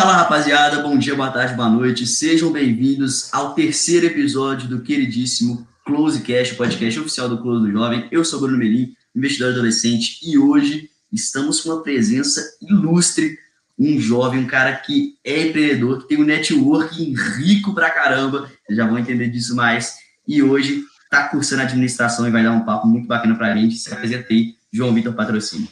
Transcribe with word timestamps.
Fala 0.00 0.16
rapaziada, 0.16 0.80
bom 0.80 0.96
dia, 0.96 1.14
boa 1.14 1.30
tarde, 1.30 1.52
boa 1.52 1.68
noite. 1.68 2.06
Sejam 2.06 2.50
bem-vindos 2.50 3.28
ao 3.34 3.52
terceiro 3.52 4.06
episódio 4.06 4.66
do 4.66 4.80
queridíssimo 4.80 5.68
Closecast, 5.84 6.54
podcast 6.54 7.00
oficial 7.00 7.28
do 7.28 7.36
Close 7.36 7.66
do 7.66 7.70
Jovem. 7.70 8.08
Eu 8.10 8.24
sou 8.24 8.40
Bruno 8.40 8.56
Melim, 8.56 8.94
investidor 9.14 9.52
adolescente, 9.52 10.18
e 10.22 10.38
hoje 10.38 10.88
estamos 11.12 11.60
com 11.60 11.68
uma 11.68 11.82
presença 11.82 12.42
ilustre, 12.62 13.38
um 13.78 14.00
jovem, 14.00 14.40
um 14.40 14.46
cara 14.46 14.74
que 14.74 15.16
é 15.22 15.48
empreendedor, 15.48 15.98
que 15.98 16.08
tem 16.08 16.18
um 16.18 16.24
networking 16.24 17.14
rico 17.36 17.74
pra 17.74 17.90
caramba, 17.90 18.50
vocês 18.64 18.78
já 18.78 18.86
vão 18.86 18.98
entender 18.98 19.28
disso 19.28 19.54
mais, 19.54 19.96
e 20.26 20.42
hoje 20.42 20.82
está 21.04 21.28
cursando 21.28 21.60
administração 21.60 22.26
e 22.26 22.30
vai 22.30 22.42
dar 22.42 22.52
um 22.52 22.64
papo 22.64 22.86
muito 22.86 23.06
bacana 23.06 23.34
pra 23.34 23.54
gente. 23.54 23.76
Se 23.76 23.92
apresentei, 23.92 24.54
João 24.72 24.94
Vitor 24.94 25.12
Patrocínio. 25.12 25.68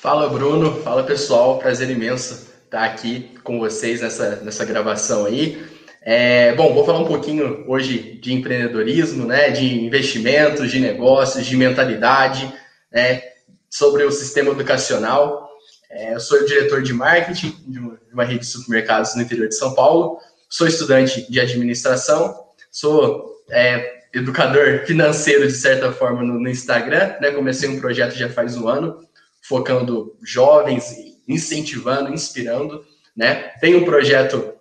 Fala 0.00 0.28
Bruno, 0.28 0.82
fala 0.82 1.04
pessoal, 1.04 1.60
prazer 1.60 1.88
imenso 1.90 2.50
estar 2.72 2.84
aqui 2.84 3.30
com 3.44 3.58
vocês 3.58 4.00
nessa, 4.00 4.36
nessa 4.36 4.64
gravação 4.64 5.26
aí. 5.26 5.62
É, 6.00 6.54
bom, 6.54 6.72
vou 6.72 6.86
falar 6.86 7.00
um 7.00 7.06
pouquinho 7.06 7.64
hoje 7.68 8.18
de 8.18 8.32
empreendedorismo, 8.32 9.26
né, 9.26 9.50
de 9.50 9.84
investimentos, 9.84 10.70
de 10.70 10.80
negócios, 10.80 11.44
de 11.44 11.54
mentalidade, 11.54 12.50
né, 12.90 13.22
sobre 13.68 14.04
o 14.04 14.10
sistema 14.10 14.50
educacional. 14.50 15.50
É, 15.90 16.14
eu 16.14 16.20
sou 16.20 16.40
o 16.40 16.46
diretor 16.46 16.82
de 16.82 16.94
marketing 16.94 17.54
de 17.66 17.78
uma, 17.78 17.94
de 17.94 18.14
uma, 18.14 18.24
rede 18.24 18.40
de 18.40 18.46
supermercados 18.46 19.14
no 19.14 19.20
interior 19.20 19.48
de 19.48 19.54
São 19.54 19.74
Paulo, 19.74 20.18
sou 20.48 20.66
estudante 20.66 21.30
de 21.30 21.38
administração, 21.38 22.34
sou 22.70 23.44
é, 23.50 24.00
educador 24.14 24.86
financeiro, 24.86 25.46
de 25.46 25.52
certa 25.52 25.92
forma, 25.92 26.22
no, 26.22 26.40
no 26.40 26.48
Instagram. 26.48 27.16
Né, 27.20 27.32
comecei 27.32 27.68
um 27.68 27.78
projeto 27.78 28.14
já 28.14 28.30
faz 28.30 28.56
um 28.56 28.66
ano, 28.66 28.96
focando 29.42 30.16
jovens, 30.22 31.11
incentivando, 31.28 32.12
inspirando. 32.12 32.84
Né? 33.16 33.34
Tem 33.60 33.74
um 33.76 33.84
projeto 33.84 34.52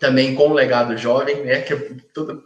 também 0.00 0.34
com 0.34 0.48
o 0.48 0.54
Legado 0.54 0.96
Jovem, 0.96 1.44
né, 1.44 1.60
que 1.60 1.74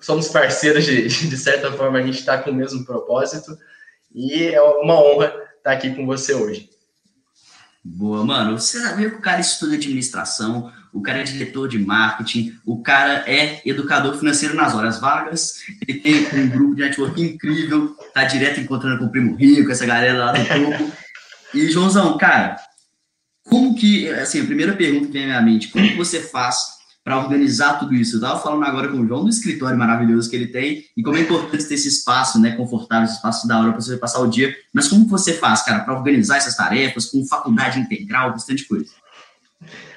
somos 0.01 0.29
parceiros 0.29 0.85
de, 0.85 1.09
de 1.09 1.37
certa 1.37 1.73
forma, 1.73 1.99
a 1.99 2.03
gente 2.03 2.19
está 2.19 2.39
com 2.39 2.51
o 2.51 2.55
mesmo 2.55 2.85
propósito, 2.85 3.57
e 4.15 4.45
é 4.45 4.61
uma 4.61 4.95
honra 4.95 5.33
estar 5.57 5.73
aqui 5.73 5.95
com 5.95 6.07
você 6.07 6.35
hoje. 6.35 6.69
Boa, 7.83 8.25
mano. 8.25 8.59
Você 8.59 8.81
sabia 8.81 9.09
que 9.09 9.17
o 9.17 9.21
cara 9.21 9.41
estuda 9.41 9.75
administração, 9.75 10.71
o 10.93 11.01
cara 11.01 11.21
é 11.21 11.23
diretor 11.23 11.69
de 11.69 11.79
marketing, 11.79 12.59
o 12.67 12.83
cara 12.83 13.25
é 13.27 13.63
educador 13.65 14.17
financeiro 14.17 14.55
nas 14.55 14.75
horas 14.75 15.01
vagas, 15.01 15.61
ele 15.87 16.01
tem 16.01 16.41
um 16.41 16.49
grupo 16.49 16.75
de 16.75 16.83
network 16.83 17.21
incrível, 17.21 17.97
tá 18.13 18.25
direto 18.25 18.61
encontrando 18.61 18.99
com 18.99 19.07
o 19.07 19.11
Primo 19.11 19.37
Rico, 19.37 19.71
essa 19.71 19.87
galera 19.87 20.19
lá 20.19 20.33
do 20.33 20.45
topo. 20.45 20.93
E, 21.55 21.71
Joãozão, 21.71 22.19
cara, 22.19 22.57
como 23.49 23.75
que, 23.75 24.09
assim, 24.11 24.41
a 24.41 24.45
primeira 24.45 24.75
pergunta 24.75 25.07
que 25.07 25.13
vem 25.13 25.25
à 25.25 25.27
minha 25.27 25.43
mente, 25.43 25.69
como 25.69 25.97
você 25.97 26.21
faz 26.21 26.79
para 27.09 27.19
organizar 27.19 27.79
tudo 27.79 27.95
isso. 27.95 28.17
Eu 28.17 28.21
estava 28.21 28.39
falando 28.39 28.65
agora 28.65 28.89
com 28.89 28.99
o 28.99 29.07
João 29.07 29.25
do 29.25 29.31
escritório 29.31 29.79
maravilhoso 29.79 30.29
que 30.29 30.37
ele 30.37 30.49
tem 30.49 30.85
e 30.95 31.03
como 31.03 31.17
é 31.17 31.21
importante 31.21 31.65
ter 31.65 31.75
esse 31.75 31.89
espaço, 31.89 32.39
né, 32.39 32.55
confortável, 32.55 33.07
esse 33.07 33.15
espaço 33.15 33.49
da 33.49 33.59
hora 33.59 33.73
para 33.73 33.81
você 33.81 33.97
passar 33.97 34.21
o 34.21 34.27
dia. 34.27 34.55
Mas 34.75 34.89
como 34.89 35.09
você 35.09 35.33
faz, 35.33 35.63
cara, 35.63 35.81
para 35.81 35.97
organizar 35.97 36.37
essas 36.37 36.55
tarefas 36.55 37.07
com 37.07 37.25
faculdade 37.25 37.81
integral, 37.81 38.33
bastante 38.33 38.69
coisa? 38.69 38.91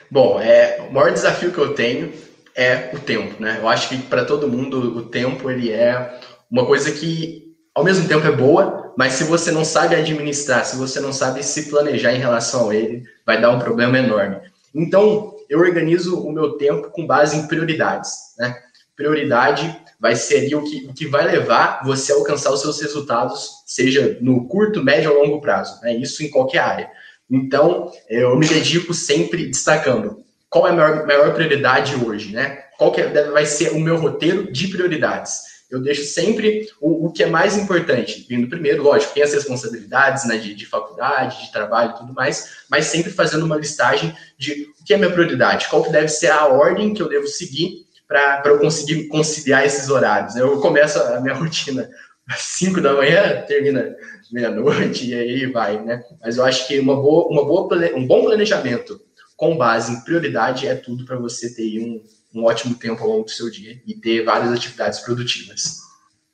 Bom, 0.09 0.39
é, 0.39 0.87
o 0.89 0.93
maior 0.93 1.11
desafio 1.11 1.51
que 1.51 1.57
eu 1.57 1.73
tenho 1.73 2.13
é 2.55 2.91
o 2.93 2.99
tempo, 2.99 3.41
né? 3.41 3.57
Eu 3.59 3.67
acho 3.67 3.89
que 3.89 3.97
para 3.97 4.23
todo 4.23 4.47
mundo 4.47 4.97
o 4.97 5.03
tempo 5.03 5.51
ele 5.51 5.69
é 5.69 6.17
uma 6.49 6.65
coisa 6.65 6.91
que 6.91 7.50
ao 7.73 7.83
mesmo 7.83 8.07
tempo 8.07 8.25
é 8.27 8.31
boa, 8.31 8.93
mas 8.97 9.13
se 9.13 9.23
você 9.23 9.51
não 9.51 9.63
sabe 9.63 9.95
administrar, 9.95 10.65
se 10.65 10.75
você 10.75 10.99
não 10.99 11.13
sabe 11.13 11.43
se 11.43 11.69
planejar 11.69 12.13
em 12.13 12.19
relação 12.19 12.69
a 12.69 12.75
ele, 12.75 13.03
vai 13.25 13.39
dar 13.39 13.51
um 13.51 13.59
problema 13.59 13.97
enorme. 13.97 14.37
Então, 14.75 15.35
eu 15.49 15.59
organizo 15.59 16.19
o 16.19 16.31
meu 16.31 16.57
tempo 16.57 16.89
com 16.91 17.07
base 17.07 17.37
em 17.37 17.47
prioridades. 17.47 18.11
Né? 18.37 18.55
Prioridade 18.95 19.75
vai 19.99 20.15
ser 20.15 20.53
o 20.55 20.63
que, 20.63 20.85
o 20.89 20.93
que 20.93 21.07
vai 21.07 21.25
levar 21.25 21.81
você 21.83 22.11
a 22.11 22.15
alcançar 22.15 22.51
os 22.51 22.61
seus 22.61 22.81
resultados, 22.81 23.63
seja 23.65 24.17
no 24.21 24.47
curto, 24.47 24.83
médio 24.83 25.13
ou 25.13 25.23
longo 25.23 25.41
prazo. 25.41 25.81
Né? 25.81 25.95
Isso 25.95 26.23
em 26.23 26.29
qualquer 26.29 26.59
área. 26.59 26.89
Então, 27.29 27.91
eu 28.09 28.37
me 28.37 28.47
dedico 28.47 28.93
sempre 28.93 29.45
destacando 29.45 30.23
qual 30.49 30.67
é 30.67 30.71
a 30.71 30.73
maior, 30.73 31.07
maior 31.07 31.33
prioridade 31.33 31.95
hoje, 31.95 32.33
né? 32.33 32.65
Qual 32.77 32.91
que 32.91 32.99
é, 32.99 33.29
vai 33.31 33.45
ser 33.45 33.71
o 33.71 33.79
meu 33.79 33.95
roteiro 33.95 34.51
de 34.51 34.67
prioridades 34.67 35.50
eu 35.71 35.81
deixo 35.81 36.03
sempre 36.03 36.67
o, 36.81 37.07
o, 37.07 37.11
que 37.11 37.23
é 37.23 37.27
mais 37.27 37.57
importante, 37.57 38.25
vindo 38.27 38.49
primeiro, 38.49 38.83
lógico, 38.83 39.13
tem 39.13 39.23
as 39.23 39.33
responsabilidades 39.33 40.27
né, 40.27 40.37
de, 40.37 40.53
de 40.53 40.65
faculdade, 40.65 41.45
de 41.45 41.51
trabalho 41.51 41.91
e 41.91 41.97
tudo 41.97 42.13
mais, 42.13 42.65
mas 42.69 42.85
sempre 42.85 43.11
fazendo 43.11 43.45
uma 43.45 43.55
listagem 43.55 44.13
de 44.37 44.69
o 44.79 44.83
que 44.83 44.93
é 44.93 44.97
minha 44.97 45.11
prioridade, 45.11 45.69
qual 45.69 45.83
que 45.83 45.91
deve 45.91 46.09
ser 46.09 46.31
a 46.31 46.45
ordem 46.45 46.93
que 46.93 47.01
eu 47.01 47.07
devo 47.07 47.25
seguir 47.25 47.85
para 48.07 48.43
eu 48.45 48.59
conseguir 48.59 49.07
conciliar 49.07 49.65
esses 49.65 49.89
horários. 49.89 50.35
Eu 50.35 50.59
começo 50.59 50.99
a 50.99 51.21
minha 51.21 51.33
rotina 51.35 51.89
às 52.27 52.41
5 52.41 52.81
da 52.81 52.93
manhã, 52.93 53.41
termina 53.47 53.95
meia-noite 54.29 55.09
e 55.09 55.13
aí 55.13 55.45
vai, 55.45 55.81
né? 55.81 56.03
Mas 56.21 56.37
eu 56.37 56.43
acho 56.43 56.67
que 56.67 56.77
uma 56.79 56.95
boa, 56.95 57.27
uma 57.29 57.45
boa, 57.45 57.69
um 57.95 58.05
bom 58.05 58.25
planejamento 58.25 58.99
com 59.37 59.57
base 59.57 59.93
em 59.93 60.01
prioridade 60.01 60.67
é 60.67 60.75
tudo 60.75 61.05
para 61.05 61.17
você 61.17 61.55
ter 61.55 61.79
um, 61.79 62.03
um 62.33 62.43
ótimo 62.43 62.75
tempo 62.75 63.03
ao 63.03 63.09
longo 63.09 63.25
do 63.25 63.31
seu 63.31 63.49
dia 63.49 63.81
e 63.85 63.93
ter 63.93 64.23
várias 64.23 64.51
atividades 64.51 64.99
produtivas. 64.99 65.81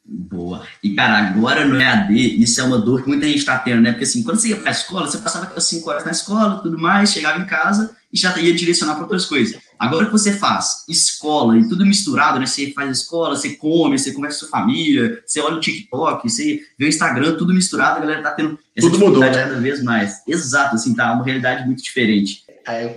Boa. 0.10 0.66
E, 0.82 0.96
cara, 0.96 1.28
agora 1.28 1.66
no 1.66 1.80
EAD, 1.80 2.42
isso 2.42 2.62
é 2.62 2.64
uma 2.64 2.80
dor 2.80 3.04
que 3.04 3.10
muita 3.10 3.28
gente 3.28 3.40
está 3.40 3.60
tendo, 3.60 3.82
né? 3.82 3.92
Porque, 3.92 4.06
assim, 4.06 4.24
quando 4.24 4.40
você 4.40 4.50
ia 4.50 4.56
para 4.56 4.70
a 4.70 4.72
escola, 4.72 5.06
você 5.06 5.18
passava 5.18 5.46
aquelas 5.46 5.66
5 5.66 5.90
horas 5.90 6.06
na 6.06 6.12
escola 6.12 6.62
tudo 6.62 6.80
mais, 6.80 7.12
chegava 7.12 7.42
em 7.42 7.46
casa 7.46 7.94
e 8.12 8.18
já 8.18 8.38
ia 8.40 8.56
direcionar 8.56 8.94
para 8.94 9.04
outras 9.04 9.26
coisas. 9.26 9.60
Agora 9.78 10.06
que 10.06 10.12
você 10.14 10.32
faz 10.32 10.86
escola 10.88 11.58
e 11.58 11.68
tudo 11.68 11.86
misturado, 11.86 12.40
né? 12.40 12.46
Você 12.46 12.72
faz 12.72 13.00
escola, 13.00 13.36
você 13.36 13.56
come, 13.58 14.00
você 14.00 14.14
conversa 14.14 14.40
com 14.40 14.46
sua 14.46 14.60
família, 14.60 15.22
você 15.26 15.42
olha 15.42 15.58
o 15.58 15.60
TikTok, 15.60 16.30
você 16.30 16.62
vê 16.80 16.86
o 16.86 16.88
Instagram, 16.90 17.36
tudo 17.36 17.54
misturado, 17.54 17.98
a 17.98 18.00
galera 18.00 18.24
tá 18.24 18.32
tendo 18.32 18.58
essa 18.74 18.90
tudo 18.90 19.00
mudou, 19.00 19.20
né? 19.20 19.30
cada 19.30 19.60
vez 19.60 19.84
mais. 19.84 20.22
Exato, 20.26 20.76
assim, 20.76 20.96
tá 20.96 21.12
uma 21.12 21.26
realidade 21.26 21.66
muito 21.66 21.84
diferente 21.84 22.47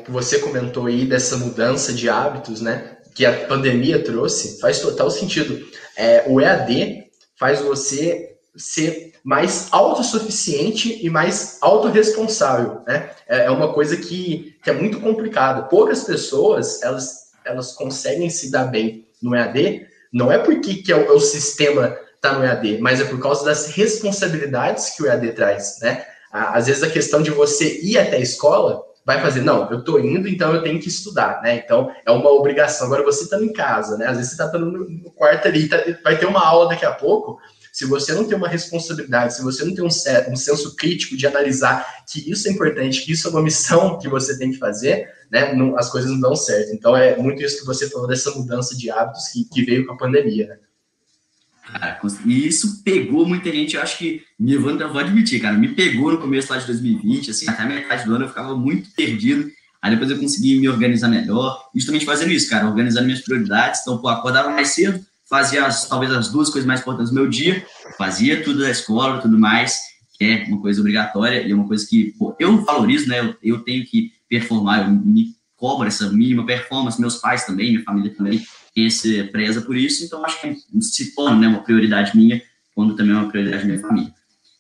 você 0.09 0.39
comentou 0.41 0.87
aí 0.87 1.05
dessa 1.05 1.37
mudança 1.37 1.93
de 1.93 2.09
hábitos, 2.09 2.61
né? 2.61 2.97
Que 3.15 3.25
a 3.25 3.47
pandemia 3.47 4.03
trouxe, 4.03 4.61
faz 4.61 4.81
total 4.81 5.11
sentido. 5.11 5.65
É, 5.97 6.25
o 6.27 6.41
EAD 6.41 7.05
faz 7.39 7.61
você 7.61 8.37
ser 8.57 9.13
mais 9.23 9.69
autossuficiente 9.71 11.05
e 11.05 11.09
mais 11.09 11.59
autorresponsável, 11.61 12.81
né? 12.87 13.11
É, 13.29 13.45
é 13.45 13.51
uma 13.51 13.73
coisa 13.73 13.97
que, 13.97 14.57
que 14.63 14.71
é 14.71 14.73
muito 14.73 15.01
complicada. 15.01 15.63
Poucas 15.63 16.05
pessoas, 16.05 16.83
elas, 16.83 17.31
elas 17.45 17.73
conseguem 17.73 18.29
se 18.29 18.51
dar 18.51 18.65
bem 18.65 19.07
no 19.23 19.37
EAD, 19.37 19.87
não 20.13 20.33
é 20.33 20.39
porque 20.39 20.77
que 20.77 20.91
é 20.91 20.97
o, 20.97 21.05
é 21.05 21.13
o 21.13 21.21
sistema 21.21 21.97
está 22.17 22.35
no 22.35 22.45
EAD, 22.45 22.79
mas 22.81 23.01
é 23.01 23.05
por 23.05 23.19
causa 23.19 23.45
das 23.45 23.69
responsabilidades 23.69 24.91
que 24.91 25.03
o 25.03 25.07
EAD 25.07 25.33
traz, 25.33 25.79
né? 25.81 26.05
Às 26.31 26.67
vezes 26.67 26.83
a 26.83 26.91
questão 26.91 27.23
de 27.23 27.31
você 27.31 27.81
ir 27.83 27.99
até 27.99 28.17
a 28.17 28.21
escola 28.21 28.83
vai 29.11 29.21
fazer, 29.21 29.41
não, 29.41 29.69
eu 29.73 29.83
tô 29.83 29.99
indo, 29.99 30.29
então 30.29 30.55
eu 30.55 30.63
tenho 30.63 30.79
que 30.79 30.87
estudar, 30.87 31.43
né? 31.43 31.57
Então 31.57 31.91
é 32.07 32.13
uma 32.13 32.31
obrigação. 32.31 32.87
Agora 32.87 33.03
você 33.03 33.29
tá 33.29 33.43
em 33.43 33.53
casa, 33.53 33.99
né? 33.99 34.07
Às 34.07 34.19
vezes 34.19 34.33
você 34.33 34.37
tá 34.37 34.57
no 34.57 35.11
quarto 35.11 35.49
ali, 35.49 35.69
tá, 35.69 35.79
vai 36.05 36.17
ter 36.17 36.27
uma 36.27 36.47
aula 36.47 36.69
daqui 36.69 36.85
a 36.85 36.93
pouco. 36.93 37.41
Se 37.73 37.85
você 37.87 38.13
não 38.13 38.25
tem 38.25 38.37
uma 38.37 38.49
responsabilidade, 38.49 39.35
se 39.35 39.43
você 39.43 39.65
não 39.65 39.75
tem 39.75 39.85
um, 39.85 39.89
um 39.89 40.37
senso 40.37 40.77
crítico 40.77 41.17
de 41.17 41.27
analisar 41.27 41.85
que 42.09 42.31
isso 42.31 42.47
é 42.47 42.53
importante, 42.53 43.05
que 43.05 43.11
isso 43.11 43.27
é 43.27 43.31
uma 43.31 43.43
missão 43.43 43.99
que 43.99 44.09
você 44.09 44.39
tem 44.39 44.53
que 44.53 44.59
fazer, 44.59 45.09
né? 45.29 45.53
Não, 45.55 45.77
as 45.77 45.91
coisas 45.91 46.09
não 46.09 46.21
dão 46.21 46.37
certo. 46.37 46.73
Então 46.73 46.97
é 46.97 47.17
muito 47.17 47.43
isso 47.43 47.59
que 47.59 47.67
você 47.67 47.91
falou 47.91 48.07
dessa 48.07 48.31
mudança 48.31 48.77
de 48.77 48.93
hábitos 48.93 49.27
que, 49.33 49.45
que 49.45 49.65
veio 49.65 49.87
com 49.87 49.95
a 49.95 49.97
pandemia, 49.97 50.47
né? 50.47 50.59
Cara, 51.73 52.01
e 52.25 52.47
isso 52.47 52.83
pegou 52.83 53.27
muita 53.27 53.51
gente, 53.51 53.77
eu 53.77 53.83
acho 53.83 53.99
que, 53.99 54.23
me 54.39 54.57
vou, 54.57 54.77
vou 54.77 54.99
admitir, 54.99 55.41
cara, 55.41 55.57
me 55.57 55.69
pegou 55.69 56.13
no 56.13 56.19
começo 56.19 56.53
lá 56.53 56.59
de 56.59 56.67
2020, 56.67 57.31
assim, 57.31 57.49
até 57.49 57.65
metade 57.65 58.05
do 58.05 58.15
ano 58.15 58.25
eu 58.25 58.29
ficava 58.29 58.57
muito 58.57 58.91
perdido, 58.95 59.51
aí 59.81 59.91
depois 59.91 60.11
eu 60.11 60.19
consegui 60.19 60.59
me 60.59 60.69
organizar 60.69 61.09
melhor, 61.09 61.63
justamente 61.75 62.05
fazendo 62.05 62.33
isso, 62.33 62.51
cara, 62.51 62.67
organizando 62.67 63.07
minhas 63.07 63.21
prioridades, 63.21 63.81
então, 63.83 63.99
pô, 63.99 64.09
acordava 64.09 64.51
mais 64.51 64.69
cedo, 64.71 65.05
fazia 65.29 65.65
as, 65.65 65.89
talvez 65.89 66.13
as 66.13 66.29
duas 66.29 66.51
coisas 66.51 66.67
mais 66.67 66.81
importantes 66.81 67.11
do 67.11 67.15
meu 67.15 67.29
dia, 67.29 67.65
fazia 67.97 68.43
tudo 68.43 68.61
da 68.61 68.71
escola, 68.71 69.21
tudo 69.21 69.39
mais, 69.39 69.81
que 70.19 70.25
é 70.25 70.45
uma 70.49 70.61
coisa 70.61 70.81
obrigatória 70.81 71.47
e 71.47 71.53
é 71.53 71.55
uma 71.55 71.69
coisa 71.69 71.87
que, 71.87 72.15
pô, 72.19 72.35
eu 72.39 72.65
valorizo, 72.65 73.09
né, 73.09 73.21
eu, 73.21 73.37
eu 73.43 73.59
tenho 73.61 73.87
que 73.87 74.13
performar, 74.29 74.83
eu 74.83 74.91
me 74.91 75.35
cobro 75.61 75.87
essa 75.87 76.09
mínima 76.09 76.47
performance, 76.47 76.99
meus 76.99 77.17
pais 77.17 77.45
também, 77.45 77.73
minha 77.73 77.85
família 77.85 78.13
também, 78.17 78.43
esse 78.75 79.23
preza 79.25 79.61
por 79.61 79.77
isso, 79.77 80.03
então 80.03 80.25
acho 80.25 80.41
que 80.41 80.57
se 80.81 81.15
torna 81.15 81.37
né, 81.37 81.49
uma 81.49 81.63
prioridade 81.63 82.17
minha, 82.17 82.41
quando 82.75 82.97
também 82.97 83.15
é 83.15 83.19
uma 83.19 83.29
prioridade 83.29 83.63
da 83.63 83.69
minha 83.69 83.81
família. 83.81 84.15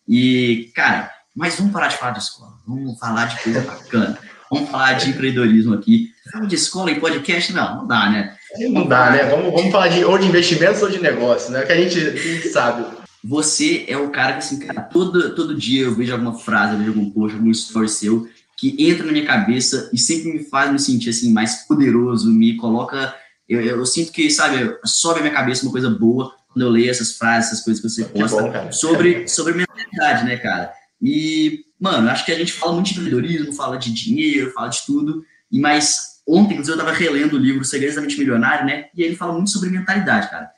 E, 0.06 0.70
cara, 0.74 1.10
mas 1.34 1.56
vamos 1.56 1.72
parar 1.72 1.88
de 1.88 1.96
falar 1.96 2.12
de 2.12 2.18
escola, 2.18 2.52
vamos 2.66 2.98
falar 2.98 3.24
de 3.24 3.42
coisa 3.42 3.62
bacana, 3.62 4.18
vamos 4.50 4.68
falar 4.68 4.92
de 4.92 5.08
empreendedorismo 5.08 5.72
aqui. 5.72 6.10
Falar 6.30 6.46
de 6.46 6.54
escola 6.54 6.90
em 6.90 7.00
podcast, 7.00 7.52
não, 7.52 7.76
não 7.78 7.86
dá, 7.86 8.10
né? 8.10 8.36
Não 8.70 8.86
dá, 8.86 9.10
né? 9.10 9.24
Vamos, 9.24 9.52
vamos 9.52 9.72
falar 9.72 9.88
de 9.88 10.04
ou 10.04 10.18
de 10.18 10.26
investimentos 10.26 10.82
ou 10.82 10.90
de 10.90 11.00
negócio, 11.00 11.50
né? 11.50 11.62
Que 11.62 11.72
a 11.72 11.76
gente, 11.76 11.98
a 11.98 12.16
gente 12.16 12.48
sabe. 12.48 12.84
Você 13.22 13.84
é 13.86 13.96
o 13.96 14.10
cara 14.10 14.32
que, 14.32 14.38
assim, 14.38 14.58
cara, 14.58 14.82
todo, 14.82 15.34
todo 15.34 15.54
dia 15.54 15.84
eu 15.84 15.94
vejo 15.94 16.12
alguma 16.12 16.38
frase, 16.38 16.72
eu 16.72 16.78
vejo 16.78 16.90
algum 16.90 17.10
post, 17.10 17.36
algum 17.36 17.50
story 17.50 17.88
seu, 17.88 18.28
que 18.60 18.76
entra 18.78 19.06
na 19.06 19.12
minha 19.12 19.24
cabeça 19.24 19.88
e 19.90 19.98
sempre 19.98 20.30
me 20.30 20.44
faz 20.44 20.70
me 20.70 20.78
sentir 20.78 21.08
assim 21.08 21.32
mais 21.32 21.66
poderoso, 21.66 22.30
me 22.30 22.56
coloca. 22.56 23.14
Eu, 23.48 23.60
eu, 23.62 23.86
sinto 23.86 24.12
que, 24.12 24.30
sabe, 24.30 24.76
sobe 24.84 25.20
a 25.20 25.22
minha 25.22 25.34
cabeça 25.34 25.62
uma 25.62 25.72
coisa 25.72 25.88
boa 25.88 26.34
quando 26.48 26.66
eu 26.66 26.68
leio 26.68 26.90
essas 26.90 27.16
frases, 27.16 27.50
essas 27.50 27.64
coisas 27.64 27.82
que 27.82 27.88
você 27.88 28.04
posta 28.04 28.42
bom, 28.42 28.70
sobre, 28.70 29.26
sobre 29.26 29.54
mentalidade, 29.54 30.24
né, 30.24 30.36
cara? 30.36 30.70
E, 31.00 31.64
mano, 31.80 32.10
acho 32.10 32.24
que 32.26 32.32
a 32.32 32.38
gente 32.38 32.52
fala 32.52 32.74
muito 32.74 32.88
de 32.88 32.92
empreendedorismo, 32.92 33.54
fala 33.54 33.78
de 33.78 33.92
dinheiro, 33.92 34.52
fala 34.52 34.68
de 34.68 34.84
tudo, 34.84 35.24
e 35.50 35.58
mas 35.58 36.20
ontem, 36.28 36.52
inclusive, 36.52 36.76
eu 36.76 36.80
estava 36.80 36.96
relendo 36.96 37.34
o 37.34 37.38
livro 37.38 37.64
Segredos 37.64 37.96
da 37.96 38.02
Mente 38.02 38.18
Milionária, 38.18 38.64
né? 38.64 38.84
E 38.94 39.02
ele 39.02 39.16
fala 39.16 39.32
muito 39.32 39.50
sobre 39.50 39.70
mentalidade, 39.70 40.28
cara. 40.28 40.50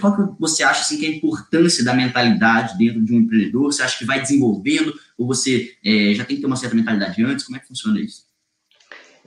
Qual 0.00 0.16
que 0.16 0.40
você 0.40 0.64
acha 0.64 0.80
assim, 0.80 0.98
que 0.98 1.06
é 1.06 1.08
a 1.08 1.12
importância 1.12 1.84
da 1.84 1.94
mentalidade 1.94 2.76
dentro 2.76 3.00
de 3.00 3.14
um 3.14 3.20
empreendedor? 3.20 3.72
Você 3.72 3.82
acha 3.82 3.96
que 3.96 4.04
vai 4.04 4.20
desenvolvendo 4.20 4.92
ou 5.16 5.26
você 5.26 5.76
é, 5.84 6.14
já 6.14 6.24
tem 6.24 6.36
que 6.36 6.42
ter 6.42 6.46
uma 6.46 6.56
certa 6.56 6.74
mentalidade 6.74 7.22
antes? 7.22 7.44
Como 7.44 7.56
é 7.56 7.60
que 7.60 7.68
funciona 7.68 8.00
isso? 8.00 8.24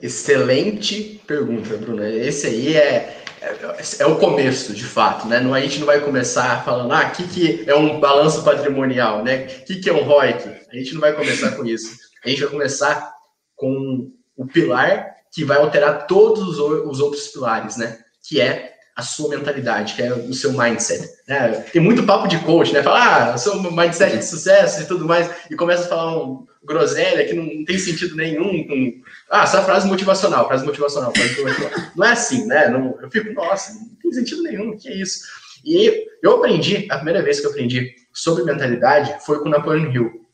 Excelente 0.00 1.22
pergunta, 1.26 1.74
Bruna. 1.78 2.06
Esse 2.06 2.48
aí 2.48 2.76
é, 2.76 3.24
é, 3.40 3.76
é, 3.98 4.06
o 4.06 4.16
começo, 4.16 4.74
de 4.74 4.84
fato, 4.84 5.26
né? 5.26 5.40
Não, 5.40 5.54
a 5.54 5.60
gente 5.60 5.78
não 5.78 5.86
vai 5.86 6.00
começar 6.00 6.62
falando, 6.64 6.92
ah, 6.92 7.06
o 7.06 7.10
que, 7.12 7.26
que 7.28 7.64
é 7.66 7.74
um 7.74 7.98
balanço 7.98 8.44
patrimonial, 8.44 9.24
né? 9.24 9.46
O 9.46 9.64
que, 9.64 9.76
que 9.76 9.88
é 9.88 9.92
um 9.92 10.04
ROIC? 10.04 10.48
A 10.70 10.76
gente 10.76 10.92
não 10.92 11.00
vai 11.00 11.14
começar 11.14 11.52
com 11.52 11.64
isso. 11.64 11.96
A 12.22 12.28
gente 12.28 12.42
vai 12.42 12.50
começar 12.50 13.10
com 13.54 14.12
o 14.36 14.46
pilar 14.46 15.16
que 15.32 15.44
vai 15.44 15.56
alterar 15.56 16.06
todos 16.06 16.58
os 16.58 17.00
outros 17.00 17.28
pilares, 17.28 17.78
né? 17.78 17.98
Que 18.28 18.40
é 18.40 18.75
a 18.96 19.02
sua 19.02 19.28
mentalidade, 19.28 19.94
que 19.94 20.02
é 20.02 20.12
o 20.12 20.32
seu 20.32 20.52
mindset. 20.52 21.06
Né? 21.28 21.48
Tem 21.72 21.82
muito 21.82 22.04
papo 22.04 22.26
de 22.26 22.38
coach, 22.38 22.72
né? 22.72 22.82
Falar, 22.82 23.34
ah, 23.34 23.38
seu 23.38 23.60
mindset 23.70 24.16
de 24.16 24.24
sucesso 24.24 24.82
e 24.82 24.86
tudo 24.86 25.04
mais, 25.04 25.30
e 25.50 25.54
começa 25.54 25.84
a 25.84 25.88
falar 25.88 26.16
um 26.16 26.46
groselha 26.64 27.24
que 27.26 27.34
não, 27.34 27.64
tem 27.64 27.78
sentido 27.78 28.16
nenhum. 28.16 28.66
Com... 28.66 29.02
Ah, 29.30 29.42
essa 29.42 29.62
frase 29.62 29.86
motivacional, 29.86 30.48
frase 30.48 30.64
motivacional, 30.64 31.12
frase 31.14 31.42
motivacional. 31.42 31.90
Não 31.94 32.06
é 32.06 32.12
assim, 32.12 32.46
né? 32.46 32.68
Não, 32.68 32.98
eu 33.00 33.10
fico, 33.10 33.32
nossa, 33.34 33.74
não 33.74 33.94
tem 34.02 34.12
sentido 34.12 34.42
nenhum, 34.42 34.76
que 34.76 34.88
é 34.88 34.96
isso? 34.96 35.20
E 35.64 36.06
eu 36.22 36.36
aprendi, 36.36 36.86
a 36.90 36.96
primeira 36.96 37.22
vez 37.22 37.38
que 37.38 37.46
eu 37.46 37.50
aprendi 37.50 37.94
sobre 38.12 38.44
mentalidade 38.44 39.14
foi 39.24 39.38
com 39.40 39.48
Napoleon 39.48 39.92
Hill. 39.92 40.26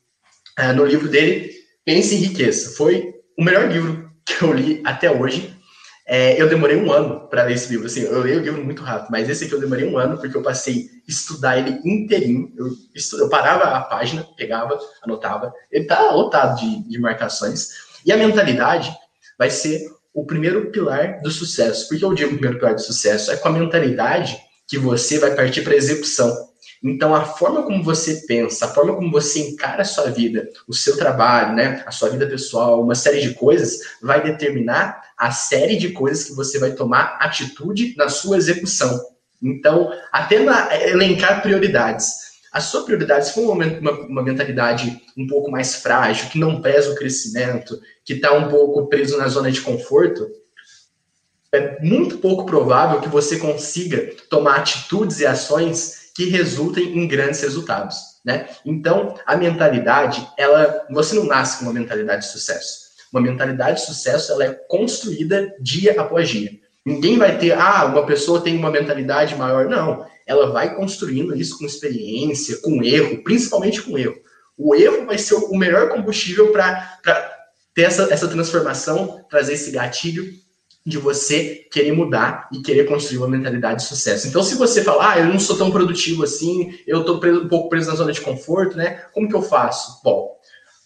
É, 0.59 0.73
no 0.73 0.85
livro 0.85 1.09
dele, 1.09 1.51
Pense 1.85 2.15
em 2.15 2.19
Riqueza. 2.19 2.77
Foi 2.77 3.15
o 3.37 3.43
melhor 3.43 3.69
livro 3.69 4.11
que 4.25 4.43
eu 4.43 4.53
li 4.53 4.81
até 4.85 5.11
hoje. 5.11 5.55
É, 6.07 6.41
eu 6.41 6.49
demorei 6.49 6.77
um 6.77 6.91
ano 6.93 7.29
para 7.29 7.45
ler 7.45 7.55
esse 7.55 7.71
livro. 7.71 7.87
Assim, 7.87 8.03
eu 8.03 8.21
leio 8.21 8.41
o 8.41 8.43
livro 8.43 8.65
muito 8.65 8.83
rápido, 8.83 9.11
mas 9.11 9.29
esse 9.29 9.45
aqui 9.45 9.55
eu 9.55 9.61
demorei 9.61 9.87
um 9.87 9.97
ano 9.97 10.19
porque 10.19 10.37
eu 10.37 10.43
passei 10.43 10.91
a 11.09 11.11
estudar 11.11 11.59
ele 11.59 11.81
inteirinho. 11.85 12.53
Eu, 12.57 12.71
eu 13.19 13.29
parava 13.29 13.65
a 13.65 13.81
página, 13.81 14.27
pegava, 14.37 14.79
anotava. 15.03 15.53
Ele 15.71 15.85
tá 15.87 16.11
lotado 16.11 16.59
de, 16.59 16.89
de 16.89 16.99
marcações. 16.99 17.69
E 18.05 18.13
a 18.13 18.17
mentalidade 18.17 18.93
vai 19.39 19.51
ser 19.51 19.81
o 20.13 20.27
primeiro 20.27 20.71
pilar 20.71 21.21
do 21.23 21.31
sucesso. 21.31 21.89
Por 21.89 21.99
que 21.99 22.05
eu 22.05 22.15
digo 22.15 22.31
o 22.31 22.35
primeiro 22.35 22.59
pilar 22.59 22.75
do 22.75 22.83
sucesso? 22.83 23.31
É 23.31 23.37
com 23.37 23.49
a 23.49 23.53
mentalidade 23.53 24.39
que 24.67 24.79
você 24.79 25.19
vai 25.19 25.35
partir 25.35 25.63
para 25.63 25.73
a 25.73 25.77
execução. 25.77 26.52
Então, 26.83 27.15
a 27.15 27.25
forma 27.25 27.63
como 27.63 27.83
você 27.83 28.25
pensa, 28.27 28.65
a 28.65 28.69
forma 28.69 28.95
como 28.97 29.11
você 29.11 29.39
encara 29.41 29.83
a 29.83 29.85
sua 29.85 30.11
vida, 30.11 30.49
o 30.67 30.75
seu 30.75 30.97
trabalho, 30.97 31.55
né, 31.55 31.83
a 31.87 31.93
sua 31.93 32.09
vida 32.09 32.27
pessoal, 32.27 32.83
uma 32.83 32.97
série 32.97 33.21
de 33.21 33.35
coisas, 33.35 33.79
vai 34.03 34.23
determinar 34.23 35.01
a 35.17 35.31
série 35.31 35.77
de 35.77 35.91
coisas 35.91 36.25
que 36.25 36.35
você 36.35 36.59
vai 36.59 36.73
tomar 36.73 37.19
atitude 37.21 37.95
na 37.97 38.09
sua 38.09 38.37
execução. 38.37 39.01
Então, 39.41 39.93
até 40.11 40.41
na, 40.41 40.77
elencar 40.77 41.41
prioridades. 41.41 42.33
A 42.53 42.61
sua 42.61 42.85
prioridade, 42.85 43.29
se 43.29 43.35
for 43.35 43.53
uma, 43.53 43.65
uma, 43.65 43.93
uma, 43.93 44.23
mentalidade 44.23 45.01
um 45.17 45.27
pouco 45.27 45.51
mais 45.51 45.77
frágil, 45.77 46.29
que 46.31 46.39
não 46.39 46.61
pesa 46.61 46.91
o 46.91 46.97
crescimento, 46.97 47.81
que 48.05 48.15
está 48.15 48.33
um 48.33 48.49
pouco 48.49 48.89
preso 48.89 49.17
na 49.17 49.29
zona 49.29 49.51
de 49.51 49.61
conforto, 49.61 50.29
é 51.53 51.81
muito 51.81 52.19
pouco 52.19 52.45
provável 52.45 53.01
que 53.01 53.09
você 53.09 53.39
consiga 53.39 54.15
tomar 54.29 54.57
atitudes 54.57 55.21
e 55.21 55.27
ações 55.27 56.02
que 56.15 56.29
resultem 56.29 56.99
em 56.99 57.07
grandes 57.07 57.41
resultados, 57.41 57.97
né? 58.25 58.49
Então, 58.65 59.15
a 59.27 59.37
mentalidade, 59.37 60.27
ela, 60.37 60.87
você 60.91 61.15
não 61.15 61.25
nasce 61.25 61.59
com 61.59 61.65
uma 61.65 61.73
mentalidade 61.73 62.27
de 62.27 62.33
sucesso. 62.33 62.83
Uma 63.13 63.21
mentalidade 63.21 63.81
de 63.81 63.87
sucesso, 63.87 64.33
ela 64.33 64.45
é 64.45 64.53
construída 64.69 65.55
dia 65.61 66.01
após 66.01 66.29
dia. 66.29 66.51
Ninguém 66.85 67.17
vai 67.17 67.39
ter, 67.39 67.53
ah, 67.53 67.85
uma 67.87 68.05
pessoa 68.05 68.41
tem 68.41 68.57
uma 68.57 68.71
mentalidade 68.71 69.35
maior. 69.37 69.69
Não, 69.69 70.05
ela 70.27 70.51
vai 70.51 70.75
construindo 70.75 71.35
isso 71.37 71.59
com 71.59 71.65
experiência, 71.65 72.59
com 72.61 72.83
erro, 72.83 73.23
principalmente 73.23 73.83
com 73.83 73.97
erro. 73.97 74.17
O 74.57 74.75
erro 74.75 75.07
vai 75.07 75.19
ser 75.19 75.35
o 75.35 75.57
melhor 75.57 75.89
combustível 75.91 76.53
para 76.53 76.99
ter 77.75 77.83
essa, 77.83 78.13
essa 78.13 78.29
transformação, 78.29 79.25
trazer 79.31 79.55
esse 79.55 79.71
gatilho 79.71 80.25
de 80.85 80.99
você 80.99 81.67
querer 81.71 81.93
mudar 81.93 82.49
e 82.53 82.61
querer 82.61 82.85
construir 82.85 83.19
uma 83.19 83.29
mentalidade 83.29 83.83
de 83.83 83.89
sucesso. 83.89 84.27
Então, 84.27 84.43
se 84.43 84.57
você 84.57 84.83
falar, 84.83 85.13
ah, 85.13 85.19
eu 85.21 85.27
não 85.27 85.39
sou 85.39 85.57
tão 85.57 85.71
produtivo 85.71 86.25
assim, 86.25 86.77
eu 86.87 87.01
estou 87.01 87.17
um 87.17 87.49
pouco 87.49 87.69
preso 87.69 87.89
na 87.89 87.97
zona 87.97 88.13
de 88.13 88.21
conforto, 88.21 88.77
né? 88.77 89.05
Como 89.13 89.29
que 89.29 89.35
eu 89.35 89.43
faço? 89.43 90.03
Bom, 90.03 90.37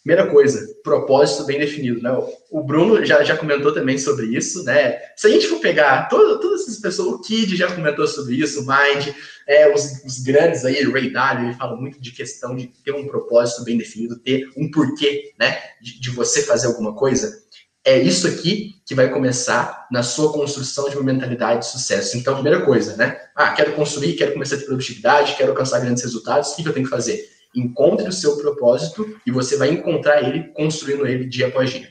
primeira 0.04 0.31
coisa, 0.31 0.76
propósito 0.84 1.44
bem 1.44 1.58
definido, 1.58 2.02
né? 2.02 2.10
O 2.50 2.62
Bruno 2.62 3.04
já, 3.04 3.25
já 3.25 3.37
comentou 3.37 3.72
também 3.72 3.96
sobre 3.96 4.26
isso, 4.26 4.62
né? 4.64 4.98
Se 5.16 5.26
a 5.26 5.31
gente 5.31 5.48
for 5.48 5.60
pegar 5.60 6.08
todo, 6.08 6.38
todas 6.40 6.62
essas 6.62 6.78
pessoas, 6.78 7.14
o 7.14 7.20
Kid 7.22 7.56
já 7.56 7.72
comentou 7.72 8.06
sobre 8.06 8.37
isso, 8.37 8.60
o 8.60 8.66
Mind, 8.66 9.14
é, 9.48 9.72
os, 9.72 10.04
os 10.04 10.19
grandes 10.22 10.64
aí, 10.64 10.87
o 10.87 10.93
Ray 10.93 11.10
Dalio, 11.10 11.46
ele 11.46 11.54
fala 11.54 11.75
muito 11.75 12.00
de 12.00 12.12
questão 12.12 12.54
de 12.54 12.66
ter 12.84 12.93
um 12.93 13.06
propósito 13.06 13.64
bem 13.64 13.78
definido, 13.78 14.19
ter 14.19 14.48
um 14.56 14.70
porquê, 14.70 15.32
né? 15.38 15.58
de, 15.81 16.00
de 16.00 16.10
você 16.10 16.43
fazer 16.43 16.66
alguma 16.66 16.94
coisa 16.94 17.45
é 17.87 18.03
isso 18.03 18.27
aqui 18.27 18.75
que 18.85 18.97
vai 18.97 19.09
começar 19.09 19.87
na 19.93 20.03
sua 20.03 20.33
construção 20.33 20.91
de 20.91 20.97
uma 20.97 21.05
mentalidade 21.05 21.61
de 21.61 21.71
sucesso. 21.71 22.17
Então, 22.19 22.35
primeira 22.35 22.65
coisa, 22.65 22.97
né? 22.97 23.17
Ah, 23.35 23.53
quero 23.53 23.75
construir, 23.75 24.15
quero 24.15 24.33
começar 24.33 24.56
a 24.56 24.59
ter 24.59 24.65
produtividade, 24.65 25.37
quero 25.37 25.50
alcançar 25.50 25.79
grandes 25.79 26.03
resultados. 26.03 26.50
O 26.50 26.56
que 26.56 26.69
eu 26.69 26.73
tenho 26.73 26.85
que 26.85 26.91
fazer? 26.91 27.25
Encontre 27.55 28.09
o 28.09 28.12
seu 28.12 28.37
propósito 28.38 29.17
e 29.25 29.31
você 29.31 29.56
vai 29.56 29.71
encontrar 29.71 30.21
ele 30.21 30.49
construindo 30.49 31.06
ele 31.06 31.27
dia 31.27 31.47
após 31.47 31.71
dia. 31.71 31.88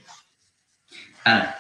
Cara, 1.24 1.56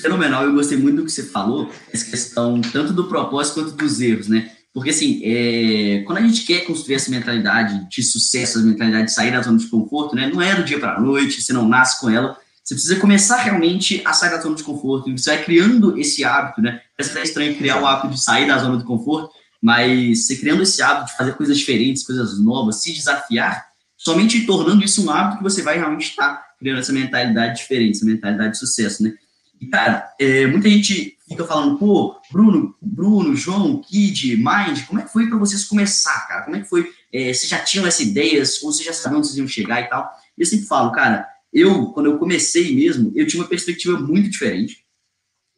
fenomenal. 0.00 0.44
Eu 0.44 0.54
gostei 0.54 0.78
muito 0.78 0.96
do 0.96 1.04
que 1.04 1.12
você 1.12 1.24
falou, 1.24 1.70
essa 1.92 2.10
questão 2.10 2.58
tanto 2.62 2.94
do 2.94 3.08
propósito 3.08 3.62
quanto 3.62 3.76
dos 3.76 4.00
erros, 4.00 4.26
né? 4.26 4.50
Porque, 4.72 4.88
assim, 4.88 5.20
é, 5.22 6.02
quando 6.06 6.18
a 6.18 6.22
gente 6.22 6.46
quer 6.46 6.60
construir 6.64 6.94
essa 6.94 7.10
mentalidade 7.10 7.88
de 7.90 8.02
sucesso, 8.02 8.58
essa 8.58 8.66
mentalidade 8.66 9.06
de 9.06 9.12
sair 9.12 9.32
da 9.32 9.42
zona 9.42 9.58
de 9.58 9.66
conforto, 9.66 10.16
né? 10.16 10.30
Não 10.32 10.40
é 10.40 10.54
do 10.54 10.64
dia 10.64 10.78
para 10.78 10.96
a 10.96 11.00
noite, 11.00 11.42
você 11.42 11.52
não 11.52 11.68
nasce 11.68 12.00
com 12.00 12.08
ela 12.08 12.38
você 12.70 12.74
precisa 12.74 13.00
começar 13.00 13.36
realmente 13.38 14.00
a 14.04 14.12
sair 14.12 14.30
da 14.30 14.40
zona 14.40 14.54
de 14.54 14.62
conforto. 14.62 15.10
Você 15.10 15.34
vai 15.34 15.44
criando 15.44 15.98
esse 15.98 16.24
hábito, 16.24 16.62
né? 16.62 16.80
Parece 16.96 17.16
até 17.16 17.22
estranho 17.24 17.56
criar 17.56 17.80
o 17.80 17.86
hábito 17.86 18.14
de 18.14 18.22
sair 18.22 18.46
da 18.46 18.58
zona 18.58 18.78
de 18.78 18.84
conforto, 18.84 19.30
mas 19.60 20.26
você 20.26 20.36
criando 20.36 20.62
esse 20.62 20.80
hábito 20.80 21.06
de 21.06 21.16
fazer 21.16 21.32
coisas 21.32 21.58
diferentes, 21.58 22.06
coisas 22.06 22.38
novas, 22.38 22.80
se 22.80 22.92
desafiar, 22.92 23.66
somente 23.96 24.46
tornando 24.46 24.84
isso 24.84 25.04
um 25.04 25.10
hábito 25.10 25.38
que 25.38 25.42
você 25.42 25.62
vai 25.62 25.78
realmente 25.78 26.10
estar 26.10 26.44
criando 26.60 26.78
essa 26.78 26.92
mentalidade 26.92 27.58
diferente, 27.58 27.96
essa 27.96 28.06
mentalidade 28.06 28.52
de 28.52 28.58
sucesso, 28.58 29.02
né? 29.02 29.14
E, 29.60 29.66
cara, 29.66 30.08
é, 30.20 30.46
muita 30.46 30.68
gente 30.68 31.18
fica 31.28 31.44
falando, 31.44 31.76
pô, 31.76 32.20
Bruno, 32.30 32.76
Bruno, 32.80 33.34
João, 33.34 33.82
Kid, 33.82 34.36
Mind, 34.36 34.86
como 34.86 35.00
é 35.00 35.02
que 35.02 35.12
foi 35.12 35.28
para 35.28 35.38
vocês 35.38 35.64
começar, 35.64 36.28
cara? 36.28 36.44
Como 36.44 36.56
é 36.56 36.60
que 36.60 36.68
foi? 36.68 36.88
É, 37.12 37.32
já 37.34 37.58
tinham 37.58 37.84
essa 37.84 38.02
ideias, 38.02 38.62
ou 38.62 38.72
vocês 38.72 38.86
já 38.86 38.92
sabiam 38.92 39.18
onde 39.18 39.26
vocês 39.26 39.38
iam 39.38 39.48
chegar 39.48 39.80
e 39.80 39.88
tal? 39.88 40.08
Eu 40.38 40.46
sempre 40.46 40.66
falo, 40.66 40.92
cara, 40.92 41.28
eu, 41.52 41.86
quando 41.86 42.06
eu 42.06 42.18
comecei 42.18 42.74
mesmo, 42.74 43.12
eu 43.14 43.26
tinha 43.26 43.42
uma 43.42 43.48
perspectiva 43.48 43.98
muito 43.98 44.30
diferente. 44.30 44.84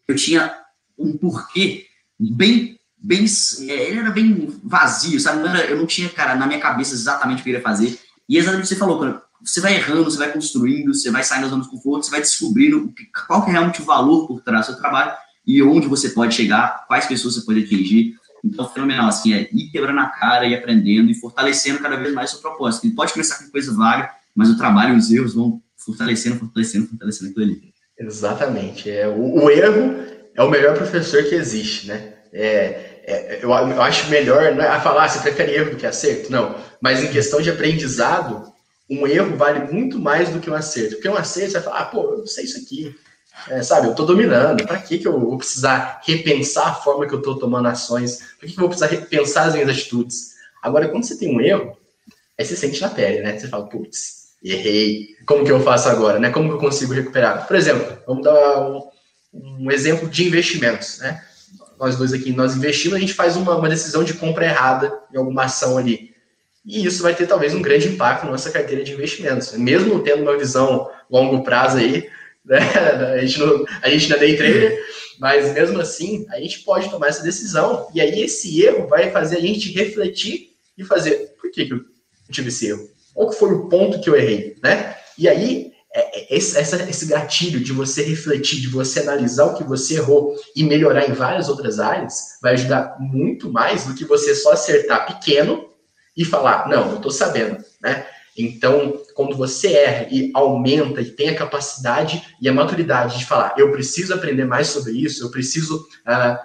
Eu 0.09 0.17
tinha 0.17 0.55
um 0.99 1.17
porquê 1.17 1.87
bem, 2.19 2.79
bem, 2.97 3.25
é, 3.69 3.89
ele 3.89 3.99
era 3.99 4.11
bem 4.11 4.49
vazio, 4.63 5.19
sabe? 5.21 5.41
Não 5.41 5.49
era, 5.49 5.67
eu 5.67 5.77
não 5.77 5.87
tinha, 5.87 6.09
cara, 6.09 6.35
na 6.35 6.47
minha 6.47 6.61
cabeça 6.61 6.95
exatamente 6.95 7.41
o 7.41 7.45
que 7.45 7.51
eu 7.51 7.55
ia 7.55 7.61
fazer. 7.61 7.99
E 8.29 8.39
exatamente 8.39 8.65
o 8.65 8.69
que 8.69 8.75
você 8.75 8.79
falou, 8.79 8.99
quando 8.99 9.21
você 9.45 9.61
vai 9.61 9.75
errando, 9.75 10.05
você 10.05 10.19
vai 10.19 10.33
construindo, 10.33 10.95
você 10.95 11.11
vai 11.11 11.25
saindo 11.25 11.45
da 11.45 11.51
zona 11.51 11.63
de 11.63 11.69
conforto, 11.69 12.05
você 12.05 12.11
vai 12.11 12.21
descobrindo 12.21 12.93
qual 13.27 13.45
que 13.45 13.51
é 13.51 13.53
realmente 13.53 13.83
o 13.83 13.85
valor 13.85 14.27
por 14.27 14.41
trás 14.41 14.67
do 14.67 14.73
seu 14.73 14.81
trabalho 14.81 15.13
e 15.47 15.63
onde 15.63 15.89
você 15.89 16.11
pode 16.11 16.35
chegar, 16.35 16.87
quais 16.87 17.07
pessoas 17.07 17.35
você 17.35 17.43
pode 17.43 17.65
atingir. 17.65 18.15
Então, 18.45 18.69
fenomenal, 18.69 19.09
assim, 19.09 19.35
é 19.35 19.49
ir 19.53 19.71
quebrando 19.71 20.01
a 20.01 20.07
cara 20.07 20.47
e 20.47 20.55
aprendendo 20.55 21.11
e 21.11 21.15
fortalecendo 21.15 21.81
cada 21.81 21.97
vez 21.97 22.15
mais 22.15 22.31
o 22.31 22.33
seu 22.35 22.43
propósito. 22.43 22.87
Ele 22.87 22.95
pode 22.95 23.13
começar 23.13 23.39
com 23.39 23.51
coisa 23.51 23.75
vaga, 23.75 24.11
mas 24.35 24.49
o 24.49 24.57
trabalho 24.57 24.95
e 24.95 24.99
os 24.99 25.11
erros 25.11 25.35
vão 25.35 25.61
fortalecendo, 25.85 26.39
fortalecendo, 26.39 26.89
fortalecendo 26.89 27.31
aquilo 27.31 27.45
ali. 27.45 27.73
Exatamente. 27.99 28.91
É, 28.91 29.07
o, 29.09 29.45
o 29.45 29.51
erro 29.51 30.05
é 30.35 30.43
o 30.43 30.51
melhor 30.51 30.77
professor 30.77 31.23
que 31.25 31.35
existe, 31.35 31.89
né? 31.89 32.15
É, 32.33 32.93
é, 33.05 33.39
eu, 33.43 33.51
eu, 33.51 33.83
acho 33.83 34.09
melhor, 34.09 34.55
não 34.55 34.65
é 34.65 34.69
a 34.69 34.81
falar, 34.81 35.05
ah, 35.05 35.09
você 35.09 35.21
prefere 35.21 35.55
erro 35.55 35.71
do 35.71 35.77
que 35.77 35.87
acerto? 35.87 36.31
Não. 36.31 36.57
Mas 36.81 37.03
em 37.03 37.11
questão 37.11 37.41
de 37.41 37.51
aprendizado, 37.51 38.53
um 38.89 39.07
erro 39.07 39.37
vale 39.37 39.73
muito 39.73 39.99
mais 39.99 40.29
do 40.29 40.41
que 40.41 40.51
um 40.51 40.55
acerto. 40.55 40.97
Porque 40.97 41.09
um 41.09 41.17
acerto, 41.17 41.53
você 41.53 41.59
vai 41.59 41.63
falar, 41.63 41.79
ah, 41.81 41.85
pô, 41.87 42.13
eu 42.13 42.19
não 42.19 42.27
sei 42.27 42.45
isso 42.45 42.59
aqui. 42.59 42.95
É, 43.49 43.63
sabe, 43.63 43.89
eu 43.89 43.95
tô 43.95 44.05
dominando. 44.05 44.67
Para 44.67 44.79
que, 44.79 44.99
que 44.99 45.09
eu 45.09 45.19
vou 45.19 45.39
precisar 45.39 46.01
repensar 46.05 46.69
a 46.69 46.75
forma 46.75 47.07
que 47.07 47.15
eu 47.15 47.23
tô 47.23 47.37
tomando 47.37 47.69
ações? 47.69 48.19
Para 48.39 48.49
que, 48.49 48.55
que 48.55 48.59
eu 48.59 48.61
vou 48.61 48.69
precisar 48.69 48.87
repensar 48.87 49.49
as 49.49 49.55
minhas 49.55 49.69
atitudes? 49.69 50.33
Agora, 50.63 50.89
quando 50.89 51.05
você 51.05 51.17
tem 51.17 51.35
um 51.35 51.41
erro, 51.41 51.77
aí 52.39 52.45
você 52.45 52.55
sente 52.55 52.81
na 52.81 52.91
pele, 52.91 53.21
né? 53.21 53.37
Você 53.37 53.49
fala, 53.49 53.69
putz, 53.69 54.22
errei. 54.43 55.09
Como 55.27 55.45
que 55.45 55.53
eu 55.53 55.61
faço 55.61 55.89
agora, 55.89 56.19
né? 56.19 56.31
Como 56.31 56.49
que 56.49 56.55
eu 56.55 56.59
consigo 56.59 56.93
recuperar? 56.93 57.47
Por 57.47 57.57
exemplo, 57.57 57.99
vamos 58.07 58.25
dar 58.25 58.61
um, 58.69 58.83
um 59.33 59.71
exemplo 59.71 60.09
de 60.09 60.27
investimentos, 60.27 60.99
né? 60.99 61.23
Nós 61.79 61.97
dois 61.97 62.13
aqui, 62.13 62.33
nós 62.33 62.57
investimos, 62.57 62.97
a 62.97 63.01
gente 63.01 63.15
faz 63.15 63.37
uma, 63.37 63.57
uma 63.57 63.69
decisão 63.69 64.05
de 64.05 64.15
compra 64.15 64.45
errada 64.45 64.93
em 65.13 65.19
alguma 65.19 65.45
ação 65.45 65.79
ali. 65.79 66.13
E 66.65 66.85
isso 66.87 67.03
vai 67.03 67.15
ter 67.15 67.27
talvez 67.27 67.55
um 67.55 67.63
grande 67.63 67.89
impacto 67.89 68.25
na 68.25 68.33
nossa 68.33 68.51
carteira 68.51 68.85
de 68.85 68.93
investimentos. 68.93 69.53
Mesmo 69.53 70.01
tendo 70.03 70.23
uma 70.23 70.39
visão 70.39 70.89
longo 71.11 71.43
prazo 71.43 71.79
aí, 71.79 72.09
né? 72.45 72.59
A 73.15 73.19
gente 73.19 73.39
não, 73.39 73.65
a 73.83 73.89
gente 73.89 74.09
não 74.09 74.17
é 74.17 74.21
day 74.21 74.37
trader, 74.37 74.85
mas 75.19 75.53
mesmo 75.53 75.81
assim, 75.81 76.27
a 76.31 76.39
gente 76.41 76.61
pode 76.61 76.89
tomar 76.91 77.09
essa 77.09 77.23
decisão. 77.23 77.89
E 77.95 78.01
aí 78.01 78.23
esse 78.23 78.63
erro 78.63 78.87
vai 78.89 79.11
fazer 79.11 79.37
a 79.37 79.41
gente 79.41 79.73
refletir 79.73 80.51
e 80.77 80.85
fazer, 80.85 81.35
por 81.41 81.51
que, 81.51 81.67
que 81.67 81.73
eu 81.73 81.81
tive 82.31 82.49
esse 82.49 82.69
erro? 82.69 82.89
Qual 83.15 83.31
que 83.31 83.37
foi 83.37 83.53
o 83.53 83.69
ponto 83.69 84.01
que 84.01 84.09
eu 84.09 84.17
errei, 84.17 84.57
né? 84.63 84.97
E 85.19 85.29
aí, 85.29 85.73
é, 85.95 86.21
é, 86.21 86.37
esse, 86.37 86.59
esse 86.59 87.07
gatilho 87.07 87.61
de 87.61 87.73
você 87.73 88.03
refletir, 88.03 88.61
de 88.61 88.69
você 88.69 89.01
analisar 89.01 89.45
o 89.45 89.55
que 89.55 89.65
você 89.65 89.97
errou 89.97 90.35
e 90.57 90.65
melhorar 90.65 91.09
em 91.09 91.13
várias 91.13 91.49
outras 91.49 91.79
áreas, 91.79 92.39
vai 92.41 92.55
ajudar 92.55 92.97
muito 92.99 93.53
mais 93.53 93.85
do 93.85 93.95
que 93.95 94.05
você 94.05 94.35
só 94.35 94.53
acertar 94.53 95.07
pequeno 95.07 95.69
e 96.17 96.25
falar, 96.25 96.69
não, 96.69 96.91
eu 96.91 96.97
estou 96.97 97.11
sabendo, 97.11 97.63
né? 97.81 98.07
Então, 98.37 98.99
quando 99.15 99.37
você 99.37 99.75
erra 99.75 100.09
e 100.11 100.31
aumenta 100.35 101.03
e 101.03 101.11
tem 101.11 101.29
a 101.29 101.37
capacidade 101.37 102.23
e 102.41 102.49
a 102.49 102.53
maturidade 102.53 103.19
de 103.19 103.27
falar, 103.27 103.55
eu 103.59 103.71
preciso 103.71 104.15
aprender 104.15 104.47
mais 104.47 104.69
sobre 104.69 104.93
isso, 104.93 105.23
eu 105.23 105.31
preciso 105.31 105.77
uh, 105.77 106.39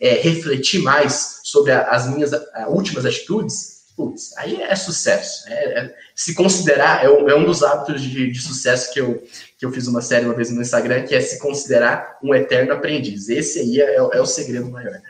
é, 0.00 0.14
refletir 0.20 0.80
mais 0.82 1.40
sobre 1.42 1.72
a, 1.72 1.88
as 1.90 2.08
minhas 2.08 2.32
uh, 2.32 2.38
últimas 2.68 3.04
atitudes, 3.04 3.81
putz, 4.02 4.36
aí 4.36 4.60
é 4.60 4.74
sucesso. 4.74 5.44
É, 5.48 5.78
é, 5.78 5.94
se 6.14 6.34
considerar, 6.34 7.04
é 7.04 7.08
um, 7.08 7.28
é 7.28 7.34
um 7.34 7.44
dos 7.44 7.62
hábitos 7.62 8.02
de, 8.02 8.30
de, 8.30 8.40
sucesso 8.40 8.92
que 8.92 9.00
eu, 9.00 9.22
que 9.58 9.64
eu 9.64 9.72
fiz 9.72 9.86
uma 9.86 10.02
série 10.02 10.26
uma 10.26 10.34
vez 10.34 10.50
no 10.50 10.60
Instagram, 10.60 11.04
que 11.04 11.14
é 11.14 11.20
se 11.20 11.38
considerar 11.38 12.18
um 12.22 12.34
eterno 12.34 12.72
aprendiz. 12.72 13.28
Esse 13.28 13.60
aí 13.60 13.80
é, 13.80 13.96
é 13.96 14.20
o 14.20 14.26
segredo 14.26 14.70
maior. 14.70 15.00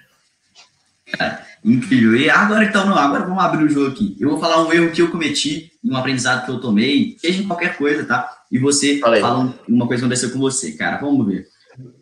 Cara, 1.13 1.47
incrível. 1.65 2.17
E 2.17 2.29
agora 2.29 2.65
então, 2.65 2.87
não, 2.87 2.97
agora 2.97 3.25
vamos 3.25 3.43
abrir 3.43 3.65
o 3.65 3.69
jogo 3.69 3.91
aqui. 3.91 4.17
Eu 4.21 4.31
vou 4.31 4.41
falar 4.41 4.63
um 4.67 4.73
erro 4.73 4.93
que 4.93 5.03
eu 5.03 5.11
cometi, 5.11 5.73
um 5.85 5.97
aprendizado 5.97 6.45
que 6.45 6.51
eu 6.51 6.61
tomei, 6.61 7.17
seja 7.19 7.43
em 7.43 7.47
qualquer 7.47 7.77
coisa, 7.77 8.05
tá? 8.05 8.45
E 8.51 8.59
você 8.59 8.99
Falei. 8.99 9.21
fala 9.21 9.55
uma 9.69 9.87
coisa 9.87 10.03
que 10.03 10.07
aconteceu 10.07 10.31
com 10.31 10.39
você, 10.39 10.73
cara. 10.73 10.99
Vamos 10.99 11.27
ver. 11.27 11.47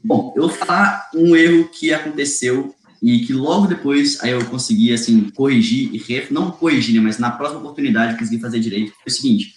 Bom, 0.02 0.32
eu 0.36 0.48
vou 0.48 0.50
falar 0.50 1.08
um 1.14 1.36
erro 1.36 1.68
que 1.68 1.92
aconteceu 1.92 2.74
e 3.02 3.20
que 3.20 3.32
logo 3.32 3.66
depois 3.66 4.22
aí 4.22 4.30
eu 4.30 4.44
consegui, 4.46 4.92
assim, 4.92 5.30
corrigir 5.30 5.90
e 5.92 5.98
ref... 5.98 6.30
não 6.30 6.50
corrigir, 6.50 6.94
né, 6.94 7.00
mas 7.00 7.18
na 7.18 7.30
próxima 7.30 7.60
oportunidade 7.60 8.12
eu 8.12 8.18
consegui 8.18 8.40
fazer 8.40 8.60
direito. 8.60 8.92
Foi 8.92 9.08
o 9.08 9.10
seguinte, 9.10 9.54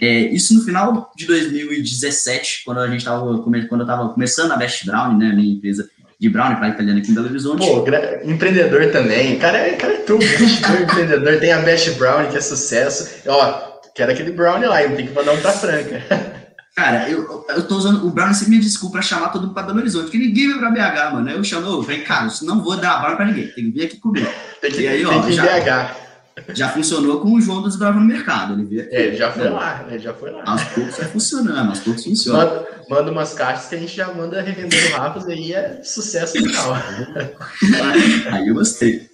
é, 0.00 0.20
isso 0.32 0.54
no 0.54 0.62
final 0.62 1.12
de 1.16 1.26
2017, 1.26 2.62
quando 2.64 2.80
a 2.80 2.88
gente 2.88 2.98
estava 2.98 3.38
quando 3.42 3.54
eu 3.54 3.80
estava 3.82 4.08
começando 4.10 4.52
a 4.52 4.56
Best 4.56 4.86
Brown, 4.86 5.16
né, 5.16 5.32
minha 5.32 5.54
empresa 5.54 5.88
de 6.18 6.28
brownie 6.28 6.56
para 6.56 6.68
italiana 6.68 7.00
aqui 7.00 7.10
em 7.10 7.14
Belo 7.14 7.28
Horizonte. 7.28 7.66
Pô, 7.66 7.84
empreendedor 8.24 8.90
também. 8.90 9.38
Cara, 9.38 9.58
é, 9.58 9.72
cara 9.72 9.94
é 9.94 9.98
tudo. 9.98 10.24
empreendedor. 10.82 11.38
Tem 11.38 11.52
a 11.52 11.58
Best 11.58 11.90
Brownie, 11.92 12.30
que 12.30 12.36
é 12.36 12.40
sucesso. 12.40 13.22
Ó, 13.26 13.80
quero 13.94 14.12
aquele 14.12 14.32
brownie 14.32 14.66
lá, 14.66 14.82
eu 14.82 14.96
tenho 14.96 15.08
que 15.08 15.14
mandar 15.14 15.32
um 15.32 15.40
pra 15.40 15.52
Franca. 15.52 16.02
Cara, 16.74 17.08
eu, 17.08 17.46
eu 17.48 17.68
tô 17.68 17.76
usando 17.76 18.04
o 18.04 18.10
Brownie 18.10 18.34
sempre 18.34 18.56
me 18.56 18.60
desculpa 18.60 18.94
pra 18.94 19.02
chamar 19.02 19.28
todo 19.28 19.42
mundo 19.42 19.54
pra 19.54 19.62
Belo 19.62 19.78
Horizonte, 19.78 20.04
porque 20.04 20.18
ninguém 20.18 20.48
vem 20.48 20.58
pra 20.58 20.70
BH, 20.70 21.12
mano. 21.12 21.28
Aí 21.28 21.36
eu 21.36 21.44
chamo, 21.44 21.80
vem, 21.82 22.02
cara, 22.02 22.28
não 22.42 22.62
vou 22.62 22.76
dar 22.76 22.98
Brownie 22.98 23.16
pra 23.16 23.26
ninguém, 23.26 23.46
tem 23.46 23.64
que 23.64 23.70
vir 23.70 23.84
aqui 23.84 23.96
comigo. 23.98 24.26
Tem 24.60 24.72
que, 24.72 24.80
e 24.80 24.88
aí, 24.88 25.04
ó, 25.04 25.30
já, 25.30 25.44
BH. 25.44 26.04
Já 26.52 26.68
funcionou 26.70 27.20
com 27.20 27.32
o 27.32 27.40
João 27.40 27.62
dos 27.62 27.76
Bravos 27.76 28.00
no 28.00 28.08
mercado. 28.08 28.54
Ele, 28.54 28.64
veio, 28.64 28.88
é, 28.90 29.14
já 29.14 29.30
foi 29.30 29.48
lá, 29.48 29.84
ele 29.88 29.98
já 30.00 30.12
foi 30.12 30.30
lá. 30.32 30.42
Aos 30.44 30.64
poucos 30.64 30.96
vai 30.96 31.08
funcionando, 31.08 31.68
aos 31.68 31.80
poucos 31.80 32.02
funciona. 32.02 32.38
Manda, 32.38 32.68
manda 32.88 33.12
umas 33.12 33.34
caixas 33.34 33.68
que 33.68 33.74
a 33.76 33.78
gente 33.78 33.94
já 33.94 34.12
manda 34.12 34.40
revendendo 34.40 34.96
rápido 34.96 35.30
aí 35.30 35.52
é 35.52 35.80
sucesso 35.84 36.32
final. 36.32 36.74
aí 38.32 38.48
eu 38.48 38.54
gostei. 38.54 39.08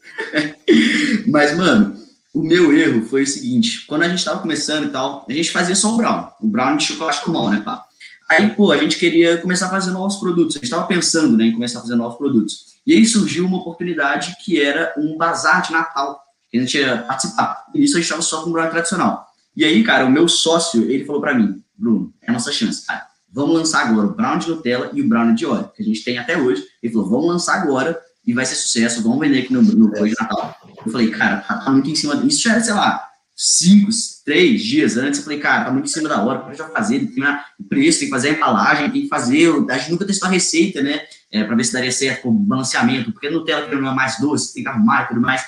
Mas, 1.26 1.54
mano, 1.56 1.99
o 2.32 2.42
meu 2.42 2.76
erro 2.76 3.04
foi 3.06 3.22
o 3.22 3.26
seguinte: 3.26 3.84
quando 3.86 4.02
a 4.02 4.08
gente 4.08 4.24
tava 4.24 4.40
começando 4.40 4.86
e 4.86 4.90
tal, 4.90 5.26
a 5.28 5.32
gente 5.32 5.50
fazia 5.50 5.74
só 5.74 5.94
o 5.94 5.96
brown. 5.96 6.28
O 6.40 6.46
brown 6.46 6.76
de 6.76 6.84
chocolate 6.84 7.24
com 7.24 7.32
mão, 7.32 7.50
né, 7.50 7.60
pá? 7.60 7.84
Aí, 8.28 8.50
pô, 8.50 8.70
a 8.70 8.76
gente 8.76 8.96
queria 8.96 9.38
começar 9.38 9.66
a 9.66 9.70
fazer 9.70 9.90
novos 9.90 10.16
produtos. 10.16 10.56
A 10.56 10.60
gente 10.60 10.70
tava 10.70 10.86
pensando 10.86 11.36
né, 11.36 11.46
em 11.46 11.52
começar 11.52 11.80
a 11.80 11.82
fazer 11.82 11.96
novos 11.96 12.16
produtos. 12.16 12.70
E 12.86 12.92
aí 12.92 13.04
surgiu 13.04 13.44
uma 13.44 13.58
oportunidade 13.58 14.36
que 14.44 14.60
era 14.60 14.94
um 14.96 15.16
bazar 15.16 15.62
de 15.62 15.72
Natal 15.72 16.22
que 16.48 16.56
a 16.56 16.60
gente 16.60 16.78
ia 16.78 16.98
participar. 16.98 17.64
E 17.74 17.82
isso 17.82 17.94
a 17.94 17.96
gente 17.98 18.04
estava 18.04 18.22
só 18.22 18.42
com 18.42 18.50
o 18.50 18.52
brownie 18.52 18.70
tradicional. 18.70 19.26
E 19.56 19.64
aí, 19.64 19.82
cara, 19.82 20.06
o 20.06 20.10
meu 20.10 20.28
sócio, 20.28 20.90
ele 20.90 21.04
falou 21.04 21.20
para 21.20 21.34
mim, 21.34 21.62
Bruno, 21.76 22.12
é 22.22 22.30
a 22.30 22.32
nossa 22.32 22.52
chance, 22.52 22.86
cara. 22.86 23.06
Vamos 23.32 23.54
lançar 23.54 23.86
agora 23.86 24.06
o 24.06 24.14
brownie 24.14 24.40
de 24.40 24.50
Nutella 24.50 24.90
e 24.92 25.02
o 25.02 25.08
brownie 25.08 25.34
de 25.34 25.46
óleo, 25.46 25.70
que 25.74 25.82
a 25.82 25.84
gente 25.84 26.02
tem 26.02 26.18
até 26.18 26.36
hoje. 26.36 26.64
Ele 26.82 26.92
falou, 26.92 27.08
vamos 27.08 27.26
lançar 27.26 27.60
agora 27.60 28.00
e 28.26 28.32
vai 28.32 28.44
ser 28.44 28.56
sucesso, 28.56 29.02
vamos 29.02 29.18
vender 29.20 29.40
aqui 29.40 29.52
no, 29.52 29.62
no 29.62 29.90
de 29.90 30.14
Natal. 30.20 30.56
Eu 30.84 30.92
falei, 30.92 31.10
cara, 31.10 31.38
tá, 31.38 31.58
tá 31.58 31.70
muito 31.70 31.90
em 31.90 31.94
cima 31.94 32.16
disso. 32.16 32.42
já 32.42 32.52
era, 32.52 32.60
sei 32.60 32.74
lá, 32.74 33.10
cinco, 33.36 33.90
três 34.24 34.62
dias 34.62 34.96
antes. 34.96 35.18
Eu 35.18 35.24
falei, 35.24 35.40
cara, 35.40 35.64
tá 35.64 35.70
muito 35.70 35.86
em 35.86 35.88
cima 35.88 36.08
da 36.08 36.22
hora, 36.22 36.40
para 36.40 36.54
já 36.54 36.68
fazer, 36.68 37.06
tem 37.06 37.24
o 37.58 37.64
preço, 37.64 38.00
tem 38.00 38.08
que 38.08 38.14
fazer 38.14 38.30
a 38.30 38.32
embalagem, 38.32 38.90
tem 38.90 39.02
que 39.02 39.08
fazer. 39.08 39.50
A 39.70 39.78
gente 39.78 39.90
nunca 39.90 40.04
testou 40.04 40.28
a 40.28 40.32
receita, 40.32 40.82
né? 40.82 41.02
É, 41.32 41.44
para 41.44 41.54
ver 41.54 41.64
se 41.64 41.72
daria 41.72 41.92
certo 41.92 42.28
o 42.28 42.32
balanceamento, 42.32 43.12
porque 43.12 43.30
Nutella 43.30 43.68
que 43.68 43.74
não 43.74 43.90
é 43.90 43.94
mais 43.94 44.18
doce, 44.18 44.52
tem 44.52 44.62
que 44.62 44.68
arrumar 44.68 45.04
e 45.04 45.08
tudo 45.08 45.20
mais. 45.20 45.44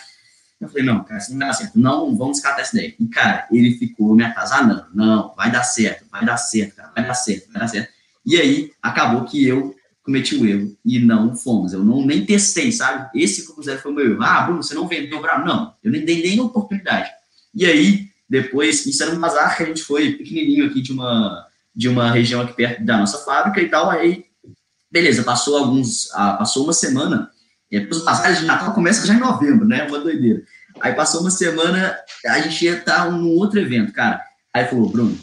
Eu 0.61 0.69
falei, 0.69 0.85
não, 0.85 1.03
cara, 1.03 1.19
isso 1.19 1.33
não 1.33 1.39
vai 1.39 1.55
certo. 1.55 1.79
Não, 1.79 2.17
vamos 2.17 2.35
descartar 2.35 2.63
essa 2.63 2.77
ideia. 2.77 2.95
E, 2.99 3.07
cara, 3.09 3.49
ele 3.51 3.77
ficou 3.77 4.15
me 4.15 4.25
atazanando. 4.25 4.87
Não, 4.95 5.35
vai 5.37 5.51
dar 5.51 5.65
certo, 5.65 6.05
vai 6.11 6.25
dar 6.25 6.37
certo, 6.37 6.77
cara, 6.77 6.93
vai 6.95 7.05
dar 7.05 7.15
certo, 7.15 7.53
vai 7.53 7.61
dar 7.61 7.69
certo. 7.69 7.93
E 8.25 8.37
aí, 8.37 8.71
acabou 8.81 9.25
que 9.25 9.45
eu 9.45 9.75
cometi 10.03 10.37
o 10.37 10.47
erro 10.47 10.77
e 10.85 10.99
não 10.99 11.35
fomos. 11.35 11.73
Eu 11.73 11.85
não 11.85 12.05
nem 12.05 12.25
testei, 12.25 12.73
sabe? 12.73 13.09
Esse 13.21 13.47
foi 13.47 13.93
o 13.93 13.95
meu 13.95 14.13
erro. 14.13 14.23
Ah, 14.23 14.43
Bruno, 14.43 14.63
você 14.63 14.75
não 14.75 14.89
vendeu 14.89 15.21
para 15.21 15.45
Não, 15.45 15.75
eu 15.83 15.91
nem 15.91 16.05
dei 16.05 16.23
nem 16.23 16.41
oportunidade. 16.41 17.11
E 17.55 17.65
aí, 17.67 18.09
depois, 18.29 18.87
isso 18.87 19.03
era 19.03 19.13
um 19.13 19.21
bazar 19.21 19.57
que 19.57 19.63
a 19.63 19.67
gente 19.67 19.83
foi 19.83 20.13
pequenininho 20.13 20.67
aqui 20.67 20.81
de 20.81 20.93
uma, 20.93 21.47
de 21.75 21.89
uma 21.89 22.11
região 22.11 22.41
aqui 22.41 22.55
perto 22.55 22.85
da 22.85 22.99
nossa 22.99 23.19
fábrica 23.19 23.61
e 23.61 23.69
tal. 23.69 23.91
Aí, 23.91 24.25
beleza, 24.91 25.23
passou 25.23 25.57
alguns, 25.57 26.11
ah, 26.13 26.35
passou 26.35 26.65
uma 26.65 26.73
semana 26.73 27.31
e 27.71 27.81
depois 27.81 28.03
o 28.03 28.05
passagem 28.05 28.43
de 28.43 28.47
Natal 28.47 28.75
começa 28.75 29.07
já 29.07 29.15
em 29.15 29.19
novembro, 29.19 29.67
né? 29.67 29.85
Uma 29.85 29.99
doideira. 29.99 30.43
Aí 30.81 30.93
passou 30.93 31.23
uma 31.23 31.31
semana, 31.31 31.97
a 32.27 32.41
gente 32.41 32.65
ia 32.65 32.77
estar 32.77 33.11
num 33.11 33.31
outro 33.31 33.59
evento, 33.59 33.93
cara. 33.93 34.23
Aí 34.53 34.67
falou, 34.67 34.91
Bruno, 34.91 35.19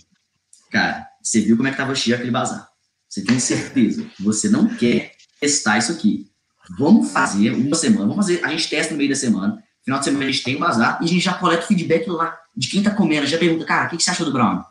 cara, 0.72 1.08
você 1.22 1.42
viu 1.42 1.56
como 1.56 1.68
é 1.68 1.72
que 1.72 1.78
tava 1.78 1.94
cheio 1.94 2.16
aquele 2.16 2.32
bazar. 2.32 2.68
Você 3.10 3.24
tem 3.24 3.40
certeza 3.40 4.04
que 4.16 4.24
você 4.24 4.48
não 4.48 4.68
quer 4.68 5.14
testar 5.42 5.80
isso 5.80 5.92
aqui. 5.92 6.30
Vamos 6.78 7.12
fazer 7.12 7.52
uma 7.52 7.76
semana, 7.76 8.02
vamos 8.02 8.18
fazer, 8.18 8.46
a 8.46 8.50
gente 8.50 8.70
testa 8.70 8.92
no 8.92 8.98
meio 9.00 9.10
da 9.10 9.16
semana. 9.16 9.64
Final 9.84 10.00
de 10.00 10.06
semana 10.06 10.26
a 10.26 10.32
gente 10.32 10.44
tem 10.44 10.56
o 10.56 10.60
bazar 10.60 11.00
e 11.02 11.06
a 11.06 11.08
gente 11.08 11.24
já 11.24 11.34
coleta 11.34 11.64
o 11.64 11.68
feedback 11.68 12.08
lá 12.08 12.38
de 12.56 12.68
quem 12.68 12.84
tá 12.84 12.92
comendo. 12.92 13.26
Já 13.26 13.40
pergunta, 13.40 13.66
cara, 13.66 13.88
o 13.88 13.90
que, 13.90 13.98
que 13.98 14.04
você 14.04 14.12
achou 14.12 14.26
do 14.26 14.32
Brown? 14.32 14.62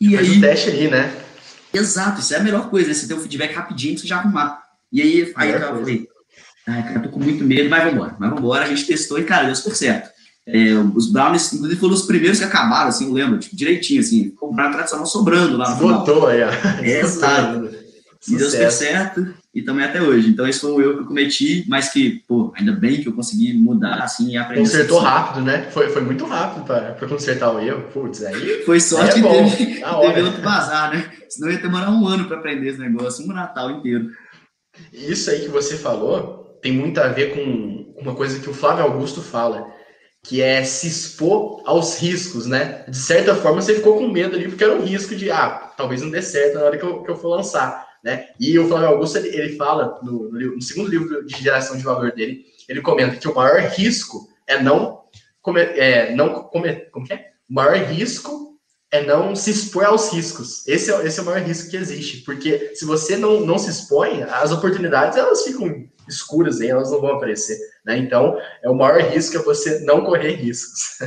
E 0.00 0.14
Faz 0.14 0.28
aí. 0.28 0.38
o 0.38 0.40
teste 0.40 0.70
aí, 0.70 0.88
né? 0.88 1.24
Exato, 1.72 2.20
isso 2.20 2.32
é 2.32 2.36
a 2.36 2.42
melhor 2.42 2.70
coisa, 2.70 2.86
né? 2.86 2.94
Você 2.94 3.08
ter 3.08 3.14
o 3.14 3.16
um 3.16 3.20
feedback 3.20 3.52
rapidinho, 3.52 3.98
você 3.98 4.06
já 4.06 4.18
arrumar. 4.18 4.62
E 4.92 5.02
aí, 5.02 5.32
aí 5.34 5.50
eu 5.50 5.60
falei, 5.60 6.08
Ai, 6.66 6.82
cara, 6.84 7.00
tô 7.00 7.08
com 7.08 7.18
muito 7.18 7.42
medo, 7.42 7.68
mas 7.68 7.84
vambora. 7.84 8.16
Mas 8.18 8.30
vambora, 8.30 8.64
a 8.64 8.68
gente 8.68 8.86
testou 8.86 9.18
e, 9.18 9.24
cara, 9.24 9.46
deu 9.46 9.56
super 9.56 9.74
certo. 9.74 10.13
É, 10.46 10.74
os 10.94 11.10
brownies, 11.10 11.52
inclusive, 11.52 11.80
foram 11.80 11.94
os 11.94 12.02
primeiros 12.02 12.38
que 12.38 12.44
acabaram, 12.44 12.88
assim, 12.88 13.06
eu 13.06 13.12
lembro, 13.12 13.38
tipo, 13.38 13.56
direitinho, 13.56 14.00
assim, 14.00 14.34
o 14.40 14.52
brownie 14.52 14.74
tradicional 14.74 15.06
sobrando 15.06 15.56
lá 15.56 15.74
aí, 15.74 16.42
ó. 16.42 16.82
É, 16.82 17.00
exato. 17.00 17.84
E 18.26 18.36
deu 18.36 18.50
super 18.50 18.72
certo, 18.72 19.34
e 19.54 19.62
também 19.62 19.84
até 19.84 20.00
hoje. 20.00 20.28
Então, 20.28 20.48
esse 20.48 20.60
foi 20.60 20.72
o 20.72 20.80
erro 20.80 20.94
que 20.94 21.00
eu 21.00 21.06
cometi, 21.06 21.64
mas 21.68 21.90
que, 21.90 22.22
pô, 22.26 22.52
ainda 22.56 22.72
bem 22.72 23.00
que 23.00 23.06
eu 23.06 23.12
consegui 23.12 23.52
mudar, 23.52 24.02
assim, 24.02 24.30
e 24.30 24.36
aprender. 24.36 24.62
Consertou 24.62 24.98
rápido, 24.98 25.44
né? 25.44 25.68
Foi, 25.70 25.90
foi 25.90 26.02
muito 26.02 26.24
rápido 26.24 26.64
para 26.64 27.06
consertar 27.06 27.52
o 27.54 27.60
erro. 27.60 27.82
Putz, 27.92 28.24
aí. 28.24 28.62
Foi 28.64 28.80
sorte 28.80 29.14
aí 29.14 29.20
é 29.20 29.22
que 29.22 29.56
teve, 29.56 29.82
teve 29.82 30.22
outro 30.22 30.42
bazar, 30.42 30.90
né? 30.92 31.10
Senão 31.28 31.50
ia 31.50 31.58
demorar 31.58 31.90
um 31.90 32.06
ano 32.06 32.26
para 32.26 32.38
aprender 32.38 32.68
esse 32.68 32.78
negócio, 32.78 33.24
um 33.24 33.32
Natal 33.32 33.70
inteiro. 33.70 34.08
Isso 34.92 35.30
aí 35.30 35.40
que 35.40 35.48
você 35.48 35.76
falou, 35.76 36.58
tem 36.62 36.72
muito 36.72 36.98
a 36.98 37.08
ver 37.08 37.34
com 37.34 37.94
uma 38.00 38.14
coisa 38.14 38.40
que 38.40 38.48
o 38.48 38.54
Flávio 38.54 38.84
Augusto 38.84 39.20
fala, 39.20 39.66
que 40.24 40.40
é 40.40 40.64
se 40.64 40.88
expor 40.88 41.62
aos 41.66 41.98
riscos, 41.98 42.46
né? 42.46 42.82
De 42.88 42.96
certa 42.96 43.34
forma, 43.34 43.60
você 43.60 43.74
ficou 43.74 43.98
com 43.98 44.08
medo 44.08 44.34
ali, 44.34 44.48
porque 44.48 44.64
era 44.64 44.74
um 44.74 44.82
risco 44.82 45.14
de, 45.14 45.30
ah, 45.30 45.70
talvez 45.76 46.00
não 46.00 46.10
dê 46.10 46.22
certo 46.22 46.54
na 46.54 46.64
hora 46.64 46.78
que 46.78 46.84
eu, 46.84 47.02
que 47.02 47.10
eu 47.10 47.16
for 47.16 47.28
lançar, 47.28 47.86
né? 48.02 48.28
E 48.40 48.58
o 48.58 48.66
Flávio 48.66 48.88
Augusto, 48.88 49.18
ele, 49.18 49.28
ele 49.28 49.56
fala, 49.56 50.00
no, 50.02 50.30
no, 50.32 50.62
segundo 50.62 50.88
livro 50.88 51.26
de 51.26 51.42
geração 51.42 51.76
de 51.76 51.84
valor 51.84 52.10
dele, 52.12 52.46
ele 52.66 52.80
comenta 52.80 53.16
que 53.16 53.28
o 53.28 53.34
maior 53.34 53.60
risco 53.60 54.26
é 54.46 54.62
não 54.62 55.02
comer, 55.42 55.78
é, 55.78 56.14
não 56.14 56.44
comer, 56.44 56.88
como 56.90 57.06
que 57.06 57.12
é? 57.12 57.26
O 57.48 57.52
maior 57.54 57.76
risco 57.76 58.58
é 58.90 59.02
não 59.02 59.36
se 59.36 59.50
expor 59.50 59.84
aos 59.84 60.10
riscos. 60.10 60.66
Esse 60.66 60.90
é, 60.90 61.06
esse 61.06 61.18
é 61.18 61.22
o 61.22 61.26
maior 61.26 61.42
risco 61.42 61.68
que 61.68 61.76
existe, 61.76 62.22
porque 62.24 62.74
se 62.74 62.86
você 62.86 63.14
não, 63.18 63.40
não 63.40 63.58
se 63.58 63.68
expõe, 63.68 64.22
as 64.22 64.52
oportunidades, 64.52 65.18
elas 65.18 65.42
ficam 65.42 65.84
escuras 66.08 66.60
aí, 66.60 66.68
elas 66.68 66.90
não 66.90 67.00
vão 67.00 67.16
aparecer. 67.16 67.58
Né? 67.84 67.98
Então, 67.98 68.38
é 68.62 68.68
o 68.68 68.74
maior 68.74 69.00
risco 69.00 69.36
é 69.36 69.42
você 69.42 69.80
não 69.80 70.04
correr 70.04 70.34
riscos. 70.34 70.98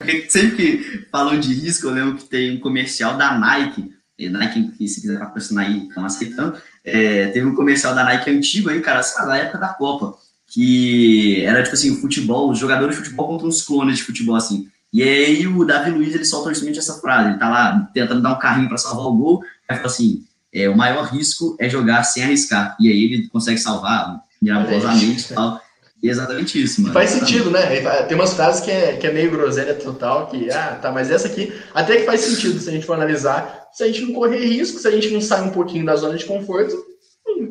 Sempre 0.28 0.56
que 0.56 1.06
falam 1.10 1.40
de 1.40 1.54
risco, 1.54 1.86
eu 1.86 1.92
lembro 1.92 2.16
que 2.16 2.24
tem 2.24 2.56
um 2.56 2.60
comercial 2.60 3.16
da 3.16 3.38
Nike, 3.38 3.92
Nike, 4.18 4.72
que 4.72 4.88
se 4.88 5.00
quiser 5.00 5.18
patrocinar 5.18 5.66
aí, 5.66 5.88
estão 5.88 6.04
aceitando, 6.04 6.56
é, 6.84 7.28
teve 7.28 7.46
um 7.46 7.54
comercial 7.54 7.94
da 7.94 8.04
Nike 8.04 8.30
antigo 8.30 8.70
aí, 8.70 8.80
cara, 8.80 9.02
sei 9.02 9.20
lá, 9.20 9.28
da 9.28 9.36
época 9.36 9.58
da 9.58 9.68
Copa, 9.68 10.16
que 10.46 11.44
era 11.44 11.62
tipo 11.62 11.74
assim, 11.74 11.90
o 11.90 12.00
futebol, 12.00 12.50
os 12.50 12.58
jogadores 12.58 12.96
de 12.96 13.02
futebol 13.02 13.28
contra 13.28 13.46
uns 13.46 13.62
clones 13.62 13.98
de 13.98 14.04
futebol, 14.04 14.36
assim. 14.36 14.68
E 14.92 15.02
aí 15.02 15.46
o 15.46 15.64
Davi 15.64 15.90
Luiz, 15.90 16.14
ele 16.14 16.24
solta 16.24 16.50
justamente 16.50 16.78
essa 16.78 16.94
frase, 16.94 17.30
ele 17.30 17.38
tá 17.38 17.48
lá 17.48 17.90
tentando 17.92 18.22
dar 18.22 18.32
um 18.32 18.38
carrinho 18.38 18.68
para 18.68 18.78
salvar 18.78 19.06
o 19.06 19.16
gol, 19.16 19.42
aí 19.68 19.76
fala 19.76 19.88
assim, 19.88 20.24
é, 20.52 20.68
o 20.68 20.76
maior 20.76 21.04
risco 21.04 21.56
é 21.60 21.68
jogar 21.68 22.02
sem 22.04 22.22
arriscar. 22.22 22.76
E 22.80 22.88
aí 22.88 23.04
ele 23.04 23.28
consegue 23.28 23.58
salvar 23.58 24.22
e 24.42 25.34
tal. 25.34 25.60
E 26.02 26.08
é 26.08 26.10
exatamente 26.10 26.62
isso, 26.62 26.82
mano. 26.82 26.92
Faz 26.92 27.10
sentido, 27.10 27.50
né? 27.50 27.80
Tem 28.02 28.16
umas 28.16 28.34
frases 28.34 28.60
que 28.62 28.70
é, 28.70 28.96
que 28.96 29.06
é 29.06 29.12
meio 29.12 29.30
groselha 29.30 29.74
total, 29.74 30.26
que, 30.26 30.50
ah, 30.50 30.78
tá, 30.80 30.92
mas 30.92 31.10
essa 31.10 31.26
aqui 31.26 31.52
até 31.74 31.96
que 31.96 32.04
faz 32.04 32.20
sentido 32.20 32.60
se 32.60 32.68
a 32.68 32.72
gente 32.72 32.86
for 32.86 32.94
analisar. 32.94 33.66
Se 33.72 33.82
a 33.82 33.86
gente 33.86 34.02
não 34.02 34.14
correr 34.14 34.44
risco, 34.44 34.78
se 34.78 34.88
a 34.88 34.90
gente 34.90 35.10
não 35.10 35.20
sair 35.20 35.42
um 35.42 35.50
pouquinho 35.50 35.84
da 35.84 35.96
zona 35.96 36.16
de 36.16 36.24
conforto, 36.24 36.76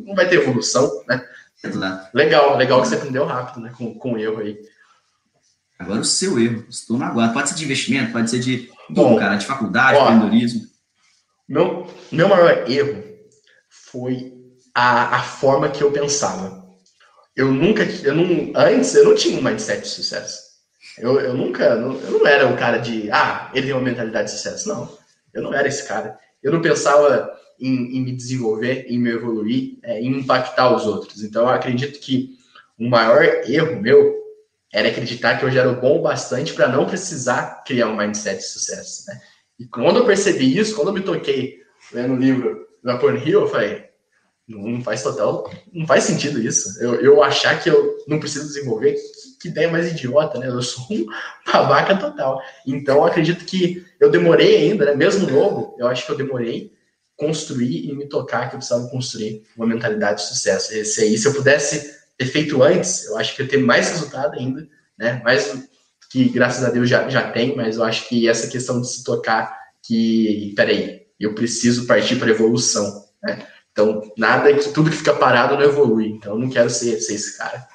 não 0.06 0.16
vai 0.16 0.28
ter 0.28 0.38
evolução, 0.38 0.90
né? 1.08 1.24
Exato. 1.64 2.10
Legal, 2.16 2.58
legal 2.58 2.82
que 2.82 2.88
você 2.88 2.96
aprendeu 2.96 3.26
rápido, 3.26 3.62
né? 3.62 3.72
Com, 3.76 3.94
com 3.94 4.14
o 4.14 4.18
erro 4.18 4.40
aí. 4.40 4.58
Agora 5.78 6.02
o 6.02 6.06
seu 6.06 6.40
erro, 6.40 6.66
estou 6.70 6.98
na 6.98 7.12
guarda. 7.12 7.34
Pode 7.34 7.50
ser 7.50 7.56
de 7.56 7.66
investimento, 7.66 8.12
pode 8.12 8.30
ser 8.30 8.40
de, 8.40 8.70
bom, 8.90 9.18
cara, 9.18 9.36
de 9.36 9.46
faculdade, 9.46 10.00
empreendedorismo. 10.00 10.62
Meu, 11.48 11.88
meu 12.12 12.30
maior 12.30 12.70
erro 12.70 13.04
foi 13.70 14.34
a, 14.74 15.18
a 15.18 15.22
forma 15.22 15.70
que 15.70 15.84
eu 15.84 15.92
pensava. 15.92 16.65
Eu 17.36 17.52
nunca, 17.52 17.84
eu 17.84 18.16
não, 18.16 18.54
antes 18.56 18.96
eu 18.96 19.04
não 19.04 19.16
tinha 19.16 19.38
um 19.38 19.44
mindset 19.44 19.82
de 19.82 19.90
sucesso. 19.90 20.46
Eu, 20.98 21.20
eu 21.20 21.34
nunca, 21.34 21.64
eu 21.64 22.12
não 22.12 22.26
era 22.26 22.48
o 22.48 22.56
cara 22.56 22.78
de, 22.78 23.12
ah, 23.12 23.52
ele 23.54 23.68
tem 23.68 23.76
uma 23.76 23.82
mentalidade 23.82 24.30
de 24.30 24.38
sucesso. 24.38 24.70
Não, 24.70 24.98
eu 25.34 25.42
não 25.42 25.54
era 25.54 25.68
esse 25.68 25.86
cara. 25.86 26.18
Eu 26.42 26.52
não 26.52 26.62
pensava 26.62 27.38
em, 27.60 27.98
em 27.98 28.02
me 28.02 28.12
desenvolver, 28.14 28.86
em 28.88 28.98
me 28.98 29.10
evoluir, 29.10 29.78
é, 29.84 30.00
em 30.00 30.20
impactar 30.20 30.74
os 30.74 30.86
outros. 30.86 31.24
Então 31.24 31.44
eu 31.44 31.50
acredito 31.50 32.00
que 32.00 32.38
o 32.80 32.88
maior 32.88 33.24
erro 33.24 33.82
meu 33.82 34.16
era 34.72 34.90
acreditar 34.90 35.38
que 35.38 35.46
eu 35.46 35.52
já 35.52 35.62
era 35.62 35.74
bom 35.74 36.00
o 36.00 36.02
bastante 36.02 36.54
para 36.54 36.68
não 36.68 36.86
precisar 36.86 37.64
criar 37.66 37.88
um 37.88 37.96
mindset 37.96 38.38
de 38.38 38.48
sucesso. 38.48 39.06
Né? 39.08 39.22
E 39.60 39.66
quando 39.66 39.98
eu 39.98 40.06
percebi 40.06 40.58
isso, 40.58 40.76
quando 40.76 40.90
eu 40.90 40.94
me 40.94 41.02
toquei 41.02 41.60
lendo 41.94 42.14
o 42.14 42.18
livro 42.18 42.68
do 42.84 42.88
Napoleon 42.92 43.18
Hill, 43.18 43.42
eu 43.42 43.48
falei, 43.48 43.86
não 44.48 44.82
faz 44.82 45.02
total, 45.02 45.52
não 45.74 45.88
faz 45.88 46.04
sentido 46.04 46.40
isso. 46.40 46.80
Eu, 46.80 46.96
eu 46.96 47.24
achar 47.24 47.62
que 47.62 47.70
eu 47.70 47.98
não 48.08 48.20
preciso 48.20 48.46
desenvolver, 48.46 48.94
que, 48.94 49.40
que 49.42 49.48
ideia 49.48 49.70
mais 49.70 49.92
idiota, 49.92 50.38
né? 50.38 50.48
Eu 50.48 50.62
sou 50.62 50.86
um 50.92 51.06
babaca 51.52 51.98
total. 51.98 52.42
Então, 52.66 53.04
acredito 53.04 53.44
que 53.44 53.86
eu 54.00 54.12
demorei 54.12 54.58
ainda, 54.58 54.86
né? 54.86 54.96
Mesmo 54.96 55.30
novo, 55.30 55.76
eu 55.80 55.88
acho 55.88 56.06
que 56.06 56.12
eu 56.12 56.18
demorei 56.18 56.72
construir 57.18 57.90
e 57.90 57.96
me 57.96 58.08
tocar 58.08 58.50
que 58.50 58.56
eu 58.56 58.60
precisava 58.60 58.88
construir 58.90 59.44
uma 59.58 59.66
mentalidade 59.66 60.22
de 60.22 60.28
sucesso. 60.28 60.74
Esse 60.74 61.02
aí, 61.02 61.18
se 61.18 61.28
eu 61.28 61.34
pudesse 61.34 61.96
ter 62.18 62.26
feito 62.26 62.62
antes, 62.62 63.06
eu 63.06 63.18
acho 63.18 63.36
que 63.36 63.42
eu 63.42 63.46
ia 63.46 63.52
ter 63.52 63.58
mais 63.58 63.90
resultado 63.90 64.38
ainda, 64.38 64.68
né? 64.98 65.22
Mais 65.24 65.68
que 66.12 66.30
graças 66.30 66.64
a 66.64 66.70
Deus 66.70 66.88
já, 66.88 67.10
já 67.10 67.32
tem, 67.32 67.56
mas 67.56 67.78
eu 67.78 67.84
acho 67.84 68.08
que 68.08 68.30
essa 68.30 68.48
questão 68.48 68.80
de 68.80 68.90
se 68.90 69.04
tocar 69.04 69.58
que, 69.82 70.54
peraí, 70.56 71.02
eu 71.20 71.34
preciso 71.34 71.88
partir 71.88 72.18
para 72.18 72.30
evolução, 72.30 73.06
né? 73.24 73.46
Então, 73.76 74.10
nada 74.18 74.54
que 74.54 74.70
tudo 74.70 74.90
que 74.90 74.96
fica 74.96 75.14
parado 75.14 75.56
não 75.56 75.64
evolui. 75.64 76.08
Então, 76.08 76.36
eu 76.36 76.40
não 76.40 76.50
quero 76.50 76.70
ser, 76.70 76.98
ser 77.02 77.16
esse 77.16 77.38
cara. 77.38 77.68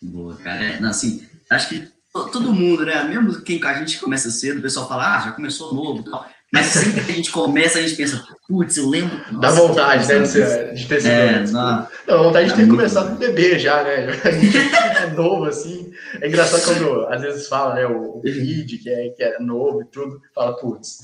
Boa, 0.00 0.34
cara. 0.36 0.64
É, 0.64 0.80
não, 0.80 0.88
assim, 0.88 1.22
acho 1.50 1.68
que 1.68 1.86
todo 2.32 2.54
mundo, 2.54 2.86
né? 2.86 3.04
Mesmo 3.04 3.42
quem 3.42 3.62
a 3.62 3.74
gente 3.74 4.00
começa 4.00 4.30
cedo, 4.30 4.60
o 4.60 4.62
pessoal 4.62 4.88
fala, 4.88 5.16
ah, 5.16 5.20
já 5.20 5.32
começou 5.32 5.74
novo 5.74 6.02
tal. 6.02 6.26
Mas 6.50 6.66
sempre 6.66 7.04
que 7.04 7.12
a 7.12 7.14
gente 7.16 7.30
começa, 7.30 7.78
a 7.78 7.82
gente 7.82 7.96
pensa, 7.96 8.24
putz, 8.48 8.78
eu 8.78 8.88
lembro. 8.88 9.14
Nossa, 9.30 9.40
Dá 9.40 9.50
vontade, 9.50 10.08
né, 10.08 10.20
de, 10.20 10.74
de 10.74 10.88
ter 10.88 11.00
sido. 11.02 11.10
É, 11.10 11.46
não, 11.48 11.88
não, 12.06 12.24
vontade 12.24 12.48
de 12.48 12.56
ter 12.56 12.68
começado 12.68 13.10
com 13.10 13.16
bebê 13.16 13.58
já, 13.58 13.82
né? 13.82 14.06
A 14.24 14.30
gente 14.30 14.56
é 14.56 15.10
novo, 15.10 15.44
assim. 15.44 15.92
É 16.22 16.28
engraçado 16.28 16.64
quando 16.64 17.06
às 17.08 17.20
vezes 17.20 17.46
fala, 17.46 17.74
né, 17.74 17.86
o, 17.86 18.18
o 18.18 18.22
que 18.22 18.88
é, 18.88 19.08
que 19.10 19.22
é 19.22 19.38
novo 19.38 19.82
e 19.82 19.84
tudo, 19.86 20.18
fala, 20.34 20.56
putz, 20.56 21.00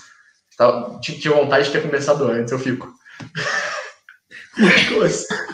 tá, 0.56 0.98
tinha 1.00 1.34
vontade 1.34 1.66
de 1.66 1.72
ter 1.72 1.82
começado 1.82 2.24
antes, 2.30 2.50
eu 2.50 2.58
fico. 2.58 2.88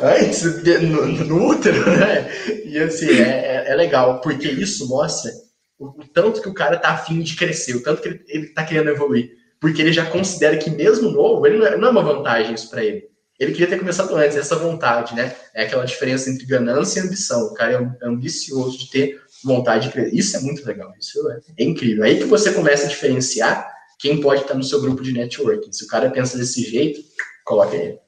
Antes, 0.02 0.44
no, 0.82 1.06
no 1.06 1.48
útero, 1.48 1.90
né? 1.90 2.30
E 2.64 2.78
assim, 2.78 3.10
é, 3.10 3.64
é, 3.66 3.72
é 3.72 3.74
legal, 3.74 4.20
porque 4.20 4.48
isso 4.48 4.88
mostra 4.88 5.30
o, 5.78 5.88
o, 5.88 6.08
tanto 6.12 6.40
que 6.40 6.48
o 6.48 6.54
cara 6.54 6.76
tá 6.76 6.90
afim 6.90 7.20
de 7.20 7.36
crescer, 7.36 7.76
o 7.76 7.82
tanto 7.82 8.02
que 8.02 8.08
ele, 8.08 8.24
ele 8.28 8.46
tá 8.48 8.64
querendo 8.64 8.90
evoluir. 8.90 9.30
Porque 9.60 9.80
ele 9.80 9.92
já 9.92 10.04
considera 10.06 10.56
que 10.56 10.70
mesmo 10.70 11.10
novo, 11.10 11.46
ele 11.46 11.58
não 11.58 11.66
é, 11.66 11.76
não 11.76 11.88
é 11.88 11.90
uma 11.90 12.02
vantagem 12.02 12.54
isso 12.54 12.68
para 12.68 12.84
ele. 12.84 13.04
Ele 13.38 13.52
queria 13.52 13.66
ter 13.66 13.78
começado 13.78 14.14
antes, 14.14 14.36
essa 14.36 14.56
vontade, 14.56 15.14
né? 15.14 15.34
É 15.54 15.64
aquela 15.64 15.84
diferença 15.84 16.30
entre 16.30 16.46
ganância 16.46 17.00
e 17.00 17.02
ambição. 17.02 17.42
O 17.46 17.54
cara 17.54 17.72
é 17.72 18.06
ambicioso 18.06 18.78
de 18.78 18.90
ter 18.90 19.20
vontade 19.44 19.86
de 19.86 19.92
crescer. 19.92 20.16
Isso 20.16 20.36
é 20.36 20.40
muito 20.40 20.64
legal, 20.66 20.92
isso 20.98 21.30
é, 21.30 21.40
é 21.58 21.64
incrível. 21.64 22.04
Aí 22.04 22.18
que 22.18 22.24
você 22.24 22.52
começa 22.52 22.86
a 22.86 22.88
diferenciar 22.88 23.70
quem 23.98 24.20
pode 24.20 24.42
estar 24.42 24.54
no 24.54 24.64
seu 24.64 24.80
grupo 24.80 25.02
de 25.02 25.12
networking. 25.12 25.72
Se 25.72 25.84
o 25.84 25.88
cara 25.88 26.10
pensa 26.10 26.38
desse 26.38 26.62
jeito, 26.62 27.00
coloca 27.44 27.74
ele. 27.76 27.98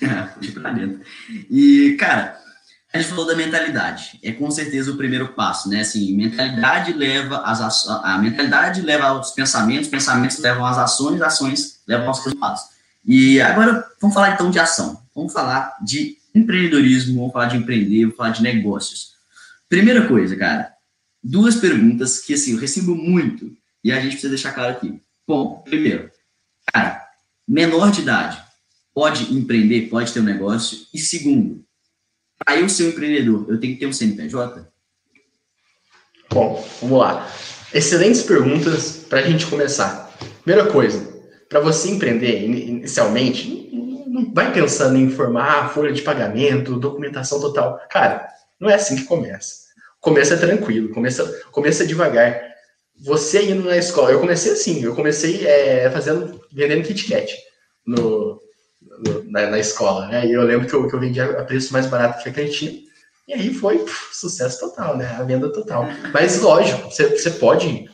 pra 0.54 0.70
dentro. 0.70 1.00
E, 1.50 1.96
cara, 1.98 2.38
a 2.94 2.98
gente 2.98 3.10
falou 3.10 3.26
da 3.26 3.34
mentalidade. 3.34 4.20
É 4.22 4.30
com 4.30 4.48
certeza 4.52 4.92
o 4.92 4.96
primeiro 4.96 5.28
passo, 5.32 5.68
né? 5.68 5.80
Assim, 5.80 6.16
mentalidade 6.16 6.92
leva 6.92 7.38
ações, 7.38 8.00
a 8.04 8.16
mentalidade 8.18 8.82
leva 8.82 9.06
aos 9.06 9.32
pensamentos, 9.32 9.88
pensamentos 9.88 10.38
levam 10.38 10.64
às 10.64 10.78
ações, 10.78 11.20
ações 11.20 11.80
levam 11.88 12.06
aos 12.06 12.24
resultados. 12.24 12.62
E 13.04 13.40
agora 13.40 13.84
vamos 14.00 14.14
falar 14.14 14.34
então 14.34 14.48
de 14.48 14.60
ação. 14.60 15.02
Vamos 15.12 15.32
falar 15.32 15.76
de 15.82 16.16
empreendedorismo, 16.32 17.18
vamos 17.18 17.32
falar 17.32 17.46
de 17.46 17.56
empreender, 17.56 18.02
vamos 18.02 18.16
falar 18.16 18.30
de 18.30 18.42
negócios. 18.42 19.14
Primeira 19.68 20.06
coisa, 20.06 20.36
cara, 20.36 20.72
duas 21.22 21.56
perguntas 21.56 22.20
que 22.20 22.34
assim 22.34 22.52
eu 22.52 22.58
recebo 22.58 22.94
muito 22.94 23.56
e 23.82 23.90
a 23.90 23.96
gente 23.96 24.12
precisa 24.12 24.28
deixar 24.28 24.52
claro 24.52 24.70
aqui. 24.70 25.00
Bom, 25.26 25.62
primeiro, 25.64 26.10
cara, 26.72 27.04
menor 27.46 27.90
de 27.90 28.02
idade 28.02 28.43
pode 28.94 29.34
empreender, 29.34 29.88
pode 29.88 30.12
ter 30.12 30.20
um 30.20 30.24
negócio. 30.24 30.78
E 30.94 30.98
segundo, 30.98 31.64
para 32.38 32.58
eu 32.58 32.68
ser 32.68 32.84
um 32.84 32.88
empreendedor, 32.90 33.46
eu 33.48 33.58
tenho 33.58 33.74
que 33.74 33.80
ter 33.80 33.86
um 33.86 33.92
CNPJ? 33.92 34.66
Bom, 36.30 36.66
vamos 36.80 36.98
lá. 36.98 37.30
Excelentes 37.72 38.22
perguntas 38.22 39.04
para 39.08 39.18
a 39.18 39.22
gente 39.22 39.46
começar. 39.46 40.16
Primeira 40.42 40.70
coisa, 40.70 41.12
para 41.48 41.60
você 41.60 41.90
empreender 41.90 42.44
inicialmente, 42.44 43.70
não 44.06 44.32
vai 44.32 44.52
pensando 44.52 44.96
em 44.96 45.10
formar 45.10 45.72
folha 45.72 45.92
de 45.92 46.02
pagamento, 46.02 46.78
documentação 46.78 47.40
total. 47.40 47.80
Cara, 47.90 48.28
não 48.60 48.70
é 48.70 48.74
assim 48.74 48.96
que 48.96 49.04
começa. 49.04 49.64
Começa 50.00 50.36
tranquilo, 50.36 50.90
começa, 50.90 51.24
começa 51.50 51.86
devagar. 51.86 52.40
Você 53.00 53.50
indo 53.50 53.64
na 53.64 53.76
escola, 53.76 54.12
eu 54.12 54.20
comecei 54.20 54.52
assim, 54.52 54.82
eu 54.82 54.94
comecei 54.94 55.44
é, 55.46 55.90
fazendo, 55.90 56.40
vendendo 56.52 56.86
Kit 56.86 57.08
Kat 57.08 57.34
no, 57.84 58.40
na, 59.26 59.50
na, 59.50 59.58
escola, 59.58 60.06
né? 60.08 60.26
E 60.26 60.32
eu 60.32 60.42
lembro 60.42 60.66
que 60.66 60.74
eu, 60.74 60.88
que 60.88 60.94
eu 60.94 61.38
a 61.38 61.44
preço 61.44 61.72
mais 61.72 61.86
barato 61.86 62.22
que 62.22 62.28
a 62.28 62.32
cantina. 62.32 62.78
E 63.26 63.32
aí 63.32 63.54
foi 63.54 63.78
puf, 63.78 64.14
sucesso 64.14 64.60
total, 64.60 64.96
né? 64.96 65.06
A 65.06 65.22
venda 65.22 65.50
total. 65.50 65.86
Mas 66.12 66.40
lógico, 66.40 66.90
você, 66.90 67.30
pode 67.30 67.88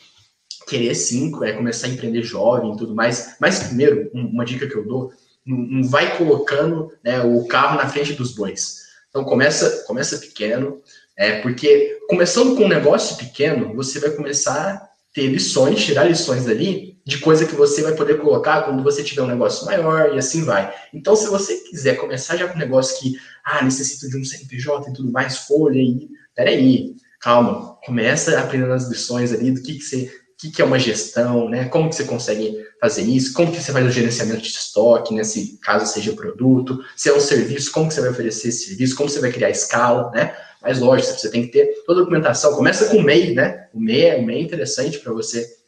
querer 0.69 0.95
sim 0.95 1.33
é, 1.45 1.53
começar 1.53 1.87
a 1.87 1.91
empreender 1.91 2.23
jovem 2.23 2.73
e 2.73 2.77
tudo 2.77 2.95
mais. 2.95 3.37
Mas 3.41 3.61
primeiro, 3.65 4.11
uma 4.13 4.45
dica 4.45 4.67
que 4.67 4.75
eu 4.75 4.85
dou, 4.85 5.13
não 5.45 5.89
vai 5.89 6.17
colocando 6.17 6.93
né, 7.03 7.21
o 7.23 7.47
carro 7.47 7.77
na 7.77 7.89
frente 7.89 8.13
dos 8.13 8.35
bois. 8.35 8.81
Então 9.09 9.25
começa, 9.25 9.85
começa 9.87 10.19
pequeno, 10.19 10.81
é, 11.17 11.41
porque 11.41 11.99
começando 12.09 12.57
com 12.57 12.65
um 12.65 12.69
negócio 12.69 13.17
pequeno, 13.17 13.75
você 13.75 13.99
vai 13.99 14.11
começar 14.11 14.75
a 14.75 14.89
ter 15.13 15.27
lições, 15.27 15.85
tirar 15.85 16.05
lições 16.05 16.45
dali 16.45 16.90
de 17.05 17.19
coisa 17.19 17.47
que 17.47 17.55
você 17.55 17.83
vai 17.83 17.95
poder 17.95 18.19
colocar 18.19 18.63
quando 18.63 18.83
você 18.83 19.03
tiver 19.03 19.23
um 19.23 19.27
negócio 19.27 19.67
maior 19.67 20.15
e 20.15 20.19
assim 20.19 20.45
vai. 20.45 20.73
Então, 20.93 21.17
se 21.17 21.29
você 21.29 21.57
quiser 21.59 21.97
começar 21.97 22.37
já 22.37 22.47
com 22.47 22.55
um 22.55 22.59
negócio 22.59 22.99
que, 23.01 23.19
ah, 23.45 23.63
necessito 23.65 24.09
de 24.09 24.17
um 24.17 24.25
CNPJ 24.25 24.91
e 24.91 24.93
tudo 24.93 25.11
mais, 25.11 25.39
folha 25.39 25.79
e. 25.79 26.09
Peraí, 26.35 26.95
calma, 27.21 27.77
começa 27.85 28.39
aprendendo 28.39 28.73
as 28.73 28.89
lições 28.89 29.33
ali 29.33 29.51
do 29.51 29.63
que, 29.63 29.75
que 29.75 29.83
você. 29.83 30.05
O 30.05 30.41
que, 30.41 30.51
que 30.51 30.63
é 30.63 30.65
uma 30.65 30.79
gestão, 30.79 31.51
né? 31.51 31.67
Como 31.67 31.91
que 31.91 31.97
você 31.97 32.05
consegue 32.05 32.57
fazer 32.81 33.03
isso? 33.03 33.35
Como 33.35 33.53
que 33.53 33.61
você 33.61 33.73
faz 33.73 33.87
o 33.87 33.91
gerenciamento 33.91 34.41
de 34.41 34.49
estoque, 34.49 35.15
né? 35.15 35.23
Se 35.23 35.59
caso 35.59 35.85
seja 35.85 36.15
produto, 36.15 36.83
se 36.97 37.11
é 37.11 37.15
um 37.15 37.21
serviço, 37.21 37.71
como 37.71 37.89
que 37.89 37.95
você 37.95 38.01
vai 38.01 38.11
oferecer 38.11 38.49
esse 38.49 38.69
serviço, 38.69 38.97
como 38.97 39.11
você 39.11 39.21
vai 39.21 39.31
criar 39.31 39.51
escala, 39.51 40.11
né? 40.13 40.35
Mas 40.63 40.79
lógico, 40.79 41.19
você 41.19 41.31
tem 41.31 41.43
que 41.43 41.53
ter 41.53 41.83
toda 41.85 42.01
a 42.01 42.05
documentação. 42.05 42.55
Começa 42.55 42.87
com 42.87 42.97
o 42.97 43.03
MEI, 43.03 43.35
né? 43.35 43.69
O 43.75 43.81
MEI, 43.81 44.05
é, 44.05 44.17
o 44.17 44.25
MEI 44.25 44.43
interessante 44.43 44.99
para 44.99 45.13
você 45.13 45.60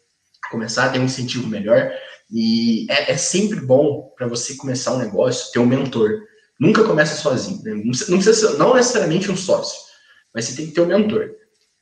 começar 0.52 0.90
ter 0.90 1.00
um 1.00 1.04
incentivo 1.04 1.48
melhor. 1.48 1.90
E 2.30 2.86
é, 2.90 3.12
é 3.12 3.16
sempre 3.16 3.60
bom 3.60 4.12
para 4.16 4.28
você 4.28 4.54
começar 4.54 4.94
um 4.94 4.98
negócio 4.98 5.52
ter 5.52 5.58
um 5.58 5.66
mentor. 5.66 6.20
Nunca 6.60 6.84
começa 6.84 7.16
sozinho. 7.16 7.60
Né? 7.62 7.82
Não, 8.08 8.18
precisa, 8.18 8.56
não, 8.56 8.74
necessariamente 8.74 9.30
um 9.30 9.36
sócio, 9.36 9.80
mas 10.32 10.44
você 10.44 10.56
tem 10.56 10.66
que 10.66 10.72
ter 10.72 10.80
um 10.82 10.86
mentor. 10.86 11.30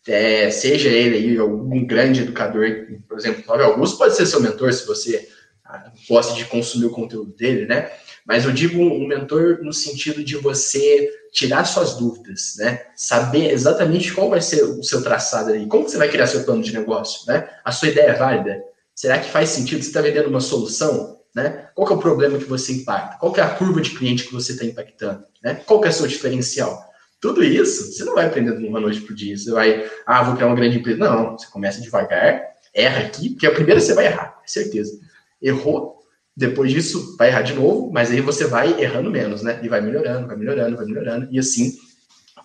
é, 0.08 0.50
seja 0.50 0.88
ele 0.88 1.16
aí 1.16 1.38
algum 1.38 1.84
grande 1.84 2.22
educador, 2.22 2.66
por 3.06 3.18
exemplo, 3.18 3.42
Flávio 3.44 3.66
Augusto 3.66 3.98
pode 3.98 4.16
ser 4.16 4.24
seu 4.24 4.40
mentor 4.40 4.72
se 4.72 4.86
você 4.86 5.28
ah, 5.64 5.92
gosta 6.08 6.34
de 6.34 6.46
consumir 6.46 6.86
o 6.86 6.90
conteúdo 6.90 7.32
dele, 7.36 7.66
né? 7.66 7.90
Mas 8.26 8.44
eu 8.44 8.52
digo 8.52 8.80
um 8.80 9.06
mentor 9.06 9.58
no 9.62 9.72
sentido 9.72 10.22
de 10.22 10.36
você 10.36 11.08
tirar 11.32 11.64
suas 11.64 11.94
dúvidas, 11.94 12.54
né? 12.58 12.82
Saber 12.96 13.50
exatamente 13.50 14.12
qual 14.12 14.30
vai 14.30 14.40
ser 14.40 14.62
o 14.62 14.82
seu 14.82 15.02
traçado 15.02 15.52
aí, 15.52 15.66
como 15.66 15.88
você 15.88 15.96
vai 15.96 16.08
criar 16.08 16.26
seu 16.26 16.44
plano 16.44 16.62
de 16.62 16.72
negócio, 16.72 17.26
né? 17.26 17.48
A 17.64 17.72
sua 17.72 17.88
ideia 17.88 18.10
é 18.10 18.14
válida? 18.14 18.62
Será 18.94 19.18
que 19.18 19.30
faz 19.30 19.48
sentido? 19.48 19.82
Você 19.82 19.88
está 19.88 20.00
vendendo 20.00 20.28
uma 20.28 20.40
solução? 20.40 21.18
Né? 21.34 21.68
Qual 21.74 21.88
é 21.88 21.92
o 21.92 21.98
problema 21.98 22.38
que 22.38 22.44
você 22.44 22.72
impacta? 22.72 23.16
Qual 23.18 23.34
é 23.36 23.40
a 23.40 23.48
curva 23.48 23.80
de 23.80 23.90
cliente 23.90 24.24
que 24.24 24.32
você 24.32 24.52
está 24.52 24.64
impactando? 24.64 25.24
Né? 25.42 25.54
Qual 25.66 25.82
é 25.84 25.88
o 25.88 25.92
seu 25.92 26.06
diferencial? 26.06 26.78
Tudo 27.20 27.44
isso, 27.44 27.92
você 27.92 28.04
não 28.04 28.14
vai 28.14 28.26
aprender 28.26 28.56
de 28.56 28.66
uma 28.66 28.80
noite 28.80 29.00
para 29.00 29.12
o 29.12 29.16
dia. 29.16 29.36
Você 29.36 29.50
vai, 29.50 29.88
ah, 30.06 30.22
vou 30.22 30.34
criar 30.34 30.48
uma 30.48 30.56
grande 30.56 30.78
empresa. 30.78 30.98
Não, 30.98 31.38
você 31.38 31.46
começa 31.48 31.80
devagar, 31.80 32.42
erra 32.74 33.06
aqui, 33.06 33.30
porque 33.30 33.46
a 33.46 33.52
primeira 33.52 33.80
você 33.80 33.94
vai 33.94 34.06
errar, 34.06 34.38
certeza. 34.46 34.98
Errou, 35.40 35.99
depois 36.36 36.70
disso 36.70 37.16
vai 37.18 37.28
errar 37.28 37.42
de 37.42 37.54
novo, 37.54 37.90
mas 37.92 38.10
aí 38.10 38.20
você 38.20 38.46
vai 38.46 38.80
errando 38.80 39.10
menos, 39.10 39.42
né? 39.42 39.60
E 39.62 39.68
vai 39.68 39.80
melhorando, 39.80 40.26
vai 40.26 40.36
melhorando, 40.36 40.76
vai 40.76 40.86
melhorando, 40.86 41.28
e 41.30 41.38
assim 41.38 41.76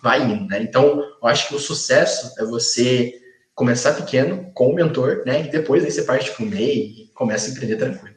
vai 0.02 0.22
indo, 0.22 0.46
né? 0.46 0.62
Então, 0.62 1.00
eu 1.00 1.28
acho 1.28 1.48
que 1.48 1.54
o 1.54 1.58
sucesso 1.58 2.32
é 2.38 2.44
você 2.44 3.14
começar 3.54 3.94
pequeno 3.94 4.50
com 4.54 4.70
o 4.70 4.74
mentor, 4.74 5.22
né? 5.24 5.46
E 5.46 5.50
depois 5.50 5.84
aí 5.84 5.90
você 5.90 6.02
parte 6.02 6.30
para 6.30 6.44
o 6.44 6.48
MEI 6.48 6.78
e 6.78 7.10
começa 7.14 7.48
a 7.48 7.52
empreender 7.52 7.76
tranquilo. 7.76 8.14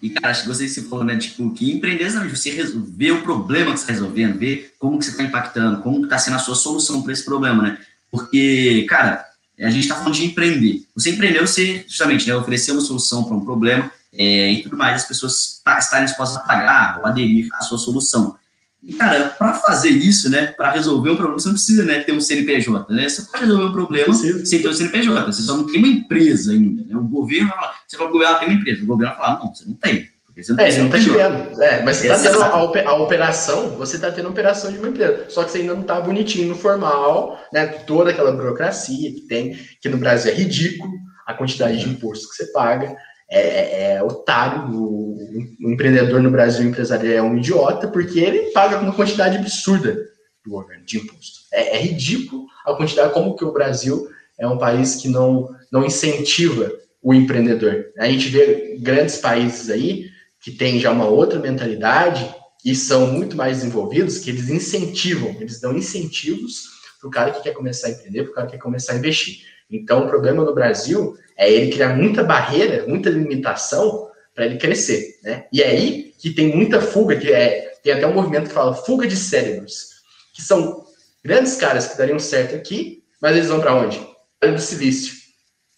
E, 0.00 0.10
cara, 0.10 0.30
acho 0.30 0.42
que 0.42 0.48
você 0.48 0.68
se 0.68 0.82
falou, 0.82 1.04
né? 1.04 1.16
Tipo, 1.16 1.52
que 1.52 1.72
empreender 1.72 2.04
é 2.04 2.28
você 2.28 2.50
resolver 2.50 3.12
o 3.12 3.22
problema 3.22 3.72
que 3.72 3.78
você 3.78 3.84
está 3.84 3.92
resolvendo, 3.92 4.38
ver 4.38 4.72
como 4.78 4.98
que 4.98 5.04
você 5.04 5.10
está 5.10 5.22
impactando, 5.22 5.82
como 5.82 6.04
está 6.04 6.18
sendo 6.18 6.36
a 6.36 6.40
sua 6.40 6.54
solução 6.54 7.02
para 7.02 7.12
esse 7.12 7.24
problema, 7.24 7.62
né? 7.62 7.78
Porque, 8.10 8.86
cara, 8.88 9.24
a 9.58 9.70
gente 9.70 9.82
está 9.82 9.96
falando 9.96 10.14
de 10.14 10.24
empreender. 10.24 10.84
Você 10.94 11.10
empreendeu, 11.10 11.46
você, 11.46 11.84
justamente, 11.88 12.26
né, 12.26 12.36
oferecer 12.36 12.72
uma 12.72 12.80
solução 12.80 13.24
para 13.24 13.36
um 13.36 13.44
problema 13.44 13.90
é, 14.18 14.52
e 14.52 14.62
tudo 14.62 14.76
mais, 14.76 15.02
as 15.02 15.08
pessoas 15.08 15.62
estarem 15.78 16.06
dispostas 16.06 16.38
a 16.38 16.46
pagar 16.46 16.98
ou 16.98 17.06
aderir 17.06 17.48
à 17.54 17.60
sua 17.60 17.78
solução. 17.78 18.36
E, 18.82 18.92
cara, 18.92 19.30
para 19.30 19.54
fazer 19.54 19.88
isso, 19.88 20.30
né, 20.30 20.46
para 20.46 20.70
resolver 20.70 21.10
um 21.10 21.16
problema, 21.16 21.40
você 21.40 21.48
não 21.48 21.54
precisa 21.54 21.84
né, 21.84 22.00
ter 22.00 22.12
um 22.12 22.20
CNPJ, 22.20 22.92
né? 22.94 23.08
Você 23.08 23.22
pode 23.22 23.44
resolver 23.44 23.64
um 23.64 23.72
problema 23.72 24.14
sem 24.14 24.62
ter 24.62 24.68
um 24.68 24.72
CNPJ. 24.72 25.26
Você 25.26 25.42
só 25.42 25.56
não 25.56 25.66
tem 25.66 25.78
uma 25.78 25.88
empresa 25.88 26.52
ainda. 26.52 26.84
Né? 26.84 26.96
O 26.96 27.02
governo 27.02 27.48
fala, 27.48 27.72
você 27.86 27.96
fala, 27.96 28.10
o 28.10 28.12
governo 28.12 28.38
tem 28.38 28.48
uma 28.48 28.54
empresa. 28.60 28.82
O 28.84 28.86
governo 28.86 29.16
fala, 29.16 29.38
não, 29.40 29.52
você 29.52 29.64
não 29.66 29.74
tem. 29.74 30.08
Você 30.36 30.52
não, 30.52 30.64
é, 30.64 30.70
você 30.70 30.82
não 30.82 30.90
tá 30.90 31.00
tirando. 31.00 31.62
É, 31.62 31.82
mas 31.82 31.96
você 31.96 32.12
está 32.12 32.30
tendo 32.30 32.42
a, 32.42 32.90
a, 32.90 32.94
operação, 32.94 33.70
você 33.70 33.96
está 33.96 34.12
tendo 34.12 34.26
a 34.26 34.30
operação 34.30 34.70
de 34.70 34.78
uma 34.78 34.88
empresa. 34.88 35.24
Só 35.30 35.42
que 35.42 35.50
você 35.50 35.58
ainda 35.58 35.74
não 35.74 35.80
está 35.80 36.00
bonitinho 36.00 36.48
no 36.48 36.54
formal, 36.54 37.40
né? 37.52 37.66
Toda 37.66 38.10
aquela 38.10 38.30
burocracia 38.32 39.12
que 39.12 39.22
tem, 39.22 39.58
que 39.80 39.88
no 39.88 39.96
Brasil 39.96 40.30
é 40.30 40.34
ridículo, 40.34 40.92
a 41.26 41.34
quantidade 41.34 41.78
de 41.78 41.88
impostos 41.88 42.30
que 42.30 42.36
você 42.36 42.52
paga 42.52 42.94
é, 43.28 43.40
é, 43.40 43.92
é 43.94 44.02
otário. 44.02 44.70
O, 44.74 45.16
o, 45.60 45.70
empreendedor 45.70 46.20
no 46.22 46.30
Brasil, 46.30 46.64
o 46.64 46.68
empresário, 46.68 47.12
é 47.12 47.20
um 47.20 47.36
idiota, 47.36 47.88
porque 47.88 48.20
ele 48.20 48.50
paga 48.52 48.78
uma 48.78 48.94
quantidade 48.94 49.36
absurda 49.36 49.96
do 50.44 50.50
governo 50.50 50.84
de 50.84 50.98
imposto. 50.98 51.40
É, 51.52 51.76
é, 51.76 51.80
ridículo 51.80 52.46
a 52.64 52.74
quantidade, 52.74 53.12
como 53.12 53.36
que 53.36 53.44
o 53.44 53.52
Brasil 53.52 54.08
é 54.38 54.46
um 54.46 54.58
país 54.58 54.96
que 54.96 55.08
não, 55.08 55.48
não 55.70 55.84
incentiva 55.84 56.70
o 57.02 57.14
empreendedor. 57.14 57.86
A 57.98 58.08
gente 58.08 58.28
vê 58.28 58.76
grandes 58.80 59.18
países 59.18 59.70
aí 59.70 60.06
que 60.40 60.50
têm 60.50 60.80
já 60.80 60.90
uma 60.90 61.06
outra 61.06 61.38
mentalidade 61.38 62.34
e 62.64 62.74
são 62.74 63.06
muito 63.06 63.36
mais 63.36 63.58
desenvolvidos, 63.58 64.18
que 64.18 64.30
eles 64.30 64.48
incentivam, 64.48 65.36
eles 65.40 65.60
dão 65.60 65.76
incentivos 65.76 66.64
para 67.00 67.08
o 67.08 67.10
cara 67.10 67.30
que 67.30 67.42
quer 67.42 67.52
começar 67.52 67.86
a 67.86 67.90
empreender, 67.90 68.24
para 68.24 68.32
o 68.32 68.34
cara 68.34 68.46
que 68.48 68.52
quer 68.54 68.62
começar 68.62 68.92
a 68.92 68.96
investir. 68.96 69.42
Então, 69.70 70.04
o 70.04 70.08
problema 70.08 70.44
no 70.44 70.54
Brasil 70.54 71.16
é 71.36 71.50
ele 71.50 71.72
criar 71.72 71.94
muita 71.96 72.24
barreira, 72.24 72.86
muita 72.86 73.10
limitação 73.10 74.08
para 74.34 74.46
ele 74.46 74.58
crescer, 74.58 75.18
né? 75.22 75.46
E 75.52 75.62
é 75.62 75.68
aí 75.68 76.14
que 76.18 76.30
tem 76.30 76.54
muita 76.54 76.80
fuga, 76.80 77.16
que 77.16 77.32
é 77.32 77.74
tem 77.82 77.92
até 77.92 78.06
um 78.06 78.14
movimento 78.14 78.48
que 78.48 78.54
fala 78.54 78.74
fuga 78.74 79.06
de 79.06 79.16
cérebros, 79.16 79.90
que 80.34 80.42
são 80.42 80.84
grandes 81.24 81.54
caras 81.56 81.86
que 81.86 81.96
dariam 81.96 82.18
certo 82.18 82.56
aqui, 82.56 83.04
mas 83.20 83.36
eles 83.36 83.48
vão 83.48 83.60
para 83.60 83.74
onde? 83.74 84.04
Para 84.40 84.52
do 84.52 84.60
Silício. 84.60 85.14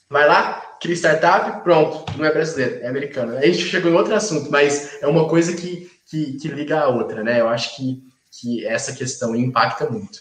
Vai 0.08 0.26
lá, 0.26 0.76
cria 0.80 0.94
startup, 0.94 1.62
pronto, 1.62 2.10
não 2.16 2.24
é 2.24 2.32
brasileiro, 2.32 2.82
é 2.82 2.88
americano. 2.88 3.36
Aí 3.36 3.50
a 3.50 3.52
gente 3.52 3.66
chegou 3.66 3.90
em 3.90 3.94
outro 3.94 4.14
assunto, 4.14 4.50
mas 4.50 5.02
é 5.02 5.06
uma 5.06 5.28
coisa 5.28 5.54
que, 5.54 5.90
que, 6.06 6.38
que 6.38 6.48
liga 6.48 6.80
a 6.80 6.88
outra, 6.88 7.22
né? 7.22 7.40
Eu 7.40 7.48
acho 7.48 7.76
que, 7.76 8.02
que 8.30 8.66
essa 8.66 8.94
questão 8.94 9.36
impacta 9.36 9.88
muito. 9.90 10.20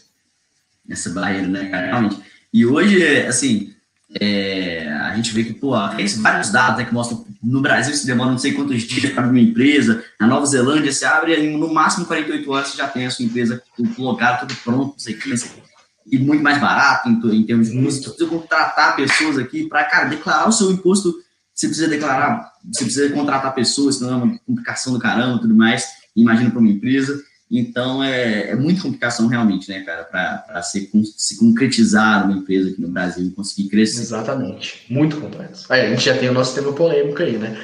Essa 0.90 1.10
barreira, 1.10 1.48
né, 1.48 1.62
Realmente. 1.62 2.22
E 2.54 2.66
hoje, 2.66 3.22
assim, 3.26 3.74
é, 4.20 4.88
a 4.90 5.16
gente 5.16 5.34
vê 5.34 5.44
que, 5.44 5.54
pô, 5.54 5.74
tem 5.90 6.08
vários 6.08 6.50
dados 6.50 6.78
né, 6.78 6.86
que 6.86 6.94
mostram 6.94 7.26
no 7.44 7.62
Brasil 7.62 7.94
se 7.94 8.06
demora 8.06 8.32
não 8.32 8.38
sei 8.38 8.54
quantos 8.54 8.84
dias 8.84 9.12
para 9.12 9.24
abrir 9.24 9.40
uma 9.40 9.50
empresa, 9.50 10.04
na 10.20 10.28
Nova 10.28 10.46
Zelândia 10.46 10.92
se 10.94 11.06
abre 11.06 11.36
em 11.36 11.58
no 11.58 11.74
máximo 11.74 12.06
48 12.06 12.52
horas 12.52 12.70
você 12.70 12.78
já 12.78 12.88
tem 12.88 13.06
a 13.06 13.12
sua 13.12 13.26
empresa 13.26 13.62
colocada, 13.96 14.46
tudo 14.46 14.56
pronto, 14.64 14.92
não 14.92 15.00
sei 15.00 15.16
o 15.16 15.18
que, 15.18 15.30
não 15.30 15.38
sei 15.38 15.50
o 15.50 15.54
que. 15.54 15.62
E 16.10 16.18
muito 16.18 16.42
mais 16.42 16.60
barato 16.60 17.10
em, 17.10 17.20
em 17.36 17.44
termos 17.44 17.70
de 17.70 17.84
custo. 17.84 18.04
Você 18.04 18.10
precisa 18.10 18.30
contratar 18.30 18.96
pessoas 18.96 19.38
aqui 19.38 19.68
para, 19.68 19.84
cara, 19.84 20.06
declarar 20.06 20.48
o 20.48 20.54
seu 20.54 20.72
imposto. 20.72 21.14
Você 21.54 21.68
precisa 21.68 21.90
declarar, 21.90 22.54
você 22.64 22.86
precisa 22.86 23.10
contratar 23.10 23.54
pessoas, 23.54 23.98
senão 23.98 24.14
é 24.14 24.24
uma 24.24 24.40
complicação 24.40 24.94
do 24.94 25.00
caramba 25.00 25.42
tudo 25.42 25.54
mais. 25.54 25.86
Imagina 26.16 26.50
para 26.50 26.60
uma 26.60 26.70
empresa. 26.70 27.22
Então, 27.50 28.04
é, 28.04 28.52
é 28.52 28.56
muita 28.56 28.82
complicação 28.82 29.28
realmente, 29.28 29.70
né, 29.70 29.82
cara, 29.82 30.04
para 30.04 30.62
se, 30.62 30.90
se 31.16 31.38
concretizar 31.38 32.26
uma 32.26 32.38
empresa 32.38 32.70
aqui 32.70 32.82
no 32.82 32.90
Brasil 32.90 33.26
e 33.26 33.32
conseguir 33.32 33.70
crescer. 33.70 34.02
Exatamente. 34.02 34.86
Muito 34.90 35.20
complexo. 35.20 35.66
Aí, 35.70 35.86
a 35.86 35.90
gente 35.90 36.04
já 36.04 36.18
tem 36.18 36.30
o 36.30 36.34
nosso 36.34 36.54
tema 36.54 36.74
polêmico 36.74 37.24
aí, 37.24 37.38
né? 37.38 37.58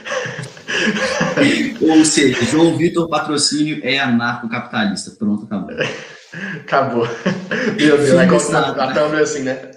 Ou 1.82 2.06
seja, 2.06 2.46
João 2.46 2.78
Vitor 2.78 3.10
Patrocínio 3.10 3.82
é 3.84 4.00
anarcocapitalista. 4.00 5.12
Pronto, 5.12 5.46
acabou. 5.46 5.76
Acabou. 6.62 7.08
Meu 7.78 7.96
Deus, 7.96 8.10
é 8.10 8.26
como 8.26 8.58
a 8.58 8.92
thumb 8.92 9.22
assim, 9.22 9.44
né? 9.44 9.70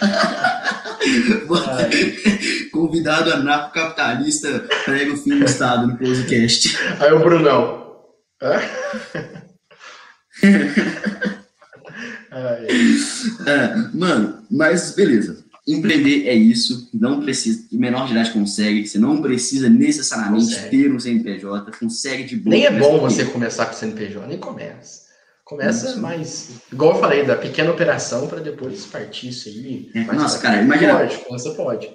Convidado 2.72 3.32
anarcocapitalista 3.32 4.64
prega 4.84 5.12
o 5.12 5.16
fim 5.16 5.38
do 5.38 5.44
Estado 5.44 5.86
no 5.86 5.96
podcast. 5.96 6.76
Aí 6.98 7.12
o 7.12 7.20
Brunão. 7.20 7.89
é, 13.46 13.76
mano, 13.92 14.42
mas 14.50 14.94
beleza. 14.94 15.44
Empreender 15.68 16.26
é 16.26 16.34
isso, 16.34 16.88
não 16.92 17.20
precisa, 17.20 17.66
menor 17.70 18.06
de 18.06 18.12
idade 18.12 18.30
consegue, 18.30 18.86
você 18.86 18.98
não 18.98 19.20
precisa 19.20 19.68
necessariamente 19.68 20.46
consegue. 20.46 20.70
ter 20.70 20.90
um 20.90 20.98
CNPJ, 20.98 21.70
consegue 21.78 22.24
de 22.24 22.36
boa. 22.36 22.56
Nem 22.56 22.64
é 22.64 22.70
bom 22.70 22.98
você 22.98 23.26
começar 23.26 23.66
com 23.66 23.74
CNPJ, 23.74 24.26
nem 24.26 24.38
começa. 24.38 25.10
Começa 25.44 25.90
isso. 25.90 26.00
mais, 26.00 26.48
igual 26.72 26.94
eu 26.94 27.00
falei, 27.00 27.24
da 27.24 27.36
pequena 27.36 27.70
operação 27.70 28.26
para 28.26 28.40
depois 28.40 28.86
partir 28.86 29.28
isso 29.28 29.48
aí. 29.48 29.90
É, 29.94 30.00
nossa, 30.04 30.38
cara, 30.38 30.62
imagina. 30.62 30.96
Pode, 30.96 31.20
você 31.28 31.50
pode. 31.50 31.90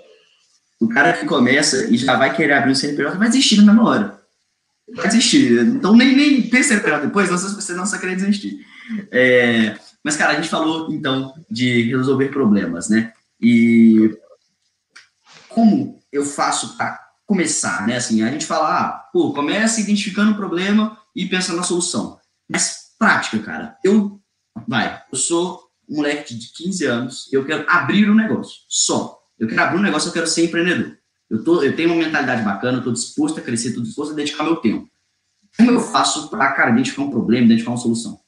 O 0.80 0.88
cara 0.90 1.14
que 1.14 1.26
começa 1.26 1.86
e 1.86 1.98
já 1.98 2.18
vai 2.18 2.36
querer 2.36 2.54
abrir 2.54 2.72
um 2.72 2.76
CNPJ 2.76 3.18
vai 3.18 3.30
desistir 3.30 3.58
na 3.58 3.74
mesma 3.74 3.90
hora 3.90 4.25
desistir. 4.88 5.62
Então 5.62 5.96
nem, 5.96 6.16
nem 6.16 6.42
pense 6.50 6.74
em 6.74 6.80
depois, 7.02 7.30
não, 7.30 7.38
você 7.38 7.74
não 7.74 7.86
só 7.86 7.98
querer 7.98 8.16
desistir. 8.16 8.66
É, 9.12 9.78
mas, 10.04 10.16
cara, 10.16 10.34
a 10.34 10.36
gente 10.36 10.50
falou, 10.50 10.94
então, 10.94 11.34
de 11.50 11.84
resolver 11.90 12.30
problemas, 12.30 12.90
né? 12.90 13.12
E 13.42 14.16
como 15.50 16.00
eu 16.12 16.24
faço 16.24 16.78
para 16.78 17.00
começar, 17.26 17.88
né? 17.88 17.96
Assim, 17.96 18.22
a 18.22 18.30
gente 18.30 18.46
fala, 18.46 18.80
ah, 18.80 18.92
pô, 19.12 19.34
começa 19.34 19.82
identificando 19.82 20.34
o 20.34 20.36
problema 20.36 20.98
e 21.16 21.26
pensa 21.26 21.54
na 21.54 21.64
solução. 21.64 22.20
Mas 22.48 22.94
prática, 23.00 23.40
cara. 23.40 23.78
Eu, 23.84 24.22
vai, 24.68 25.02
eu 25.12 25.18
sou 25.18 25.64
um 25.90 25.98
moleque 25.98 26.36
de 26.36 26.52
15 26.54 26.86
anos, 26.86 27.34
eu 27.34 27.46
quero 27.46 27.66
abrir 27.68 28.10
um 28.10 28.16
negócio, 28.16 28.62
só. 28.68 29.20
Eu 29.40 29.48
quero 29.48 29.62
abrir 29.62 29.80
um 29.80 29.84
negócio, 29.84 30.10
eu 30.10 30.14
quero 30.14 30.28
ser 30.28 30.46
empreendedor. 30.46 30.98
Eu, 31.30 31.44
tô, 31.44 31.64
eu 31.64 31.76
tenho 31.76 31.90
uma 31.90 32.04
mentalidade 32.04 32.44
bacana, 32.44 32.78
estou 32.78 32.94
disposto 32.94 33.40
a 33.40 33.42
crescer, 33.42 33.70
estou 33.70 33.84
disposto 33.84 34.12
a 34.12 34.16
dedicar 34.16 34.44
meu 34.44 34.58
tempo. 34.58 34.90
Como 35.58 35.72
eu 35.72 35.80
faço 35.80 36.30
para, 36.30 36.52
cara, 36.52 36.72
identificar 36.72 37.04
um 37.04 37.10
problema, 37.10 37.46
identificar 37.46 37.72
uma 37.72 37.78
solução? 37.78 38.20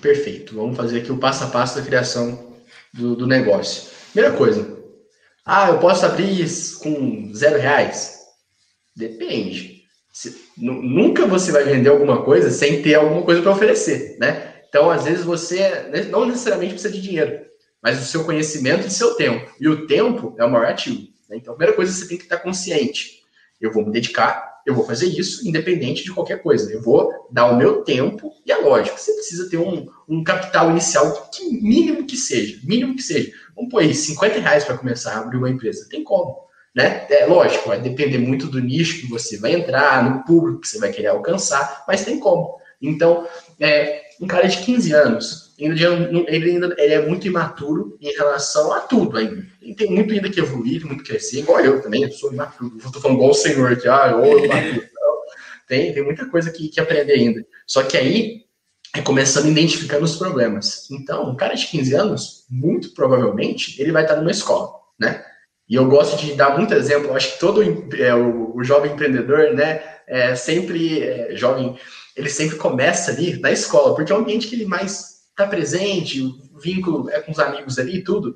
Perfeito. 0.00 0.54
Vamos 0.54 0.76
fazer 0.76 1.00
aqui 1.00 1.12
o 1.12 1.18
passo 1.18 1.44
a 1.44 1.48
passo 1.48 1.76
da 1.76 1.84
criação 1.84 2.52
do, 2.92 3.14
do 3.14 3.26
negócio. 3.26 3.90
Primeira 4.12 4.36
coisa. 4.36 4.78
Ah, 5.44 5.68
eu 5.68 5.78
posso 5.78 6.04
abrir 6.04 6.46
com 6.80 7.32
zero 7.34 7.58
reais? 7.58 8.18
Depende. 8.94 9.82
Se, 10.12 10.36
nunca 10.56 11.26
você 11.26 11.52
vai 11.52 11.64
vender 11.64 11.88
alguma 11.88 12.22
coisa 12.22 12.50
sem 12.50 12.82
ter 12.82 12.94
alguma 12.94 13.22
coisa 13.22 13.40
para 13.40 13.52
oferecer, 13.52 14.16
né? 14.18 14.54
Então, 14.68 14.90
às 14.90 15.04
vezes, 15.04 15.24
você 15.24 15.88
não 16.10 16.26
necessariamente 16.26 16.74
precisa 16.74 16.92
de 16.92 17.00
dinheiro, 17.00 17.40
mas 17.82 17.98
do 17.98 18.04
seu 18.04 18.24
conhecimento 18.24 18.86
e 18.86 18.90
seu 18.90 19.14
tempo. 19.14 19.50
E 19.60 19.68
o 19.68 19.86
tempo 19.86 20.34
é 20.38 20.44
o 20.44 20.50
maior 20.50 20.66
ativo. 20.66 21.08
Né? 21.28 21.36
Então, 21.36 21.52
a 21.52 21.56
primeira 21.56 21.76
coisa 21.76 21.92
você 21.92 22.08
tem 22.08 22.16
que 22.16 22.24
estar 22.24 22.38
consciente. 22.38 23.22
Eu 23.60 23.72
vou 23.72 23.84
me 23.84 23.92
dedicar, 23.92 24.60
eu 24.64 24.74
vou 24.74 24.84
fazer 24.84 25.06
isso 25.06 25.48
independente 25.48 26.04
de 26.04 26.12
qualquer 26.12 26.42
coisa. 26.42 26.72
Eu 26.72 26.80
vou 26.80 27.26
dar 27.30 27.46
o 27.46 27.56
meu 27.56 27.82
tempo 27.82 28.32
e 28.46 28.52
é 28.52 28.56
lógico, 28.56 28.98
você 28.98 29.12
precisa 29.14 29.48
ter 29.50 29.56
um, 29.56 29.88
um 30.08 30.22
capital 30.22 30.70
inicial 30.70 31.28
que 31.30 31.44
mínimo 31.60 32.06
que 32.06 32.16
seja, 32.16 32.60
mínimo 32.62 32.94
que 32.94 33.02
seja. 33.02 33.32
Vamos 33.56 33.70
pôr 33.70 33.82
aí 33.82 33.94
50 33.94 34.38
reais 34.40 34.64
para 34.64 34.78
começar 34.78 35.14
a 35.14 35.18
abrir 35.20 35.38
uma 35.38 35.50
empresa. 35.50 35.88
Tem 35.88 36.04
como, 36.04 36.38
né? 36.74 37.06
É 37.10 37.26
lógico, 37.26 37.68
vai 37.68 37.80
depender 37.80 38.18
muito 38.18 38.46
do 38.46 38.60
nicho 38.60 39.00
que 39.00 39.08
você 39.08 39.38
vai 39.38 39.54
entrar, 39.54 40.08
no 40.08 40.24
público 40.24 40.60
que 40.60 40.68
você 40.68 40.78
vai 40.78 40.92
querer 40.92 41.08
alcançar, 41.08 41.84
mas 41.88 42.04
tem 42.04 42.20
como. 42.20 42.58
Então, 42.80 43.26
é, 43.58 44.02
um 44.20 44.26
cara 44.26 44.46
de 44.46 44.58
15 44.58 44.92
anos, 44.92 45.47
ele 45.58 46.50
ainda 46.50 46.74
ele 46.78 46.94
é 46.94 47.06
muito 47.06 47.26
imaturo 47.26 47.98
em 48.00 48.14
relação 48.14 48.72
a 48.72 48.80
tudo 48.80 49.18
ainda. 49.18 49.44
Ele 49.60 49.74
tem 49.74 49.90
muito 49.90 50.14
ainda 50.14 50.30
que 50.30 50.38
evoluir, 50.38 50.86
muito 50.86 51.02
crescer, 51.02 51.40
igual 51.40 51.60
eu 51.60 51.82
também, 51.82 52.04
eu 52.04 52.12
sou 52.12 52.32
imaturo. 52.32 52.78
Eu 52.82 52.92
tô 52.92 53.00
falando 53.00 53.16
igual 53.16 53.30
o 53.30 53.34
senhor 53.34 53.72
aqui, 53.72 53.88
ah, 53.88 54.10
eu 54.12 54.44
imaturo. 54.44 54.88
Tem, 55.66 55.92
tem 55.92 56.02
muita 56.02 56.24
coisa 56.24 56.50
que, 56.50 56.68
que 56.68 56.80
aprender 56.80 57.12
ainda. 57.12 57.46
Só 57.66 57.82
que 57.82 57.94
aí 57.94 58.46
é 58.94 59.02
começando 59.02 59.44
a 59.44 59.50
identificar 59.50 60.02
os 60.02 60.16
problemas. 60.16 60.90
Então, 60.90 61.30
um 61.30 61.36
cara 61.36 61.54
de 61.54 61.66
15 61.66 61.94
anos, 61.94 62.46
muito 62.48 62.94
provavelmente, 62.94 63.78
ele 63.78 63.92
vai 63.92 64.02
estar 64.02 64.16
numa 64.16 64.30
escola, 64.30 64.70
né? 64.98 65.22
E 65.68 65.74
eu 65.74 65.86
gosto 65.86 66.16
de 66.16 66.32
dar 66.32 66.56
muito 66.56 66.72
exemplo, 66.72 67.14
acho 67.14 67.34
que 67.34 67.38
todo 67.38 67.62
é, 67.62 68.14
o, 68.14 68.56
o, 68.56 68.64
jovem 68.64 68.92
empreendedor, 68.92 69.52
né, 69.52 69.82
é, 70.06 70.34
sempre, 70.34 71.02
é, 71.02 71.36
jovem, 71.36 71.76
ele 72.16 72.30
sempre 72.30 72.56
começa 72.56 73.10
ali 73.10 73.38
na 73.38 73.52
escola, 73.52 73.94
porque 73.94 74.10
é 74.10 74.14
o 74.14 74.20
ambiente 74.20 74.48
que 74.48 74.54
ele 74.54 74.64
mais 74.64 75.17
está 75.38 75.46
presente, 75.46 76.20
o 76.20 76.58
vínculo 76.58 77.08
é 77.10 77.20
com 77.20 77.30
os 77.30 77.38
amigos 77.38 77.78
ali 77.78 77.98
e 77.98 78.04
tudo. 78.04 78.34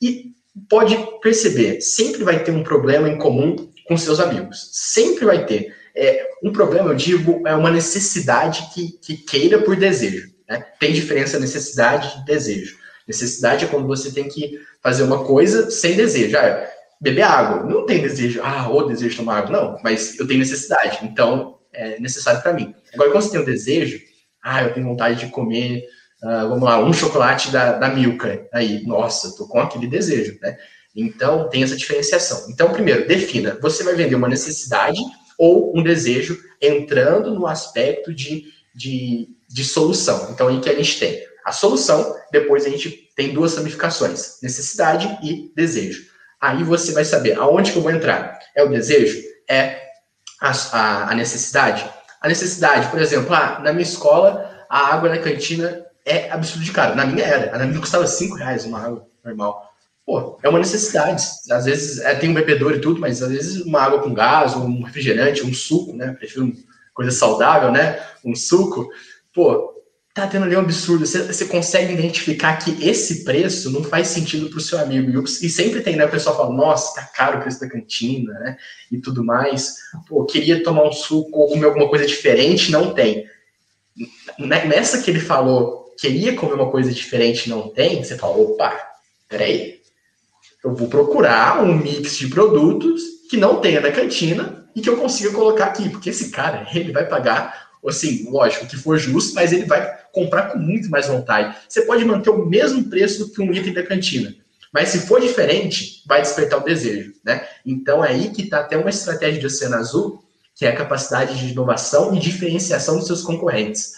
E 0.00 0.32
pode 0.68 0.96
perceber, 1.20 1.80
sempre 1.80 2.22
vai 2.22 2.44
ter 2.44 2.52
um 2.52 2.62
problema 2.62 3.08
em 3.08 3.18
comum 3.18 3.56
com 3.88 3.96
seus 3.96 4.20
amigos. 4.20 4.70
Sempre 4.72 5.24
vai 5.24 5.44
ter. 5.44 5.74
É, 5.94 6.28
um 6.44 6.52
problema, 6.52 6.90
eu 6.90 6.94
digo, 6.94 7.42
é 7.46 7.54
uma 7.54 7.70
necessidade 7.70 8.70
que, 8.72 8.92
que 8.98 9.16
queira 9.16 9.60
por 9.60 9.74
desejo. 9.74 10.30
Né? 10.48 10.64
Tem 10.78 10.92
diferença 10.92 11.40
necessidade 11.40 12.20
e 12.20 12.24
desejo. 12.24 12.76
Necessidade 13.08 13.64
é 13.64 13.68
quando 13.68 13.86
você 13.86 14.12
tem 14.12 14.28
que 14.28 14.60
fazer 14.82 15.02
uma 15.02 15.24
coisa 15.24 15.70
sem 15.70 15.96
desejo. 15.96 16.36
Ah, 16.36 16.68
beber 17.00 17.22
água. 17.22 17.64
Não 17.64 17.86
tem 17.86 18.02
desejo. 18.02 18.40
Ah, 18.42 18.68
ou 18.68 18.86
desejo 18.86 19.10
de 19.10 19.16
tomar 19.16 19.38
água. 19.38 19.50
Não, 19.50 19.80
mas 19.82 20.18
eu 20.18 20.26
tenho 20.26 20.40
necessidade. 20.40 20.98
Então, 21.02 21.58
é 21.72 21.98
necessário 21.98 22.42
para 22.42 22.52
mim. 22.52 22.74
Agora, 22.94 23.10
quando 23.10 23.22
você 23.22 23.30
tem 23.30 23.40
o 23.40 23.46
desejo, 23.46 24.00
ah, 24.42 24.62
eu 24.62 24.74
tenho 24.74 24.86
vontade 24.86 25.20
de 25.20 25.32
comer, 25.32 25.84
uh, 26.22 26.48
vamos 26.48 26.62
lá, 26.62 26.82
um 26.82 26.92
chocolate 26.92 27.50
da, 27.50 27.72
da 27.72 27.88
Milka. 27.88 28.46
Aí, 28.52 28.84
nossa, 28.86 29.36
tô 29.36 29.46
com 29.46 29.60
aquele 29.60 29.86
desejo, 29.86 30.38
né? 30.40 30.56
Então, 30.94 31.48
tem 31.48 31.62
essa 31.62 31.76
diferenciação. 31.76 32.46
Então, 32.48 32.72
primeiro, 32.72 33.06
defina. 33.06 33.58
Você 33.60 33.84
vai 33.84 33.94
vender 33.94 34.14
uma 34.14 34.28
necessidade 34.28 34.98
ou 35.38 35.76
um 35.76 35.82
desejo 35.82 36.38
entrando 36.60 37.34
no 37.34 37.46
aspecto 37.46 38.14
de, 38.14 38.44
de, 38.74 39.28
de 39.48 39.64
solução. 39.64 40.30
Então, 40.30 40.48
aí 40.48 40.58
que 40.60 40.70
a 40.70 40.74
gente 40.74 40.98
tem 40.98 41.22
a 41.46 41.52
solução, 41.52 42.16
depois 42.32 42.66
a 42.66 42.68
gente 42.68 42.90
tem 43.14 43.32
duas 43.32 43.56
ramificações, 43.56 44.38
necessidade 44.42 45.16
e 45.22 45.52
desejo. 45.54 46.06
Aí 46.40 46.64
você 46.64 46.90
vai 46.92 47.04
saber 47.04 47.38
aonde 47.38 47.70
que 47.70 47.78
eu 47.78 47.82
vou 47.82 47.92
entrar. 47.92 48.38
É 48.54 48.64
o 48.64 48.68
desejo? 48.68 49.22
É 49.48 49.80
a, 50.40 50.50
a, 50.50 51.10
a 51.12 51.14
necessidade? 51.14 51.88
A 52.20 52.26
necessidade, 52.26 52.88
por 52.88 53.00
exemplo, 53.00 53.32
ah, 53.32 53.60
na 53.62 53.72
minha 53.72 53.84
escola, 53.84 54.66
a 54.68 54.94
água 54.94 55.08
na 55.08 55.18
cantina 55.18 55.85
é 56.06 56.30
absurdo 56.30 56.64
de 56.64 56.72
caro. 56.72 56.94
Na 56.94 57.04
minha 57.04 57.26
era. 57.26 57.58
Na 57.58 57.66
minha 57.66 57.80
custava 57.80 58.06
5 58.06 58.36
reais 58.36 58.64
uma 58.64 58.80
água 58.80 59.06
normal. 59.24 59.74
Pô, 60.06 60.38
é 60.40 60.48
uma 60.48 60.60
necessidade. 60.60 61.24
Às 61.50 61.64
vezes 61.64 61.98
é, 61.98 62.14
tem 62.14 62.30
um 62.30 62.34
bebedor 62.34 62.74
e 62.74 62.80
tudo, 62.80 63.00
mas 63.00 63.20
às 63.20 63.30
vezes 63.30 63.62
uma 63.62 63.82
água 63.82 64.00
com 64.00 64.14
gás, 64.14 64.54
um 64.54 64.82
refrigerante, 64.82 65.44
um 65.44 65.52
suco, 65.52 65.92
né? 65.92 66.12
Prefiro 66.12 66.52
coisa 66.94 67.10
saudável, 67.10 67.72
né? 67.72 68.00
Um 68.24 68.36
suco. 68.36 68.88
Pô, 69.34 69.74
tá 70.14 70.28
tendo 70.28 70.44
ali 70.44 70.56
um 70.56 70.60
absurdo. 70.60 71.04
Você, 71.04 71.24
você 71.24 71.44
consegue 71.46 71.92
identificar 71.92 72.56
que 72.56 72.88
esse 72.88 73.24
preço 73.24 73.70
não 73.72 73.82
faz 73.82 74.06
sentido 74.06 74.48
para 74.48 74.58
o 74.58 74.62
seu 74.62 74.78
amigo. 74.78 75.24
E 75.42 75.50
sempre 75.50 75.80
tem, 75.80 75.96
né? 75.96 76.06
O 76.06 76.10
pessoal 76.10 76.36
fala, 76.36 76.54
nossa, 76.54 76.94
tá 76.94 77.02
caro 77.02 77.38
o 77.38 77.40
preço 77.42 77.60
da 77.60 77.68
cantina, 77.68 78.32
né? 78.34 78.56
E 78.92 78.98
tudo 78.98 79.24
mais. 79.24 79.74
Pô, 80.08 80.24
queria 80.24 80.62
tomar 80.62 80.84
um 80.84 80.92
suco 80.92 81.36
ou 81.36 81.48
comer 81.48 81.66
alguma 81.66 81.88
coisa 81.88 82.06
diferente, 82.06 82.70
não 82.70 82.94
tem. 82.94 83.26
Nessa 84.38 85.02
que 85.02 85.10
ele 85.10 85.20
falou, 85.20 85.85
queria 85.98 86.34
comer 86.34 86.54
uma 86.54 86.70
coisa 86.70 86.92
diferente, 86.92 87.48
não 87.48 87.68
tem, 87.68 88.02
você 88.02 88.16
fala, 88.16 88.36
opa, 88.36 88.76
peraí. 89.28 89.80
Eu 90.64 90.74
vou 90.74 90.88
procurar 90.88 91.62
um 91.62 91.76
mix 91.76 92.16
de 92.16 92.28
produtos 92.28 93.02
que 93.30 93.36
não 93.36 93.60
tenha 93.60 93.80
na 93.80 93.92
cantina 93.92 94.68
e 94.74 94.80
que 94.80 94.88
eu 94.88 94.96
consiga 94.96 95.32
colocar 95.32 95.66
aqui, 95.66 95.88
porque 95.88 96.10
esse 96.10 96.30
cara, 96.30 96.66
ele 96.74 96.92
vai 96.92 97.06
pagar 97.06 97.66
assim, 97.88 98.28
lógico, 98.30 98.66
que 98.66 98.76
for 98.76 98.98
justo, 98.98 99.34
mas 99.34 99.52
ele 99.52 99.64
vai 99.64 99.96
comprar 100.12 100.50
com 100.50 100.58
muito 100.58 100.90
mais 100.90 101.06
vontade. 101.06 101.56
Você 101.68 101.82
pode 101.82 102.04
manter 102.04 102.30
o 102.30 102.44
mesmo 102.44 102.84
preço 102.90 103.32
que 103.32 103.40
um 103.40 103.52
item 103.52 103.72
da 103.72 103.82
cantina, 103.84 104.34
mas 104.72 104.88
se 104.88 105.06
for 105.06 105.20
diferente, 105.20 106.02
vai 106.06 106.20
despertar 106.20 106.58
o 106.60 106.64
desejo, 106.64 107.12
né? 107.24 107.46
Então 107.64 108.04
é 108.04 108.08
aí 108.08 108.30
que 108.30 108.42
está 108.42 108.60
até 108.60 108.76
uma 108.76 108.90
estratégia 108.90 109.40
de 109.40 109.46
Oceano 109.46 109.76
Azul, 109.76 110.22
que 110.54 110.66
é 110.66 110.70
a 110.70 110.76
capacidade 110.76 111.38
de 111.38 111.52
inovação 111.52 112.14
e 112.14 112.18
diferenciação 112.18 112.96
dos 112.96 113.06
seus 113.06 113.22
concorrentes. 113.22 113.92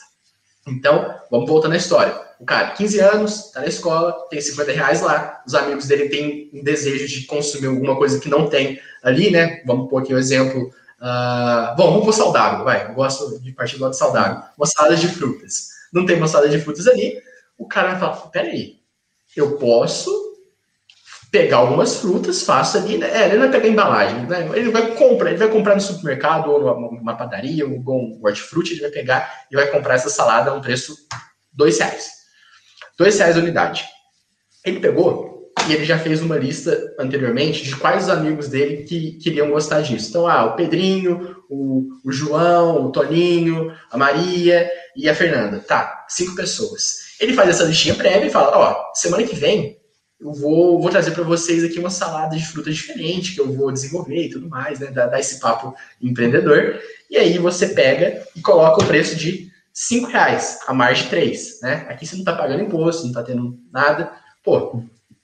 Então, 0.70 1.14
vamos 1.30 1.48
voltar 1.48 1.68
na 1.68 1.76
história. 1.76 2.14
O 2.38 2.44
cara, 2.44 2.70
15 2.70 3.00
anos, 3.00 3.46
está 3.46 3.60
na 3.60 3.66
escola, 3.66 4.12
tem 4.30 4.40
50 4.40 4.72
reais 4.72 5.00
lá, 5.00 5.42
os 5.46 5.54
amigos 5.54 5.86
dele 5.86 6.08
têm 6.08 6.50
um 6.54 6.62
desejo 6.62 7.08
de 7.08 7.26
consumir 7.26 7.66
alguma 7.66 7.96
coisa 7.96 8.20
que 8.20 8.28
não 8.28 8.48
tem 8.48 8.80
ali, 9.02 9.30
né? 9.30 9.62
Vamos 9.66 9.88
pôr 9.88 10.02
aqui 10.02 10.12
o 10.12 10.16
um 10.16 10.20
exemplo 10.20 10.70
Uh, 11.00 11.76
bom, 11.76 11.90
vamos 11.92 12.04
pro 12.04 12.12
saudável, 12.12 12.64
vai. 12.64 12.88
Eu 12.88 12.94
gosto 12.94 13.40
de 13.40 13.52
partir 13.52 13.76
do 13.76 13.82
lado 13.82 13.94
saudável. 13.94 14.42
Uma 14.56 14.66
salada 14.66 14.96
de 14.96 15.06
frutas. 15.06 15.68
Não 15.92 16.04
tem 16.04 16.16
uma 16.16 16.26
salada 16.26 16.50
de 16.50 16.58
frutas 16.58 16.86
ali. 16.88 17.22
O 17.56 17.66
cara 17.66 17.90
vai 17.90 18.00
falar: 18.00 18.16
peraí, 18.30 18.80
eu 19.36 19.56
posso 19.58 20.27
pegar 21.30 21.58
algumas 21.58 21.96
frutas, 21.96 22.42
faço 22.42 22.78
ali, 22.78 22.98
né? 22.98 23.10
É, 23.12 23.28
ele 23.28 23.38
vai 23.38 23.50
pegar 23.50 23.68
embalagem, 23.68 24.26
né? 24.26 24.48
Ele 24.54 24.70
vai 24.70 24.94
comprar, 24.94 25.30
ele 25.30 25.38
vai 25.38 25.48
comprar 25.48 25.74
no 25.74 25.80
supermercado 25.80 26.50
ou 26.50 26.80
numa 26.92 27.16
padaria, 27.16 27.66
ou 27.66 27.72
um 27.72 28.20
hortifruti, 28.22 28.72
ele 28.72 28.82
vai 28.82 28.90
pegar 28.90 29.44
e 29.50 29.56
vai 29.56 29.66
comprar 29.68 29.94
essa 29.94 30.08
salada 30.08 30.50
a 30.50 30.54
um 30.54 30.60
preço 30.60 30.96
dois 31.52 31.78
reais. 31.78 32.08
Dois 32.98 33.18
reais 33.18 33.36
a 33.36 33.40
unidade. 33.40 33.84
Ele 34.64 34.80
pegou, 34.80 35.28
e 35.68 35.72
ele 35.72 35.84
já 35.84 35.98
fez 35.98 36.22
uma 36.22 36.36
lista 36.36 36.94
anteriormente 36.98 37.62
de 37.62 37.76
quais 37.76 38.04
os 38.04 38.10
amigos 38.10 38.48
dele 38.48 38.84
que 38.84 39.12
queriam 39.18 39.50
gostar 39.50 39.82
disso. 39.82 40.08
Então, 40.08 40.26
ah, 40.26 40.46
o 40.46 40.56
Pedrinho, 40.56 41.36
o, 41.50 41.88
o 42.04 42.12
João, 42.12 42.86
o 42.86 42.92
Toninho, 42.92 43.72
a 43.90 43.98
Maria 43.98 44.70
e 44.96 45.08
a 45.08 45.14
Fernanda. 45.14 45.58
Tá, 45.60 46.06
cinco 46.08 46.34
pessoas. 46.34 47.08
Ele 47.20 47.34
faz 47.34 47.50
essa 47.50 47.64
listinha 47.64 47.94
prévia 47.94 48.26
e 48.26 48.30
fala: 48.30 48.56
ó, 48.56 48.92
semana 48.94 49.24
que 49.24 49.36
vem 49.36 49.77
eu 50.20 50.32
vou, 50.32 50.80
vou 50.80 50.90
trazer 50.90 51.12
para 51.12 51.22
vocês 51.22 51.62
aqui 51.62 51.78
uma 51.78 51.90
salada 51.90 52.36
de 52.36 52.44
frutas 52.44 52.74
diferente 52.74 53.34
que 53.34 53.40
eu 53.40 53.52
vou 53.52 53.70
desenvolver 53.70 54.26
e 54.26 54.30
tudo 54.30 54.48
mais, 54.48 54.80
né? 54.80 54.90
Dar, 54.90 55.18
esse 55.18 55.38
papo 55.38 55.74
empreendedor. 56.02 56.80
E 57.08 57.16
aí 57.16 57.38
você 57.38 57.68
pega 57.68 58.26
e 58.34 58.40
coloca 58.40 58.82
o 58.82 58.86
preço 58.86 59.14
de 59.14 59.48
cinco 59.72 60.08
reais, 60.08 60.58
a 60.66 60.74
margem 60.74 61.04
de 61.04 61.10
três, 61.10 61.60
né? 61.62 61.86
Aqui 61.88 62.04
você 62.04 62.16
não 62.16 62.22
está 62.22 62.34
pagando 62.34 62.64
imposto, 62.64 63.02
não 63.02 63.10
está 63.10 63.22
tendo 63.22 63.58
nada. 63.72 64.12
Pô, 64.42 64.82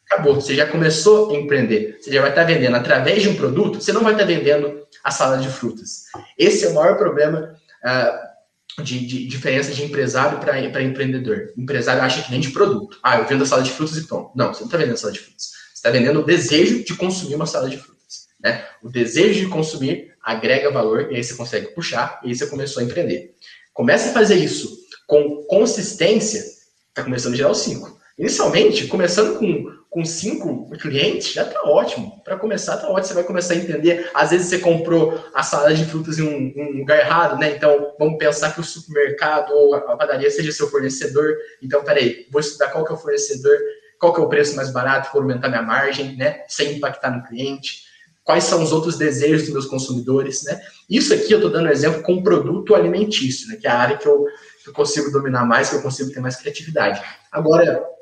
acabou. 0.09 0.37
Você 0.37 0.55
já 0.55 0.67
começou 0.67 1.35
a 1.35 1.35
empreender. 1.35 1.99
Você 2.01 2.13
já 2.13 2.21
vai 2.21 2.31
estar 2.31 2.45
vendendo 2.45 2.77
através 2.77 3.21
de 3.21 3.29
um 3.29 3.35
produto, 3.35 3.81
você 3.81 3.93
não 3.93 4.03
vai 4.03 4.13
estar 4.13 4.25
vendendo 4.25 4.87
a 5.03 5.11
salada 5.11 5.43
de 5.43 5.49
frutas. 5.49 6.05
Esse 6.39 6.67
é 6.67 6.69
o 6.69 6.75
maior 6.75 6.97
problema 6.97 7.53
uh, 7.85 8.34
de, 8.83 9.07
de, 9.07 9.27
diferença 9.27 9.73
de 9.73 9.85
empresário 9.85 10.41
para 10.41 10.83
empreendedor. 10.83 11.53
O 11.57 11.61
empresário 11.61 12.03
acha 12.03 12.23
que 12.23 12.31
vende 12.31 12.51
produto. 12.51 12.99
Ah, 13.03 13.19
eu 13.19 13.27
vendo 13.27 13.43
a 13.43 13.47
salada 13.47 13.69
de 13.69 13.75
frutas 13.75 13.97
e 13.97 14.07
pronto. 14.07 14.31
Não, 14.35 14.53
você 14.53 14.61
não 14.61 14.67
está 14.67 14.79
vendendo 14.79 14.95
a 14.95 14.97
salada 14.97 15.19
de 15.19 15.25
frutas. 15.25 15.45
Você 15.45 15.75
está 15.75 15.91
vendendo 15.91 16.21
o 16.21 16.25
desejo 16.25 16.85
de 16.85 16.95
consumir 16.95 17.35
uma 17.35 17.47
salada 17.47 17.71
de 17.71 17.77
frutas. 17.77 18.27
Né? 18.43 18.65
O 18.83 18.89
desejo 18.89 19.41
de 19.41 19.47
consumir 19.47 20.13
agrega 20.23 20.71
valor 20.71 21.13
e 21.13 21.17
aí 21.17 21.23
você 21.23 21.35
consegue 21.35 21.69
puxar 21.69 22.21
e 22.25 22.29
aí 22.29 22.35
você 22.35 22.47
começou 22.47 22.81
a 22.81 22.85
empreender. 22.85 23.35
Começa 23.73 24.11
a 24.11 24.13
fazer 24.13 24.37
isso 24.37 24.85
com 25.07 25.45
consistência, 25.49 26.39
está 26.89 27.03
começando 27.05 27.35
a 27.35 27.37
gerar 27.37 27.51
os 27.51 27.59
cinco. 27.59 27.99
Inicialmente, 28.19 28.87
começando 28.87 29.39
com 29.39 29.67
com 29.95 30.05
cinco 30.05 30.69
clientes, 30.77 31.35
já 31.35 31.45
tá 31.45 31.63
ótimo. 31.63 32.21
Para 32.25 32.37
começar, 32.37 32.79
tá 32.79 32.89
ótimo. 32.89 33.07
Você 33.07 33.15
vai 33.15 33.23
começar 33.23 33.55
a 33.55 33.57
entender. 33.59 34.11
Às 34.13 34.33
vezes 34.33 34.49
você 34.49 34.59
comprou 34.59 35.25
a 35.33 35.41
salada 35.45 35.73
de 35.73 35.85
frutas 35.85 36.19
em 36.19 36.25
um, 36.25 36.53
um, 36.61 36.79
lugar 36.79 36.99
errado, 36.99 37.39
né? 37.39 37.55
Então, 37.55 37.95
vamos 37.97 38.19
pensar 38.19 38.53
que 38.53 38.61
o 38.61 38.65
supermercado 38.65 39.53
ou 39.53 39.73
a 39.73 39.97
padaria 39.97 40.29
seja 40.33 40.51
seu 40.51 40.69
fornecedor. 40.69 41.37
Então, 41.63 41.85
peraí, 41.85 42.27
vou 42.33 42.41
estudar 42.41 42.71
qual 42.71 42.85
que 42.85 42.91
é 42.91 42.95
o 42.97 42.99
fornecedor, 42.99 43.57
qual 44.01 44.13
que 44.13 44.21
é 44.21 44.25
o 44.25 44.29
preço 44.29 44.57
mais 44.57 44.73
barato 44.73 45.13
para 45.13 45.21
aumentar 45.21 45.49
minha 45.49 45.63
margem, 45.63 46.17
né? 46.17 46.43
Sem 46.49 46.73
impactar 46.73 47.13
no 47.13 47.23
cliente. 47.23 47.85
Quais 48.25 48.43
são 48.43 48.65
os 48.65 48.73
outros 48.73 48.99
desejos 48.99 49.43
dos 49.45 49.53
meus 49.53 49.67
consumidores, 49.67 50.43
né? 50.43 50.61
Isso 50.91 51.15
aqui 51.15 51.31
eu 51.31 51.39
estou 51.39 51.53
dando 51.53 51.69
exemplo 51.69 52.03
com 52.03 52.21
produto 52.21 52.75
alimentício, 52.75 53.47
né? 53.47 53.59
Que 53.61 53.69
é 53.69 53.71
a 53.71 53.79
área 53.79 53.97
que 53.97 54.09
eu, 54.09 54.25
que 54.65 54.71
eu 54.71 54.73
consigo 54.73 55.13
dominar 55.13 55.47
mais, 55.47 55.71
que 55.71 55.77
eu 55.77 55.83
consigo 55.83 56.11
ter 56.11 56.19
mais 56.19 56.35
criatividade. 56.35 57.01
Agora, 57.31 57.94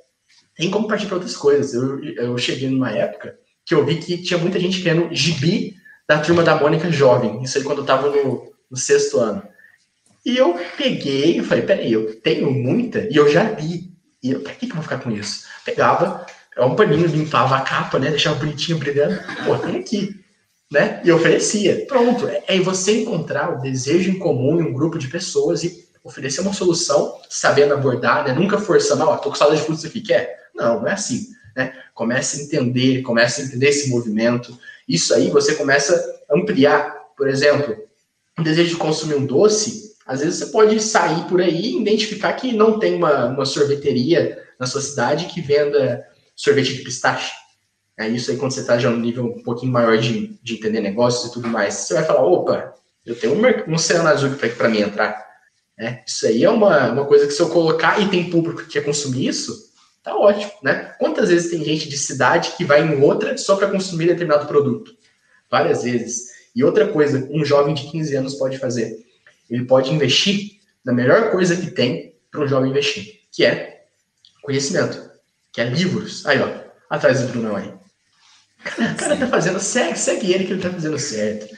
tem 0.63 0.71
como 0.71 0.87
partir 0.87 1.07
para 1.07 1.17
outras 1.17 1.37
coisas. 1.37 1.75
Eu, 1.75 2.03
eu 2.15 2.39
cheguei 2.39 2.71
numa 2.71 2.93
época 2.93 3.37
que 3.67 3.75
eu 3.75 3.85
vi 3.85 3.97
que 3.97 4.19
tinha 4.19 4.39
muita 4.39 4.61
gente 4.61 4.81
querendo 4.81 5.13
gibi 5.13 5.75
da 6.09 6.19
turma 6.19 6.45
da 6.45 6.55
Mônica 6.55 6.91
Jovem. 6.91 7.43
Isso 7.43 7.59
aí 7.59 7.65
quando 7.65 7.79
eu 7.79 7.85
tava 7.85 8.09
no, 8.09 8.53
no 8.71 8.77
sexto 8.77 9.19
ano. 9.19 9.43
E 10.25 10.37
eu 10.37 10.57
peguei 10.77 11.39
e 11.39 11.43
falei, 11.43 11.65
peraí, 11.65 11.93
eu 11.93 12.15
tenho 12.21 12.49
muita 12.49 13.09
e 13.11 13.17
eu 13.17 13.29
já 13.29 13.43
li. 13.43 13.93
E 14.23 14.31
eu, 14.31 14.41
pra 14.41 14.53
que, 14.53 14.67
que 14.67 14.73
eu 14.73 14.77
vou 14.77 14.85
ficar 14.85 14.99
com 14.99 15.11
isso? 15.11 15.47
Pegava, 15.65 16.25
é 16.57 16.65
um 16.65 16.77
paninho, 16.77 17.09
limpava 17.09 17.57
a 17.57 17.63
capa, 17.63 17.99
né? 17.99 18.11
Deixava 18.11 18.39
bonitinho, 18.39 18.79
brilhando. 18.79 19.19
Pô, 19.45 19.59
tem 19.59 19.81
aqui. 19.81 20.15
Né? 20.71 21.03
E 21.05 21.11
oferecia. 21.11 21.87
Pronto. 21.87 22.29
É, 22.29 22.45
é 22.47 22.61
você 22.61 23.03
encontrar 23.03 23.53
o 23.53 23.61
desejo 23.61 24.11
em 24.11 24.19
comum 24.19 24.61
em 24.61 24.63
um 24.63 24.73
grupo 24.73 24.97
de 24.97 25.09
pessoas 25.09 25.65
e 25.65 25.89
oferecer 26.05 26.41
uma 26.41 26.53
solução, 26.53 27.17
sabendo 27.29 27.75
abordar, 27.75 28.25
né? 28.25 28.33
Nunca 28.33 28.59
forçando, 28.59 29.03
ó, 29.03 29.15
oh, 29.15 29.19
tô 29.19 29.31
com 29.31 29.35
saudade 29.35 29.61
de 29.61 29.67
frutos 29.67 29.85
aqui, 29.85 30.01
quer? 30.01 30.42
Não, 30.55 30.81
não 30.81 30.89
é 30.89 30.93
assim. 30.93 31.29
Né? 31.57 31.73
Comece 31.95 32.41
a 32.41 32.45
entender, 32.45 33.03
comece 33.03 33.43
a 33.43 33.45
entender 33.45 33.69
esse 33.69 33.91
movimento. 33.91 34.59
Isso 34.89 35.15
aí 35.15 35.31
você 35.31 35.55
começa 35.55 35.95
a 36.31 36.37
ampliar. 36.37 37.03
Por 37.17 37.29
exemplo, 37.29 37.77
o 38.39 38.43
desejo 38.43 38.71
de 38.71 38.77
consumir 38.77 39.15
um 39.15 39.27
doce, 39.27 39.95
às 40.07 40.21
vezes 40.21 40.39
você 40.39 40.47
pode 40.47 40.81
sair 40.81 41.25
por 41.29 41.41
aí 41.41 41.61
e 41.61 41.81
identificar 41.81 42.33
que 42.33 42.53
não 42.53 42.79
tem 42.79 42.95
uma, 42.95 43.27
uma 43.27 43.45
sorveteria 43.45 44.43
na 44.59 44.67
sua 44.67 44.81
cidade 44.81 45.27
que 45.27 45.41
venda 45.41 46.07
sorvete 46.35 46.75
de 46.75 46.83
pistache. 46.83 47.33
É 47.99 48.09
isso 48.09 48.31
aí 48.31 48.37
quando 48.37 48.53
você 48.53 48.61
está 48.61 48.79
já 48.79 48.91
no 48.91 48.97
nível 48.97 49.27
um 49.27 49.43
pouquinho 49.43 49.71
maior 49.71 49.99
de, 49.99 50.39
de 50.43 50.55
entender 50.55 50.81
negócios 50.81 51.31
e 51.31 51.33
tudo 51.33 51.47
mais. 51.49 51.75
Você 51.75 51.95
vai 51.95 52.05
falar, 52.05 52.25
opa, 52.25 52.75
eu 53.05 53.19
tenho 53.19 53.35
um, 53.35 53.71
um 53.71 53.75
oceano 53.75 54.09
azul 54.09 54.31
para 54.57 54.69
mim 54.69 54.81
entrar. 54.81 55.23
É, 55.79 56.03
isso 56.07 56.27
aí 56.27 56.45
é 56.45 56.51
uma, 56.51 56.91
uma 56.91 57.05
coisa 57.07 57.27
que 57.27 57.33
se 57.33 57.41
eu 57.41 57.49
colocar 57.49 58.01
e 58.01 58.09
tem 58.09 58.31
público 58.31 58.63
que 58.63 58.73
quer 58.73 58.85
consumir 58.85 59.27
isso, 59.27 59.72
tá 60.03 60.17
ótimo, 60.17 60.53
né? 60.63 60.95
Quantas 60.99 61.29
vezes 61.29 61.51
tem 61.51 61.65
gente 61.65 61.89
de 61.89 61.97
cidade 61.97 62.53
que 62.57 62.65
vai 62.65 62.83
em 62.83 63.01
outra 63.01 63.37
só 63.37 63.57
para 63.57 63.71
consumir 63.71 64.07
determinado 64.07 64.47
produto? 64.47 64.97
Várias 65.51 65.85
vezes. 65.85 66.33
E 66.55 66.65
outra 66.65 66.89
coisa, 66.89 67.29
um 67.31 67.45
jovem 67.45 67.75
de 67.75 67.91
15 67.91 68.17
anos 68.17 68.35
pode 68.35 68.59
fazer. 68.59 69.05
Ele 69.49 69.65
pode 69.65 69.93
investir 69.93 70.61
na 70.85 70.93
melhor 70.93 71.31
coisa 71.31 71.57
que 71.57 71.71
tem 71.71 72.15
para 72.31 72.43
um 72.43 72.49
jovem 72.49 72.71
investir, 72.71 73.21
que 73.31 73.45
é 73.45 73.85
conhecimento, 74.43 75.11
que 75.53 75.61
é 75.61 75.65
livros. 75.65 76.27
Aí, 76.27 76.41
ó, 76.41 76.49
atrás 76.91 77.21
do 77.21 77.29
Bruno 77.29 77.55
aí. 77.57 77.73
O 78.65 78.97
cara 78.97 79.17
tá 79.17 79.27
fazendo, 79.27 79.59
segue, 79.61 79.99
segue 79.99 80.33
ele 80.33 80.45
que 80.45 80.53
ele 80.53 80.63
tá 80.63 80.71
fazendo 80.71 80.99
certo. 80.99 81.55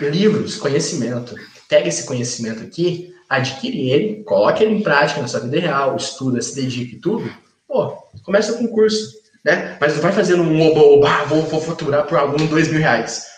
Livros, 0.00 0.56
conhecimento. 0.56 1.34
Pega 1.68 1.88
esse 1.88 2.04
conhecimento 2.04 2.62
aqui, 2.62 3.14
adquire 3.28 3.90
ele, 3.90 4.22
coloque 4.24 4.62
ele 4.62 4.74
em 4.74 4.82
prática 4.82 5.20
na 5.20 5.28
sua 5.28 5.40
vida 5.40 5.58
real, 5.58 5.96
estuda, 5.96 6.40
se 6.40 6.54
dedique 6.54 6.96
tudo. 6.96 7.32
Pô, 7.72 7.96
começa 8.22 8.52
com 8.52 8.64
um 8.64 8.68
curso, 8.68 9.14
né? 9.42 9.78
Mas 9.80 9.94
não 9.94 10.02
vai 10.02 10.12
fazendo 10.12 10.42
um 10.42 10.60
oba-oba, 10.60 11.24
vou, 11.24 11.42
vou 11.44 11.58
faturar 11.58 12.06
por 12.06 12.18
aluno 12.18 12.46
dois 12.46 12.68
mil 12.68 12.78
reais. 12.78 13.28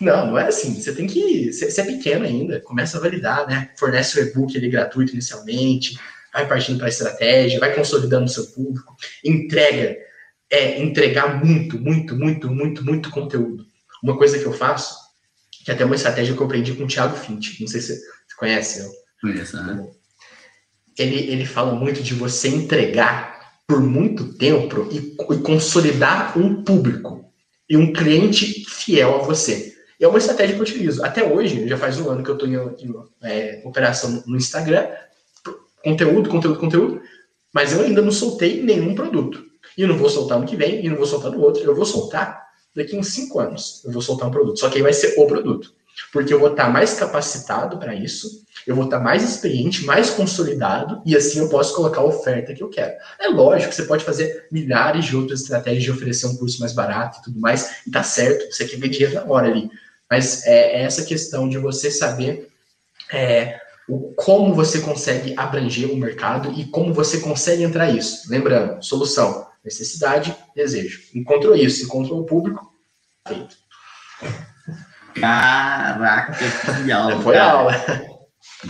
Não, 0.00 0.26
não 0.28 0.38
é 0.38 0.48
assim. 0.48 0.80
Você 0.80 0.94
tem 0.94 1.06
que. 1.06 1.52
Você 1.52 1.78
é 1.78 1.84
pequeno 1.84 2.24
ainda, 2.24 2.60
começa 2.62 2.96
a 2.96 3.00
validar, 3.00 3.46
né? 3.46 3.68
Fornece 3.78 4.18
o 4.18 4.22
e-book 4.22 4.56
ele 4.56 4.70
gratuito 4.70 5.12
inicialmente, 5.12 6.00
vai 6.32 6.48
partindo 6.48 6.78
para 6.78 6.86
a 6.86 6.88
estratégia, 6.88 7.60
vai 7.60 7.74
consolidando 7.74 8.24
o 8.24 8.28
seu 8.28 8.46
público, 8.46 8.96
entrega, 9.22 9.98
é 10.50 10.80
entregar 10.80 11.44
muito, 11.44 11.78
muito, 11.78 12.16
muito, 12.16 12.48
muito, 12.48 12.82
muito 12.82 13.10
conteúdo. 13.10 13.66
Uma 14.02 14.16
coisa 14.16 14.38
que 14.38 14.46
eu 14.46 14.52
faço, 14.54 14.96
que 15.62 15.70
é 15.70 15.74
até 15.74 15.84
uma 15.84 15.94
estratégia 15.94 16.34
que 16.34 16.40
eu 16.40 16.46
aprendi 16.46 16.72
com 16.72 16.84
o 16.84 16.88
Thiago 16.88 17.16
Fint, 17.16 17.60
não 17.60 17.68
sei 17.68 17.82
se 17.82 17.98
você 17.98 18.36
conhece. 18.38 18.90
Conheço, 19.20 19.62
né? 19.62 19.86
Ele, 20.98 21.30
ele 21.30 21.46
fala 21.46 21.74
muito 21.74 22.02
de 22.02 22.14
você 22.14 22.48
entregar 22.48 23.31
por 23.66 23.80
muito 23.80 24.34
tempo 24.34 24.88
e, 24.90 25.16
e 25.34 25.38
consolidar 25.38 26.38
um 26.38 26.62
público 26.62 27.32
e 27.68 27.76
um 27.76 27.92
cliente 27.92 28.64
fiel 28.68 29.16
a 29.16 29.18
você. 29.18 29.72
E 29.98 30.04
é 30.04 30.08
uma 30.08 30.18
estratégia 30.18 30.54
que 30.54 30.60
eu 30.60 30.64
utilizo. 30.64 31.04
Até 31.04 31.24
hoje, 31.24 31.66
já 31.68 31.76
faz 31.76 31.98
um 31.98 32.10
ano 32.10 32.24
que 32.24 32.30
eu 32.30 32.34
estou 32.34 32.48
em, 32.48 32.54
em 32.54 32.94
é, 33.22 33.62
operação 33.64 34.22
no 34.26 34.36
Instagram, 34.36 34.88
conteúdo, 35.82 36.28
conteúdo, 36.28 36.58
conteúdo, 36.58 37.00
mas 37.52 37.72
eu 37.72 37.82
ainda 37.82 38.02
não 38.02 38.12
soltei 38.12 38.62
nenhum 38.62 38.94
produto. 38.94 39.44
E 39.76 39.86
não 39.86 39.96
vou 39.96 40.10
soltar 40.10 40.38
no 40.38 40.46
que 40.46 40.56
vem, 40.56 40.84
e 40.84 40.88
não 40.88 40.96
vou 40.96 41.06
soltar 41.06 41.30
no 41.30 41.40
outro. 41.40 41.62
Eu 41.62 41.74
vou 41.74 41.86
soltar 41.86 42.42
daqui 42.74 42.96
uns 42.96 43.08
cinco 43.08 43.38
anos. 43.38 43.82
Eu 43.84 43.92
vou 43.92 44.02
soltar 44.02 44.28
um 44.28 44.32
produto. 44.32 44.58
Só 44.58 44.68
que 44.68 44.76
aí 44.76 44.82
vai 44.82 44.92
ser 44.92 45.14
o 45.18 45.26
produto. 45.26 45.72
Porque 46.12 46.32
eu 46.32 46.40
vou 46.40 46.50
estar 46.50 46.68
mais 46.68 46.94
capacitado 46.94 47.78
para 47.78 47.94
isso, 47.94 48.42
eu 48.66 48.74
vou 48.74 48.84
estar 48.84 49.00
mais 49.00 49.22
experiente, 49.22 49.84
mais 49.84 50.10
consolidado, 50.10 51.02
e 51.04 51.16
assim 51.16 51.38
eu 51.38 51.48
posso 51.48 51.74
colocar 51.74 52.00
a 52.00 52.04
oferta 52.04 52.54
que 52.54 52.62
eu 52.62 52.68
quero. 52.68 52.94
É 53.18 53.28
lógico 53.28 53.70
que 53.70 53.76
você 53.76 53.84
pode 53.84 54.04
fazer 54.04 54.46
milhares 54.50 55.06
de 55.06 55.16
outras 55.16 55.40
estratégias 55.40 55.82
de 55.82 55.90
oferecer 55.90 56.26
um 56.26 56.36
curso 56.36 56.60
mais 56.60 56.72
barato 56.72 57.18
e 57.18 57.22
tudo 57.24 57.40
mais, 57.40 57.82
e 57.86 57.90
tá 57.90 58.02
certo, 58.02 58.52
você 58.52 58.64
quer 58.66 58.78
ver 58.78 58.88
dinheiro 58.88 59.14
na 59.14 59.24
hora 59.24 59.48
ali. 59.48 59.70
Mas 60.10 60.46
é, 60.46 60.80
é 60.80 60.82
essa 60.82 61.04
questão 61.04 61.48
de 61.48 61.58
você 61.58 61.90
saber 61.90 62.48
é, 63.12 63.58
o 63.88 64.12
como 64.14 64.54
você 64.54 64.80
consegue 64.80 65.34
abranger 65.36 65.90
o 65.90 65.96
mercado 65.96 66.52
e 66.58 66.66
como 66.66 66.94
você 66.94 67.20
consegue 67.20 67.62
entrar 67.62 67.90
isso. 67.90 68.30
Lembrando, 68.30 68.82
solução, 68.82 69.46
necessidade, 69.64 70.36
desejo. 70.54 71.00
Encontrou 71.14 71.54
isso, 71.54 71.84
encontrou 71.84 72.20
o 72.20 72.24
público, 72.24 72.72
feito. 73.26 73.56
Caraca, 75.20 76.32
que 76.84 76.92
aula. 76.92 77.20
Foi 77.22 77.34
cara. 77.34 77.50
aula. 77.52 78.02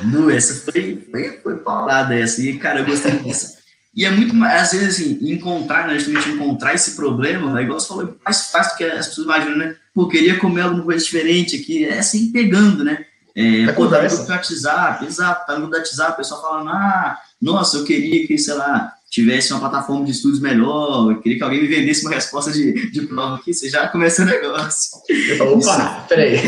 Nu, 0.05 0.31
essa 0.31 0.71
foi, 0.71 1.07
foi, 1.11 1.41
foi 1.43 1.57
paulada 1.59 2.15
essa. 2.15 2.41
E, 2.43 2.59
cara, 2.59 2.81
eu 2.81 2.87
gostei 2.87 3.13
disso. 3.19 3.59
E 3.95 4.07
é 4.07 4.11
muito 4.11 4.35
mais, 4.35 4.63
às 4.63 4.73
vezes, 4.73 4.95
assim, 5.01 5.19
encontrar, 5.31 5.87
né, 5.87 5.99
justamente 5.99 6.31
encontrar 6.31 6.73
esse 6.73 6.97
problema, 6.97 7.53
né, 7.53 7.63
igual 7.63 7.79
você 7.79 7.89
falou, 7.89 8.17
mais 8.25 8.51
fácil 8.51 8.73
do 8.73 8.77
que 8.79 8.85
as 8.85 9.09
pessoas 9.09 9.27
imaginam, 9.27 9.59
né? 9.59 9.77
Pô, 9.95 10.09
queria 10.09 10.39
comer 10.39 10.63
alguma 10.63 10.83
coisa 10.85 11.05
diferente 11.05 11.57
aqui, 11.57 11.85
é 11.85 11.99
assim, 11.99 12.33
pegando, 12.33 12.83
né? 12.83 13.05
É, 13.37 13.65
É 13.65 13.73
pô, 13.73 13.83
tá 13.87 13.97
no 13.97 13.97
conversa. 13.97 14.17
grupo 14.17 14.29
do 14.31 14.35
WhatsApp, 14.35 15.05
exato, 15.05 15.47
tá 15.47 15.53
no 15.53 15.59
grupo 15.61 15.75
do 15.75 15.79
WhatsApp, 15.79 16.13
o 16.13 16.17
pessoal 16.17 16.41
falando, 16.41 16.71
ah, 16.71 17.19
nossa, 17.41 17.77
eu 17.77 17.85
queria 17.85 18.27
que, 18.27 18.39
sei 18.39 18.55
lá, 18.55 18.93
tivesse 19.13 19.53
uma 19.53 19.61
plataforma 19.61 20.07
de 20.07 20.11
estudos 20.11 20.41
melhor, 20.41 21.11
eu 21.11 21.21
queria 21.21 21.37
que 21.37 21.45
alguém 21.45 21.61
me 21.61 21.69
vendesse 21.69 22.01
uma 22.01 22.15
resposta 22.15 22.51
de, 22.51 22.91
de 22.91 23.03
prova 23.03 23.37
aqui, 23.37 23.53
você 23.53 23.69
já 23.69 23.87
começa 23.89 24.23
o 24.23 24.25
negócio. 24.25 24.99
Eu 25.07 25.37
falo, 25.37 25.59
opa, 25.59 26.07
peraí. 26.09 26.39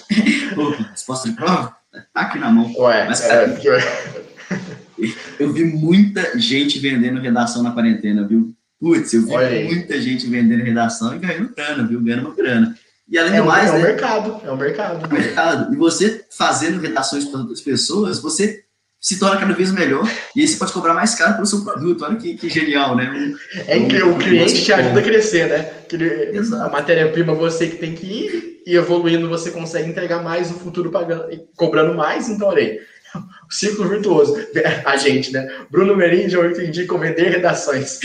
Pô, 0.54 0.70
resposta 0.70 1.28
de 1.28 1.36
prova? 1.36 1.76
Tá 2.14 2.22
aqui 2.22 2.38
na 2.38 2.50
mão. 2.50 2.72
Ué, 2.78 3.06
Mas, 3.06 3.20
é, 3.20 3.46
Eu 5.38 5.52
vi 5.52 5.64
muita 5.64 6.38
gente 6.38 6.78
vendendo 6.78 7.20
redação 7.20 7.62
na 7.62 7.72
quarentena, 7.72 8.26
viu? 8.26 8.54
Putz, 8.80 9.12
eu 9.12 9.26
vi 9.26 9.32
Olha 9.32 9.48
aí. 9.48 9.66
muita 9.66 10.00
gente 10.00 10.26
vendendo 10.26 10.62
redação 10.62 11.14
e 11.14 11.18
ganhando 11.18 11.54
grana, 11.54 11.86
viu? 11.86 12.00
Ganhando 12.00 12.26
uma 12.28 12.34
grana. 12.34 12.74
E 13.06 13.18
além 13.18 13.34
é, 13.34 13.36
do 13.36 13.42
um, 13.42 13.46
mais, 13.46 13.68
é 13.68 13.72
um 13.72 13.76
né? 13.76 13.82
mercado, 13.82 14.40
é 14.42 14.50
um 14.50 14.56
mercado. 14.56 15.12
mercado. 15.12 15.74
E 15.74 15.76
você 15.76 16.24
fazendo 16.34 16.80
redações 16.80 17.26
para 17.26 17.40
outras 17.40 17.60
pessoas, 17.60 18.18
você 18.20 18.64
se 19.06 19.20
torna 19.20 19.36
cada 19.36 19.54
vez 19.54 19.70
melhor 19.70 20.04
e 20.34 20.40
aí 20.40 20.48
você 20.48 20.56
pode 20.56 20.72
cobrar 20.72 20.92
mais 20.92 21.14
caro 21.14 21.34
pelo 21.34 21.46
seu 21.46 21.62
produto. 21.62 22.04
Olha 22.04 22.16
que, 22.16 22.34
que 22.34 22.48
genial, 22.48 22.96
né? 22.96 23.34
É 23.68 23.76
incrível, 23.76 24.12
o 24.12 24.18
cliente 24.18 24.64
te 24.64 24.72
ajuda 24.72 24.98
a 24.98 25.02
crescer, 25.02 25.48
né? 25.48 25.62
Que 25.88 25.94
ele- 25.94 26.36
Exato. 26.36 26.64
a 26.64 26.68
matéria-prima 26.68 27.32
você 27.32 27.68
que 27.68 27.76
tem 27.76 27.94
que 27.94 28.04
ir 28.04 28.62
e 28.66 28.74
evoluindo 28.74 29.28
você 29.28 29.52
consegue 29.52 29.88
entregar 29.88 30.24
mais 30.24 30.50
no 30.50 30.58
futuro 30.58 30.90
pagando, 30.90 31.28
cobrando 31.54 31.94
mais, 31.94 32.28
então 32.28 32.48
olha 32.48 32.62
aí. 32.62 32.80
O 33.48 33.54
ciclo 33.54 33.88
virtuoso. 33.88 34.36
A 34.84 34.96
gente, 34.96 35.32
né? 35.32 35.48
Bruno 35.70 35.96
Merim, 35.96 36.28
já 36.28 36.44
entendi 36.44 36.84
como 36.84 37.02
vender 37.02 37.30
redações. 37.30 38.00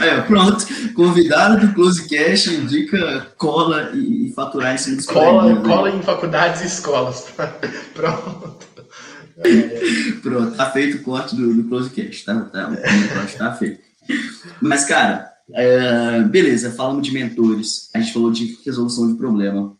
Ó, 0.00 0.22
pronto. 0.26 0.66
Convidado 0.94 1.66
do 1.66 1.74
Close 1.74 2.08
Cash 2.08 2.46
indica 2.46 3.26
cola 3.36 3.90
e, 3.92 4.28
e 4.28 4.32
faturar 4.32 4.74
em 4.74 4.78
cima 4.78 4.96
dos 4.96 5.04
Cola, 5.04 5.54
cola 5.56 5.90
em 5.90 6.00
faculdades 6.00 6.62
e 6.62 6.66
escolas. 6.66 7.26
Pronto. 7.94 8.69
Pronto, 10.22 10.56
tá 10.56 10.70
feito 10.70 10.98
o 10.98 11.02
corte 11.02 11.34
do, 11.34 11.54
do 11.54 11.64
Closecast, 11.64 12.24
tá? 12.24 12.40
tá 12.42 12.70
o 12.70 13.38
tá 13.38 13.54
feito. 13.54 13.80
Mas, 14.60 14.84
cara, 14.84 15.32
é, 15.52 16.22
beleza, 16.22 16.72
falamos 16.72 17.06
de 17.06 17.12
mentores, 17.12 17.90
a 17.94 18.00
gente 18.00 18.12
falou 18.12 18.30
de 18.30 18.58
resolução 18.64 19.10
de 19.10 19.18
problema, 19.18 19.76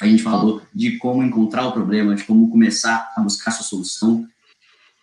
a 0.00 0.06
gente 0.06 0.22
falou 0.22 0.62
de 0.74 0.96
como 0.98 1.22
encontrar 1.22 1.66
o 1.66 1.72
problema, 1.72 2.14
de 2.14 2.24
como 2.24 2.50
começar 2.50 3.12
a 3.16 3.20
buscar 3.20 3.50
a 3.50 3.54
sua 3.54 3.64
solução, 3.64 4.26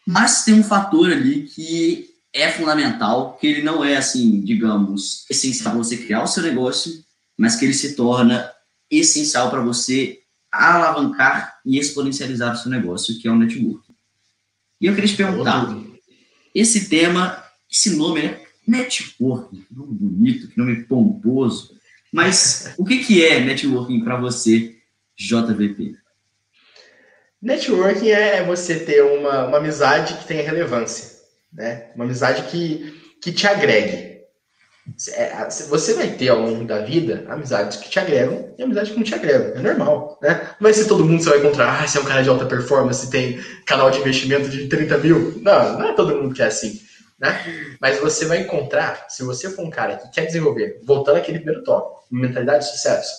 mas 0.05 0.43
tem 0.43 0.55
um 0.55 0.63
fator 0.63 1.11
ali 1.11 1.43
que 1.43 2.09
é 2.33 2.51
fundamental, 2.51 3.37
que 3.39 3.47
ele 3.47 3.61
não 3.61 3.83
é, 3.83 3.97
assim, 3.97 4.41
digamos, 4.41 5.25
essencial 5.29 5.73
para 5.73 5.83
você 5.83 5.97
criar 5.97 6.23
o 6.23 6.27
seu 6.27 6.43
negócio, 6.43 6.91
mas 7.37 7.55
que 7.55 7.65
ele 7.65 7.73
se 7.73 7.95
torna 7.95 8.51
essencial 8.91 9.49
para 9.49 9.61
você 9.61 10.19
alavancar 10.57 11.59
e 11.65 11.77
exponencializar 11.77 12.53
o 12.53 12.57
seu 12.57 12.71
negócio, 12.71 13.19
que 13.19 13.27
é 13.27 13.31
o 13.31 13.35
networking. 13.35 13.93
E 14.79 14.87
eu 14.87 14.93
queria 14.93 15.09
te 15.09 15.15
perguntar, 15.15 15.75
esse 16.53 16.89
tema, 16.89 17.43
esse 17.71 17.95
nome 17.95 18.21
é 18.21 18.45
networking, 18.67 19.61
que 19.61 19.73
nome 19.73 19.93
bonito, 19.93 20.47
que 20.47 20.57
nome 20.57 20.83
pomposo, 20.83 21.75
mas 22.11 22.73
o 22.77 22.85
que, 22.85 23.03
que 23.03 23.25
é 23.25 23.41
networking 23.41 24.03
para 24.03 24.15
você, 24.17 24.75
JVP? 25.17 25.95
Networking 27.41 28.09
é 28.09 28.43
você 28.43 28.79
ter 28.79 29.03
uma, 29.03 29.47
uma 29.47 29.57
amizade 29.57 30.15
que 30.15 30.25
tenha 30.25 30.43
relevância, 30.43 31.19
né? 31.51 31.91
Uma 31.95 32.05
amizade 32.05 32.49
que, 32.49 33.17
que 33.21 33.31
te 33.31 33.45
agregue. 33.45 34.14
É, 35.13 35.49
você 35.67 35.93
vai 35.95 36.11
ter 36.11 36.29
ao 36.29 36.39
longo 36.39 36.63
da 36.63 36.79
vida 36.79 37.25
amizades 37.27 37.77
que 37.77 37.89
te 37.89 37.99
agregam 37.99 38.53
e 38.55 38.63
amizades 38.63 38.91
que 38.91 38.97
não 38.97 39.03
te 39.03 39.15
agregam. 39.15 39.53
É 39.55 39.59
normal, 39.59 40.19
né? 40.21 40.49
Não 40.59 40.61
vai 40.61 40.73
ser 40.73 40.85
todo 40.85 41.03
mundo 41.03 41.17
que 41.17 41.23
você 41.23 41.29
vai 41.31 41.39
encontrar, 41.39 41.83
ah, 41.83 41.87
você 41.87 41.97
é 41.97 42.01
um 42.01 42.05
cara 42.05 42.21
de 42.21 42.29
alta 42.29 42.45
performance, 42.45 43.09
tem 43.09 43.39
canal 43.65 43.89
de 43.89 43.99
investimento 43.99 44.47
de 44.47 44.67
30 44.67 44.97
mil. 44.99 45.41
Não, 45.41 45.79
não 45.79 45.89
é 45.89 45.93
todo 45.93 46.15
mundo 46.15 46.35
que 46.35 46.41
é 46.41 46.45
assim. 46.45 46.79
Né? 47.19 47.77
Mas 47.81 47.99
você 47.99 48.25
vai 48.25 48.41
encontrar, 48.41 49.07
se 49.09 49.23
você 49.23 49.49
for 49.49 49.65
um 49.65 49.71
cara 49.71 49.95
que 49.97 50.11
quer 50.11 50.25
desenvolver, 50.25 50.79
voltando 50.83 51.17
àquele 51.17 51.39
primeiro 51.39 51.63
tópico, 51.63 52.05
mentalidade 52.11 52.65
de 52.65 52.71
sucesso, 52.71 53.15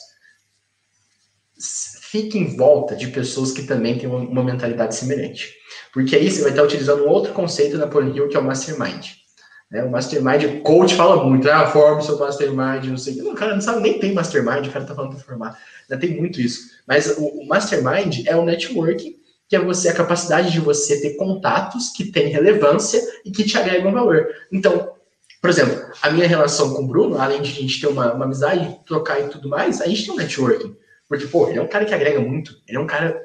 fique 2.00 2.38
em 2.38 2.56
volta 2.56 2.94
de 2.94 3.08
pessoas 3.08 3.50
que 3.50 3.64
também 3.64 3.98
têm 3.98 4.08
uma, 4.08 4.44
mentalidade 4.44 4.94
semelhante. 4.94 5.52
Porque 5.92 6.14
aí 6.14 6.30
você 6.30 6.42
vai 6.42 6.50
estar 6.50 6.62
utilizando 6.62 7.04
um 7.04 7.08
outro 7.08 7.32
conceito 7.32 7.76
da 7.76 7.86
Hill, 7.86 8.28
que 8.28 8.36
é 8.36 8.38
o 8.38 8.44
mastermind. 8.44 9.25
Né? 9.70 9.82
O 9.82 9.90
mastermind, 9.90 10.62
coach 10.62 10.94
fala 10.94 11.24
muito, 11.24 11.50
ah, 11.50 11.66
forme 11.66 12.02
seu 12.02 12.18
mastermind, 12.18 12.84
não 12.86 12.98
sei 12.98 13.14
o 13.14 13.16
que. 13.16 13.22
O 13.22 13.34
cara 13.34 13.54
não 13.54 13.60
sabe 13.60 13.80
nem 13.80 13.98
tem 13.98 14.14
mastermind, 14.14 14.66
o 14.66 14.70
cara 14.70 14.84
tá 14.84 14.94
falando 14.94 15.14
para 15.14 15.24
formar. 15.24 15.58
Ainda 15.88 16.00
tem 16.00 16.16
muito 16.16 16.40
isso. 16.40 16.70
Mas 16.86 17.16
o, 17.18 17.24
o 17.24 17.46
mastermind 17.46 18.26
é 18.26 18.36
o 18.36 18.44
networking 18.44 19.16
que 19.48 19.56
é 19.56 19.60
você 19.60 19.88
a 19.88 19.94
capacidade 19.94 20.50
de 20.50 20.60
você 20.60 21.00
ter 21.00 21.14
contatos 21.14 21.90
que 21.90 22.10
têm 22.10 22.28
relevância 22.28 23.00
e 23.24 23.30
que 23.30 23.44
te 23.44 23.56
agregam 23.56 23.92
valor. 23.92 24.26
Então, 24.50 24.92
por 25.40 25.50
exemplo, 25.50 25.88
a 26.02 26.10
minha 26.10 26.26
relação 26.26 26.74
com 26.74 26.82
o 26.82 26.86
Bruno, 26.86 27.18
além 27.18 27.40
de 27.42 27.50
a 27.50 27.54
gente 27.54 27.80
ter 27.80 27.86
uma, 27.86 28.12
uma 28.12 28.24
amizade, 28.24 28.80
trocar 28.84 29.20
e 29.20 29.28
tudo 29.28 29.48
mais, 29.48 29.80
a 29.80 29.86
gente 29.86 30.04
tem 30.04 30.14
um 30.14 30.16
networking. 30.16 30.76
Porque, 31.08 31.26
pô, 31.26 31.48
ele 31.48 31.58
é 31.58 31.62
um 31.62 31.68
cara 31.68 31.84
que 31.84 31.94
agrega 31.94 32.20
muito, 32.20 32.60
ele 32.66 32.76
é 32.76 32.80
um 32.80 32.86
cara. 32.86 33.24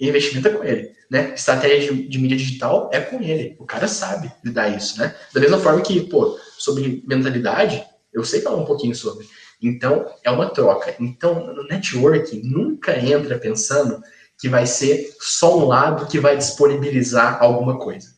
Investimento 0.00 0.48
é 0.48 0.50
com 0.50 0.64
ele, 0.64 0.92
né? 1.08 1.32
Estratégia 1.34 1.92
de, 1.92 2.08
de 2.08 2.18
mídia 2.18 2.36
digital 2.36 2.90
é 2.92 3.00
com 3.00 3.22
ele. 3.22 3.56
O 3.58 3.64
cara 3.64 3.86
sabe 3.86 4.32
lidar 4.44 4.68
isso, 4.68 4.98
né? 4.98 5.14
Da 5.32 5.40
mesma 5.40 5.58
forma 5.58 5.80
que, 5.82 6.00
pô, 6.02 6.38
sobre 6.58 7.02
mentalidade, 7.06 7.84
eu 8.12 8.24
sei 8.24 8.40
falar 8.40 8.56
um 8.56 8.64
pouquinho 8.64 8.94
sobre. 8.94 9.28
Então, 9.62 10.06
é 10.24 10.30
uma 10.30 10.50
troca. 10.50 10.94
Então, 10.98 11.54
no 11.54 11.64
networking, 11.64 12.42
nunca 12.42 12.98
entra 12.98 13.38
pensando 13.38 14.02
que 14.40 14.48
vai 14.48 14.66
ser 14.66 15.14
só 15.20 15.58
um 15.58 15.66
lado 15.66 16.06
que 16.06 16.18
vai 16.18 16.36
disponibilizar 16.36 17.42
alguma 17.42 17.78
coisa. 17.78 18.08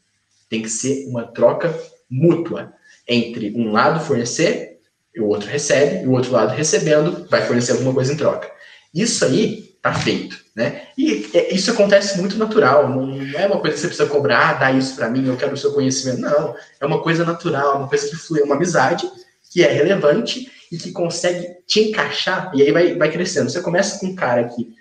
Tem 0.49 0.63
que 0.63 0.71
ser 0.71 1.07
uma 1.09 1.27
troca 1.27 1.77
mútua 2.09 2.73
entre 3.09 3.53
um 3.57 3.73
lado 3.73 4.05
fornecer, 4.05 4.79
e 5.15 5.21
o 5.21 5.27
outro 5.27 5.49
recebe, 5.49 6.05
e 6.05 6.07
o 6.07 6.13
outro 6.13 6.33
lado 6.33 6.55
recebendo 6.55 7.27
vai 7.29 7.45
fornecer 7.45 7.73
alguma 7.73 7.93
coisa 7.93 8.13
em 8.13 8.17
troca. 8.17 8.51
Isso 8.95 9.25
aí 9.25 9.77
tá 9.83 9.93
feito, 9.93 10.42
né? 10.55 10.83
E 10.97 11.31
é, 11.35 11.55
isso 11.55 11.71
acontece 11.71 12.19
muito 12.19 12.37
natural, 12.37 12.89
não 12.89 13.19
é 13.39 13.47
uma 13.47 13.59
coisa 13.59 13.75
que 13.75 13.81
você 13.81 13.89
precisa 13.89 14.09
cobrar, 14.09 14.51
ah, 14.51 14.53
dá 14.55 14.73
isso 14.73 14.95
para 14.95 15.09
mim, 15.09 15.27
eu 15.27 15.37
quero 15.37 15.55
o 15.55 15.57
seu 15.57 15.73
conhecimento. 15.73 16.21
Não, 16.21 16.55
é 16.81 16.87
uma 16.87 17.01
coisa 17.01 17.25
natural, 17.25 17.79
uma 17.79 17.89
coisa 17.89 18.09
que 18.09 18.17
flui, 18.17 18.41
é 18.41 18.45
uma 18.45 18.57
amizade 18.57 19.11
que 19.51 19.63
é 19.63 19.71
relevante 19.71 20.51
e 20.71 20.79
que 20.79 20.93
consegue 20.93 21.47
te 21.67 21.81
encaixar, 21.81 22.51
e 22.55 22.63
aí 22.63 22.73
vai, 22.73 22.97
vai 22.97 23.11
crescendo. 23.11 23.51
Você 23.51 23.61
começa 23.61 23.99
com 23.99 24.07
um 24.07 24.15
cara 24.15 24.45
que 24.45 24.75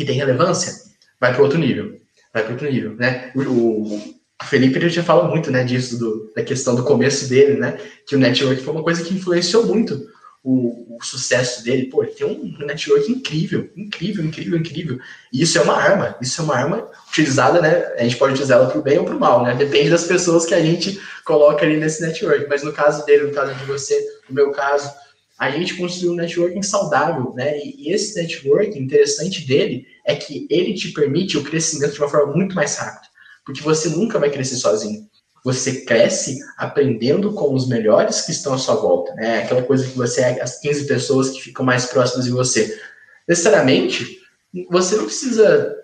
que 0.00 0.04
tem 0.06 0.16
relevância, 0.16 0.72
vai 1.20 1.34
para 1.34 1.42
outro 1.42 1.58
nível. 1.58 2.00
Vai 2.32 2.42
para 2.42 2.52
outro 2.52 2.70
nível, 2.70 2.96
né? 2.96 3.30
O, 3.34 3.96
o 3.96 4.44
Felipe 4.44 4.78
ele 4.78 4.88
já 4.88 5.02
fala 5.02 5.28
muito, 5.28 5.50
né, 5.50 5.62
disso, 5.62 5.98
do, 5.98 6.32
da 6.34 6.42
questão 6.42 6.74
do 6.74 6.84
começo 6.84 7.28
dele, 7.28 7.58
né? 7.58 7.78
Que 8.06 8.16
o 8.16 8.18
network 8.18 8.62
foi 8.62 8.72
uma 8.72 8.82
coisa 8.82 9.04
que 9.04 9.14
influenciou 9.14 9.66
muito 9.66 10.00
o, 10.42 10.96
o, 10.96 11.04
sucesso 11.04 11.62
dele. 11.62 11.86
Pô, 11.86 12.02
ele 12.02 12.12
tem 12.12 12.26
um 12.26 12.66
network 12.66 13.10
incrível, 13.10 13.70
incrível, 13.76 14.24
incrível, 14.24 14.58
incrível. 14.58 14.98
E 15.32 15.42
isso 15.42 15.58
é 15.58 15.62
uma 15.62 15.76
arma, 15.76 16.16
isso 16.20 16.40
é 16.40 16.44
uma 16.44 16.56
arma 16.56 16.90
utilizada, 17.08 17.60
né? 17.60 17.94
A 17.98 18.02
gente 18.02 18.16
pode 18.16 18.32
utilizar 18.32 18.58
ela 18.58 18.68
para 18.68 18.78
o 18.78 18.82
bem 18.82 18.98
ou 18.98 19.04
para 19.04 19.16
o 19.16 19.20
mal, 19.20 19.42
né? 19.44 19.54
Depende 19.54 19.90
das 19.90 20.04
pessoas 20.04 20.46
que 20.46 20.54
a 20.54 20.62
gente 20.62 21.00
coloca 21.24 21.64
ali 21.64 21.76
nesse 21.76 22.00
network. 22.00 22.46
Mas 22.48 22.62
no 22.62 22.72
caso 22.72 23.04
dele, 23.04 23.24
no 23.24 23.32
caso 23.32 23.54
de 23.54 23.64
você, 23.66 23.94
no 24.28 24.34
meu 24.34 24.50
caso, 24.50 24.90
a 25.38 25.50
gente 25.50 25.74
construiu 25.74 26.12
um 26.12 26.16
networking 26.16 26.62
saudável, 26.62 27.32
né? 27.34 27.58
E, 27.58 27.92
esse 27.92 28.14
networking 28.14 28.78
interessante 28.78 29.46
dele 29.46 29.86
é 30.06 30.14
que 30.14 30.46
ele 30.50 30.74
te 30.74 30.92
permite 30.92 31.36
o 31.36 31.44
crescimento 31.44 31.94
de 31.94 32.00
uma 32.00 32.08
forma 32.08 32.34
muito 32.34 32.54
mais 32.54 32.76
rápida, 32.76 33.08
porque 33.44 33.62
você 33.62 33.88
nunca 33.88 34.18
vai 34.18 34.30
crescer 34.30 34.56
sozinho. 34.56 35.09
Você 35.44 35.84
cresce 35.84 36.38
aprendendo 36.56 37.32
com 37.32 37.54
os 37.54 37.66
melhores 37.68 38.22
que 38.22 38.30
estão 38.30 38.54
à 38.54 38.58
sua 38.58 38.74
volta, 38.74 39.14
né? 39.14 39.42
Aquela 39.42 39.62
coisa 39.62 39.86
que 39.86 39.96
você 39.96 40.20
é 40.20 40.42
as 40.42 40.58
15 40.60 40.86
pessoas 40.86 41.30
que 41.30 41.40
ficam 41.40 41.64
mais 41.64 41.86
próximas 41.86 42.26
de 42.26 42.30
você. 42.30 42.78
Necessariamente, 43.26 44.20
você 44.68 44.96
não 44.96 45.04
precisa 45.04 45.74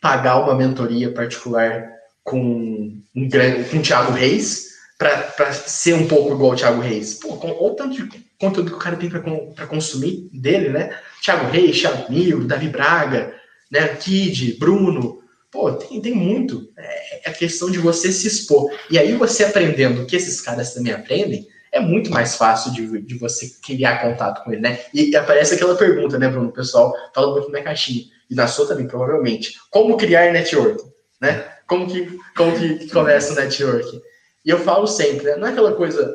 pagar 0.00 0.38
uma 0.38 0.54
mentoria 0.54 1.12
particular 1.12 1.90
com 2.22 2.40
um, 2.40 3.28
com 3.70 3.78
o 3.78 3.82
Thiago 3.82 4.12
Reis 4.12 4.72
para 4.98 5.52
ser 5.52 5.94
um 5.94 6.06
pouco 6.06 6.32
igual 6.34 6.52
ao 6.52 6.56
Thiago 6.56 6.80
Reis. 6.80 7.14
Pô, 7.14 7.36
com, 7.36 7.50
ou 7.50 7.74
tanto 7.74 7.96
de 7.96 8.24
conteúdo 8.38 8.70
que 8.70 8.76
o 8.76 8.80
cara 8.80 8.96
tem 8.96 9.10
para 9.10 9.66
consumir 9.66 10.28
dele, 10.32 10.68
né? 10.68 10.96
Thiago 11.22 11.50
Reis, 11.50 11.80
Thiago 11.80 12.12
Nilo, 12.12 12.44
Davi 12.44 12.68
Braga, 12.68 13.34
né? 13.70 13.88
Kid, 13.88 14.58
Bruno. 14.58 15.21
Pô, 15.52 15.70
tem, 15.74 16.00
tem 16.00 16.14
muito. 16.14 16.72
É, 16.78 17.28
é 17.28 17.30
a 17.30 17.34
questão 17.34 17.70
de 17.70 17.78
você 17.78 18.10
se 18.10 18.26
expor. 18.26 18.72
E 18.90 18.98
aí 18.98 19.14
você 19.14 19.44
aprendendo 19.44 20.02
o 20.02 20.06
que 20.06 20.16
esses 20.16 20.40
caras 20.40 20.72
também 20.72 20.94
aprendem, 20.94 21.46
é 21.70 21.78
muito 21.78 22.10
mais 22.10 22.36
fácil 22.36 22.72
de, 22.72 23.02
de 23.02 23.18
você 23.18 23.50
criar 23.62 24.00
contato 24.00 24.42
com 24.42 24.52
ele, 24.52 24.62
né? 24.62 24.80
E 24.94 25.14
aparece 25.14 25.54
aquela 25.54 25.76
pergunta, 25.76 26.18
né, 26.18 26.28
Bruno? 26.28 26.48
O 26.48 26.52
pessoal 26.52 26.94
fala 27.14 27.32
muito 27.32 27.50
na 27.50 27.62
caixinha. 27.62 28.04
E 28.30 28.34
na 28.34 28.46
sua 28.46 28.66
também, 28.66 28.88
provavelmente. 28.88 29.58
Como 29.70 29.96
criar 29.98 30.32
network? 30.32 30.82
Né? 31.20 31.46
Como 31.66 31.86
que, 31.86 32.18
como 32.34 32.58
que 32.58 32.88
começa 32.88 33.32
o 33.32 33.36
network? 33.36 34.02
E 34.44 34.48
eu 34.50 34.58
falo 34.58 34.86
sempre, 34.86 35.26
né? 35.26 35.36
Não 35.36 35.46
é 35.46 35.50
aquela 35.50 35.74
coisa. 35.74 36.14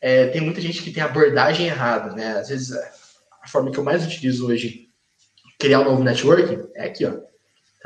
É, 0.00 0.28
tem 0.28 0.40
muita 0.40 0.60
gente 0.60 0.80
que 0.80 0.92
tem 0.92 1.02
abordagem 1.02 1.66
errada, 1.66 2.14
né? 2.14 2.38
Às 2.38 2.48
vezes 2.48 2.72
a 2.72 3.48
forma 3.48 3.72
que 3.72 3.78
eu 3.78 3.84
mais 3.84 4.04
utilizo 4.06 4.48
hoje 4.48 4.88
criar 5.58 5.80
um 5.80 5.84
novo 5.84 6.04
network 6.04 6.68
é 6.76 6.84
aqui, 6.84 7.04
ó. 7.04 7.14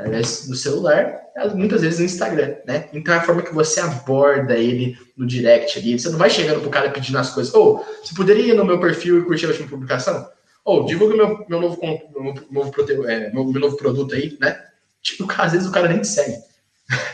Através 0.01 0.47
do 0.47 0.55
celular, 0.55 1.21
muitas 1.53 1.81
vezes 1.81 1.99
no 1.99 2.05
Instagram, 2.05 2.55
né? 2.65 2.89
Então 2.91 3.13
é 3.13 3.17
a 3.17 3.21
forma 3.21 3.43
que 3.43 3.53
você 3.53 3.79
aborda 3.79 4.55
ele 4.55 4.97
no 5.15 5.27
direct 5.27 5.77
ali. 5.77 5.97
Você 5.97 6.09
não 6.09 6.17
vai 6.17 6.29
chegando 6.29 6.59
pro 6.59 6.71
cara 6.71 6.89
pedindo 6.89 7.19
as 7.19 7.29
coisas. 7.29 7.53
Ou, 7.53 7.77
oh, 7.77 8.03
você 8.03 8.13
poderia 8.15 8.53
ir 8.53 8.57
no 8.57 8.65
meu 8.65 8.79
perfil 8.79 9.19
e 9.19 9.23
curtir 9.23 9.45
a 9.45 9.49
última 9.49 9.67
publicação? 9.67 10.27
Ou, 10.65 10.81
oh, 10.81 10.85
divulga 10.85 11.15
meu, 11.15 11.45
meu, 11.47 11.61
novo, 11.61 11.79
meu, 11.81 12.33
novo, 12.51 13.07
é, 13.07 13.31
meu, 13.31 13.45
meu 13.45 13.61
novo 13.61 13.77
produto 13.77 14.15
aí, 14.15 14.35
né? 14.41 14.59
Tipo, 15.03 15.31
às 15.37 15.51
vezes 15.51 15.67
o 15.67 15.71
cara 15.71 15.87
nem 15.87 16.01
te 16.01 16.07
segue. 16.07 16.37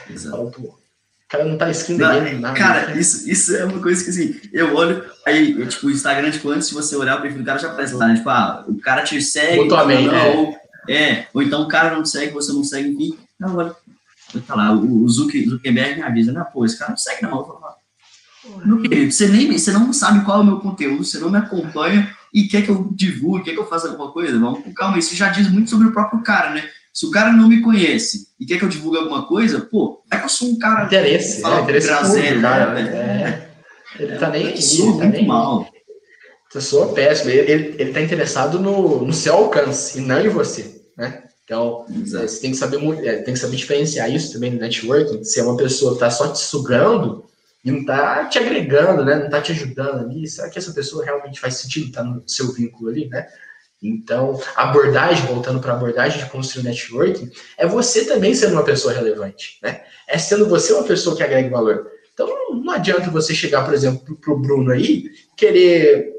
Exato. 0.09 0.61
O 0.61 0.77
cara 1.27 1.43
não 1.43 1.57
tá 1.57 1.69
inscrito 1.69 2.07
ninguém, 2.07 2.39
nada. 2.39 2.57
Cara, 2.57 2.87
né? 2.87 2.97
isso, 2.97 3.29
isso 3.29 3.53
é 3.53 3.65
uma 3.65 3.81
coisa 3.81 4.01
que 4.01 4.09
assim, 4.09 4.39
eu 4.53 4.73
olho, 4.73 5.03
aí, 5.25 5.59
eu, 5.59 5.67
tipo, 5.67 5.87
o 5.87 5.91
Instagram, 5.91 6.31
tipo, 6.31 6.49
antes 6.49 6.69
de 6.69 6.73
você 6.73 6.95
olhar 6.95 7.19
o 7.19 7.21
perfil 7.21 7.39
do 7.39 7.45
cara, 7.45 7.59
já 7.59 7.67
aparece 7.67 7.95
lá, 7.95 8.07
né? 8.07 8.15
Tipo, 8.15 8.29
ah, 8.29 8.63
o 8.65 8.79
cara 8.79 9.03
te 9.03 9.21
segue, 9.21 9.59
ou, 9.59 9.65
não, 9.65 9.91
é. 9.91 10.35
Ou, 10.37 10.57
é, 10.87 11.27
ou 11.33 11.41
então 11.41 11.63
o 11.63 11.67
cara 11.67 11.95
não 11.95 12.05
segue, 12.05 12.33
você 12.33 12.51
não 12.51 12.63
segue, 12.63 12.89
enfim. 12.89 13.17
Não, 13.39 13.55
olha, 13.55 13.75
tá 14.45 14.55
lá, 14.55 14.73
o, 14.73 15.03
o 15.03 15.09
Zuckerberg 15.09 15.95
me 15.95 16.03
avisa, 16.03 16.31
né? 16.31 16.45
Pô, 16.53 16.65
esse 16.65 16.77
cara 16.77 16.91
não 16.91 16.97
segue, 16.97 17.23
não. 17.23 17.37
Eu 17.37 17.45
falo, 17.45 17.77
meu 18.65 18.81
querido, 18.81 19.11
você, 19.11 19.27
nem, 19.27 19.57
você 19.57 19.71
não 19.71 19.91
sabe 19.91 20.23
qual 20.23 20.39
é 20.39 20.41
o 20.41 20.45
meu 20.45 20.59
conteúdo, 20.59 21.03
você 21.03 21.19
não 21.19 21.29
me 21.29 21.37
acompanha 21.37 22.15
e 22.33 22.47
quer 22.47 22.63
que 22.63 22.69
eu 22.69 22.89
divulgue, 22.91 23.45
quer 23.45 23.53
que 23.53 23.59
eu 23.59 23.67
faça 23.67 23.89
alguma 23.89 24.11
coisa? 24.11 24.39
Vamos 24.39 24.63
com 24.63 24.73
calma, 24.73 24.97
isso 24.97 25.15
já 25.15 25.29
diz 25.29 25.49
muito 25.51 25.69
sobre 25.69 25.87
o 25.87 25.91
próprio 25.91 26.21
cara, 26.21 26.51
né? 26.51 26.63
Se 26.93 27.05
o 27.05 27.11
cara 27.11 27.31
não 27.31 27.47
me 27.47 27.61
conhece 27.61 28.29
e 28.39 28.45
quer 28.45 28.57
que 28.57 28.65
eu 28.65 28.69
divulgue 28.69 28.97
alguma 28.97 29.27
coisa, 29.27 29.61
pô, 29.61 30.03
é 30.11 30.17
que 30.17 30.25
eu 30.25 30.29
sou 30.29 30.49
um 30.49 30.57
cara. 30.57 30.85
Interesse, 30.85 31.45
é, 31.45 31.61
interesse 31.61 31.87
público, 31.87 32.41
cara, 32.41 32.73
né? 32.73 32.81
É. 32.81 33.47
Ele 33.99 34.17
tá 34.17 34.29
nem 34.29 34.47
aqui, 34.47 34.81
ele 34.81 34.97
tá 34.97 35.05
nem 35.05 35.27
mal. 35.27 35.69
Pessoa 36.51 36.93
péssima. 36.93 37.31
Ele, 37.31 37.51
ele, 37.51 37.75
ele 37.77 37.93
tá 37.93 38.01
interessado 38.01 38.59
no, 38.59 39.05
no 39.05 39.13
seu 39.13 39.35
alcance 39.35 39.99
e 39.99 40.01
não 40.01 40.19
em 40.19 40.29
você, 40.29 40.76
né? 40.97 41.23
Então, 41.43 41.85
Exato. 41.89 42.27
você 42.27 42.41
tem 42.41 42.51
que 42.51 42.57
saber 42.57 43.05
é, 43.05 43.17
tem 43.21 43.33
que 43.33 43.39
saber 43.39 43.55
diferenciar 43.55 44.11
isso 44.11 44.33
também 44.33 44.51
no 44.51 44.59
networking. 44.59 45.23
Se 45.23 45.39
é 45.39 45.43
uma 45.43 45.55
pessoa 45.55 45.93
que 45.93 45.99
tá 45.99 46.09
só 46.09 46.27
te 46.29 46.39
sugando 46.39 47.23
e 47.63 47.71
não 47.71 47.85
tá 47.85 48.25
te 48.25 48.37
agregando, 48.37 49.05
né? 49.05 49.15
Não 49.15 49.29
tá 49.29 49.41
te 49.41 49.53
ajudando 49.53 50.01
ali, 50.01 50.27
será 50.27 50.49
que 50.49 50.59
essa 50.59 50.73
pessoa 50.73 51.05
realmente 51.05 51.39
faz 51.39 51.55
sentido 51.55 51.87
estar 51.87 52.03
tá 52.03 52.09
no 52.09 52.23
seu 52.27 52.51
vínculo 52.51 52.89
ali, 52.89 53.07
né? 53.07 53.27
Então, 53.81 54.41
abordagem, 54.55 55.25
voltando 55.27 55.59
para 55.59 55.71
a 55.73 55.75
abordagem 55.75 56.21
de 56.21 56.29
construir 56.29 56.63
networking, 56.63 57.29
é 57.57 57.67
você 57.67 58.05
também 58.05 58.33
sendo 58.33 58.53
uma 58.53 58.65
pessoa 58.65 58.93
relevante, 58.93 59.59
né? 59.61 59.83
É 60.07 60.17
sendo 60.17 60.49
você 60.49 60.73
uma 60.73 60.83
pessoa 60.83 61.15
que 61.15 61.23
agrega 61.23 61.49
valor. 61.49 61.87
Então, 62.13 62.27
não 62.51 62.73
adianta 62.73 63.11
você 63.11 63.35
chegar, 63.35 63.63
por 63.63 63.73
exemplo, 63.73 64.17
para 64.19 64.33
o 64.33 64.39
Bruno 64.39 64.71
aí, 64.71 65.11
querer, 65.37 66.11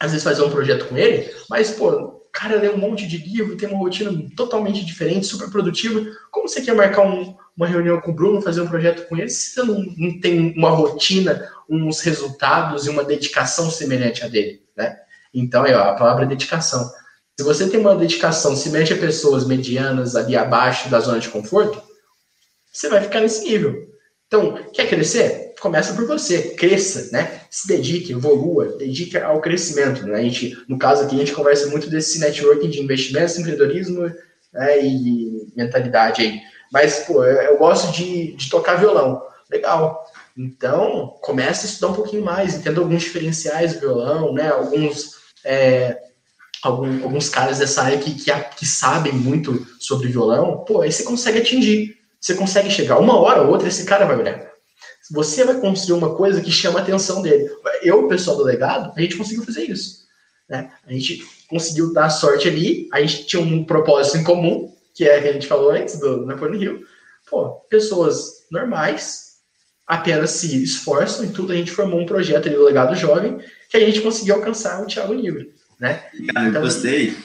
às 0.00 0.10
vezes, 0.10 0.24
fazer 0.24 0.42
um 0.42 0.50
projeto 0.50 0.86
com 0.88 0.96
ele, 0.98 1.32
mas, 1.48 1.70
pô, 1.70 2.13
cara 2.34 2.56
lê 2.56 2.68
um 2.68 2.76
monte 2.76 3.06
de 3.06 3.16
livro, 3.16 3.56
tem 3.56 3.68
uma 3.68 3.78
rotina 3.78 4.10
totalmente 4.36 4.84
diferente, 4.84 5.24
super 5.24 5.48
produtiva. 5.48 6.04
Como 6.32 6.48
você 6.48 6.60
quer 6.60 6.74
marcar 6.74 7.02
um, 7.02 7.36
uma 7.56 7.66
reunião 7.66 8.00
com 8.00 8.10
o 8.10 8.14
Bruno, 8.14 8.42
fazer 8.42 8.60
um 8.60 8.66
projeto 8.66 9.08
com 9.08 9.16
ele, 9.16 9.30
se 9.30 9.52
você 9.52 9.62
não, 9.62 9.80
não 9.96 10.20
tem 10.20 10.52
uma 10.56 10.70
rotina, 10.70 11.48
uns 11.70 12.00
resultados 12.00 12.86
e 12.86 12.90
uma 12.90 13.04
dedicação 13.04 13.70
semelhante 13.70 14.24
a 14.24 14.28
dele, 14.28 14.62
né? 14.76 14.98
Então, 15.32 15.64
é, 15.64 15.74
a 15.74 15.94
palavra 15.94 16.24
é 16.24 16.28
dedicação. 16.28 16.90
Se 17.38 17.44
você 17.44 17.68
tem 17.68 17.78
uma 17.78 17.94
dedicação 17.94 18.56
semelhante 18.56 18.92
a 18.92 18.98
pessoas 18.98 19.46
medianas 19.46 20.16
ali 20.16 20.36
abaixo 20.36 20.88
da 20.88 20.98
zona 20.98 21.20
de 21.20 21.28
conforto, 21.28 21.80
você 22.72 22.88
vai 22.88 23.00
ficar 23.00 23.20
nesse 23.20 23.44
nível. 23.44 23.88
Então, 24.26 24.54
quer 24.72 24.88
crescer? 24.88 25.43
Começa 25.64 25.94
por 25.94 26.06
você, 26.06 26.50
cresça, 26.50 27.08
né? 27.10 27.40
Se 27.48 27.66
dedique, 27.66 28.12
evolua, 28.12 28.76
dedique 28.76 29.16
ao 29.16 29.40
crescimento. 29.40 30.06
Né? 30.06 30.18
A 30.18 30.22
gente, 30.22 30.62
no 30.68 30.76
caso 30.76 31.02
aqui, 31.02 31.16
a 31.16 31.18
gente 31.18 31.32
conversa 31.32 31.68
muito 31.68 31.88
desse 31.88 32.20
networking 32.20 32.68
de 32.68 32.82
investimentos, 32.82 33.38
empreendedorismo 33.38 34.02
né? 34.52 34.84
e 34.84 35.50
mentalidade 35.56 36.20
aí. 36.20 36.38
Mas, 36.70 36.98
pô, 37.06 37.24
eu, 37.24 37.56
gosto 37.56 37.90
de, 37.92 38.36
de 38.36 38.50
tocar 38.50 38.74
violão. 38.74 39.22
Legal. 39.50 40.04
Então, 40.36 41.16
comece 41.22 41.66
a 41.66 41.70
estudar 41.70 41.92
um 41.92 41.96
pouquinho 41.96 42.22
mais, 42.22 42.54
entenda 42.54 42.80
alguns 42.80 43.02
diferenciais 43.02 43.72
do 43.72 43.80
violão, 43.80 44.34
né? 44.34 44.50
Alguns, 44.50 45.12
é, 45.42 45.98
algum, 46.62 47.04
alguns 47.04 47.30
caras 47.30 47.58
dessa 47.58 47.80
área 47.80 47.96
que, 47.96 48.12
que, 48.14 48.30
que 48.30 48.66
sabem 48.66 49.14
muito 49.14 49.66
sobre 49.80 50.08
violão, 50.08 50.62
pô, 50.66 50.82
aí 50.82 50.92
você 50.92 51.04
consegue 51.04 51.38
atingir. 51.38 51.96
Você 52.20 52.34
consegue 52.34 52.70
chegar 52.70 52.98
uma 52.98 53.18
hora 53.18 53.42
ou 53.42 53.48
outra, 53.48 53.68
esse 53.68 53.84
cara 53.84 54.04
vai 54.04 54.18
olhar 54.18 54.53
você 55.10 55.44
vai 55.44 55.60
construir 55.60 55.98
uma 55.98 56.14
coisa 56.14 56.40
que 56.40 56.50
chama 56.50 56.78
a 56.78 56.82
atenção 56.82 57.22
dele. 57.22 57.50
Eu, 57.82 58.04
o 58.04 58.08
pessoal 58.08 58.36
do 58.36 58.44
legado, 58.44 58.92
a 58.96 59.00
gente 59.00 59.16
conseguiu 59.16 59.44
fazer 59.44 59.64
isso. 59.64 60.04
Né? 60.48 60.70
A 60.86 60.92
gente 60.92 61.24
conseguiu 61.48 61.92
dar 61.92 62.10
sorte 62.10 62.48
ali, 62.48 62.88
a 62.92 63.00
gente 63.00 63.26
tinha 63.26 63.42
um 63.42 63.64
propósito 63.64 64.18
em 64.18 64.24
comum, 64.24 64.74
que 64.94 65.04
é 65.04 65.18
o 65.18 65.22
que 65.22 65.28
a 65.28 65.32
gente 65.32 65.46
falou 65.46 65.70
antes 65.70 65.98
do 65.98 66.24
Napoleon 66.24 66.60
Hill. 66.60 66.84
Pô, 67.28 67.50
pessoas 67.68 68.44
normais, 68.50 69.34
apenas 69.86 70.30
se 70.30 70.62
esforçam 70.62 71.24
e 71.24 71.30
tudo, 71.30 71.52
a 71.52 71.56
gente 71.56 71.70
formou 71.70 72.00
um 72.00 72.06
projeto 72.06 72.46
ali 72.46 72.56
do 72.56 72.64
Legado 72.64 72.94
Jovem, 72.94 73.38
que 73.68 73.76
a 73.76 73.80
gente 73.80 74.00
conseguiu 74.00 74.36
alcançar 74.36 74.82
o 74.82 74.86
Thiago 74.86 75.12
Livre. 75.12 75.54
Né? 75.78 75.94
Cara, 76.32 76.48
então, 76.48 76.54
eu 76.54 76.60
gostei. 76.62 77.16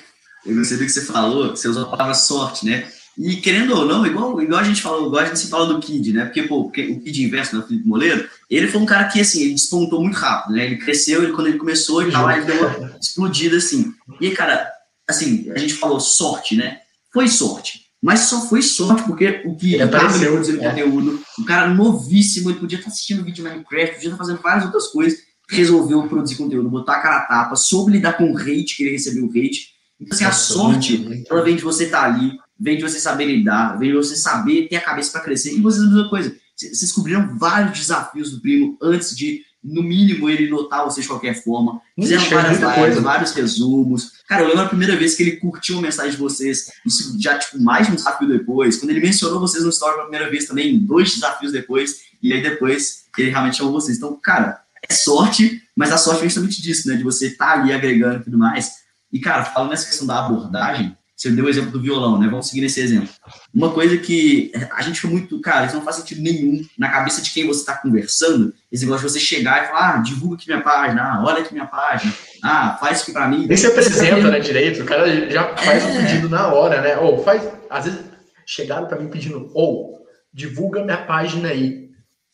Eu 0.46 0.56
gostei 0.56 0.78
do 0.78 0.86
que 0.86 0.90
você 0.90 1.06
falou, 1.06 1.54
que 1.54 1.60
você 1.60 1.68
usou 1.68 1.84
a 1.84 1.90
palavra 1.90 2.14
sorte, 2.14 2.66
né? 2.66 2.90
E 3.18 3.38
querendo 3.38 3.76
ou 3.76 3.86
não, 3.86 4.06
igual, 4.06 4.42
igual 4.42 4.62
a 4.62 4.64
gente 4.64 4.82
falou, 4.82 5.08
igual 5.08 5.24
a 5.24 5.26
gente 5.26 5.40
se 5.40 5.50
fala 5.50 5.66
do 5.66 5.80
Kid, 5.80 6.14
né? 6.14 6.26
Porque, 6.26 6.44
pô, 6.44 6.62
o 6.62 6.72
Kid 6.72 7.24
Inverso, 7.24 7.56
né, 7.56 7.64
o 7.64 7.68
Felipe 7.68 7.88
Moleiro, 7.88 8.30
ele 8.50 8.68
foi 8.68 8.80
um 8.80 8.86
cara 8.86 9.06
que, 9.06 9.20
assim, 9.20 9.42
ele 9.42 9.54
despontou 9.54 10.02
muito 10.02 10.16
rápido, 10.16 10.54
né? 10.54 10.66
Ele 10.66 10.78
cresceu, 10.78 11.24
ele, 11.24 11.34
quando 11.34 11.48
ele 11.48 11.58
começou, 11.58 12.02
ele, 12.02 12.12
tava, 12.12 12.36
ele 12.36 12.46
deu 12.46 12.66
uma 12.66 12.98
explodida, 13.00 13.58
assim. 13.58 13.94
E 14.22 14.32
cara, 14.32 14.72
assim, 15.08 15.52
a 15.52 15.58
gente 15.58 15.74
falou 15.74 16.00
sorte, 16.00 16.56
né? 16.56 16.80
Foi 17.12 17.28
sorte. 17.28 17.90
Mas 18.02 18.22
só 18.22 18.48
foi 18.48 18.62
sorte 18.62 19.04
porque 19.04 19.42
o 19.46 19.56
que 19.56 19.74
ele 19.74 19.84
apareceu, 19.84 20.32
produzindo 20.32 20.64
é. 20.64 20.70
conteúdo, 20.70 21.22
um 21.38 21.44
cara 21.44 21.68
novíssimo, 21.74 22.50
ele 22.50 22.60
podia 22.60 22.78
estar 22.78 22.90
assistindo 22.90 23.24
vídeo 23.24 23.44
de 23.44 23.50
Minecraft, 23.50 23.96
podia 23.96 24.08
estar 24.08 24.18
fazendo 24.18 24.42
várias 24.42 24.66
outras 24.66 24.88
coisas, 24.88 25.20
resolveu 25.50 26.08
produzir 26.08 26.36
conteúdo, 26.36 26.70
botar 26.70 26.94
a 26.94 27.02
cara 27.02 27.18
a 27.18 27.26
tapa, 27.26 27.56
soube 27.58 27.92
lidar 27.92 28.14
com 28.14 28.32
o 28.32 28.38
hate, 28.38 28.78
que 28.78 28.84
ele 28.84 28.92
recebeu 28.92 29.26
o 29.26 29.30
hate. 29.30 29.70
Então, 30.00 30.16
assim, 30.16 30.24
a 30.24 30.32
sorte, 30.32 31.26
ela 31.30 31.44
vem 31.44 31.58
de 31.58 31.64
você 31.64 31.86
estar 31.86 32.06
ali, 32.06 32.40
vem 32.60 32.78
de 32.78 32.84
você 32.84 33.00
saber 33.00 33.26
lidar, 33.26 33.78
vem 33.78 33.92
de 33.92 33.96
você 33.96 34.16
saber 34.16 34.68
ter 34.68 34.76
a 34.76 34.82
cabeça 34.82 35.12
para 35.12 35.22
crescer. 35.22 35.54
E 35.54 35.62
vocês 35.62 35.84
a 35.84 35.88
mesma 35.88 36.10
coisa. 36.10 36.36
Vocês 36.56 36.80
descobriram 36.82 37.38
vários 37.38 37.80
desafios 37.80 38.32
do 38.32 38.42
primo 38.42 38.78
antes 38.82 39.16
de, 39.16 39.44
no 39.64 39.82
mínimo, 39.82 40.30
ele 40.30 40.50
notar 40.50 40.84
vocês 40.84 41.06
de 41.06 41.10
qualquer 41.10 41.42
forma. 41.42 41.82
Fizeram 41.98 42.22
Ixi, 42.22 42.34
várias 42.34 42.60
lives, 42.60 42.76
coisa. 42.76 43.02
vários 43.02 43.32
resumos. 43.32 44.12
Cara, 44.28 44.44
eu 44.44 44.50
lembro 44.50 44.64
a 44.64 44.70
primeira 44.70 44.96
vez 44.98 45.16
que 45.16 45.24
ele 45.24 45.38
curtiu 45.38 45.76
uma 45.76 45.84
mensagem 45.84 46.12
de 46.12 46.18
vocês, 46.18 46.70
isso 46.86 47.16
já, 47.18 47.38
tipo, 47.40 47.62
mais 47.62 47.88
de 47.88 47.94
um 47.94 47.96
desafio 47.96 48.28
depois. 48.28 48.78
Quando 48.78 48.92
ele 48.92 49.00
mencionou 49.00 49.40
vocês 49.40 49.64
no 49.64 49.70
story 49.70 49.94
pela 49.94 50.08
primeira 50.10 50.30
vez 50.30 50.46
também, 50.46 50.78
dois 50.78 51.14
desafios 51.14 51.54
depois, 51.54 52.02
e 52.22 52.34
aí 52.34 52.44
depois 52.44 53.06
ele 53.18 53.30
realmente 53.30 53.58
chamou 53.58 53.72
vocês. 53.72 53.98
Então, 53.98 54.20
cara, 54.22 54.62
é 54.88 54.94
sorte, 54.94 55.62
mas 55.76 55.92
a 55.92 55.98
sorte 55.98 56.20
vem 56.20 56.30
justamente 56.30 56.62
disso, 56.62 56.90
né? 56.90 56.96
De 56.96 57.04
você 57.04 57.28
estar 57.28 57.54
tá 57.54 57.62
ali 57.62 57.72
agregando 57.72 58.20
e 58.20 58.24
tudo 58.24 58.38
mais. 58.38 58.80
E, 59.12 59.20
cara, 59.20 59.46
falando 59.46 59.72
nessa 59.72 59.88
questão 59.88 60.06
da 60.06 60.26
abordagem, 60.26 60.96
você 61.20 61.32
deu 61.32 61.44
o 61.44 61.50
exemplo 61.50 61.72
do 61.72 61.82
violão, 61.82 62.18
né? 62.18 62.30
Vamos 62.30 62.48
seguir 62.48 62.62
nesse 62.62 62.80
exemplo. 62.80 63.10
Uma 63.54 63.72
coisa 63.72 63.98
que 63.98 64.54
a 64.72 64.82
gente 64.82 65.02
foi 65.02 65.10
muito, 65.10 65.42
cara, 65.42 65.66
isso 65.66 65.76
não 65.76 65.84
faz 65.84 65.98
sentido 65.98 66.22
nenhum 66.22 66.66
na 66.78 66.90
cabeça 66.90 67.22
de 67.22 67.30
quem 67.32 67.46
você 67.46 67.60
está 67.60 67.76
conversando. 67.76 68.54
Esse 68.72 68.86
negócio 68.86 69.06
de 69.06 69.12
você 69.12 69.20
chegar 69.20 69.62
e 69.62 69.68
falar, 69.68 69.96
ah, 69.96 69.98
divulga 69.98 70.38
aqui 70.38 70.48
minha 70.48 70.62
página, 70.62 71.04
ah, 71.04 71.24
olha 71.26 71.42
aqui 71.42 71.52
minha 71.54 71.66
página, 71.66 72.14
ah, 72.42 72.78
faz 72.80 73.02
aqui 73.02 73.12
para 73.12 73.28
mim. 73.28 73.48
Nem 73.48 73.58
se 73.58 73.68
apresenta, 73.68 74.32
né, 74.32 74.40
direito. 74.40 74.82
O 74.82 74.86
cara 74.86 75.30
já 75.30 75.58
faz 75.58 75.84
o 75.84 75.88
é... 75.90 75.92
um 75.92 75.98
pedido 75.98 76.30
na 76.30 76.48
hora, 76.54 76.82
né? 76.82 76.98
Ou 76.98 77.22
faz, 77.22 77.46
às 77.70 77.84
vezes 77.84 78.00
chegaram 78.46 78.88
para 78.88 78.98
mim 78.98 79.10
pedindo, 79.10 79.52
ou 79.54 80.00
divulga 80.34 80.86
minha 80.86 81.06
página 81.06 81.50
aí. 81.50 81.90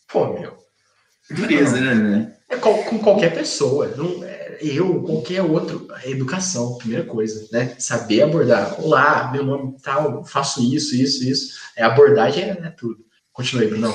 Pô, 0.08 0.32
meu. 0.32 0.56
Dureza, 1.32 1.82
né? 1.82 2.36
É 2.50 2.56
com, 2.56 2.84
com 2.84 3.00
qualquer 3.00 3.34
pessoa. 3.34 3.92
Não, 3.98 4.24
é, 4.24 4.35
eu, 4.62 5.02
qualquer 5.02 5.42
outro, 5.42 5.88
educação, 6.04 6.78
primeira 6.78 7.04
coisa, 7.06 7.48
né? 7.52 7.76
Saber 7.78 8.22
abordar. 8.22 8.80
Olá, 8.82 9.32
meu 9.32 9.46
nome 9.46 9.76
tal, 9.82 10.24
faço 10.26 10.62
isso, 10.62 10.96
isso, 10.96 11.24
isso. 11.24 11.56
É, 11.76 11.84
abordagem 11.84 12.44
é, 12.44 12.50
é 12.50 12.70
tudo. 12.70 12.98
Continue, 13.32 13.68
Bruno. 13.68 13.94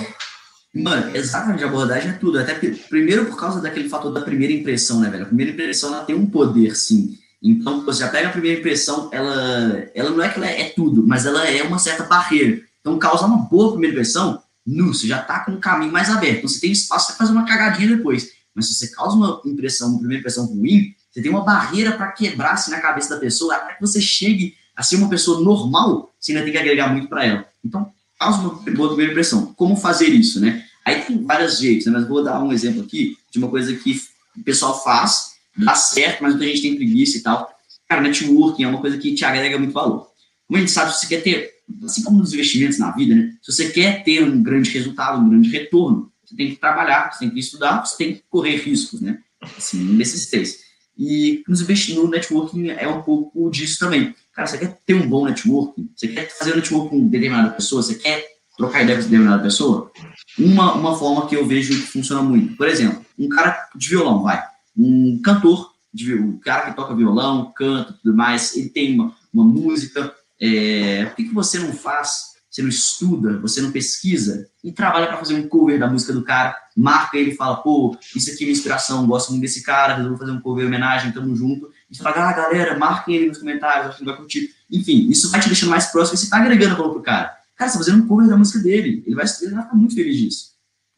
Mano, 0.75 1.17
exatamente, 1.17 1.65
abordagem 1.65 2.11
é 2.11 2.15
tudo. 2.15 2.39
Até 2.39 2.55
primeiro 2.55 3.27
por 3.27 3.37
causa 3.37 3.61
daquele 3.61 3.89
fator 3.89 4.13
da 4.13 4.21
primeira 4.21 4.53
impressão, 4.53 5.01
né, 5.01 5.11
velho? 5.11 5.25
A 5.25 5.27
primeira 5.27 5.53
impressão 5.53 5.93
ela 5.95 6.05
tem 6.05 6.15
um 6.15 6.27
poder, 6.27 6.77
sim. 6.77 7.19
Então, 7.43 7.85
você 7.85 8.01
já 8.01 8.09
pega 8.09 8.29
a 8.29 8.33
primeira 8.33 8.61
impressão, 8.61 9.09
ela, 9.13 9.89
ela 9.95 10.11
não 10.11 10.23
é 10.23 10.29
que 10.29 10.39
ela 10.39 10.47
é 10.47 10.69
tudo, 10.71 11.07
mas 11.07 11.25
ela 11.25 11.49
é 11.49 11.63
uma 11.63 11.79
certa 11.79 12.05
barreira. 12.05 12.61
Então, 12.81 12.99
causar 12.99 13.27
uma 13.27 13.49
boa 13.49 13.73
primeira 13.73 13.95
impressão, 13.95 14.43
nu, 14.67 14.93
você 14.93 15.07
já 15.07 15.21
tá 15.23 15.41
com 15.41 15.53
um 15.53 15.61
caminho 15.61 15.93
mais 15.93 16.11
aberto. 16.11 16.39
Então, 16.39 16.49
você 16.49 16.61
tem 16.61 16.71
espaço 16.71 17.09
para 17.09 17.17
fazer 17.17 17.33
uma 17.33 17.47
cagadinha 17.47 17.97
depois. 17.97 18.29
Mas 18.55 18.67
se 18.67 18.75
você 18.75 18.89
causa 18.89 19.17
uma 19.17 19.41
impressão, 19.45 19.91
uma 19.91 19.99
primeira 19.99 20.21
impressão 20.21 20.47
ruim, 20.47 20.95
você 21.11 21.23
tem 21.23 21.31
uma 21.31 21.45
barreira 21.45 21.93
para 21.93 22.13
quebrar 22.13 22.53
assim, 22.53 22.71
na 22.71 22.81
cabeça 22.81 23.15
da 23.15 23.21
pessoa, 23.21 23.55
até 23.55 23.75
que 23.75 23.81
você 23.81 24.01
chegue 24.01 24.55
a 24.77 24.83
ser 24.83 24.97
uma 24.97 25.09
pessoa 25.09 25.41
normal, 25.41 26.13
você 26.19 26.33
ainda 26.33 26.45
tem 26.45 26.53
que 26.53 26.59
agregar 26.59 26.89
muito 26.93 27.09
para 27.09 27.25
ela. 27.25 27.47
Então, 27.65 27.93
causa 28.19 28.39
uma 28.39 28.51
boa 28.73 28.89
primeira 28.89 29.13
impressão. 29.13 29.53
Como 29.55 29.77
fazer 29.77 30.09
isso, 30.09 30.41
né? 30.41 30.65
Aí 30.85 31.03
tem 31.03 31.23
vários 31.23 31.59
jeitos, 31.59 31.87
né? 31.87 31.93
mas 31.93 32.09
vou 32.09 32.23
dar 32.23 32.43
um 32.43 32.53
exemplo 32.53 32.83
aqui 32.83 33.17
de 33.31 33.39
uma 33.39 33.49
coisa 33.49 33.75
que 33.75 34.01
o 34.37 34.43
pessoal 34.43 34.83
faz, 34.83 35.33
dá 35.57 35.75
certo, 35.75 36.23
mas 36.23 36.33
muita 36.33 36.47
gente 36.47 36.63
tem 36.63 36.77
preguiça 36.77 37.19
e 37.19 37.21
tal. 37.21 37.51
Cara, 37.89 38.01
networking 38.01 38.65
é 38.65 38.69
uma 38.69 38.81
coisa 38.81 38.97
que 38.97 39.15
te 39.15 39.25
agrega 39.25 39.59
muito 39.59 39.73
valor. 39.73 40.09
Como 40.47 40.57
a 40.57 40.61
gente 40.61 40.71
sabe, 40.73 40.93
se 40.93 41.01
você 41.01 41.07
quer 41.07 41.23
ter, 41.23 41.51
assim 41.85 42.03
como 42.03 42.19
nos 42.19 42.33
investimentos 42.33 42.79
na 42.79 42.91
vida, 42.93 43.15
né? 43.15 43.35
Se 43.43 43.53
você 43.53 43.71
quer 43.71 44.03
ter 44.03 44.23
um 44.23 44.43
grande 44.43 44.71
resultado, 44.71 45.21
um 45.21 45.29
grande 45.29 45.51
retorno, 45.51 46.10
você 46.31 46.37
tem 46.37 46.51
que 46.51 46.57
trabalhar, 46.57 47.13
você 47.13 47.21
tem 47.21 47.31
que 47.31 47.41
estudar, 47.41 47.85
você 47.85 47.97
tem 47.97 48.15
que 48.15 48.23
correr 48.31 48.57
riscos, 48.57 49.01
né? 49.01 49.19
Assim, 49.57 49.83
nesses 49.95 50.27
três. 50.27 50.61
E 50.97 51.43
nos 51.49 51.61
investir 51.61 51.97
no 51.97 52.09
networking 52.09 52.69
é 52.69 52.87
um 52.87 53.03
pouco 53.03 53.51
disso 53.51 53.79
também. 53.79 54.15
Cara, 54.33 54.47
você 54.47 54.59
quer 54.59 54.79
ter 54.87 54.95
um 54.95 55.09
bom 55.09 55.25
networking? 55.25 55.91
Você 55.97 56.09
quer 56.09 56.29
fazer 56.31 56.53
um 56.53 56.57
networking 56.57 56.89
com 56.91 57.09
determinada 57.09 57.51
pessoa? 57.51 57.83
Você 57.83 57.97
quer 57.97 58.25
trocar 58.57 58.83
ideia 58.83 58.99
com 58.99 59.05
determinada 59.05 59.43
pessoa? 59.43 59.91
Uma, 60.39 60.75
uma 60.75 60.97
forma 60.97 61.27
que 61.27 61.35
eu 61.35 61.47
vejo 61.47 61.75
que 61.75 61.87
funciona 61.87 62.23
muito. 62.23 62.57
Por 62.57 62.69
exemplo, 62.69 63.05
um 63.19 63.29
cara 63.29 63.69
de 63.75 63.89
violão, 63.89 64.23
vai. 64.23 64.43
Um 64.77 65.21
cantor, 65.23 65.75
de, 65.93 66.15
um 66.15 66.39
cara 66.39 66.71
que 66.71 66.77
toca 66.77 66.95
violão, 66.95 67.53
canta 67.57 67.95
tudo 67.95 68.17
mais, 68.17 68.57
ele 68.57 68.69
tem 68.69 68.95
uma, 68.95 69.17
uma 69.33 69.45
música. 69.45 70.15
É, 70.39 71.07
por 71.07 71.17
que, 71.17 71.25
que 71.25 71.35
você 71.35 71.59
não 71.59 71.73
faz 71.73 72.30
você 72.51 72.63
não 72.63 72.69
estuda, 72.69 73.39
você 73.39 73.63
não 73.63 73.71
pesquisa 73.71 74.49
e 74.63 74.73
trabalha 74.73 75.07
para 75.07 75.19
fazer 75.19 75.35
um 75.35 75.47
cover 75.47 75.79
da 75.79 75.87
música 75.87 76.13
do 76.13 76.25
cara, 76.25 76.57
marca 76.77 77.17
ele 77.17 77.31
e 77.31 77.37
fala, 77.37 77.59
pô, 77.59 77.97
isso 78.15 78.29
aqui 78.31 78.43
é 78.43 78.47
minha 78.47 78.57
inspiração, 78.57 79.07
gosto 79.07 79.31
muito 79.31 79.43
desse 79.43 79.63
cara, 79.63 79.95
resolvo 79.95 80.19
fazer 80.19 80.33
um 80.33 80.41
cover 80.41 80.67
homenagem, 80.67 81.13
tamo 81.13 81.35
junto. 81.37 81.71
E 81.89 81.97
você 81.97 82.03
fala, 82.03 82.29
ah, 82.29 82.33
galera, 82.33 82.77
marquem 82.77 83.15
ele 83.15 83.29
nos 83.29 83.39
comentários, 83.39 83.87
acho 83.87 83.99
que 83.99 84.05
vai 84.05 84.17
curtir. 84.17 84.51
Enfim, 84.69 85.09
isso 85.09 85.31
vai 85.31 85.41
te 85.41 85.47
deixando 85.47 85.71
mais 85.71 85.87
próximo 85.87 86.17
e 86.17 86.19
você 86.19 86.29
tá 86.29 86.39
agregando 86.39 86.77
valor 86.77 86.95
pro 86.95 87.03
cara. 87.03 87.37
Cara, 87.57 87.71
você 87.71 87.79
tá 87.79 87.85
fazendo 87.85 88.03
um 88.03 88.09
cover 88.09 88.29
da 88.29 88.37
música 88.37 88.59
dele, 88.59 89.05
ele 89.07 89.15
vai, 89.15 89.25
ele 89.43 89.55
vai 89.55 89.63
ficar 89.63 89.77
muito 89.77 89.95
feliz 89.95 90.17
disso. 90.17 90.51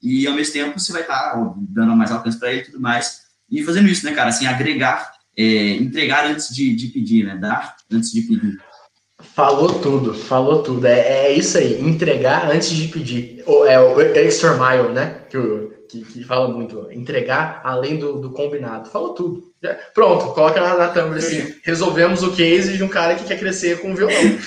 E 0.02 0.26
ao 0.26 0.34
mesmo 0.34 0.54
tempo 0.54 0.80
você 0.80 0.90
vai 0.90 1.02
estar 1.02 1.32
tá, 1.32 1.54
dando 1.56 1.94
mais 1.94 2.10
alcance 2.10 2.38
para 2.38 2.50
ele 2.50 2.62
e 2.62 2.64
tudo 2.64 2.80
mais. 2.80 3.22
E 3.50 3.62
fazendo 3.62 3.88
isso, 3.88 4.06
né, 4.06 4.12
cara, 4.12 4.30
assim, 4.30 4.46
agregar, 4.46 5.12
é, 5.36 5.74
entregar 5.74 6.26
antes 6.26 6.48
de, 6.48 6.74
de 6.74 6.88
pedir, 6.88 7.26
né, 7.26 7.36
dar 7.36 7.76
antes 7.90 8.10
de 8.10 8.22
pedir. 8.22 8.58
Falou 9.22 9.80
tudo, 9.80 10.14
falou 10.14 10.62
tudo. 10.62 10.86
É, 10.86 11.26
é 11.26 11.32
isso 11.32 11.56
aí, 11.56 11.80
entregar 11.80 12.50
antes 12.50 12.70
de 12.70 12.88
pedir. 12.88 13.44
É 13.66 13.78
o 13.80 14.00
extra 14.00 14.54
mile, 14.54 14.92
né? 14.92 15.22
Que, 15.30 15.38
que, 15.92 16.00
que 16.00 16.24
fala 16.24 16.48
muito. 16.48 16.88
Entregar 16.90 17.60
além 17.62 17.98
do, 17.98 18.18
do 18.18 18.30
combinado. 18.30 18.88
Falou 18.88 19.12
tudo. 19.12 19.52
Pronto, 19.94 20.32
coloca 20.34 20.60
na, 20.60 20.76
na 20.76 20.88
thumb 20.88 21.16
assim. 21.16 21.54
Resolvemos 21.62 22.22
o 22.22 22.32
case 22.32 22.76
de 22.76 22.82
um 22.82 22.88
cara 22.88 23.14
que 23.14 23.24
quer 23.24 23.38
crescer 23.38 23.78
com 23.80 23.94
violão. 23.94 24.16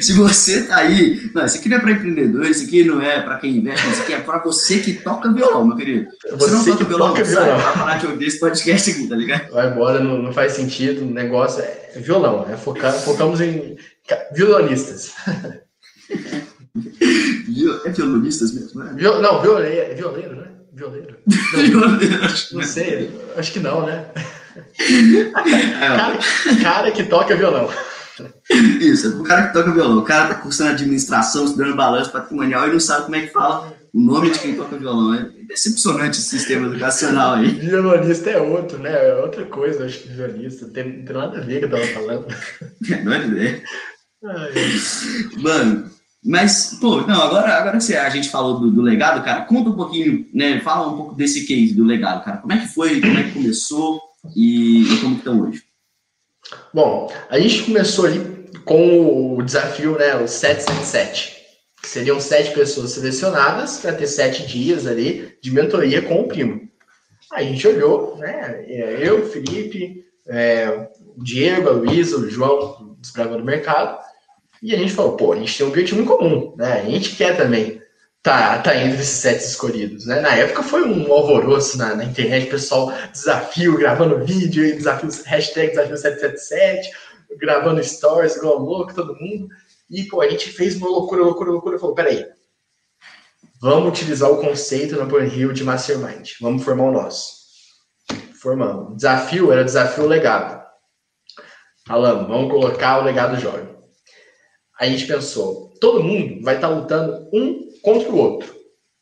Se 0.00 0.14
você 0.14 0.62
tá 0.62 0.76
aí, 0.76 1.30
não, 1.34 1.44
isso 1.44 1.58
aqui 1.58 1.68
não 1.68 1.76
é 1.76 1.80
para 1.80 1.90
empreendedor, 1.90 2.46
isso 2.46 2.64
aqui 2.64 2.84
não 2.84 3.02
é 3.02 3.20
para 3.20 3.38
quem 3.38 3.56
investe, 3.56 3.86
isso 3.90 4.02
aqui 4.02 4.14
é 4.14 4.20
para 4.20 4.38
você 4.38 4.78
que 4.78 4.94
toca 4.94 5.32
violão, 5.32 5.66
meu 5.66 5.76
querido. 5.76 6.08
Você, 6.30 6.50
você 6.50 6.50
não 6.50 6.64
toca 6.64 6.84
violão, 6.84 7.08
toca 7.08 7.24
violão. 7.24 7.58
vai 7.58 7.74
parar 7.74 7.98
de 7.98 8.06
ouvir 8.06 8.26
esse 8.26 8.40
podcast 8.40 8.90
aqui, 8.90 9.06
tá 9.06 9.16
ligado? 9.16 9.52
Vai 9.52 9.70
embora, 9.70 10.00
não, 10.00 10.22
não 10.22 10.32
faz 10.32 10.52
sentido, 10.52 11.02
o 11.02 11.10
negócio 11.10 11.62
é 11.62 11.92
violão, 11.96 12.46
é 12.50 12.56
focar, 12.56 12.92
focamos 12.92 13.40
em 13.40 13.76
violonistas. 14.32 15.12
é 17.84 17.90
violonistas 17.90 18.52
mesmo, 18.52 18.82
né? 18.82 18.94
Viol, 18.96 19.20
não, 19.20 19.40
violeiro, 19.40 19.96
violeiro, 19.96 20.36
né? 20.36 20.48
Violeiro. 20.72 21.18
Não, 21.72 22.58
não 22.58 22.62
sei, 22.66 23.10
acho 23.36 23.52
que 23.52 23.60
não, 23.60 23.84
né? 23.84 24.06
cara, 25.34 26.18
cara 26.62 26.90
que 26.90 27.04
toca 27.04 27.36
violão. 27.36 27.68
Isso, 28.80 29.06
é 29.06 29.10
o 29.10 29.22
cara 29.22 29.48
que 29.48 29.52
toca 29.52 29.70
violão. 29.70 29.98
O 29.98 30.04
cara 30.04 30.28
tá 30.28 30.40
cursando 30.40 30.70
administração, 30.70 31.44
estudando 31.44 31.76
balanço 31.76 32.10
patrimonial 32.10 32.68
e 32.68 32.72
não 32.72 32.80
sabe 32.80 33.04
como 33.04 33.16
é 33.16 33.22
que 33.22 33.32
fala 33.32 33.72
o 33.92 34.00
nome 34.00 34.30
de 34.30 34.38
quem 34.38 34.56
toca 34.56 34.76
violão. 34.76 35.14
É 35.14 35.30
decepcionante 35.46 36.18
esse 36.18 36.28
sistema 36.28 36.66
educacional 36.66 37.34
aí. 37.34 37.50
Violonista 37.50 38.30
é 38.30 38.40
outro, 38.40 38.78
né? 38.78 38.92
É 38.92 39.14
outra 39.16 39.44
coisa, 39.46 39.84
acho 39.84 40.00
que 40.00 40.08
violonista. 40.08 40.66
Tem, 40.68 40.98
não 40.98 41.04
tem 41.04 41.16
nada 41.16 41.38
a 41.38 41.40
ver 41.40 41.60
com 41.60 41.66
o 41.66 41.68
que 41.68 41.74
eu 41.74 41.80
tava 41.80 41.92
falando. 41.92 42.26
não 43.04 43.12
é 43.12 43.26
ideia. 43.26 43.62
Mano, 45.38 45.90
mas, 46.24 46.78
pô, 46.80 47.00
não, 47.00 47.20
agora, 47.20 47.54
agora 47.54 47.78
que 47.78 47.96
a 47.96 48.10
gente 48.10 48.28
falou 48.28 48.60
do, 48.60 48.70
do, 48.70 48.80
legado, 48.80 49.24
cara, 49.24 49.42
conta 49.42 49.70
um 49.70 49.74
pouquinho, 49.74 50.24
né? 50.32 50.60
Fala 50.60 50.88
um 50.88 50.96
pouco 50.96 51.14
desse 51.16 51.44
case 51.46 51.74
do 51.74 51.84
legado, 51.84 52.24
cara. 52.24 52.36
Como 52.36 52.52
é 52.52 52.58
que 52.58 52.68
foi, 52.68 53.00
como 53.00 53.18
é 53.18 53.24
que 53.24 53.32
começou 53.32 54.00
e, 54.36 54.82
e 54.82 55.00
como 55.00 55.16
estão 55.16 55.40
hoje? 55.40 55.64
Bom, 56.72 57.12
a 57.28 57.40
gente 57.40 57.64
começou 57.64 58.06
ali 58.06 58.20
com 58.64 59.36
o 59.36 59.42
desafio, 59.42 59.98
né, 59.98 60.14
o 60.16 60.28
777, 60.28 61.42
que 61.82 61.88
seriam 61.88 62.20
sete 62.20 62.52
pessoas 62.52 62.92
selecionadas 62.92 63.78
para 63.78 63.92
ter 63.92 64.06
sete 64.06 64.46
dias 64.46 64.86
ali 64.86 65.36
de 65.42 65.50
mentoria 65.50 66.02
com 66.02 66.20
o 66.20 66.28
primo. 66.28 66.68
Aí 67.32 67.48
a 67.48 67.50
gente 67.50 67.66
olhou, 67.66 68.16
né, 68.18 68.64
eu, 68.68 69.22
o 69.22 69.26
Felipe, 69.26 70.04
é, 70.28 70.88
o 71.16 71.22
Diego, 71.22 71.68
a 71.68 71.72
Luísa, 71.72 72.16
o 72.16 72.30
João, 72.30 72.96
desbravando 73.00 73.42
o 73.42 73.46
mercado, 73.46 73.98
e 74.62 74.72
a 74.72 74.78
gente 74.78 74.92
falou, 74.92 75.16
pô, 75.16 75.32
a 75.32 75.36
gente 75.36 75.58
tem 75.58 75.66
um 75.66 75.70
objetivo 75.70 76.00
em 76.00 76.04
comum, 76.04 76.54
né? 76.56 76.82
A 76.82 76.84
gente 76.84 77.16
quer 77.16 77.36
também 77.36 77.82
tá, 78.22 78.58
tá 78.58 78.76
entre 78.76 79.00
esses 79.00 79.18
sete 79.18 79.44
escolhidos, 79.44 80.06
né? 80.06 80.20
Na 80.20 80.36
época 80.36 80.62
foi 80.62 80.84
um 80.84 81.12
alvoroço 81.12 81.76
na, 81.76 81.96
na 81.96 82.04
internet, 82.04 82.48
pessoal 82.48 82.92
desafio, 83.12 83.76
gravando 83.76 84.24
vídeo, 84.24 84.76
desafio, 84.76 85.10
hashtag 85.26 85.70
desafio 85.70 85.96
777, 85.96 86.90
gravando 87.40 87.82
stories, 87.82 88.36
igual 88.36 88.58
louco, 88.58 88.94
todo 88.94 89.16
mundo. 89.16 89.48
E, 89.90 90.04
pô, 90.04 90.20
a 90.20 90.30
gente 90.30 90.50
fez 90.50 90.76
uma 90.76 90.88
loucura, 90.88 91.24
loucura, 91.24 91.50
loucura. 91.50 91.78
Falou, 91.78 91.96
peraí, 91.96 92.24
vamos 93.60 93.88
utilizar 93.88 94.30
o 94.30 94.40
conceito 94.40 94.96
na 94.96 95.04
Burn 95.04 95.26
Hill 95.26 95.52
de 95.52 95.64
Mastermind. 95.64 96.30
Vamos 96.40 96.62
formar 96.62 96.84
o 96.84 96.92
nosso. 96.92 97.42
Formamos. 98.40 98.96
Desafio 98.96 99.50
era 99.50 99.64
desafio 99.64 100.06
legado. 100.06 100.62
Falando, 101.84 102.28
vamos 102.28 102.48
colocar 102.48 103.00
o 103.00 103.04
legado 103.04 103.40
jovem 103.40 103.71
a 104.82 104.86
gente 104.88 105.06
pensou, 105.06 105.72
todo 105.80 106.02
mundo 106.02 106.42
vai 106.42 106.56
estar 106.56 106.68
tá 106.68 106.74
lutando 106.74 107.28
um 107.32 107.70
contra 107.80 108.10
o 108.10 108.16
outro, 108.16 108.52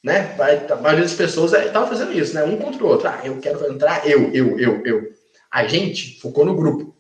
né? 0.05 0.35
Vai, 0.37 0.66
a 0.66 0.76
maioria 0.76 1.05
das 1.05 1.14
pessoas 1.14 1.55
estava 1.55 1.87
fazendo 1.87 2.12
isso, 2.12 2.35
né? 2.35 2.45
Um 2.45 2.59
contra 2.59 2.85
o 2.85 2.87
outro. 2.87 3.09
Ah, 3.09 3.18
eu 3.24 3.39
quero 3.39 3.66
entrar, 3.72 4.07
eu, 4.07 4.31
eu, 4.31 4.61
eu, 4.61 4.85
eu. 4.85 5.12
A 5.51 5.66
gente 5.66 6.20
focou 6.20 6.45
no 6.45 6.55
grupo. 6.55 6.95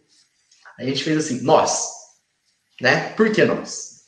A 0.78 0.84
gente 0.84 1.04
fez 1.04 1.18
assim, 1.18 1.42
nós, 1.42 1.90
né? 2.80 3.10
Por 3.10 3.30
que 3.30 3.44
nós? 3.44 4.04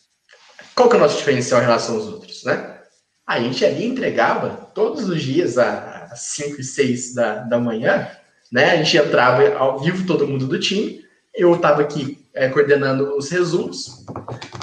Qual 0.74 0.88
que 0.88 0.96
é 0.96 0.98
o 0.98 1.02
nosso 1.02 1.18
diferencial 1.18 1.60
em 1.60 1.64
relação 1.64 1.96
aos 1.96 2.06
outros, 2.06 2.42
né? 2.44 2.80
A 3.26 3.38
gente 3.40 3.62
ali 3.66 3.84
entregava 3.84 4.70
todos 4.74 5.06
os 5.06 5.22
dias 5.22 5.58
às 5.58 6.18
5 6.18 6.62
e 6.62 6.64
6 6.64 7.14
da, 7.14 7.34
da 7.40 7.58
manhã, 7.58 8.10
né? 8.50 8.70
A 8.70 8.76
gente 8.76 8.96
entrava 8.96 9.54
ao 9.54 9.80
vivo 9.80 10.06
todo 10.06 10.26
mundo 10.26 10.46
do 10.46 10.58
time. 10.58 11.04
Eu 11.34 11.56
estava 11.56 11.82
aqui 11.82 12.21
é, 12.34 12.48
coordenando 12.48 13.16
os 13.16 13.30
resumos, 13.30 14.04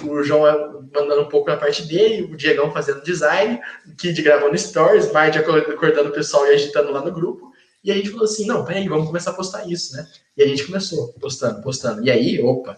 o 0.03 0.23
João 0.23 0.47
é 0.47 0.79
mandando 0.93 1.21
um 1.21 1.29
pouco 1.29 1.49
na 1.49 1.57
parte 1.57 1.83
dele, 1.83 2.23
o 2.23 2.35
Diegão 2.35 2.71
fazendo 2.71 3.03
design, 3.03 3.59
o 3.87 3.95
Kid 3.95 4.21
gravando 4.21 4.57
stories, 4.57 5.11
Mard 5.11 5.37
acordando 5.37 6.09
o 6.09 6.13
pessoal 6.13 6.47
e 6.47 6.55
agitando 6.55 6.91
lá 6.91 7.03
no 7.03 7.11
grupo. 7.11 7.49
E 7.83 7.91
a 7.91 7.95
gente 7.95 8.09
falou 8.09 8.25
assim: 8.25 8.45
não, 8.45 8.65
peraí, 8.65 8.87
vamos 8.87 9.07
começar 9.07 9.31
a 9.31 9.35
postar 9.35 9.69
isso, 9.69 9.95
né? 9.95 10.07
E 10.35 10.43
a 10.43 10.47
gente 10.47 10.65
começou 10.65 11.13
postando, 11.13 11.61
postando. 11.61 12.03
E 12.03 12.11
aí, 12.11 12.41
opa, 12.41 12.77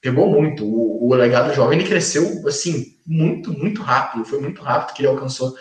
pegou 0.00 0.30
muito. 0.30 0.64
O, 0.64 1.08
o 1.08 1.14
legado 1.14 1.54
jovem 1.54 1.78
ele 1.78 1.88
cresceu 1.88 2.46
assim, 2.46 2.96
muito, 3.06 3.52
muito 3.52 3.82
rápido. 3.82 4.24
Foi 4.24 4.40
muito 4.40 4.62
rápido 4.62 4.94
que 4.94 5.02
ele 5.02 5.08
alcançou 5.08 5.54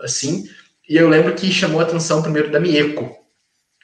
assim. 0.00 0.44
E 0.88 0.96
eu 0.96 1.08
lembro 1.08 1.34
que 1.34 1.50
chamou 1.50 1.80
a 1.80 1.82
atenção 1.82 2.22
primeiro 2.22 2.50
da 2.50 2.60
Mieko. 2.60 3.16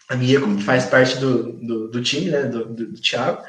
A 0.08 0.16
Mieko, 0.16 0.56
que 0.56 0.62
faz 0.62 0.84
parte 0.86 1.18
do, 1.18 1.52
do, 1.54 1.88
do 1.88 2.02
time, 2.02 2.30
né? 2.30 2.42
Do, 2.44 2.66
do, 2.66 2.92
do 2.92 3.00
Thiago. 3.00 3.42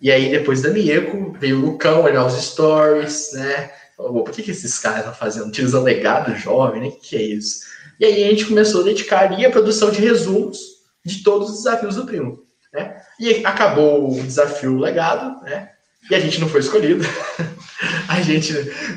E 0.00 0.10
aí, 0.10 0.30
depois 0.30 0.62
da 0.62 0.70
Mieko, 0.70 1.32
veio 1.38 1.58
o 1.58 1.60
Lucão 1.60 2.02
olhar 2.02 2.24
os 2.24 2.34
stories, 2.34 3.32
né? 3.32 3.70
Falou, 3.96 4.22
por 4.22 4.32
que, 4.32 4.42
que 4.42 4.50
esses 4.50 4.78
caras 4.78 5.00
estão 5.00 5.14
fazendo? 5.14 5.48
Utilizando 5.48 5.84
legado 5.84 6.36
jovem, 6.36 6.80
né? 6.80 6.88
O 6.88 6.92
que, 6.92 7.08
que 7.08 7.16
é 7.16 7.22
isso? 7.22 7.66
E 7.98 8.04
aí 8.04 8.24
a 8.24 8.30
gente 8.30 8.46
começou 8.46 8.82
a 8.82 8.84
dedicar 8.84 9.24
ali 9.24 9.44
a 9.44 9.50
produção 9.50 9.90
de 9.90 10.00
resumos 10.00 10.58
de 11.04 11.22
todos 11.22 11.50
os 11.50 11.56
desafios 11.58 11.96
do 11.96 12.04
primo. 12.04 12.46
Né? 12.72 13.02
E 13.18 13.44
acabou 13.44 14.10
o 14.10 14.22
desafio 14.22 14.78
legado, 14.78 15.42
né? 15.42 15.72
E 16.10 16.14
a 16.14 16.20
gente 16.20 16.40
não 16.40 16.48
foi 16.48 16.60
escolhido. 16.60 17.04
a 18.08 18.20
gente, 18.22 18.52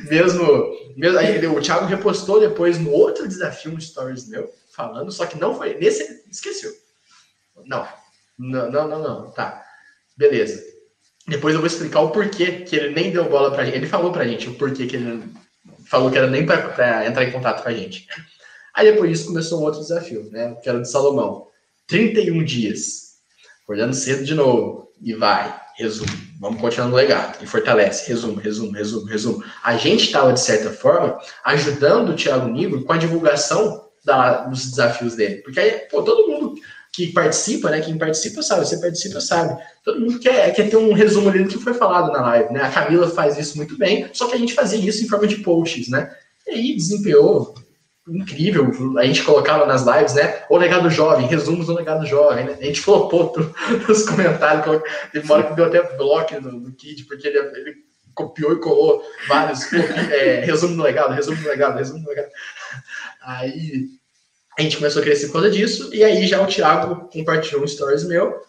mesmo. 0.10 0.46
mesmo 0.96 1.18
aí, 1.18 1.46
o 1.48 1.62
Thiago 1.62 1.86
repostou 1.86 2.40
depois 2.40 2.78
no 2.78 2.92
outro 2.92 3.28
desafio, 3.28 3.72
um 3.74 3.80
stories 3.80 4.28
meu, 4.28 4.50
falando, 4.76 5.12
só 5.12 5.26
que 5.26 5.40
não 5.40 5.56
foi. 5.56 5.74
Nesse. 5.80 6.24
Esqueceu. 6.30 6.72
Não. 7.66 7.88
Não, 8.38 8.72
não, 8.72 8.88
não, 8.88 9.02
não. 9.02 9.32
Tá. 9.32 9.64
Beleza. 10.16 10.71
Depois 11.32 11.56
eu 11.56 11.62
vou 11.62 11.68
explicar 11.68 12.02
o 12.02 12.12
porquê 12.12 12.52
que 12.52 12.76
ele 12.76 12.94
nem 12.94 13.10
deu 13.10 13.30
bola 13.30 13.52
pra 13.52 13.64
gente. 13.64 13.78
Ele 13.78 13.88
falou 13.88 14.12
pra 14.12 14.28
gente 14.28 14.50
o 14.50 14.54
porquê 14.56 14.86
que 14.86 14.98
ele 14.98 15.24
falou 15.86 16.12
que 16.12 16.18
era 16.18 16.28
nem 16.28 16.46
pra, 16.46 16.58
pra 16.58 17.08
entrar 17.08 17.24
em 17.24 17.32
contato 17.32 17.64
com 17.64 17.70
a 17.70 17.74
gente. 17.74 18.06
Aí 18.74 18.92
depois 18.92 19.10
disso 19.10 19.28
começou 19.28 19.62
um 19.62 19.64
outro 19.64 19.80
desafio, 19.80 20.30
né? 20.30 20.54
Que 20.62 20.68
era 20.68 20.78
o 20.78 20.82
de 20.82 20.92
Salomão. 20.92 21.48
31 21.88 22.44
dias. 22.44 23.14
Acordando 23.64 23.94
cedo 23.94 24.26
de 24.26 24.36
novo. 24.36 24.92
E 25.02 25.14
vai. 25.14 25.58
Resumo. 25.78 26.12
Vamos 26.38 26.60
continuar 26.60 26.90
no 26.90 26.96
legado. 26.98 27.42
E 27.42 27.48
fortalece. 27.48 28.10
Resumo, 28.10 28.38
resumo, 28.38 28.74
resumo, 28.74 29.06
resumo. 29.06 29.44
A 29.64 29.78
gente 29.78 30.04
estava, 30.04 30.34
de 30.34 30.42
certa 30.42 30.70
forma, 30.72 31.18
ajudando 31.46 32.10
o 32.10 32.16
Thiago 32.16 32.50
Nigro 32.50 32.84
com 32.84 32.92
a 32.92 32.98
divulgação 32.98 33.90
da, 34.04 34.44
dos 34.48 34.70
desafios 34.70 35.16
dele. 35.16 35.38
Porque 35.44 35.62
aí, 35.62 35.72
pô, 35.90 36.04
todo 36.04 36.28
mundo 36.28 36.31
que 36.94 37.08
participa, 37.14 37.70
né? 37.70 37.82
Quem 37.82 37.98
participa 37.98 38.42
sabe, 38.42 38.68
você 38.68 38.80
participa 38.80 39.22
sabe. 39.22 39.62
Todo 39.84 40.00
mundo 40.00 40.20
quer, 40.20 40.54
quer 40.54 40.70
ter 40.70 40.78
um 40.78 40.94
resumo 40.94 41.30
ali 41.30 41.44
do 41.44 41.50
que 41.50 41.58
foi 41.58 41.74
falado 41.74 42.12
na 42.12 42.22
live, 42.22 42.54
né? 42.54 42.64
A 42.64 42.70
Camila 42.70 43.10
faz 43.10 43.38
isso 43.38 43.56
muito 43.58 43.78
bem, 43.78 44.10
só 44.14 44.28
que 44.28 44.36
a 44.36 44.38
gente 44.38 44.54
fazia 44.54 44.80
isso 44.80 45.04
em 45.04 45.08
forma 45.08 45.26
de 45.26 45.38
posts, 45.38 45.88
né? 45.90 46.14
E 46.48 46.52
aí 46.52 46.76
desempenhou 46.76 47.56
incrível. 48.08 48.70
A 48.98 49.06
gente 49.06 49.24
colocava 49.24 49.66
nas 49.66 49.86
lives, 49.86 50.16
né? 50.16 50.44
O 50.50 50.58
legado 50.58 50.90
jovem, 50.90 51.28
resumos 51.28 51.68
do 51.68 51.74
legado 51.74 52.06
jovem, 52.06 52.46
né? 52.46 52.58
A 52.60 52.66
gente 52.66 52.82
flopou 52.82 53.34
nos 53.88 54.04
comentários. 54.04 54.82
Teve 55.14 55.26
uma 55.26 55.36
hora 55.36 55.48
que 55.48 55.56
deu 55.56 55.66
até 55.66 55.96
bloco 55.96 56.42
no, 56.42 56.52
no 56.52 56.74
Kid, 56.74 57.06
porque 57.06 57.28
ele, 57.28 57.38
ele 57.38 57.76
copiou 58.14 58.54
e 58.54 58.60
colou 58.60 59.02
vários 59.30 59.62
é, 60.12 60.42
resumo 60.44 60.76
do 60.76 60.84
legado, 60.84 61.14
resumo 61.14 61.42
do 61.42 61.48
legado, 61.48 61.78
resumo 61.78 62.04
do 62.04 62.10
legado. 62.10 62.32
Aí 63.22 64.01
a 64.58 64.62
gente 64.62 64.78
começou 64.78 65.02
a 65.02 65.06
crescer 65.06 65.28
por 65.28 65.34
causa 65.34 65.50
disso, 65.50 65.90
e 65.94 66.04
aí 66.04 66.28
já 66.28 66.42
o 66.42 66.48
Thiago 66.48 67.10
compartilhou 67.10 67.64
um 67.64 67.68
stories 67.68 68.04
meu, 68.04 68.42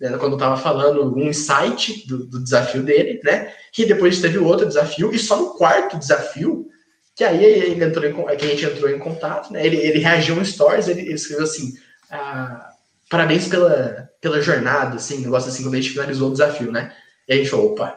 né, 0.00 0.16
quando 0.18 0.32
eu 0.32 0.38
tava 0.38 0.56
falando 0.56 1.16
um 1.16 1.28
insight 1.28 2.06
do, 2.06 2.26
do, 2.26 2.42
desafio 2.42 2.82
dele, 2.82 3.20
né? 3.22 3.52
Que 3.72 3.86
depois 3.86 4.20
teve 4.20 4.38
outro 4.38 4.66
desafio, 4.66 5.14
e 5.14 5.18
só 5.18 5.36
no 5.36 5.54
quarto 5.54 5.98
desafio, 5.98 6.68
que 7.14 7.22
aí 7.22 7.44
ele 7.44 7.84
entrou 7.84 8.04
em, 8.04 8.36
que 8.36 8.44
a 8.44 8.48
gente 8.48 8.64
entrou 8.64 8.90
em 8.90 8.98
contato, 8.98 9.52
né? 9.52 9.64
Ele, 9.64 9.76
ele 9.76 10.00
reagiu 10.00 10.34
um 10.34 10.44
stories, 10.44 10.88
ele, 10.88 11.02
ele 11.02 11.14
escreveu 11.14 11.44
assim: 11.44 11.74
ah, 12.10 12.70
parabéns 13.08 13.46
pela, 13.46 14.10
pela 14.20 14.40
jornada, 14.42 14.96
assim, 14.96 15.18
negócio 15.18 15.48
assim, 15.48 15.62
quando 15.62 15.74
a 15.74 15.80
gente 15.80 15.90
finalizou 15.90 16.28
o 16.28 16.32
desafio, 16.32 16.72
né? 16.72 16.92
E 17.28 17.32
a 17.32 17.36
gente 17.36 17.48
falou, 17.48 17.72
opa, 17.72 17.96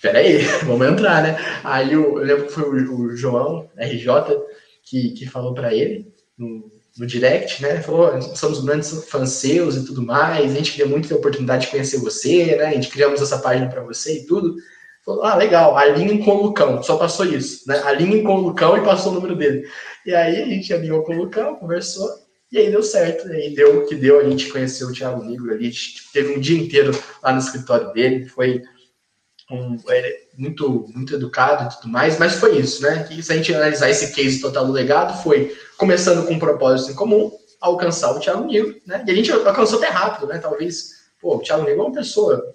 peraí, 0.00 0.38
vamos 0.64 0.86
entrar, 0.86 1.22
né? 1.22 1.36
Aí 1.64 1.92
eu, 1.92 2.18
eu 2.18 2.24
lembro 2.24 2.46
que 2.46 2.52
foi 2.52 2.64
o, 2.64 3.00
o 3.00 3.16
João, 3.16 3.68
RJ, 3.76 4.06
que, 4.84 5.10
que 5.10 5.26
falou 5.26 5.52
para 5.52 5.74
ele, 5.74 6.06
no, 6.38 6.70
no 6.98 7.06
direct, 7.06 7.62
né? 7.62 7.80
Falou, 7.82 8.20
somos 8.34 8.64
grandes 8.64 8.90
fãs 9.04 9.30
seus 9.30 9.76
e 9.76 9.84
tudo 9.84 10.02
mais, 10.02 10.50
a 10.50 10.54
gente 10.54 10.72
queria 10.72 10.86
muito 10.86 11.08
ter 11.08 11.14
a 11.14 11.18
oportunidade 11.18 11.66
de 11.66 11.70
conhecer 11.70 11.98
você, 11.98 12.56
né? 12.56 12.66
A 12.66 12.72
gente 12.72 12.88
criamos 12.88 13.20
essa 13.20 13.38
página 13.38 13.68
para 13.68 13.82
você 13.82 14.18
e 14.18 14.26
tudo. 14.26 14.56
Falou, 15.04 15.22
ah, 15.22 15.36
legal, 15.36 15.76
alinhem 15.76 16.24
com 16.24 16.32
o 16.32 16.42
Lucão, 16.42 16.82
só 16.82 16.96
passou 16.96 17.26
isso, 17.26 17.62
né? 17.68 17.78
Alinhem 17.84 18.24
com 18.24 18.34
o 18.34 18.40
Lucão 18.40 18.76
e 18.76 18.84
passou 18.84 19.12
o 19.12 19.14
número 19.14 19.36
dele. 19.36 19.68
E 20.04 20.14
aí 20.14 20.42
a 20.42 20.46
gente 20.46 20.72
alinhou 20.72 21.02
com 21.04 21.14
o 21.14 21.18
Lucão, 21.18 21.56
conversou, 21.56 22.08
e 22.50 22.58
aí 22.58 22.70
deu 22.70 22.82
certo, 22.82 23.28
e 23.28 23.32
aí 23.32 23.54
deu 23.54 23.80
o 23.80 23.86
que 23.86 23.94
deu, 23.94 24.18
a 24.18 24.24
gente 24.24 24.48
conheceu 24.48 24.88
o 24.88 24.92
Thiago 24.92 25.24
Negro 25.24 25.52
ali, 25.52 25.70
teve 26.12 26.34
um 26.34 26.40
dia 26.40 26.58
inteiro 26.58 26.92
lá 27.22 27.32
no 27.32 27.38
escritório 27.38 27.92
dele, 27.92 28.26
foi 28.26 28.62
um, 29.50 29.76
muito, 30.36 30.86
muito 30.94 31.14
educado 31.14 31.64
e 31.64 31.76
tudo 31.76 31.88
mais, 31.88 32.18
mas 32.18 32.34
foi 32.34 32.58
isso, 32.58 32.82
né? 32.82 33.04
Que 33.04 33.22
se 33.22 33.32
a 33.32 33.36
gente 33.36 33.54
analisar 33.54 33.90
esse 33.90 34.14
case 34.14 34.40
total 34.40 34.66
do 34.66 34.72
legado, 34.72 35.22
foi 35.22 35.56
começando 35.76 36.26
com 36.26 36.34
um 36.34 36.38
propósito 36.38 36.92
em 36.92 36.94
comum, 36.94 37.32
alcançar 37.60 38.12
o 38.12 38.20
Thiago 38.20 38.44
Nigro, 38.44 38.76
né? 38.86 39.04
E 39.06 39.10
a 39.10 39.14
gente 39.14 39.32
alcançou 39.32 39.78
até 39.78 39.88
rápido, 39.88 40.26
né? 40.26 40.38
Talvez, 40.38 40.90
pô, 41.20 41.36
o 41.36 41.40
Thiago 41.40 41.64
Nigro 41.64 41.80
é 41.80 41.84
uma 41.84 41.94
pessoa, 41.94 42.54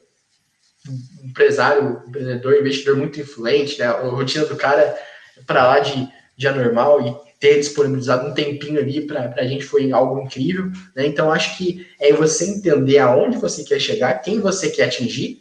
um 0.88 1.28
empresário, 1.28 2.04
empreendedor, 2.08 2.56
investidor 2.56 2.96
muito 2.98 3.20
influente, 3.20 3.80
né? 3.80 3.86
A 3.86 4.02
rotina 4.08 4.46
do 4.46 4.56
cara 4.56 4.82
é 4.82 5.44
para 5.46 5.66
lá 5.66 5.80
de, 5.80 6.08
de 6.38 6.48
anormal 6.48 7.02
e 7.02 7.32
ter 7.40 7.58
disponibilizado 7.58 8.30
um 8.30 8.34
tempinho 8.36 8.80
ali 8.80 9.02
para 9.02 9.34
a 9.36 9.48
gente 9.48 9.66
foi 9.66 9.92
algo 9.92 10.22
incrível, 10.22 10.72
né? 10.96 11.08
Então 11.08 11.32
acho 11.32 11.58
que 11.58 11.88
é 12.00 12.14
você 12.14 12.46
entender 12.46 13.00
aonde 13.00 13.38
você 13.38 13.64
quer 13.64 13.80
chegar, 13.80 14.22
quem 14.22 14.40
você 14.40 14.70
quer 14.70 14.84
atingir, 14.84 15.41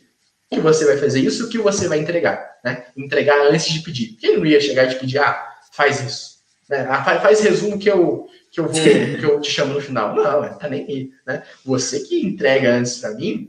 que 0.51 0.61
você 0.61 0.85
vai 0.85 0.97
fazer 0.97 1.21
isso 1.21 1.47
o 1.47 1.49
que 1.49 1.59
você 1.59 1.87
vai 1.87 1.99
entregar, 1.99 2.59
né? 2.65 2.85
Entregar 2.97 3.47
antes 3.47 3.73
de 3.73 3.81
pedir. 3.81 4.17
Quem 4.21 4.37
não 4.37 4.45
ia 4.45 4.61
chegar 4.61 4.85
e 4.85 4.89
te 4.89 4.97
pedir, 4.97 5.19
ah, 5.19 5.49
faz 5.73 6.01
isso, 6.01 6.41
né? 6.69 6.87
Ah, 6.91 7.05
faz, 7.05 7.23
faz 7.23 7.41
resumo 7.41 7.79
que 7.79 7.89
eu 7.89 8.27
que 8.51 8.59
eu 8.59 8.65
vou 8.65 8.73
que 8.73 9.25
eu 9.25 9.41
te 9.41 9.51
chamo 9.51 9.75
no 9.75 9.81
final. 9.81 10.15
Não, 10.15 10.59
tá 10.59 10.69
nem 10.69 10.85
aí, 10.85 11.11
né? 11.25 11.45
Você 11.65 12.01
que 12.01 12.21
entrega 12.21 12.75
antes 12.75 12.99
para 12.99 13.15
mim, 13.15 13.49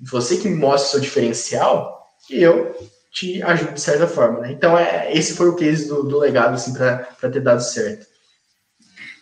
você 0.00 0.38
que 0.38 0.48
me 0.48 0.56
mostra 0.56 0.88
o 0.88 0.90
seu 0.90 1.00
diferencial, 1.00 2.08
e 2.28 2.42
eu 2.42 2.76
te 3.12 3.40
ajudo 3.42 3.74
de 3.74 3.80
certa 3.80 4.08
forma, 4.08 4.40
né? 4.40 4.52
Então 4.52 4.76
é 4.76 5.12
esse 5.16 5.34
foi 5.34 5.48
o 5.48 5.54
case 5.54 5.86
do, 5.86 6.02
do 6.02 6.18
legado 6.18 6.54
assim 6.54 6.72
para 6.74 7.30
ter 7.30 7.40
dado 7.40 7.62
certo. 7.62 8.10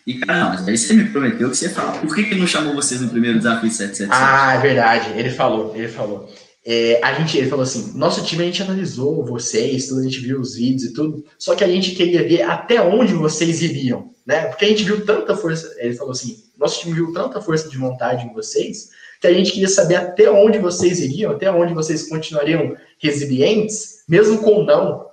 E, 0.07 0.14
cara, 0.20 0.41
não, 0.41 0.49
mas 0.51 0.66
aí 0.66 0.79
você 0.79 0.95
me 0.95 1.05
prometeu 1.11 1.51
que 1.51 1.57
você 1.57 1.68
fala. 1.68 1.99
Por 1.99 2.14
que, 2.14 2.24
que 2.24 2.31
ele 2.31 2.41
não 2.41 2.47
chamou 2.47 2.74
vocês 2.74 2.99
no 3.03 3.11
primeiro 3.11 3.37
desafio 3.37 3.70
777? 3.70 4.11
Ah, 4.11 4.55
é 4.55 4.59
verdade. 4.59 5.11
Ele 5.18 5.31
falou, 5.31 5.76
ele 5.76 5.89
falou. 5.89 6.33
É, 6.66 7.00
a 7.02 7.14
gente, 7.14 7.38
ele 7.38 7.48
falou 7.48 7.62
assim, 7.62 7.96
nosso 7.96 8.24
time 8.24 8.42
a 8.42 8.46
gente 8.46 8.62
analisou 8.62 9.24
vocês, 9.24 9.88
tudo, 9.88 10.00
a 10.00 10.04
gente 10.04 10.20
viu 10.20 10.40
os 10.40 10.54
vídeos 10.54 10.90
e 10.90 10.92
tudo, 10.92 11.24
só 11.38 11.54
que 11.54 11.64
a 11.64 11.68
gente 11.68 11.92
queria 11.92 12.26
ver 12.26 12.42
até 12.42 12.80
onde 12.80 13.14
vocês 13.14 13.62
iriam, 13.62 14.12
né? 14.26 14.46
Porque 14.46 14.64
a 14.64 14.68
gente 14.68 14.84
viu 14.84 15.04
tanta 15.04 15.36
força, 15.36 15.74
ele 15.78 15.94
falou 15.94 16.12
assim, 16.12 16.36
nosso 16.59 16.80
time 16.80 16.94
viu 16.94 17.12
tanta 17.12 17.40
força 17.40 17.68
de 17.68 17.78
vontade 17.78 18.26
em 18.26 18.32
vocês, 18.34 18.90
que 19.20 19.26
a 19.26 19.32
gente 19.32 19.52
queria 19.52 19.68
saber 19.68 19.96
até 19.96 20.30
onde 20.30 20.59
vocês 20.59 21.00
iriam, 21.00 21.32
até 21.32 21.50
onde 21.50 21.72
vocês 21.72 22.09
continuariam 22.09 22.76
resilientes, 23.00 24.04
mesmo 24.09 24.38
com 24.38 24.62
não, 24.64 25.06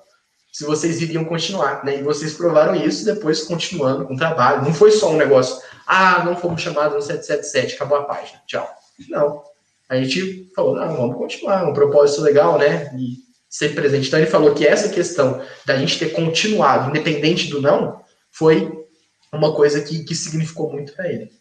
se 0.51 0.63
vocês 0.63 1.01
iriam 1.01 1.25
continuar, 1.25 1.83
né? 1.83 1.99
E 1.99 2.03
vocês 2.03 2.33
provaram 2.33 2.75
isso 2.75 3.03
depois 3.05 3.43
continuando 3.43 4.05
com 4.05 4.13
o 4.13 4.17
trabalho. 4.17 4.63
Não 4.63 4.73
foi 4.73 4.89
só 4.91 5.11
um 5.11 5.17
negócio, 5.17 5.61
ah, 5.85 6.23
não 6.23 6.37
fomos 6.37 6.61
chamados 6.61 6.95
no 6.95 7.01
777, 7.01 7.75
acabou 7.75 7.97
a 7.97 8.03
página, 8.05 8.41
tchau. 8.47 8.67
Não. 9.09 9.43
A 9.89 9.95
gente 10.01 10.51
falou, 10.55 10.75
não, 10.75 10.95
vamos 10.95 11.17
continuar, 11.17 11.67
um 11.67 11.73
propósito 11.73 12.21
legal, 12.21 12.57
né? 12.57 12.91
E 12.97 13.25
ser 13.49 13.75
presente. 13.75 14.07
Então 14.07 14.19
ele 14.19 14.29
falou 14.29 14.53
que 14.53 14.65
essa 14.65 14.89
questão 14.89 15.41
da 15.65 15.77
gente 15.77 15.99
ter 15.99 16.09
continuado, 16.09 16.89
independente 16.89 17.49
do 17.49 17.61
não, 17.61 18.01
foi 18.31 18.69
uma 19.31 19.53
coisa 19.53 19.81
que, 19.81 20.03
que 20.03 20.15
significou 20.15 20.71
muito 20.71 20.93
para 20.93 21.11
ele. 21.11 21.31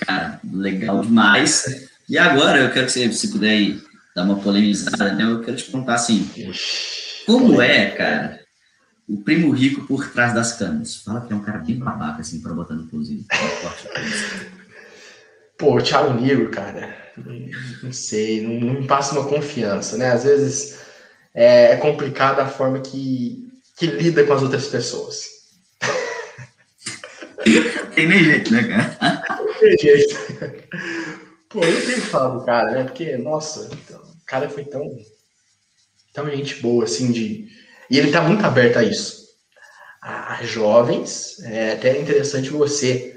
Cara, 0.00 0.40
legal 0.50 1.02
demais. 1.02 1.88
E 2.08 2.16
agora 2.16 2.60
eu 2.60 2.72
quero 2.72 2.86
que 2.86 2.92
você, 2.92 3.12
se 3.12 3.28
puder 3.30 3.50
aí, 3.50 3.80
dar 4.14 4.24
uma 4.24 4.36
polemizada, 4.36 5.12
né? 5.12 5.24
Eu 5.24 5.40
quero 5.40 5.56
te 5.56 5.64
contar 5.70 5.94
assim. 5.94 6.28
Como 7.26 7.60
é, 7.60 7.90
cara, 7.90 8.40
o 9.08 9.18
primo 9.18 9.50
rico 9.50 9.86
por 9.86 10.10
trás 10.10 10.34
das 10.34 10.54
câmeras? 10.54 10.96
Fala 10.96 11.20
que 11.20 11.32
é 11.32 11.36
um 11.36 11.42
cara 11.42 11.58
bem 11.58 11.78
babaca, 11.78 12.20
assim, 12.20 12.40
para 12.40 12.52
botar 12.52 12.74
no 12.74 12.88
cozinho. 12.88 13.24
Pô, 15.62 15.76
o 15.76 15.80
Thiago 15.80 16.20
Negro, 16.20 16.50
cara, 16.50 16.92
não 17.84 17.92
sei, 17.92 18.40
não, 18.40 18.58
não, 18.58 18.80
me 18.80 18.84
passa 18.84 19.16
uma 19.16 19.28
confiança, 19.28 19.96
né? 19.96 20.10
Às 20.10 20.24
vezes 20.24 20.80
é, 21.32 21.66
é 21.66 21.76
complicado 21.76 22.40
a 22.40 22.48
forma 22.48 22.80
que, 22.80 23.48
que 23.76 23.86
lida 23.86 24.24
com 24.24 24.32
as 24.32 24.42
outras 24.42 24.66
pessoas. 24.66 25.22
Tem 27.94 28.08
nem 28.08 28.24
jeito, 28.24 28.52
né, 28.52 28.64
cara? 28.64 29.22
Tem 29.60 29.78
jeito. 29.78 30.16
Pô, 31.48 31.62
eu 31.62 31.86
tenho 31.86 32.00
que 32.00 32.08
falar 32.08 32.36
do 32.36 32.44
cara, 32.44 32.72
né? 32.72 32.82
Porque, 32.82 33.16
nossa, 33.16 33.72
o 33.72 34.26
cara 34.26 34.48
foi 34.48 34.64
tão 34.64 34.82
então, 36.10 36.28
gente 36.28 36.56
boa, 36.56 36.82
assim, 36.82 37.12
de. 37.12 37.46
E 37.88 37.98
ele 37.98 38.08
está 38.08 38.20
muito 38.20 38.44
aberto 38.44 38.78
a 38.78 38.82
isso. 38.82 39.28
A, 40.02 40.40
jovens, 40.42 41.40
é 41.44 41.74
até 41.74 42.00
interessante 42.00 42.50
você 42.50 43.11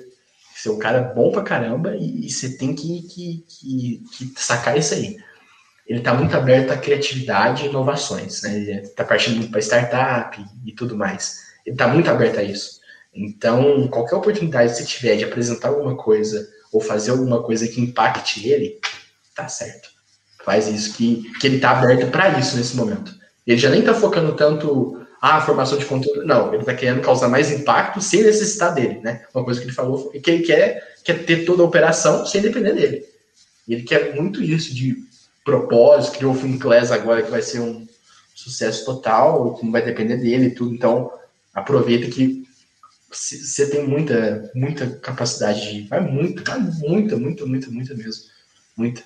ser 0.66 0.70
um 0.70 0.80
cara 0.80 1.02
bom 1.02 1.32
pra 1.32 1.44
caramba 1.44 1.96
e, 1.96 2.30
você 2.30 2.58
tem 2.58 2.74
que, 2.76 3.02
que, 3.04 3.46
que, 3.48 4.04
que, 4.12 4.34
sacar 4.36 4.78
isso 4.78 4.94
aí. 4.94 5.18
Ele 5.88 6.00
está 6.00 6.14
muito 6.14 6.36
aberto 6.36 6.72
à 6.72 6.78
criatividade 6.78 7.64
e 7.64 7.70
inovações, 7.70 8.42
né? 8.42 8.56
Ele 8.56 8.72
está 8.82 9.04
partindo 9.04 9.38
muito 9.38 9.52
para 9.52 9.62
startup 9.62 10.42
e, 10.42 10.72
e 10.72 10.74
tudo 10.74 10.98
mais. 10.98 11.40
Ele 11.66 11.76
está 11.76 11.88
muito 11.88 12.10
aberto 12.10 12.40
a 12.40 12.44
isso. 12.44 12.80
Então, 13.14 13.88
qualquer 13.88 14.16
oportunidade 14.16 14.72
que 14.72 14.78
você 14.80 14.86
tiver 14.86 15.16
de 15.16 15.24
apresentar 15.24 15.70
alguma 15.70 15.96
coisa 15.96 16.48
ou 16.72 16.82
fazer 16.82 17.12
alguma 17.12 17.42
coisa 17.44 17.68
que 17.68 17.80
impacte 17.80 18.48
ele, 18.48 18.80
tá 19.36 19.48
certo 19.48 19.96
faz 20.46 20.68
isso, 20.68 20.96
que, 20.96 21.24
que 21.40 21.48
ele 21.48 21.56
está 21.56 21.72
aberto 21.72 22.12
para 22.12 22.40
isso 22.40 22.56
nesse 22.56 22.78
momento. 22.78 23.12
Ele 23.46 23.58
já 23.58 23.70
nem 23.70 23.80
está 23.80 23.94
focando 23.94 24.34
tanto 24.36 25.05
ah, 25.28 25.42
formação 25.42 25.76
de 25.76 25.86
conteúdo, 25.86 26.24
não, 26.24 26.50
ele 26.50 26.62
está 26.62 26.76
querendo 26.76 27.02
causar 27.02 27.28
mais 27.28 27.50
impacto 27.50 28.00
sem 28.00 28.22
necessitar 28.22 28.76
dele, 28.76 29.00
né? 29.02 29.26
Uma 29.34 29.44
coisa 29.44 29.60
que 29.60 29.66
ele 29.66 29.74
falou 29.74 30.12
que 30.12 30.30
ele 30.30 30.44
quer, 30.44 30.96
quer 31.04 31.26
ter 31.26 31.46
toda 31.46 31.64
a 31.64 31.66
operação 31.66 32.28
sem 32.28 32.44
depender 32.44 32.74
dele. 32.74 33.04
Ele 33.68 33.82
quer 33.82 34.14
muito 34.16 34.44
isso 34.44 34.72
de 34.72 35.04
propósito, 35.44 36.18
criou 36.18 36.32
o 36.32 36.38
Finclass 36.38 36.92
agora 36.92 37.24
que 37.24 37.32
vai 37.32 37.42
ser 37.42 37.60
um 37.60 37.88
sucesso 38.36 38.86
total, 38.86 39.60
não 39.64 39.72
vai 39.72 39.84
depender 39.84 40.18
dele 40.18 40.46
e 40.46 40.54
tudo, 40.54 40.76
então 40.76 41.12
aproveita 41.56 42.08
que 42.08 42.46
você 43.12 43.68
tem 43.68 43.88
muita, 43.88 44.52
muita 44.54 44.92
capacidade 44.98 45.72
de. 45.72 45.88
Vai 45.88 46.02
muito, 46.02 46.44
vai 46.44 46.60
muita, 46.60 47.18
muita, 47.18 47.46
muita, 47.48 47.72
muita 47.72 47.96
mesmo. 47.96 48.26
Muita. 48.78 49.02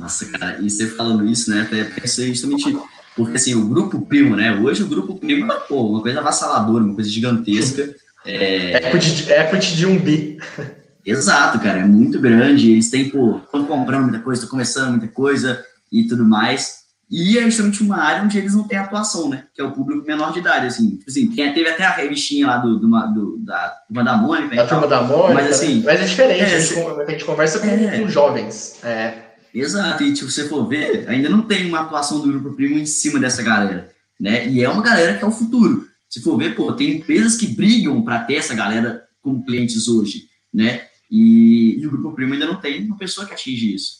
Nossa, 0.00 0.26
cara, 0.30 0.60
e 0.60 0.68
você 0.68 0.88
falando 0.88 1.24
isso, 1.26 1.48
né? 1.48 1.62
Até 1.62 1.84
pensei 1.84 2.28
justamente 2.28 2.76
porque 3.16 3.36
assim, 3.36 3.54
o 3.54 3.66
grupo 3.68 4.00
primo, 4.02 4.36
né? 4.36 4.54
Hoje 4.54 4.82
o 4.82 4.88
grupo 4.88 5.18
primo 5.18 5.50
é 5.52 5.56
pô, 5.60 5.86
uma 5.88 6.02
coisa 6.02 6.20
avassaladora, 6.20 6.84
uma 6.84 6.94
coisa 6.94 7.10
gigantesca. 7.10 7.94
É 8.24 8.88
equity, 8.88 9.30
equity 9.30 9.76
de 9.76 9.86
um 9.86 9.98
bi. 9.98 10.38
Exato, 11.04 11.58
cara, 11.58 11.80
é 11.80 11.84
muito 11.84 12.20
grande. 12.20 12.70
Eles 12.70 12.88
têm, 12.88 13.08
pô, 13.10 13.40
estão 13.44 13.64
comprando 13.64 14.04
muita 14.04 14.20
coisa, 14.20 14.40
estão 14.40 14.50
começando 14.50 14.90
muita 14.90 15.08
coisa 15.08 15.64
e 15.90 16.06
tudo 16.06 16.24
mais. 16.24 16.82
E 17.10 17.36
é 17.36 17.42
justamente 17.42 17.82
uma 17.82 17.98
área 17.98 18.22
onde 18.22 18.38
eles 18.38 18.54
não 18.54 18.66
têm 18.66 18.78
atuação, 18.78 19.28
né? 19.28 19.44
Que 19.54 19.60
é 19.60 19.64
o 19.64 19.72
público 19.72 20.06
menor 20.06 20.32
de 20.32 20.38
idade, 20.38 20.66
assim. 20.66 20.96
Tipo 20.96 21.10
assim, 21.10 21.26
teve 21.28 21.68
até 21.68 21.84
a 21.84 21.90
revistinha 21.90 22.46
lá 22.46 22.56
do, 22.56 22.78
do, 22.78 22.88
do 22.88 23.36
da 23.38 23.68
Turma 23.86 24.02
da 24.02 24.16
Mônica. 24.16 24.56
Da 24.56 24.66
Turma 24.66 24.86
da 24.86 25.02
Mônica. 25.02 25.34
Mas 25.34 25.50
assim. 25.50 25.82
Mas 25.84 26.00
é 26.00 26.04
diferente, 26.04 26.40
é, 26.40 26.44
a, 26.44 26.58
gente, 26.58 26.78
a, 26.78 27.10
gente, 27.10 27.24
conversa 27.26 27.58
com, 27.58 27.66
é, 27.66 28.00
com 28.00 28.08
jovens. 28.08 28.82
É. 28.82 29.31
Exato, 29.54 30.02
e 30.02 30.14
tipo, 30.14 30.30
se 30.30 30.42
você 30.42 30.48
for 30.48 30.66
ver, 30.66 31.08
ainda 31.08 31.28
não 31.28 31.42
tem 31.42 31.66
uma 31.66 31.80
atuação 31.80 32.20
do 32.20 32.28
Grupo 32.28 32.56
Primo 32.56 32.78
em 32.78 32.86
cima 32.86 33.18
dessa 33.18 33.42
galera, 33.42 33.92
né? 34.18 34.48
E 34.48 34.62
é 34.62 34.68
uma 34.68 34.82
galera 34.82 35.18
que 35.18 35.24
é 35.24 35.26
o 35.26 35.32
futuro. 35.32 35.86
Se 36.08 36.20
for 36.20 36.36
ver, 36.38 36.54
pô, 36.54 36.72
tem 36.72 36.98
empresas 36.98 37.36
que 37.36 37.46
brigam 37.46 38.02
para 38.02 38.24
ter 38.24 38.34
essa 38.34 38.54
galera 38.54 39.04
como 39.20 39.44
clientes 39.44 39.88
hoje, 39.88 40.28
né? 40.52 40.86
E, 41.10 41.78
e, 41.78 41.86
o 41.86 41.90
Grupo 41.90 42.12
Primo 42.12 42.32
ainda 42.32 42.46
não 42.46 42.56
tem 42.56 42.86
uma 42.86 42.96
pessoa 42.96 43.26
que 43.26 43.34
atinge 43.34 43.74
isso. 43.74 43.98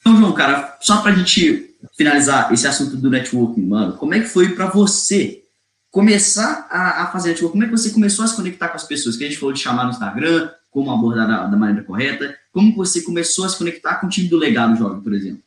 Então, 0.00 0.16
João, 0.16 0.32
cara, 0.34 0.78
só 0.80 1.00
pra 1.00 1.12
gente 1.12 1.74
finalizar 1.96 2.52
esse 2.52 2.66
assunto 2.66 2.96
do 2.96 3.10
networking, 3.10 3.66
mano, 3.66 3.96
como 3.96 4.14
é 4.14 4.20
que 4.20 4.28
foi 4.28 4.50
para 4.54 4.66
você 4.66 5.42
começar 5.90 6.66
a, 6.70 7.02
a 7.02 7.06
fazer 7.12 7.30
networking? 7.30 7.52
Como 7.52 7.64
é 7.64 7.66
que 7.66 7.78
você 7.78 7.90
começou 7.90 8.24
a 8.24 8.28
se 8.28 8.36
conectar 8.36 8.68
com 8.68 8.76
as 8.76 8.84
pessoas? 8.84 9.16
Que 9.16 9.24
a 9.24 9.28
gente 9.28 9.38
falou 9.38 9.54
de 9.54 9.60
chamar 9.60 9.84
no 9.84 9.90
Instagram, 9.90 10.50
como 10.70 10.90
abordar 10.90 11.26
da, 11.26 11.46
da 11.46 11.56
maneira 11.56 11.84
correta. 11.84 12.36
Como 12.52 12.74
você 12.74 13.02
começou 13.02 13.44
a 13.44 13.48
se 13.48 13.58
conectar 13.58 13.96
com 13.96 14.06
o 14.06 14.10
time 14.10 14.28
do 14.28 14.36
Legado 14.36 14.76
Jovem, 14.76 15.00
por 15.00 15.12
exemplo? 15.12 15.42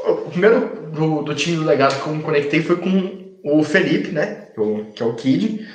O 0.00 0.30
primeiro 0.30 0.90
do, 0.90 1.22
do 1.22 1.34
time 1.34 1.56
do 1.56 1.64
Legado 1.64 2.00
que 2.02 2.08
eu 2.08 2.14
me 2.14 2.22
conectei 2.22 2.62
foi 2.62 2.76
com 2.76 3.38
o 3.44 3.62
Felipe, 3.64 4.10
né? 4.10 4.48
Que 4.94 5.02
é 5.02 5.06
o 5.06 5.14
Kid. 5.14 5.66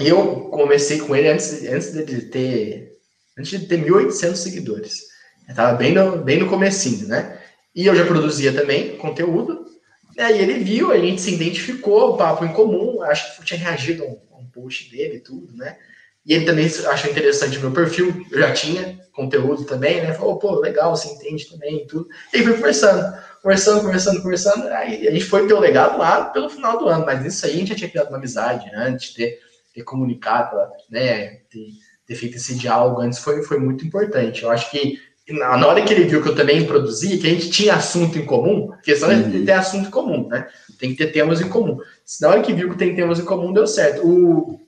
E 0.00 0.08
eu 0.08 0.48
comecei 0.50 0.98
com 0.98 1.14
ele 1.14 1.28
antes, 1.28 1.64
antes 1.64 1.92
de 1.92 2.22
ter 2.22 2.92
antes 3.38 3.50
de 3.50 3.66
ter 3.66 3.82
1.800 3.84 4.36
seguidores. 4.36 5.02
Eu 5.48 5.54
tava 5.54 5.76
bem 5.76 5.94
no, 5.94 6.18
bem 6.18 6.38
no 6.38 6.48
comecinho, 6.48 7.08
né? 7.08 7.40
E 7.74 7.86
eu 7.86 7.94
já 7.94 8.04
produzia 8.04 8.52
também 8.52 8.96
conteúdo. 8.96 9.66
E 10.16 10.20
aí 10.20 10.38
ele 10.40 10.62
viu, 10.62 10.92
a 10.92 10.98
gente 10.98 11.22
se 11.22 11.34
identificou, 11.34 12.10
o 12.10 12.16
papo 12.16 12.44
em 12.44 12.52
comum. 12.52 13.02
Acho 13.02 13.36
que 13.36 13.44
tinha 13.44 13.58
reagido 13.58 14.04
a 14.04 14.06
um, 14.06 14.18
a 14.32 14.38
um 14.38 14.46
post 14.46 14.90
dele 14.90 15.16
e 15.16 15.20
tudo, 15.20 15.56
né? 15.56 15.76
E 16.24 16.34
ele 16.34 16.44
também 16.44 16.66
achou 16.66 17.10
interessante 17.10 17.58
o 17.58 17.60
meu 17.60 17.72
perfil, 17.72 18.24
eu 18.30 18.38
já 18.38 18.52
tinha 18.52 19.00
conteúdo 19.12 19.64
também, 19.64 20.00
né? 20.00 20.14
Falou, 20.14 20.38
pô, 20.38 20.58
legal, 20.60 20.94
você 20.94 21.08
entende 21.08 21.50
também 21.50 21.82
e 21.82 21.86
tudo. 21.86 22.08
E 22.32 22.38
aí 22.38 22.44
foi 22.44 22.54
conversando, 22.54 23.18
conversando, 23.42 23.80
conversando, 23.82 24.22
conversando. 24.22 24.68
Aí 24.68 25.06
a 25.06 25.10
gente 25.10 25.24
foi 25.24 25.46
ter 25.46 25.54
o 25.54 25.60
legado 25.60 25.98
lá 25.98 26.26
pelo 26.26 26.48
final 26.48 26.78
do 26.78 26.88
ano, 26.88 27.04
mas 27.04 27.22
nisso 27.22 27.44
aí 27.44 27.52
a 27.52 27.56
gente 27.56 27.68
já 27.68 27.74
tinha 27.74 27.90
criado 27.90 28.08
uma 28.08 28.18
amizade 28.18 28.70
antes, 28.74 29.10
de 29.10 29.16
ter, 29.16 29.38
ter 29.74 29.82
comunicado, 29.82 30.56
né? 30.88 31.40
Ter, 31.50 31.68
ter 32.06 32.14
feito 32.14 32.36
esse 32.36 32.54
diálogo 32.54 33.00
antes 33.00 33.18
foi, 33.18 33.42
foi 33.42 33.58
muito 33.58 33.84
importante. 33.84 34.42
Eu 34.42 34.50
acho 34.50 34.70
que 34.70 34.98
na 35.28 35.66
hora 35.66 35.82
que 35.82 35.92
ele 35.92 36.04
viu 36.04 36.22
que 36.22 36.28
eu 36.28 36.34
também 36.34 36.66
produzia, 36.66 37.18
que 37.18 37.26
a 37.26 37.30
gente 37.30 37.50
tinha 37.50 37.74
assunto 37.74 38.18
em 38.18 38.24
comum, 38.24 38.72
a 38.72 38.78
questão 38.78 39.10
é 39.10 39.16
uhum. 39.16 39.42
é 39.42 39.44
ter 39.44 39.52
assunto 39.52 39.88
em 39.88 39.90
comum, 39.90 40.28
né? 40.28 40.48
Tem 40.78 40.90
que 40.90 40.96
ter 40.96 41.12
temas 41.12 41.40
em 41.40 41.48
comum. 41.48 41.78
Na 42.20 42.28
hora 42.28 42.42
que 42.42 42.52
viu 42.52 42.70
que 42.70 42.78
tem 42.78 42.94
temas 42.94 43.20
em 43.20 43.24
comum, 43.24 43.52
deu 43.52 43.66
certo. 43.66 44.06
O, 44.06 44.60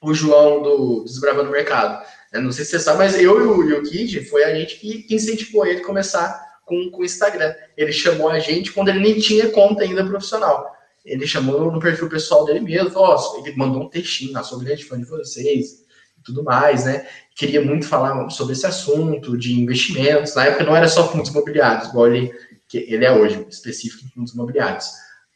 o 0.00 0.14
João 0.14 0.62
do 0.62 1.04
Desbravando 1.04 1.48
o 1.48 1.52
Mercado. 1.52 2.04
Eu 2.32 2.42
não 2.42 2.52
sei 2.52 2.64
se 2.64 2.72
você 2.72 2.80
sabe, 2.80 2.98
mas 2.98 3.18
eu 3.18 3.40
e 3.40 3.46
o, 3.46 3.68
e 3.68 3.72
o 3.74 3.82
Kid 3.82 4.24
foi 4.26 4.44
a 4.44 4.54
gente 4.54 4.76
que, 4.76 5.06
incentivou 5.10 5.66
ele 5.66 5.80
a 5.80 5.84
começar 5.84 6.60
com, 6.64 6.90
o 6.92 7.04
Instagram. 7.04 7.52
Ele 7.76 7.92
chamou 7.92 8.28
a 8.28 8.38
gente 8.38 8.72
quando 8.72 8.88
ele 8.88 9.00
nem 9.00 9.18
tinha 9.18 9.50
conta 9.50 9.82
ainda 9.82 10.04
profissional. 10.04 10.72
Ele 11.04 11.26
chamou 11.26 11.72
no 11.72 11.80
perfil 11.80 12.08
pessoal 12.08 12.44
dele 12.44 12.60
mesmo, 12.60 12.92
oh, 12.94 13.38
ele 13.38 13.56
mandou 13.56 13.82
um 13.82 13.88
textinho, 13.88 14.42
sou 14.44 14.58
grande 14.58 14.84
fã 14.84 14.98
de 14.98 15.04
vocês 15.04 15.80
e 16.18 16.22
tudo 16.22 16.44
mais, 16.44 16.84
né? 16.84 17.06
Queria 17.34 17.60
muito 17.60 17.86
falar 17.86 18.28
sobre 18.30 18.52
esse 18.52 18.66
assunto 18.66 19.36
de 19.36 19.58
investimentos. 19.60 20.34
Na 20.34 20.44
época 20.44 20.64
não 20.64 20.76
era 20.76 20.88
só 20.88 21.10
fundos 21.10 21.30
imobiliários, 21.30 21.88
igual 21.88 22.06
ele, 22.06 22.32
ele 22.72 23.04
é 23.04 23.12
hoje, 23.12 23.44
específico 23.48 24.04
em 24.04 24.10
fundos 24.10 24.34
imobiliários. 24.34 24.90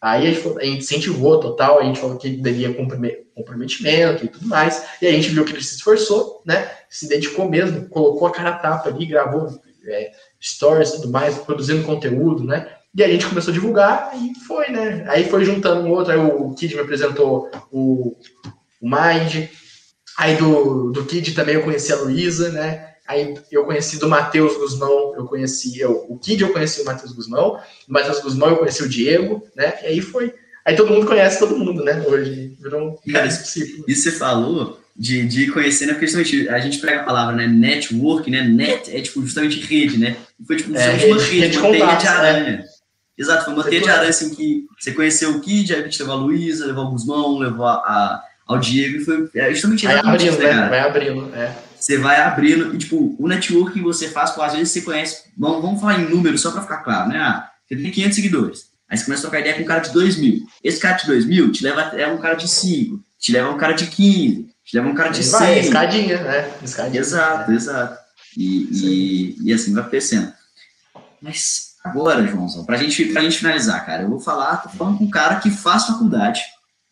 Aí 0.05 0.29
a 0.29 0.33
gente, 0.35 0.67
incentivou 0.67 1.41
total, 1.41 1.81
a 1.81 1.83
gente 1.83 1.99
falou 1.99 2.19
que 2.19 2.37
daria 2.37 2.75
comprometimento 3.35 4.23
e 4.23 4.29
tudo 4.29 4.47
mais, 4.47 4.85
e 5.01 5.07
a 5.07 5.11
gente 5.11 5.31
viu 5.31 5.47
que 5.47 5.53
ele 5.53 5.65
se 5.65 5.77
esforçou, 5.77 6.43
né? 6.45 6.71
Se 6.91 7.09
dedicou 7.09 7.49
mesmo, 7.49 7.89
colocou 7.89 8.29
a 8.29 8.31
cara 8.31 8.51
a 8.51 8.59
tapa 8.59 8.91
ali, 8.91 9.07
gravou 9.07 9.49
é, 9.87 10.13
stories 10.39 10.91
e 10.91 10.97
tudo 10.97 11.09
mais, 11.11 11.39
produzindo 11.39 11.87
conteúdo, 11.87 12.45
né? 12.45 12.71
E 12.95 13.03
a 13.03 13.09
gente 13.09 13.27
começou 13.27 13.51
a 13.51 13.55
divulgar 13.55 14.13
e 14.15 14.39
foi, 14.41 14.69
né? 14.69 15.07
Aí 15.09 15.25
foi 15.25 15.43
juntando 15.43 15.87
um 15.87 15.91
outro, 15.93 16.13
aí 16.13 16.19
o 16.19 16.55
Kid 16.55 16.75
me 16.75 16.83
apresentou 16.83 17.51
o, 17.73 18.15
o 18.83 18.87
Mind, 18.87 19.49
aí 20.19 20.37
do, 20.37 20.91
do 20.91 21.07
Kid 21.07 21.33
também 21.33 21.55
eu 21.55 21.63
conheci 21.63 21.91
a 21.95 21.97
Luísa, 21.97 22.51
né? 22.51 22.94
Aí 23.07 23.35
eu 23.53 23.65
conheci 23.65 23.99
do 23.99 24.09
Matheus 24.09 24.57
Guzmão, 24.57 25.15
eu 25.15 25.27
conheci 25.27 25.79
eu, 25.79 26.07
o 26.09 26.19
Kid, 26.19 26.43
eu 26.43 26.53
conheci 26.53 26.81
o 26.81 26.87
Matheus 26.87 27.13
Guzmão, 27.13 27.61
do 27.87 27.93
Matheus 27.93 28.21
Guzmão 28.21 28.49
eu 28.49 28.57
conheci 28.57 28.83
o 28.83 28.89
Diego, 28.89 29.47
né? 29.55 29.75
E 29.83 29.87
aí 29.87 30.01
foi. 30.01 30.33
Aí 30.65 30.75
todo 30.75 30.91
mundo 30.91 31.07
conhece 31.07 31.39
todo 31.39 31.59
mundo, 31.59 31.85
né? 31.85 32.03
Hoje 32.07 32.57
virou 32.59 32.99
um 33.07 33.13
Cara, 33.13 33.31
ciclo. 33.31 33.85
Isso 33.87 34.05
você 34.05 34.13
falou 34.13 34.81
de, 34.97 35.27
de 35.27 35.51
conhecer, 35.51 35.85
né? 35.85 35.93
Porque 35.93 36.07
justamente 36.07 36.49
a 36.49 36.59
gente 36.59 36.79
prega 36.79 37.03
a 37.03 37.05
palavra, 37.05 37.37
né? 37.37 37.47
Network, 37.47 38.31
né? 38.31 38.43
Net 38.43 38.97
é 38.97 39.03
tipo 39.03 39.21
justamente 39.21 39.61
rede, 39.61 39.99
né? 39.99 40.17
Foi 40.47 40.57
tipo 40.57 40.75
é, 40.75 40.93
rede, 40.93 41.13
uma 41.13 41.21
rede, 41.21 41.41
rede 41.41 41.59
uma 41.59 41.71
teia 41.71 41.95
de 41.97 42.07
aranha. 42.07 42.57
Né? 42.57 42.65
Exato, 43.19 43.45
foi 43.45 43.55
uma 43.55 43.65
teia 43.65 43.83
de 43.83 43.91
aranha 43.91 44.09
assim 44.09 44.35
que 44.35 44.65
você 44.79 44.93
conheceu 44.93 45.33
o 45.33 45.41
Kid, 45.43 45.75
aí 45.75 45.81
a 45.83 45.85
gente 45.85 46.01
levou 46.01 46.15
a 46.15 46.19
Luísa, 46.19 46.67
levou 46.67 46.87
o 46.87 46.91
Guzmão, 46.93 47.39
levou 47.39 47.67
a, 47.67 47.75
a, 47.75 48.25
ao 48.47 48.59
Diego, 48.59 48.97
e 48.97 49.05
foi 49.05 49.29
é 49.35 49.51
justamente 49.53 49.85
vai 49.85 49.99
abrindo, 49.99 50.39
né? 50.39 50.69
Vai 50.71 50.81
abrindo, 50.81 51.35
é 51.35 51.55
você 51.85 51.99
vai 51.99 52.19
abrindo, 52.19 52.75
e 52.75 52.79
tipo, 52.79 53.15
o 53.19 53.29
network 53.29 53.75
que 53.75 53.83
você 53.83 54.09
faz, 54.09 54.31
às 54.39 54.53
vezes 54.55 54.71
você 54.71 54.81
conhece, 54.81 55.25
vamos, 55.37 55.61
vamos 55.61 55.81
falar 55.81 56.01
em 56.01 56.09
números 56.09 56.41
só 56.41 56.51
para 56.51 56.63
ficar 56.63 56.79
claro, 56.79 57.11
né? 57.11 57.19
Ah, 57.19 57.51
você 57.69 57.77
tem 57.77 57.91
500 57.91 58.15
seguidores, 58.15 58.71
aí 58.89 58.97
você 58.97 59.05
começa 59.05 59.21
a 59.21 59.25
trocar 59.29 59.41
ideia 59.41 59.55
com 59.57 59.63
um 59.63 59.67
cara 59.67 59.81
de 59.81 59.93
2 59.93 60.17
mil. 60.17 60.47
Esse 60.63 60.81
cara 60.81 60.97
de 60.97 61.07
2 61.07 61.27
mil 61.27 61.53
te 61.53 61.63
leva 61.63 61.83
até 61.83 62.07
um 62.07 62.17
cara 62.17 62.37
de 62.37 62.49
5, 62.49 63.05
te 63.19 63.33
leva 63.33 63.51
um 63.51 63.59
cara 63.59 63.75
de 63.75 63.87
15, 63.87 64.49
te 64.65 64.77
leva 64.77 64.89
um 64.89 64.95
cara 64.95 65.11
de 65.11 65.23
100. 65.23 65.39
Vai, 65.39 65.59
escadinha, 65.59 66.23
né? 66.23 66.55
Escadinha. 66.63 67.01
Exato, 67.01 67.53
exato. 67.53 67.99
E, 68.35 69.37
e, 69.43 69.49
e, 69.51 69.53
assim 69.53 69.75
vai 69.75 69.87
crescendo. 69.87 70.33
Mas 71.21 71.75
agora, 71.85 72.27
Joãozão, 72.27 72.65
pra 72.65 72.79
gente, 72.79 73.05
pra 73.13 73.21
gente 73.21 73.37
finalizar, 73.37 73.85
cara, 73.85 74.05
eu 74.05 74.09
vou 74.09 74.21
falar, 74.21 74.57
tô 74.57 74.71
falando 74.71 74.97
com 74.97 75.05
um 75.05 75.11
cara 75.11 75.39
que 75.39 75.51
faz 75.51 75.85
faculdade, 75.85 76.41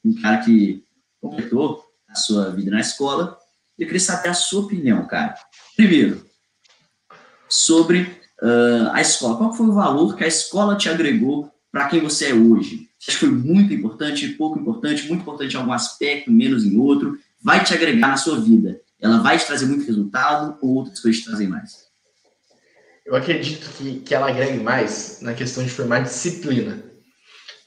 um 0.05 0.15
cara 0.21 0.37
que 0.37 0.85
completou 1.19 1.83
a 2.11 2.15
sua 2.15 2.51
vida 2.51 2.71
na 2.71 2.81
escola 2.81 3.39
eu 3.83 3.87
queria 3.87 4.01
saber 4.01 4.29
a 4.29 4.35
sua 4.35 4.63
opinião, 4.63 5.07
cara. 5.07 5.35
Primeiro, 5.77 6.25
sobre 7.49 8.03
uh, 8.41 8.91
a 8.93 9.01
escola. 9.01 9.37
Qual 9.37 9.53
foi 9.53 9.67
o 9.67 9.73
valor 9.73 10.17
que 10.17 10.23
a 10.23 10.29
escola 10.29 10.77
te 10.77 10.89
agregou 10.89 11.53
para 11.71 11.89
quem 11.89 12.01
você 12.01 12.31
é 12.31 12.35
hoje? 12.35 12.89
Você 12.99 13.11
acha 13.11 13.19
que 13.19 13.27
foi 13.27 13.31
muito 13.31 13.75
importante, 13.75 14.29
pouco 14.29 14.59
importante, 14.59 15.09
muito 15.09 15.23
importante 15.23 15.55
em 15.55 15.59
algum 15.59 15.73
aspecto, 15.73 16.31
menos 16.31 16.65
em 16.65 16.79
outro? 16.79 17.19
Vai 17.43 17.65
te 17.65 17.75
agregar 17.75 18.09
na 18.09 18.17
sua 18.17 18.41
vida? 18.41 18.81
Ela 19.01 19.19
vai 19.19 19.37
te 19.37 19.47
trazer 19.47 19.67
muito 19.67 19.85
resultado 19.85 20.57
ou 20.63 20.77
outras 20.77 21.01
coisas 21.01 21.21
te 21.21 21.27
trazem 21.27 21.49
mais? 21.49 21.91
Eu 23.05 23.17
acredito 23.17 23.69
que, 23.77 23.99
que 23.99 24.15
ela 24.15 24.29
agregue 24.29 24.63
mais 24.63 25.19
na 25.21 25.35
questão 25.35 25.65
de 25.65 25.71
formar 25.71 26.05
disciplina. 26.05 26.85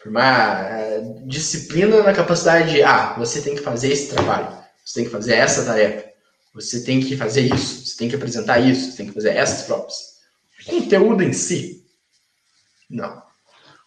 Formar 0.02 0.66
uh, 0.72 1.28
disciplina 1.28 2.02
na 2.04 2.14
capacidade 2.14 2.72
de, 2.72 2.84
ah, 2.84 3.16
você 3.18 3.42
tem 3.42 3.56
que 3.56 3.62
fazer 3.62 3.92
esse 3.92 4.16
trabalho 4.16 4.64
você 4.86 5.00
tem 5.00 5.06
que 5.06 5.12
fazer 5.12 5.34
essa 5.34 5.66
tarefa, 5.66 6.05
você 6.56 6.82
tem 6.86 7.02
que 7.02 7.18
fazer 7.18 7.54
isso, 7.54 7.86
você 7.86 7.98
tem 7.98 8.08
que 8.08 8.16
apresentar 8.16 8.60
isso, 8.60 8.90
você 8.90 8.98
tem 8.98 9.08
que 9.08 9.14
fazer 9.14 9.32
essas 9.32 9.64
provas. 9.68 10.16
Conteúdo 10.66 11.22
em 11.22 11.34
si, 11.34 11.86
não. 12.90 13.22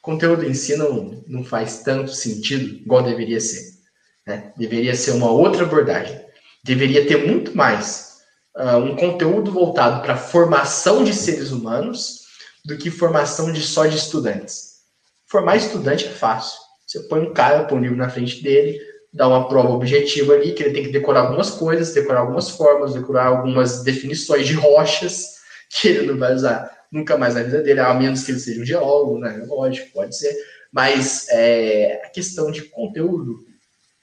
Conteúdo 0.02 0.44
em 0.44 0.52
si 0.52 0.76
não, 0.76 1.24
não 1.26 1.42
faz 1.42 1.82
tanto 1.82 2.12
sentido 2.12 2.76
igual 2.76 3.02
deveria 3.02 3.40
ser. 3.40 3.78
Né? 4.26 4.52
Deveria 4.56 4.94
ser 4.94 5.12
uma 5.12 5.30
outra 5.30 5.64
abordagem. 5.64 6.20
Deveria 6.62 7.06
ter 7.06 7.26
muito 7.26 7.56
mais 7.56 8.18
uh, 8.54 8.76
um 8.76 8.94
conteúdo 8.96 9.50
voltado 9.50 10.02
para 10.02 10.16
formação 10.16 11.02
de 11.02 11.14
seres 11.14 11.50
humanos 11.50 12.26
do 12.64 12.76
que 12.76 12.90
formação 12.90 13.50
de 13.50 13.62
só 13.62 13.86
de 13.86 13.96
estudantes. 13.96 14.82
Formar 15.26 15.56
estudante 15.56 16.06
é 16.06 16.10
fácil. 16.10 16.58
Você 16.86 17.00
põe 17.00 17.20
um 17.20 17.32
cara, 17.32 17.64
põe 17.64 17.78
um 17.78 17.82
livro 17.82 17.96
na 17.96 18.10
frente 18.10 18.42
dele, 18.42 18.78
dar 19.12 19.28
uma 19.28 19.48
prova 19.48 19.70
objetiva 19.70 20.34
ali, 20.34 20.52
que 20.52 20.62
ele 20.62 20.74
tem 20.74 20.82
que 20.84 20.92
decorar 20.92 21.20
algumas 21.20 21.50
coisas, 21.50 21.94
decorar 21.94 22.20
algumas 22.20 22.50
formas, 22.50 22.94
decorar 22.94 23.26
algumas 23.26 23.82
definições 23.82 24.46
de 24.46 24.54
rochas, 24.54 25.38
que 25.70 25.88
ele 25.88 26.06
não 26.06 26.18
vai 26.18 26.34
usar 26.34 26.70
nunca 26.90 27.16
mais 27.16 27.34
na 27.34 27.42
vida 27.42 27.62
dele, 27.62 27.80
a 27.80 27.92
menos 27.94 28.24
que 28.24 28.32
ele 28.32 28.40
seja 28.40 28.61
um 28.61 28.66
geólogo, 28.66 29.18
né? 29.18 29.44
Lógico, 29.46 29.92
pode 29.92 30.16
ser. 30.16 30.34
Mas 30.72 31.26
é, 31.30 32.02
a 32.04 32.11
questão 32.11 32.50
de 32.50 32.62
conteúdo, 32.62 33.44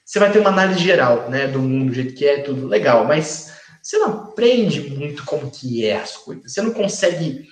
você 0.04 0.18
vai 0.18 0.30
ter 0.30 0.38
uma 0.38 0.50
análise 0.50 0.80
geral, 0.80 1.28
né, 1.30 1.48
do 1.48 1.58
mundo, 1.60 1.88
do 1.88 1.94
jeito 1.94 2.14
que 2.14 2.26
é, 2.26 2.42
tudo 2.42 2.66
legal, 2.66 3.04
mas 3.04 3.52
você 3.82 3.98
não 3.98 4.24
aprende 4.24 4.80
muito 4.80 5.24
como 5.24 5.50
que 5.50 5.86
é 5.86 5.96
as 5.96 6.16
coisas. 6.16 6.52
Você 6.52 6.60
não 6.60 6.72
consegue. 6.72 7.46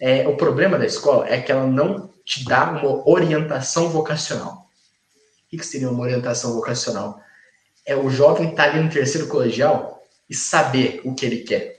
É, 0.00 0.26
o 0.26 0.36
problema 0.36 0.78
da 0.78 0.86
escola 0.86 1.28
é 1.28 1.40
que 1.40 1.50
ela 1.50 1.66
não 1.66 2.10
te 2.24 2.44
dá 2.44 2.70
uma 2.70 3.08
orientação 3.08 3.88
vocacional. 3.88 4.63
O 5.54 5.58
que 5.58 5.66
seria 5.66 5.90
uma 5.90 6.02
orientação 6.02 6.54
vocacional? 6.54 7.20
É 7.86 7.94
o 7.96 8.10
jovem 8.10 8.50
estar 8.50 8.64
tá 8.64 8.70
ali 8.70 8.82
no 8.82 8.90
terceiro 8.90 9.28
colegial 9.28 10.02
e 10.28 10.34
saber 10.34 11.00
o 11.04 11.14
que 11.14 11.26
ele 11.26 11.38
quer. 11.38 11.78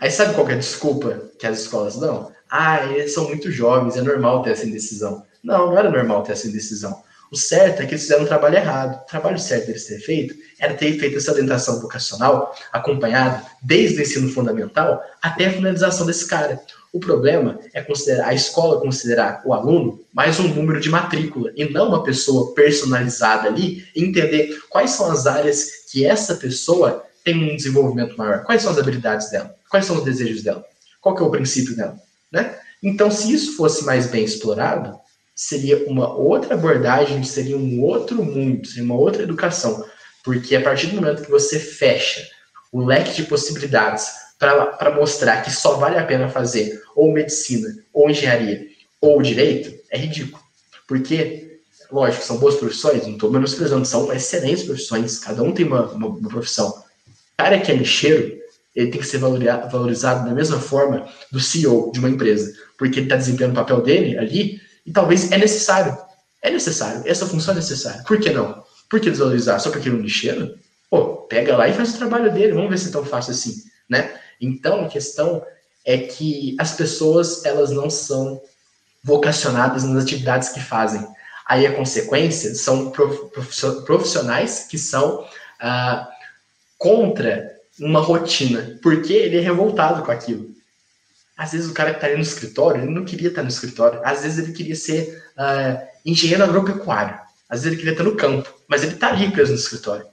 Aí 0.00 0.10
sabe 0.10 0.34
qual 0.34 0.48
é 0.48 0.54
a 0.54 0.58
desculpa 0.58 1.30
que 1.38 1.46
as 1.46 1.60
escolas 1.60 1.96
dão? 1.96 2.32
Ah, 2.50 2.84
eles 2.86 3.14
são 3.14 3.28
muito 3.28 3.50
jovens, 3.50 3.96
é 3.96 4.02
normal 4.02 4.42
ter 4.42 4.50
essa 4.50 4.66
indecisão. 4.66 5.24
Não, 5.42 5.66
não 5.66 5.78
era 5.78 5.90
normal 5.90 6.22
ter 6.22 6.32
essa 6.32 6.48
indecisão. 6.48 7.02
O 7.32 7.36
certo 7.36 7.80
é 7.80 7.86
que 7.86 7.92
eles 7.92 8.02
fizeram 8.02 8.24
um 8.24 8.26
trabalho 8.26 8.56
errado. 8.56 9.00
O 9.00 9.06
trabalho 9.06 9.38
certo 9.38 9.68
deles 9.68 9.86
ter 9.86 9.98
feito 10.00 10.34
era 10.58 10.74
ter 10.74 10.98
feito 10.98 11.16
essa 11.16 11.32
orientação 11.32 11.80
vocacional 11.80 12.54
acompanhada 12.70 13.42
desde 13.62 13.98
o 13.98 14.02
ensino 14.02 14.28
fundamental 14.28 15.02
até 15.22 15.46
a 15.46 15.52
finalização 15.52 16.04
desse 16.04 16.26
cara. 16.26 16.60
O 16.92 17.00
problema 17.00 17.58
é 17.72 17.80
considerar 17.80 18.28
a 18.28 18.34
escola 18.34 18.82
considerar 18.82 19.40
o 19.46 19.54
aluno 19.54 20.04
mais 20.12 20.38
um 20.38 20.48
número 20.48 20.78
de 20.78 20.90
matrícula 20.90 21.50
e 21.56 21.64
não 21.64 21.88
uma 21.88 22.04
pessoa 22.04 22.52
personalizada 22.52 23.48
ali 23.48 23.82
entender 23.96 24.60
quais 24.68 24.90
são 24.90 25.10
as 25.10 25.26
áreas 25.26 25.86
que 25.90 26.04
essa 26.04 26.34
pessoa 26.34 27.02
tem 27.24 27.34
um 27.50 27.56
desenvolvimento 27.56 28.14
maior, 28.14 28.44
quais 28.44 28.60
são 28.60 28.72
as 28.72 28.76
habilidades 28.76 29.30
dela, 29.30 29.56
quais 29.70 29.86
são 29.86 29.96
os 29.96 30.04
desejos 30.04 30.42
dela, 30.42 30.62
qual 31.00 31.16
que 31.16 31.22
é 31.22 31.24
o 31.24 31.30
princípio 31.30 31.74
dela, 31.74 31.96
né? 32.30 32.58
Então, 32.82 33.10
se 33.10 33.32
isso 33.32 33.56
fosse 33.56 33.84
mais 33.84 34.08
bem 34.08 34.24
explorado, 34.24 35.00
seria 35.34 35.88
uma 35.88 36.14
outra 36.14 36.54
abordagem, 36.54 37.22
seria 37.24 37.56
um 37.56 37.82
outro 37.82 38.24
mundo, 38.24 38.66
seria 38.66 38.84
uma 38.84 38.96
outra 38.96 39.22
educação, 39.22 39.84
porque 40.24 40.54
a 40.54 40.62
partir 40.62 40.88
do 40.88 40.96
momento 40.96 41.22
que 41.22 41.30
você 41.30 41.58
fecha 41.58 42.26
o 42.70 42.84
leque 42.84 43.14
de 43.14 43.24
possibilidades 43.24 44.06
para 44.38 44.94
mostrar 44.94 45.42
que 45.42 45.50
só 45.50 45.76
vale 45.76 45.98
a 45.98 46.04
pena 46.04 46.28
fazer 46.28 46.82
ou 46.96 47.12
medicina, 47.12 47.68
ou 47.92 48.10
engenharia, 48.10 48.66
ou 49.00 49.22
direito, 49.22 49.72
é 49.90 49.98
ridículo. 49.98 50.42
Porque, 50.86 51.60
lógico, 51.90 52.24
são 52.24 52.38
boas 52.38 52.56
profissões, 52.56 53.06
não 53.06 53.12
estou 53.12 53.30
menosprezando, 53.30 53.86
são 53.86 54.12
excelentes 54.12 54.64
profissões, 54.64 55.18
cada 55.18 55.42
um 55.42 55.52
tem 55.52 55.66
uma, 55.66 55.86
uma, 55.92 56.08
uma 56.08 56.28
profissão. 56.28 56.68
O 56.68 57.36
cara 57.36 57.60
que 57.60 57.70
é 57.70 57.74
lixeiro, 57.74 58.40
ele 58.74 58.90
tem 58.90 59.00
que 59.00 59.06
ser 59.06 59.18
valorizado 59.18 60.28
da 60.28 60.34
mesma 60.34 60.58
forma 60.58 61.08
do 61.30 61.38
CEO 61.38 61.92
de 61.92 61.98
uma 61.98 62.10
empresa, 62.10 62.52
porque 62.78 62.98
ele 62.98 63.06
está 63.06 63.16
desempenhando 63.16 63.52
o 63.52 63.56
papel 63.56 63.80
dele 63.82 64.18
ali, 64.18 64.60
e 64.84 64.92
talvez 64.92 65.30
é 65.30 65.38
necessário. 65.38 65.96
É 66.42 66.50
necessário, 66.50 67.02
essa 67.06 67.26
função 67.26 67.52
é 67.54 67.56
necessária. 67.56 68.02
Por 68.02 68.18
que 68.18 68.30
não? 68.30 68.64
Por 68.90 69.00
que 69.00 69.10
desvalorizar? 69.10 69.60
Só 69.60 69.70
porque 69.70 69.88
ele 69.88 69.96
é 69.96 69.98
um 70.00 70.02
lixeiro? 70.02 70.58
Pô, 70.90 71.18
pega 71.28 71.56
lá 71.56 71.68
e 71.68 71.72
faz 71.72 71.94
o 71.94 71.98
trabalho 71.98 72.32
dele, 72.32 72.52
vamos 72.52 72.68
ver 72.68 72.78
se 72.78 72.88
é 72.88 72.92
tão 72.92 73.04
fácil 73.04 73.32
assim, 73.32 73.62
né? 73.88 74.12
Então, 74.40 74.84
a 74.84 74.88
questão 74.88 75.42
é 75.84 75.98
que 75.98 76.56
as 76.58 76.74
pessoas 76.74 77.44
elas 77.44 77.70
não 77.70 77.88
são 77.88 78.42
vocacionadas 79.02 79.84
nas 79.84 80.02
atividades 80.02 80.48
que 80.50 80.60
fazem. 80.60 81.06
Aí 81.46 81.66
a 81.66 81.74
consequência 81.74 82.54
são 82.54 82.92
profissionais 83.84 84.66
que 84.68 84.78
são 84.78 85.26
ah, 85.60 86.08
contra 86.78 87.52
uma 87.80 88.00
rotina, 88.00 88.78
porque 88.82 89.12
ele 89.12 89.38
é 89.38 89.40
revoltado 89.40 90.02
com 90.02 90.10
aquilo. 90.10 90.51
Às 91.36 91.52
vezes 91.52 91.70
o 91.70 91.74
cara 91.74 91.90
que 91.90 91.96
está 91.96 92.06
ali 92.06 92.16
no 92.16 92.22
escritório, 92.22 92.82
ele 92.82 92.92
não 92.92 93.04
queria 93.04 93.28
estar 93.28 93.42
no 93.42 93.48
escritório. 93.48 94.00
Às 94.04 94.22
vezes 94.22 94.38
ele 94.38 94.52
queria 94.52 94.76
ser 94.76 95.22
ah, 95.36 95.82
engenheiro 96.04 96.44
agropecuário. 96.44 97.18
Às 97.48 97.62
vezes 97.62 97.66
ele 97.66 97.76
queria 97.76 97.92
estar 97.92 98.04
no 98.04 98.16
campo, 98.16 98.52
mas 98.68 98.82
ele 98.82 98.94
está 98.94 99.08
ali 99.08 99.30
preso 99.30 99.52
no 99.52 99.58
escritório. 99.58 100.06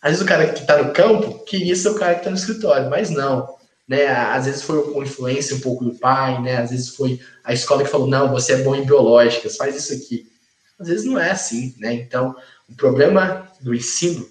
Às 0.00 0.12
vezes 0.12 0.24
o 0.24 0.28
cara 0.28 0.48
que 0.48 0.60
está 0.60 0.82
no 0.82 0.92
campo 0.92 1.44
queria 1.44 1.76
ser 1.76 1.90
o 1.90 1.94
cara 1.94 2.14
que 2.14 2.20
está 2.20 2.30
no 2.30 2.36
escritório, 2.36 2.90
mas 2.90 3.10
não 3.10 3.48
né? 3.92 4.06
Às 4.06 4.46
vezes 4.46 4.62
foi 4.62 4.90
com 4.92 5.02
influência 5.02 5.56
um 5.56 5.60
pouco 5.60 5.84
do 5.84 5.94
pai, 5.94 6.40
né? 6.40 6.56
Às 6.56 6.70
vezes 6.70 6.88
foi 6.90 7.20
a 7.44 7.52
escola 7.52 7.84
que 7.84 7.90
falou, 7.90 8.06
não, 8.06 8.30
você 8.30 8.54
é 8.54 8.62
bom 8.62 8.74
em 8.74 8.86
biológicas, 8.86 9.56
faz 9.56 9.76
isso 9.76 9.92
aqui. 9.92 10.30
Às 10.78 10.88
vezes 10.88 11.04
não 11.04 11.18
é 11.18 11.30
assim, 11.30 11.74
né? 11.78 11.92
Então, 11.92 12.34
o 12.68 12.74
problema 12.74 13.48
do 13.60 13.74
ensino 13.74 14.26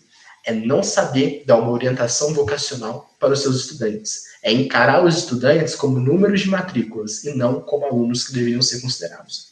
é 0.46 0.52
não 0.54 0.82
saber 0.82 1.44
dar 1.46 1.58
uma 1.58 1.72
orientação 1.72 2.34
vocacional 2.34 3.14
para 3.20 3.34
os 3.34 3.42
seus 3.42 3.58
estudantes. 3.58 4.31
É 4.44 4.52
encarar 4.52 5.06
os 5.06 5.18
estudantes 5.18 5.76
como 5.76 6.00
números 6.00 6.42
de 6.42 6.50
matrículas 6.50 7.24
e 7.24 7.36
não 7.36 7.62
como 7.62 7.86
alunos 7.86 8.26
que 8.26 8.34
deveriam 8.34 8.62
ser 8.62 8.82
considerados. 8.82 9.52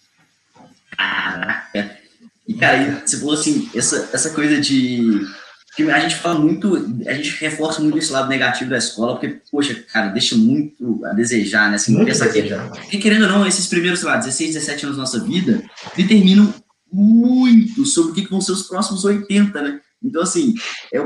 Caraca! 0.98 2.00
E, 2.48 2.56
cara, 2.56 3.04
você 3.06 3.20
falou 3.20 3.36
assim, 3.36 3.70
essa, 3.76 4.10
essa 4.12 4.32
coisa 4.32 4.60
de. 4.60 5.22
Que 5.76 5.90
a 5.90 6.00
gente 6.00 6.16
fala 6.16 6.40
muito, 6.40 6.76
a 7.08 7.14
gente 7.14 7.30
reforça 7.40 7.80
muito 7.80 7.98
esse 8.00 8.12
lado 8.12 8.28
negativo 8.28 8.72
da 8.72 8.78
escola, 8.78 9.14
porque, 9.14 9.40
poxa, 9.52 9.76
cara, 9.94 10.08
deixa 10.08 10.36
muito 10.36 11.00
a 11.06 11.14
desejar, 11.14 11.70
né? 11.70 11.76
Assim, 11.76 11.94
muito 11.94 12.08
pensar 12.08 12.26
desejar. 12.26 12.72
que, 12.72 12.80
porque, 12.82 12.98
querendo 12.98 13.26
ou 13.26 13.30
não, 13.30 13.48
esses 13.48 13.68
primeiros, 13.68 14.00
sei 14.00 14.10
lá, 14.10 14.18
16, 14.18 14.56
17 14.56 14.86
anos 14.86 14.98
da 14.98 15.04
nossa 15.04 15.20
vida 15.24 15.64
determinam 15.96 16.54
muito 16.92 17.86
sobre 17.86 18.12
o 18.12 18.16
que 18.16 18.30
vão 18.30 18.42
ser 18.42 18.54
os 18.54 18.64
próximos 18.64 19.06
80, 19.06 19.62
né? 19.62 19.80
Então, 20.04 20.24
assim, 20.24 20.56
é 20.92 21.00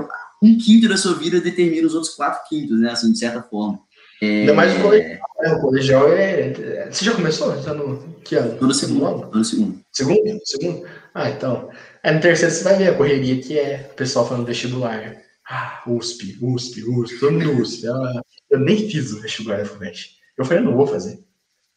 um 0.44 0.58
quinto 0.58 0.90
da 0.90 0.98
sua 0.98 1.14
vida 1.14 1.40
determina 1.40 1.88
os 1.88 1.96
outros 1.96 2.14
quatro 2.14 2.48
quintos, 2.50 2.80
né? 2.80 2.92
Assim, 2.92 3.12
de 3.12 3.18
certa 3.18 3.42
forma. 3.42 3.80
É... 4.22 4.42
Ainda 4.42 4.54
mais 4.54 4.78
o 4.78 4.82
colegial. 4.82 5.28
Né? 5.40 5.54
O 5.54 5.62
colegial 5.62 6.14
é. 6.14 6.90
Você 6.92 7.06
já 7.06 7.14
começou? 7.14 7.62
Tá 7.62 7.74
no. 7.74 8.16
Que 8.24 8.36
ano? 8.36 8.58
Tô 8.58 8.68
no 8.68 8.74
segundo. 8.74 9.28
Tô 9.28 9.38
no 9.38 9.46
segundo. 9.46 9.80
Segundo? 9.92 10.40
Segundo? 10.44 10.86
Ah, 11.14 11.30
então. 11.30 11.70
É, 12.04 12.12
no 12.12 12.20
terceiro 12.20 12.54
você 12.54 12.64
vai 12.64 12.78
ver 12.78 12.90
a 12.90 12.96
correria 12.96 13.42
que 13.42 13.58
é 13.58 13.90
o 13.92 13.96
pessoal 13.96 14.28
falando 14.28 14.46
vestibular. 14.46 15.16
Ah, 15.50 15.84
USP, 15.88 16.38
USP, 16.42 16.84
USP, 16.84 17.20
todo 17.20 17.32
mundo 17.34 17.62
USP. 17.62 17.88
Ah, 17.88 18.22
eu 18.50 18.60
nem 18.60 18.90
fiz 18.90 19.12
o 19.14 19.22
vestibular 19.22 19.58
da 19.58 19.66
FUVEST. 19.66 20.18
Eu 20.38 20.46
falei, 20.46 20.64
eu 20.64 20.66
não 20.66 20.76
vou 20.76 20.88
fazer. 20.88 21.20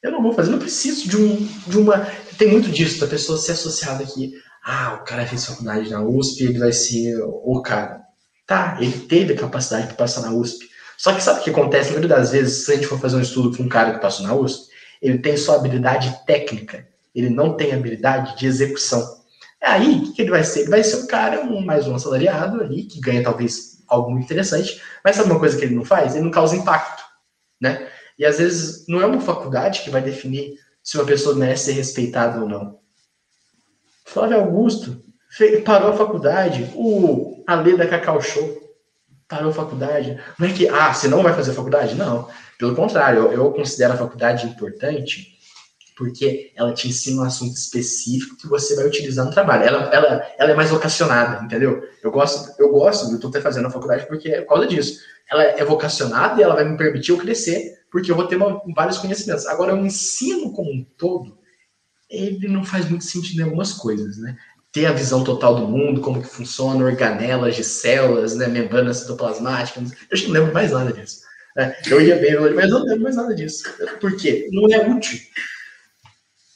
Eu 0.03 0.13
não 0.13 0.23
vou 0.23 0.33
fazer, 0.33 0.51
não 0.51 0.59
preciso 0.59 1.09
de, 1.09 1.17
um, 1.17 1.49
de 1.67 1.79
uma. 1.79 2.07
Tem 2.39 2.49
muito 2.49 2.71
disso, 2.71 3.01
da 3.01 3.07
pessoa 3.07 3.39
ser 3.39 3.53
associada 3.53 4.05
aqui. 4.05 4.35
Ah, 4.65 4.99
o 5.01 5.05
cara 5.05 5.27
fez 5.27 5.47
faculdade 5.47 5.91
na 5.91 6.03
USP, 6.03 6.45
ele 6.45 6.59
vai 6.59 6.73
ser 6.73 7.17
o 7.23 7.61
cara. 7.61 8.06
Tá, 8.47 8.79
ele 8.81 9.01
teve 9.01 9.33
a 9.33 9.37
capacidade 9.37 9.89
para 9.89 9.97
passar 9.97 10.23
na 10.23 10.33
USP. 10.33 10.69
Só 10.97 11.13
que 11.13 11.23
sabe 11.23 11.41
o 11.41 11.43
que 11.43 11.51
acontece? 11.51 11.91
Maioria 11.91 12.09
das 12.09 12.31
vezes, 12.31 12.65
se 12.65 12.73
a 12.73 12.75
gente 12.77 12.87
for 12.87 12.99
fazer 12.99 13.17
um 13.17 13.21
estudo 13.21 13.57
com 13.57 13.65
um 13.65 13.69
cara 13.69 13.95
que 13.95 14.01
passou 14.01 14.27
na 14.27 14.35
USP, 14.35 14.69
ele 15.03 15.19
tem 15.19 15.37
só 15.37 15.57
habilidade 15.57 16.25
técnica, 16.27 16.87
ele 17.15 17.29
não 17.29 17.57
tem 17.57 17.73
habilidade 17.73 18.39
de 18.39 18.47
execução. 18.47 19.05
É 19.61 19.69
aí, 19.69 19.99
o 19.99 20.13
que 20.13 20.23
ele 20.23 20.31
vai 20.31 20.45
ser? 20.45 20.61
Ele 20.61 20.71
vai 20.71 20.85
ser 20.85 20.97
um 20.97 21.07
cara, 21.07 21.43
um, 21.43 21.61
mais 21.61 21.87
um 21.87 21.95
assalariado 21.95 22.61
ali, 22.61 22.85
que 22.85 23.01
ganha 23.01 23.23
talvez 23.23 23.83
algo 23.89 24.11
muito 24.11 24.25
interessante, 24.25 24.81
mas 25.05 25.17
sabe 25.17 25.31
uma 25.31 25.39
coisa 25.39 25.57
que 25.59 25.65
ele 25.65 25.75
não 25.75 25.85
faz? 25.85 26.15
Ele 26.15 26.25
não 26.25 26.31
causa 26.31 26.57
impacto, 26.57 27.03
né? 27.61 27.89
E 28.19 28.25
às 28.25 28.39
vezes 28.39 28.87
não 28.89 29.01
é 29.01 29.07
uma 29.07 29.21
faculdade 29.21 29.83
que 29.83 29.91
vai 29.91 30.01
definir 30.01 30.55
se 30.83 30.97
uma 30.97 31.05
pessoa 31.05 31.35
merece 31.35 31.67
ser 31.67 31.73
respeitada 31.73 32.41
ou 32.41 32.49
não. 32.49 32.79
Flávio 34.05 34.39
Augusto 34.39 35.03
parou 35.65 35.91
a 35.91 35.97
faculdade, 35.97 36.71
o 36.75 37.43
Ale 37.47 37.77
da 37.77 37.87
Cacau 37.87 38.21
Show 38.21 38.67
parou 39.29 39.51
a 39.51 39.55
faculdade. 39.55 40.19
Não 40.39 40.49
é 40.49 40.53
que, 40.53 40.69
ah, 40.69 40.93
você 40.93 41.09
não 41.09 41.23
vai 41.23 41.35
fazer 41.35 41.53
faculdade? 41.53 41.95
Não. 41.95 42.29
Pelo 42.59 42.75
contrário, 42.75 43.23
eu, 43.25 43.33
eu 43.33 43.53
considero 43.53 43.95
a 43.95 43.97
faculdade 43.97 44.47
importante 44.47 45.37
porque 45.97 46.53
ela 46.55 46.75
te 46.75 46.89
ensina 46.89 47.23
um 47.23 47.25
assunto 47.25 47.57
específico 47.57 48.37
que 48.37 48.47
você 48.47 48.77
vai 48.77 48.87
utilizar 48.87 49.25
no 49.25 49.33
trabalho. 49.33 49.65
Ela, 49.65 49.85
ela, 49.95 50.27
ela 50.39 50.51
é 50.51 50.55
mais 50.55 50.71
vocacionada, 50.71 51.43
entendeu? 51.43 51.83
Eu 52.03 52.11
gosto, 52.11 52.55
eu 52.61 52.71
gosto, 52.71 53.09
eu 53.11 53.15
estou 53.15 53.31
até 53.31 53.41
fazendo 53.41 53.67
a 53.67 53.71
faculdade 53.71 54.07
porque 54.07 54.29
é 54.29 54.43
por 54.43 54.51
causa 54.51 54.67
disso. 54.67 55.01
Ela 55.29 55.43
é 55.43 55.65
vocacionada 55.65 56.39
e 56.39 56.45
ela 56.45 56.55
vai 56.55 56.65
me 56.65 56.77
permitir 56.77 57.13
eu 57.13 57.17
crescer, 57.17 57.79
porque 57.91 58.13
eu 58.13 58.15
vou 58.15 58.27
ter 58.27 58.37
uma, 58.37 58.63
vários 58.75 58.99
conhecimentos. 58.99 59.47
Agora, 59.47 59.75
o 59.75 59.87
ensino 59.87 60.53
como 60.53 60.71
um 60.71 60.85
todo, 60.99 61.39
ele 62.11 62.47
não 62.47 62.63
faz 62.63 62.89
muito 62.89 63.05
sentido 63.05 63.41
em 63.41 63.45
algumas 63.45 63.73
coisas, 63.73 64.19
né? 64.19 64.37
Ter 64.77 64.85
a 64.85 64.93
visão 64.93 65.25
total 65.25 65.55
do 65.55 65.67
mundo, 65.67 66.03
como 66.03 66.21
que 66.21 66.29
funciona, 66.29 66.85
organelas 66.85 67.57
de 67.57 67.65
células, 67.65 68.37
né, 68.37 68.47
membranas 68.47 68.99
citoplasmáticas, 68.99 69.91
eu 70.11 70.23
não 70.25 70.31
lembro 70.31 70.53
mais 70.53 70.71
nada 70.71 70.93
disso. 70.93 71.23
Né? 71.57 71.75
Eu 71.87 71.99
ia 72.03 72.17
bem, 72.17 72.39
mas 72.55 72.71
eu 72.71 72.79
não 72.79 72.85
lembro 72.85 73.05
mais 73.05 73.17
nada 73.17 73.35
disso. 73.35 73.65
Por 73.99 74.15
quê? 74.19 74.47
Não 74.53 74.71
é 74.71 74.87
útil 74.87 75.19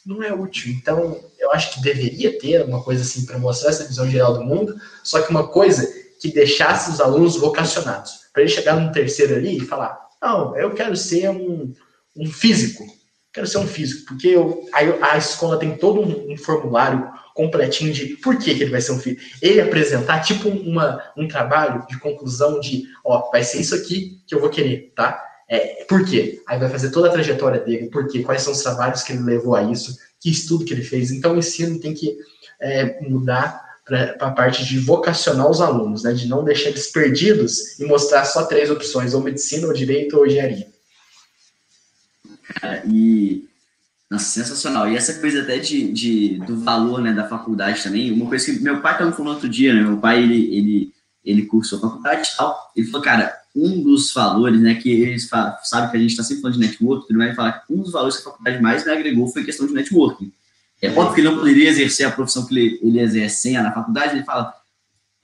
não 0.04 0.22
é 0.22 0.32
útil. 0.32 0.72
Então, 0.72 1.18
eu 1.38 1.52
acho 1.52 1.74
que 1.74 1.82
deveria 1.82 2.38
ter 2.38 2.64
uma 2.64 2.82
coisa 2.82 3.02
assim 3.02 3.24
para 3.24 3.38
mostrar 3.38 3.70
essa 3.70 3.86
visão 3.86 4.10
geral 4.10 4.34
do 4.34 4.44
mundo, 4.44 4.74
só 5.02 5.22
que 5.22 5.30
uma 5.30 5.48
coisa 5.48 5.88
que 6.20 6.32
deixasse 6.32 6.90
os 6.90 7.00
alunos 7.00 7.36
vocacionados. 7.36 8.28
Para 8.32 8.42
ele 8.42 8.50
chegar 8.50 8.76
no 8.76 8.92
terceiro 8.92 9.34
ali 9.34 9.56
e 9.56 9.66
falar: 9.66 9.98
não, 10.20 10.56
eu 10.56 10.74
quero 10.74 10.96
ser 10.96 11.30
um, 11.30 11.72
um 12.16 12.26
físico. 12.26 12.84
Quero 13.32 13.46
ser 13.46 13.58
um 13.58 13.66
físico, 13.66 14.06
porque 14.06 14.26
eu, 14.28 14.66
a, 14.72 15.12
a 15.12 15.18
escola 15.18 15.58
tem 15.58 15.76
todo 15.76 16.00
um, 16.00 16.32
um, 16.32 16.36
formulário 16.36 17.08
completinho 17.32 17.92
de 17.92 18.16
por 18.16 18.36
que, 18.36 18.54
que 18.54 18.62
ele 18.62 18.72
vai 18.72 18.80
ser 18.80 18.90
um 18.90 18.98
físico. 18.98 19.22
Ele 19.40 19.60
apresentar 19.60 20.20
tipo 20.20 20.48
uma, 20.48 21.00
um 21.16 21.28
trabalho 21.28 21.86
de 21.88 21.98
conclusão 21.98 22.58
de, 22.58 22.84
ó, 23.04 23.30
vai 23.30 23.44
ser 23.44 23.60
isso 23.60 23.74
aqui 23.74 24.20
que 24.26 24.34
eu 24.34 24.40
vou 24.40 24.50
querer, 24.50 24.92
tá? 24.96 25.22
É, 25.48 25.84
por 25.88 26.04
quê? 26.04 26.42
Aí 26.46 26.58
vai 26.58 26.68
fazer 26.68 26.90
toda 26.90 27.08
a 27.08 27.12
trajetória 27.12 27.60
dele, 27.60 27.88
por 27.88 28.08
quê? 28.08 28.22
Quais 28.22 28.42
são 28.42 28.52
os 28.52 28.62
trabalhos 28.62 29.02
que 29.02 29.12
ele 29.12 29.22
levou 29.22 29.54
a 29.54 29.62
isso, 29.62 29.96
que 30.20 30.30
estudo 30.30 30.64
que 30.64 30.72
ele 30.72 30.82
fez. 30.82 31.10
Então, 31.10 31.34
o 31.34 31.38
ensino 31.38 31.80
tem 31.80 31.94
que 31.94 32.16
é, 32.60 33.00
mudar 33.08 33.60
para 33.84 34.16
a 34.20 34.30
parte 34.30 34.64
de 34.64 34.78
vocacionar 34.78 35.50
os 35.50 35.60
alunos, 35.60 36.04
né? 36.04 36.12
de 36.12 36.28
não 36.28 36.44
deixar 36.44 36.68
eles 36.68 36.92
perdidos 36.92 37.78
e 37.80 37.84
mostrar 37.84 38.24
só 38.24 38.44
três 38.44 38.70
opções, 38.70 39.14
ou 39.14 39.22
medicina, 39.22 39.66
ou 39.66 39.72
direito, 39.72 40.16
ou 40.16 40.26
engenharia. 40.26 40.68
Cara, 42.54 42.82
e 42.86 43.44
nossa, 44.10 44.24
sensacional. 44.24 44.90
E 44.90 44.96
essa 44.96 45.14
coisa 45.20 45.42
até 45.42 45.58
de, 45.58 45.92
de, 45.92 46.38
do 46.40 46.58
valor 46.58 47.00
né, 47.00 47.12
da 47.12 47.28
faculdade 47.28 47.82
também, 47.82 48.10
uma 48.10 48.26
coisa 48.26 48.44
que 48.44 48.58
meu 48.58 48.80
pai 48.80 48.92
estava 48.94 49.12
falando 49.12 49.34
outro 49.34 49.48
dia, 49.48 49.72
né? 49.72 49.82
Meu 49.82 49.98
pai, 49.98 50.20
ele, 50.20 50.52
ele, 50.52 50.92
ele 51.24 51.46
cursou 51.46 51.78
faculdade 51.78 52.28
e 52.28 52.36
tal. 52.36 52.72
Ele 52.74 52.86
falou, 52.88 53.02
cara, 53.02 53.40
um 53.54 53.80
dos 53.80 54.12
valores, 54.12 54.60
né, 54.60 54.74
que 54.74 54.90
eles 54.90 55.28
sabem 55.62 55.90
que 55.90 55.96
a 55.96 56.00
gente 56.00 56.10
está 56.10 56.24
sempre 56.24 56.42
falando 56.42 56.58
de 56.58 56.66
network, 56.66 57.06
ele 57.08 57.18
vai 57.18 57.34
falar 57.34 57.52
que 57.52 57.72
um 57.72 57.82
dos 57.82 57.92
valores 57.92 58.16
que 58.16 58.22
a 58.22 58.30
faculdade 58.32 58.60
mais 58.60 58.84
me 58.84 58.90
agregou 58.90 59.28
foi 59.28 59.42
a 59.42 59.44
questão 59.44 59.66
de 59.66 59.74
networking. 59.74 60.32
É 60.82 60.90
óbvio 60.90 61.14
que 61.14 61.20
ele 61.20 61.28
não 61.28 61.38
poderia 61.38 61.68
exercer 61.68 62.06
a 62.06 62.10
profissão 62.10 62.46
que 62.46 62.58
ele, 62.58 62.80
ele 62.82 63.00
exerce 63.00 63.52
na 63.52 63.72
faculdade, 63.72 64.16
ele 64.16 64.24
fala, 64.24 64.52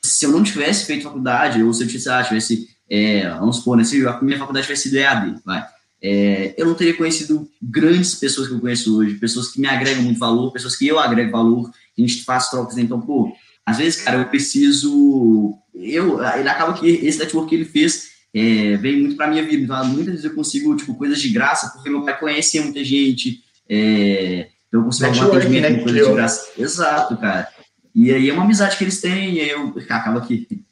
se 0.05 0.27
eu 0.27 0.31
não 0.31 0.43
tivesse 0.43 0.85
feito 0.85 1.05
faculdade, 1.05 1.63
ou 1.63 1.73
se 1.73 1.83
eu 1.83 1.89
tivesse, 1.89 2.09
ah, 2.09 2.23
tivesse 2.23 2.69
é, 2.89 3.29
vamos 3.31 3.57
supor, 3.57 3.77
né, 3.77 3.83
se 3.83 4.07
a 4.07 4.21
minha 4.21 4.39
faculdade 4.39 4.67
tivesse 4.67 4.85
sido 4.85 4.97
EAD, 4.97 5.41
vai, 5.45 5.67
é, 6.09 6.55
eu 6.57 6.65
não 6.67 6.75
teria 6.75 6.97
conhecido 6.97 7.51
grandes 7.61 8.15
pessoas 8.15 8.47
que 8.47 8.55
eu 8.55 8.61
conheço 8.61 8.97
hoje, 8.97 9.17
pessoas 9.17 9.49
que 9.49 9.61
me 9.61 9.67
agregam 9.67 10.05
muito 10.05 10.21
valor, 10.21 10.53
pessoas 10.53 10.77
que 10.77 10.87
eu 10.87 11.01
agrego 11.01 11.33
valor, 11.33 11.69
a 11.69 12.01
gente 12.01 12.23
faz 12.23 12.49
trocas, 12.49 12.77
né? 12.77 12.83
então, 12.83 13.01
pô, 13.01 13.33
às 13.65 13.79
vezes, 13.79 14.03
cara, 14.03 14.19
eu 14.19 14.27
preciso, 14.27 15.59
eu, 15.75 16.23
ele 16.23 16.49
acaba 16.49 16.75
que 16.75 16.87
esse 16.87 17.19
network 17.19 17.49
que 17.49 17.57
ele 17.57 17.65
fez 17.65 18.11
é, 18.33 18.77
veio 18.77 19.01
muito 19.01 19.17
para 19.17 19.27
minha 19.27 19.45
vida. 19.45 19.65
Então, 19.65 19.85
muitas 19.87 20.07
vezes 20.07 20.25
eu 20.25 20.33
consigo, 20.33 20.77
tipo, 20.77 20.95
coisas 20.95 21.21
de 21.21 21.29
graça, 21.31 21.71
porque 21.71 21.91
meu 21.91 22.05
pai 22.05 22.17
conhecia 22.17 22.63
muita 22.63 22.85
gente, 22.85 23.43
é, 23.69 24.49
então 24.69 24.83
eu 24.83 24.85
consigo 24.85 25.09
algum 25.09 25.37
atendimento 25.37 25.63
né, 25.63 25.79
com 25.79 25.83
coisas 25.83 26.07
de 26.07 26.15
graça. 26.15 26.49
Exato, 26.57 27.17
cara. 27.17 27.49
E 27.93 28.13
aí 28.13 28.31
é 28.31 28.33
uma 28.33 28.45
amizade 28.45 28.77
que 28.77 28.85
eles 28.85 29.01
têm, 29.01 29.35
e 29.35 29.41
aí 29.41 29.51
eu, 29.51 29.75
acaba 29.91 30.21
que, 30.21 30.47
que 30.47 30.65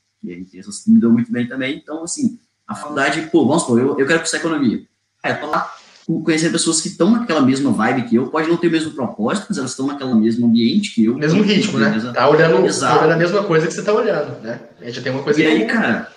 me 0.86 1.00
dão 1.00 1.10
muito 1.10 1.32
bem 1.32 1.48
também. 1.48 1.76
Então, 1.76 2.04
assim, 2.04 2.38
a 2.68 2.76
faculdade, 2.76 3.28
pô, 3.32 3.44
vamos 3.48 3.62
supor, 3.62 3.80
eu, 3.80 3.98
eu 3.98 4.06
quero 4.06 4.20
cursar 4.20 4.38
economia. 4.38 4.86
Aí 5.24 5.32
eu 5.32 5.40
tô 5.40 5.46
lá 5.46 5.74
conhecendo 6.22 6.52
pessoas 6.52 6.82
que 6.82 6.88
estão 6.88 7.10
naquela 7.10 7.40
mesma 7.40 7.72
vibe 7.72 8.02
que 8.02 8.16
eu, 8.16 8.28
pode 8.28 8.46
não 8.46 8.58
ter 8.58 8.68
o 8.68 8.70
mesmo 8.70 8.92
propósito, 8.92 9.46
mas 9.48 9.56
elas 9.56 9.70
estão 9.70 9.86
naquele 9.86 10.14
mesmo 10.14 10.46
ambiente 10.46 10.94
que 10.94 11.06
eu. 11.06 11.16
Mesmo 11.16 11.42
ritmo, 11.42 11.78
né? 11.78 11.98
Tá 12.12 12.28
olhando, 12.28 12.78
tá 12.78 12.98
olhando 12.98 13.12
a 13.12 13.16
mesma 13.16 13.42
coisa 13.44 13.66
que 13.66 13.72
você 13.72 13.82
tá 13.82 13.94
olhando, 13.94 14.38
né? 14.42 14.60
A 14.82 14.84
gente 14.84 15.00
tem 15.00 15.10
uma 15.10 15.22
coisa 15.22 15.40
E 15.40 15.46
aí, 15.46 15.66
cara, 15.66 16.12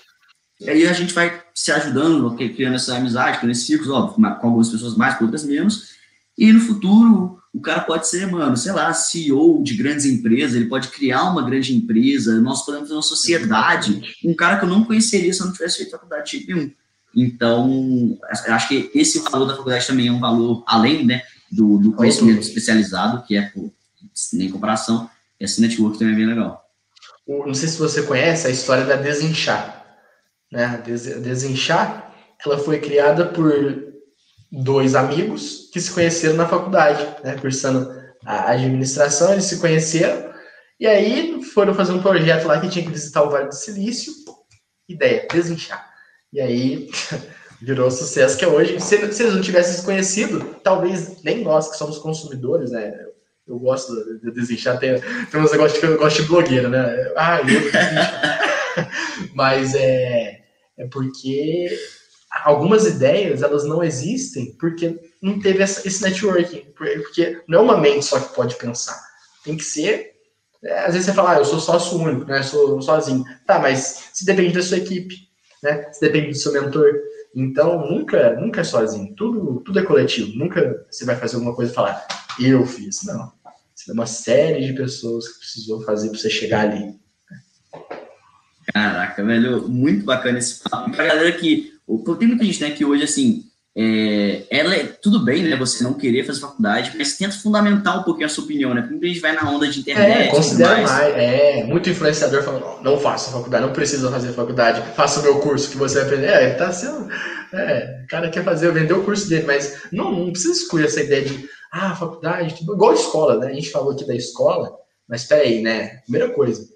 e 0.59 0.69
aí 0.69 0.85
a 0.87 0.91
gente 0.91 1.13
vai 1.13 1.41
se 1.55 1.71
ajudando, 1.71 2.35
criando 2.35 2.75
essa 2.75 2.97
amizade, 2.97 3.37
criando 3.37 3.51
esses 3.51 3.65
círculos, 3.65 3.93
óbvio, 3.93 4.15
com 4.15 4.47
algumas 4.47 4.69
pessoas 4.69 4.97
mais, 4.97 5.15
com 5.15 5.23
outras 5.23 5.45
menos. 5.45 5.95
E 6.37 6.51
no 6.51 6.59
futuro, 6.59 7.39
o 7.53 7.61
cara 7.61 7.79
pode 7.79 8.07
ser, 8.07 8.29
mano, 8.29 8.57
sei 8.57 8.73
lá, 8.73 8.93
CEO 8.93 9.63
de 9.63 9.75
grandes 9.75 10.05
empresas, 10.05 10.55
ele 10.55 10.65
pode 10.65 10.89
criar 10.89 11.23
uma 11.31 11.43
grande 11.43 11.73
empresa, 11.73 12.41
nós 12.41 12.65
podemos 12.65 12.89
ter 12.89 12.93
uma 12.93 13.01
sociedade, 13.01 14.01
um 14.23 14.33
cara 14.33 14.57
que 14.57 14.65
eu 14.65 14.69
não 14.69 14.83
conheceria 14.83 15.31
se 15.31 15.39
eu 15.39 15.45
não 15.45 15.53
tivesse 15.53 15.77
feito 15.77 15.91
faculdade 15.91 16.29
tipo 16.29 16.53
nenhum. 16.53 16.71
Então, 17.15 18.17
acho 18.47 18.67
que 18.67 18.91
esse 18.93 19.19
valor 19.19 19.45
da 19.45 19.55
faculdade 19.55 19.87
também 19.87 20.07
é 20.07 20.11
um 20.11 20.19
valor, 20.19 20.63
além 20.67 21.05
né, 21.05 21.21
do, 21.51 21.77
do 21.77 21.93
conhecimento 21.93 22.41
especializado, 22.41 23.23
que 23.25 23.35
é, 23.35 23.43
por, 23.49 23.71
nem 24.33 24.49
comparação, 24.49 25.09
esse 25.39 25.61
network 25.61 25.97
também 25.97 26.13
é 26.13 26.17
bem 26.17 26.27
legal. 26.27 26.63
Não 27.27 27.53
sei 27.53 27.67
se 27.67 27.79
você 27.79 28.03
conhece 28.03 28.47
a 28.47 28.49
história 28.49 28.85
da 28.85 28.95
Desinchar 28.95 29.77
né, 30.51 30.65
a 30.65 30.77
Desenchar, 30.77 32.13
ela 32.45 32.57
foi 32.57 32.79
criada 32.79 33.25
por 33.25 33.93
dois 34.51 34.95
amigos 34.95 35.69
que 35.73 35.79
se 35.79 35.91
conheceram 35.91 36.35
na 36.35 36.47
faculdade, 36.47 37.05
né, 37.23 37.37
cursando 37.39 37.95
a 38.25 38.51
administração, 38.51 39.33
eles 39.33 39.45
se 39.45 39.59
conheceram, 39.59 40.31
e 40.79 40.87
aí 40.87 41.43
foram 41.43 41.73
fazer 41.73 41.91
um 41.91 42.01
projeto 42.01 42.47
lá 42.47 42.59
que 42.59 42.69
tinha 42.69 42.85
que 42.85 42.91
visitar 42.91 43.23
o 43.23 43.29
Vale 43.29 43.47
do 43.47 43.55
Silício, 43.55 44.13
ideia, 44.87 45.27
desinchar. 45.31 45.86
E 46.37 46.41
aí 46.41 46.89
virou 47.59 47.89
sucesso 47.89 48.37
que 48.37 48.45
é 48.45 48.47
hoje. 48.47 48.79
Se, 48.79 48.93
eles 48.95 49.33
não 49.33 49.41
tivessem 49.41 49.73
se 49.73 49.83
conhecido, 49.83 50.55
talvez 50.63 51.23
nem 51.23 51.43
nós 51.43 51.71
que 51.71 51.77
somos 51.77 51.97
consumidores, 51.97 52.69
né, 52.69 52.93
eu 53.47 53.57
gosto 53.57 53.91
de 54.19 54.29
desinchar, 54.31 54.77
tem, 54.77 55.01
tem 55.31 55.41
uns 55.41 55.51
negócios 55.51 55.79
que 55.79 55.85
eu 55.85 55.97
gosto 55.97 56.21
de 56.21 56.27
blogueira, 56.27 56.69
né? 56.69 57.11
Ah, 57.15 57.39
eu 57.39 57.61
Mas 59.33 59.73
é, 59.73 60.41
é 60.77 60.87
porque 60.91 61.75
algumas 62.43 62.85
ideias 62.85 63.41
elas 63.41 63.63
não 63.63 63.83
existem 63.83 64.53
porque 64.59 64.99
não 65.19 65.39
teve 65.39 65.63
essa, 65.63 65.87
esse 65.87 66.03
networking. 66.03 66.65
Porque 66.75 67.41
não 67.47 67.59
é 67.59 67.61
uma 67.63 67.77
mente 67.77 68.05
só 68.05 68.19
que 68.19 68.35
pode 68.35 68.55
pensar. 68.57 69.01
Tem 69.43 69.57
que 69.57 69.63
ser. 69.63 70.11
É, 70.63 70.79
às 70.81 70.93
vezes 70.93 71.05
você 71.05 71.13
fala, 71.13 71.35
ah, 71.35 71.37
eu 71.37 71.45
sou 71.45 71.59
sócio 71.59 71.97
único, 71.97 72.25
né? 72.25 72.43
Sou 72.43 72.79
sozinho. 72.81 73.23
Tá, 73.47 73.57
mas 73.57 74.09
se 74.13 74.25
depende 74.25 74.53
da 74.53 74.61
sua 74.61 74.77
equipe, 74.77 75.26
né? 75.63 75.91
Se 75.91 76.01
depende 76.01 76.29
do 76.29 76.35
seu 76.35 76.53
mentor. 76.53 76.91
Então, 77.35 77.89
nunca, 77.89 78.35
nunca 78.39 78.61
é 78.61 78.63
sozinho. 78.63 79.13
Tudo, 79.15 79.61
tudo 79.61 79.79
é 79.79 79.83
coletivo. 79.83 80.37
Nunca 80.37 80.85
você 80.89 81.05
vai 81.05 81.15
fazer 81.15 81.35
alguma 81.35 81.55
coisa 81.55 81.71
e 81.71 81.75
falar, 81.75 82.07
eu 82.39 82.65
fiz. 82.65 83.03
Não. 83.03 83.31
Você 83.73 83.91
é 83.91 83.93
uma 83.93 84.05
série 84.07 84.65
de 84.65 84.73
pessoas 84.73 85.27
que 85.27 85.39
precisou 85.39 85.81
fazer 85.83 86.09
para 86.09 86.17
você 86.17 86.29
chegar 86.29 86.61
ali. 86.61 86.99
Caraca, 88.73 89.23
velho, 89.23 89.67
muito 89.69 90.05
bacana 90.05 90.39
esse 90.39 90.61
papo. 90.61 90.91
Pra 90.91 91.05
galera 91.05 91.31
que. 91.31 91.77
Tem 92.19 92.27
muita 92.27 92.43
gente, 92.43 92.61
né, 92.61 92.71
que 92.71 92.83
hoje, 92.83 93.03
assim, 93.03 93.46
é, 93.79 94.43
ela 94.49 94.75
é, 94.75 94.85
tudo 94.85 95.23
bem, 95.23 95.43
né, 95.43 95.55
você 95.55 95.83
não 95.83 95.93
querer 95.93 96.25
fazer 96.25 96.39
faculdade, 96.39 96.93
mas 96.97 97.15
tenta 97.15 97.37
fundamentar 97.37 97.99
um 97.99 98.03
pouquinho 98.03 98.25
a 98.25 98.29
sua 98.29 98.43
opinião, 98.43 98.73
né? 98.73 98.81
Porque 98.81 98.93
muita 98.93 99.07
gente 99.07 99.19
vai 99.19 99.33
na 99.33 99.47
onda 99.47 99.67
de 99.67 99.81
internet. 99.81 100.29
É, 100.29 100.31
considera 100.31 100.77
mais. 100.77 100.91
mais. 100.91 101.15
É, 101.15 101.63
muito 101.63 101.87
influenciador 101.87 102.41
falando, 102.41 102.81
não, 102.81 102.99
faça 102.99 103.31
faculdade, 103.31 103.67
não 103.67 103.73
precisa 103.73 104.09
fazer 104.09 104.33
faculdade, 104.33 104.81
faça 104.95 105.19
o 105.19 105.23
meu 105.23 105.39
curso 105.39 105.69
que 105.69 105.77
você 105.77 105.99
vai 105.99 106.05
aprender. 106.05 106.25
É, 106.25 106.49
tá 106.55 106.71
sendo. 106.71 107.07
É, 107.53 108.01
o 108.03 108.07
cara 108.07 108.31
quer 108.31 108.43
fazer, 108.43 108.71
vender 108.71 108.93
o 108.93 109.03
curso 109.03 109.29
dele, 109.29 109.45
mas 109.45 109.83
não, 109.91 110.11
não 110.11 110.31
precisa 110.31 110.53
excluir 110.53 110.85
essa 110.85 111.01
ideia 111.01 111.23
de, 111.23 111.47
ah, 111.71 111.95
faculdade, 111.95 112.55
tipo, 112.55 112.73
igual 112.73 112.95
escola, 112.95 113.37
né? 113.37 113.51
A 113.51 113.53
gente 113.53 113.69
falou 113.69 113.91
aqui 113.91 114.07
da 114.07 114.15
escola, 114.15 114.75
mas 115.07 115.25
peraí, 115.25 115.61
né? 115.61 115.97
Primeira 115.97 116.31
coisa, 116.33 116.67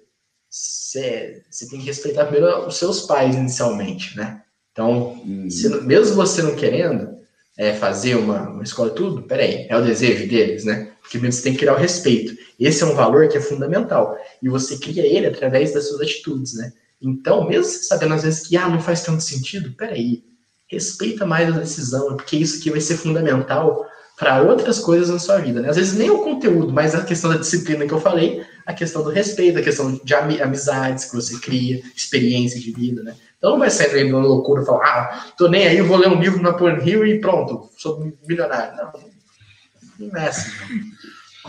você 0.48 1.42
tem 1.68 1.80
que 1.80 1.86
respeitar 1.86 2.26
primeiro 2.26 2.64
os 2.64 2.76
seus 2.76 3.00
pais 3.00 3.34
inicialmente, 3.34 4.16
né? 4.16 4.42
Então, 4.72 5.20
hum. 5.24 5.48
se, 5.50 5.68
mesmo 5.82 6.16
você 6.16 6.42
não 6.42 6.56
querendo 6.56 7.12
é, 7.56 7.74
fazer 7.74 8.16
uma, 8.16 8.48
uma 8.48 8.62
escola 8.62 8.90
tudo, 8.90 9.22
peraí, 9.22 9.66
é 9.68 9.76
o 9.76 9.84
desejo 9.84 10.26
deles, 10.26 10.64
né? 10.64 10.92
Porque 11.00 11.18
você 11.18 11.42
tem 11.42 11.52
que 11.52 11.60
criar 11.60 11.74
o 11.74 11.78
respeito. 11.78 12.34
Esse 12.58 12.82
é 12.82 12.86
um 12.86 12.94
valor 12.94 13.28
que 13.28 13.36
é 13.36 13.40
fundamental. 13.40 14.16
E 14.42 14.48
você 14.48 14.78
cria 14.78 15.06
ele 15.06 15.26
através 15.26 15.74
das 15.74 15.88
suas 15.88 16.00
atitudes, 16.00 16.54
né? 16.54 16.72
Então, 17.00 17.46
mesmo 17.46 17.64
sabendo 17.64 18.14
às 18.14 18.22
vezes 18.22 18.46
que 18.46 18.56
ah, 18.56 18.68
não 18.68 18.80
faz 18.80 19.02
tanto 19.02 19.22
sentido, 19.22 19.72
peraí, 19.72 20.22
respeita 20.68 21.26
mais 21.26 21.54
a 21.54 21.58
decisão, 21.58 22.16
porque 22.16 22.36
isso 22.36 22.58
aqui 22.58 22.70
vai 22.70 22.80
ser 22.80 22.96
fundamental 22.96 23.84
para 24.16 24.40
outras 24.40 24.78
coisas 24.78 25.10
na 25.10 25.18
sua 25.18 25.38
vida. 25.38 25.60
Né? 25.60 25.68
Às 25.68 25.76
vezes 25.76 25.94
nem 25.94 26.10
o 26.10 26.22
conteúdo, 26.22 26.72
mas 26.72 26.94
a 26.94 27.02
questão 27.02 27.30
da 27.30 27.36
disciplina 27.36 27.86
que 27.86 27.92
eu 27.92 28.00
falei, 28.00 28.44
a 28.64 28.72
questão 28.72 29.02
do 29.02 29.10
respeito, 29.10 29.58
a 29.58 29.62
questão 29.62 30.00
de 30.02 30.14
amizades 30.14 31.06
que 31.06 31.16
você 31.16 31.38
cria, 31.40 31.82
experiências 31.96 32.62
de 32.62 32.70
vida, 32.70 33.02
né? 33.02 33.16
Então 33.42 33.50
não 33.50 33.58
vai 33.58 33.70
sair 33.70 34.04
uma 34.04 34.24
loucura 34.24 34.62
e 34.62 34.64
falar, 34.64 34.84
ah, 34.84 35.26
tô 35.36 35.48
nem 35.48 35.66
aí, 35.66 35.82
vou 35.82 35.96
ler 35.96 36.06
um 36.06 36.20
livro 36.20 36.40
na 36.40 36.52
Porn 36.52 36.88
Hill 36.88 37.04
e 37.04 37.20
pronto, 37.20 37.68
sou 37.76 38.14
milionário. 38.24 38.76
Não, 38.76 38.92
não 40.06 40.16
é 40.16 40.28
assim. 40.28 40.52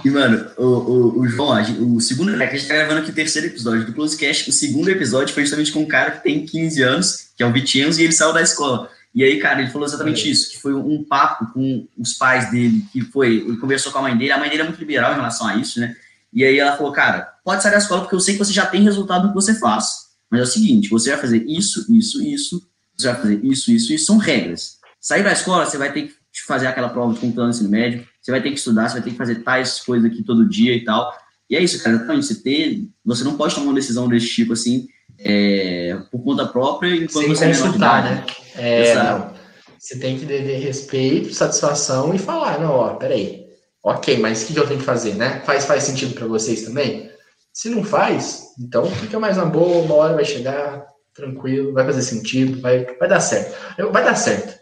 E, 0.03 0.09
mano, 0.09 0.49
o, 0.57 0.65
o, 0.65 1.19
o 1.19 1.27
João, 1.27 1.55
o 1.95 2.01
segundo, 2.01 2.33
é 2.41 2.47
que 2.47 2.55
a 2.55 2.57
gente 2.57 2.67
tá 2.67 2.73
gravando 2.73 3.01
aqui 3.01 3.11
o 3.11 3.13
terceiro 3.13 3.47
episódio 3.47 3.85
do 3.85 3.93
Closecast, 3.93 4.49
o 4.49 4.53
segundo 4.53 4.89
episódio 4.89 5.35
foi 5.35 5.43
justamente 5.43 5.71
com 5.71 5.81
um 5.81 5.87
cara 5.87 6.09
que 6.09 6.23
tem 6.23 6.43
15 6.43 6.81
anos, 6.81 7.27
que 7.37 7.43
é 7.43 7.45
o 7.45 7.53
Vitinhos, 7.53 7.99
e 7.99 8.03
ele 8.03 8.11
saiu 8.11 8.33
da 8.33 8.41
escola. 8.41 8.89
E 9.13 9.23
aí, 9.23 9.39
cara, 9.39 9.61
ele 9.61 9.69
falou 9.69 9.87
exatamente 9.87 10.27
é. 10.27 10.31
isso, 10.31 10.49
que 10.49 10.59
foi 10.59 10.73
um 10.73 11.03
papo 11.03 11.53
com 11.53 11.87
os 11.95 12.13
pais 12.13 12.49
dele, 12.49 12.83
que 12.91 13.01
foi, 13.01 13.35
ele 13.35 13.57
conversou 13.57 13.91
com 13.91 13.99
a 13.99 14.01
mãe 14.01 14.17
dele, 14.17 14.31
a 14.31 14.39
mãe 14.39 14.49
dele 14.49 14.63
é 14.63 14.65
muito 14.65 14.79
liberal 14.79 15.11
em 15.11 15.17
relação 15.17 15.45
a 15.45 15.57
isso, 15.57 15.79
né? 15.79 15.95
E 16.33 16.43
aí 16.43 16.57
ela 16.57 16.75
falou, 16.75 16.91
cara, 16.91 17.35
pode 17.45 17.61
sair 17.61 17.73
da 17.73 17.77
escola 17.77 18.01
porque 18.01 18.15
eu 18.15 18.19
sei 18.19 18.33
que 18.33 18.43
você 18.43 18.51
já 18.51 18.65
tem 18.65 18.81
resultado 18.81 19.25
no 19.25 19.29
que 19.29 19.35
você 19.35 19.53
faz. 19.53 20.02
Mas 20.33 20.39
é 20.39 20.43
o 20.45 20.47
seguinte, 20.47 20.89
você 20.89 21.11
vai 21.11 21.19
fazer 21.19 21.45
isso, 21.47 21.85
isso, 21.93 22.23
isso, 22.23 22.67
você 22.97 23.07
vai 23.07 23.21
fazer 23.21 23.45
isso, 23.45 23.71
isso, 23.71 23.93
isso, 23.93 24.05
são 24.07 24.17
regras. 24.17 24.79
Sair 24.99 25.23
da 25.23 25.31
escola, 25.31 25.63
você 25.63 25.77
vai 25.77 25.93
ter 25.93 26.07
que 26.07 26.41
fazer 26.47 26.65
aquela 26.65 26.89
prova 26.89 27.13
de 27.13 27.19
computador 27.19 27.45
no 27.45 27.51
ensino 27.51 27.69
médio, 27.69 28.03
você 28.19 28.31
vai 28.31 28.41
ter 28.41 28.49
que 28.49 28.57
estudar, 28.57 28.89
você 28.89 28.93
vai 28.93 29.03
ter 29.03 29.11
que 29.11 29.15
fazer 29.15 29.43
tais 29.43 29.81
coisas 29.81 30.11
aqui 30.11 30.23
todo 30.23 30.49
dia 30.49 30.75
e 30.75 30.83
tal. 30.83 31.15
E 31.47 31.55
é 31.55 31.61
isso, 31.61 31.83
cara, 31.83 31.97
então, 31.97 32.19
você 32.19 32.33
ter, 32.33 32.83
você 33.05 33.23
não 33.23 33.37
pode 33.37 33.53
tomar 33.53 33.67
uma 33.67 33.75
decisão 33.75 34.07
desse 34.07 34.27
tipo, 34.27 34.53
assim, 34.53 34.87
é, 35.19 36.01
por 36.11 36.23
conta 36.23 36.47
própria, 36.47 36.95
enquanto 36.95 37.11
Sem 37.11 37.35
você 37.35 37.47
consultar, 37.49 38.03
é 38.03 38.09
né? 38.09 38.25
É, 38.55 38.95
não. 38.95 39.33
Você 39.77 39.99
tem 39.99 40.17
que 40.17 40.25
dever 40.25 40.61
respeito, 40.61 41.31
satisfação 41.31 42.11
e 42.11 42.17
falar, 42.17 42.59
não, 42.59 42.71
ó, 42.71 42.95
peraí. 42.95 43.45
Ok, 43.83 44.17
mas 44.17 44.41
o 44.41 44.47
que 44.47 44.57
eu 44.57 44.65
tenho 44.65 44.79
que 44.79 44.85
fazer, 44.85 45.13
né? 45.13 45.43
Faz, 45.45 45.65
faz 45.65 45.83
sentido 45.83 46.15
para 46.15 46.25
vocês 46.25 46.63
também? 46.63 47.12
Se 47.53 47.69
não 47.69 47.83
faz, 47.83 48.53
então 48.59 48.83
fica 48.85 49.19
mais 49.19 49.37
na 49.37 49.45
boa, 49.45 49.83
uma 49.85 49.93
hora 49.93 50.15
vai 50.15 50.25
chegar, 50.25 50.87
tranquilo, 51.13 51.71
vai 51.71 51.85
fazer 51.85 52.01
sentido, 52.01 52.59
vai, 52.59 52.83
vai 52.97 53.07
dar 53.07 53.19
certo. 53.19 53.55
Vai 53.91 54.03
dar 54.03 54.15
certo. 54.15 54.59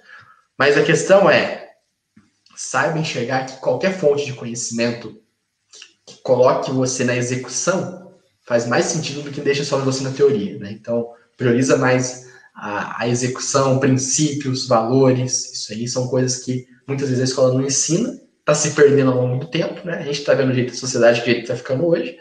Mas 0.57 0.77
a 0.77 0.83
questão 0.83 1.29
é, 1.29 1.69
saiba 2.55 2.99
enxergar 2.99 3.45
que 3.45 3.57
qualquer 3.61 3.97
fonte 3.97 4.25
de 4.25 4.33
conhecimento 4.33 5.19
que 6.05 6.17
coloque 6.21 6.69
você 6.69 7.05
na 7.05 7.15
execução 7.15 8.11
faz 8.41 8.67
mais 8.67 8.85
sentido 8.85 9.21
do 9.21 9.31
que 9.31 9.39
deixa 9.39 9.63
só 9.63 9.77
você 9.79 10.03
na 10.03 10.11
teoria, 10.11 10.59
né? 10.59 10.71
Então, 10.71 11.13
prioriza 11.37 11.77
mais 11.77 12.29
a, 12.53 13.03
a, 13.03 13.07
execução, 13.07 13.79
princípios, 13.79 14.67
valores, 14.67 15.53
isso 15.53 15.71
aí 15.71 15.87
são 15.87 16.07
coisas 16.07 16.43
que 16.43 16.67
muitas 16.85 17.07
vezes 17.07 17.21
a 17.21 17.25
escola 17.25 17.53
não 17.53 17.65
ensina, 17.65 18.19
está 18.39 18.53
se 18.53 18.71
perdendo 18.71 19.11
ao 19.11 19.17
longo 19.21 19.45
do 19.45 19.49
tempo, 19.49 19.85
né? 19.85 19.99
A 19.99 20.03
gente 20.03 20.19
está 20.19 20.33
vendo 20.33 20.51
o 20.51 20.53
jeito 20.53 20.73
da 20.73 20.77
sociedade 20.77 21.21
que 21.21 21.31
está 21.31 21.55
ficando 21.55 21.87
hoje, 21.87 22.19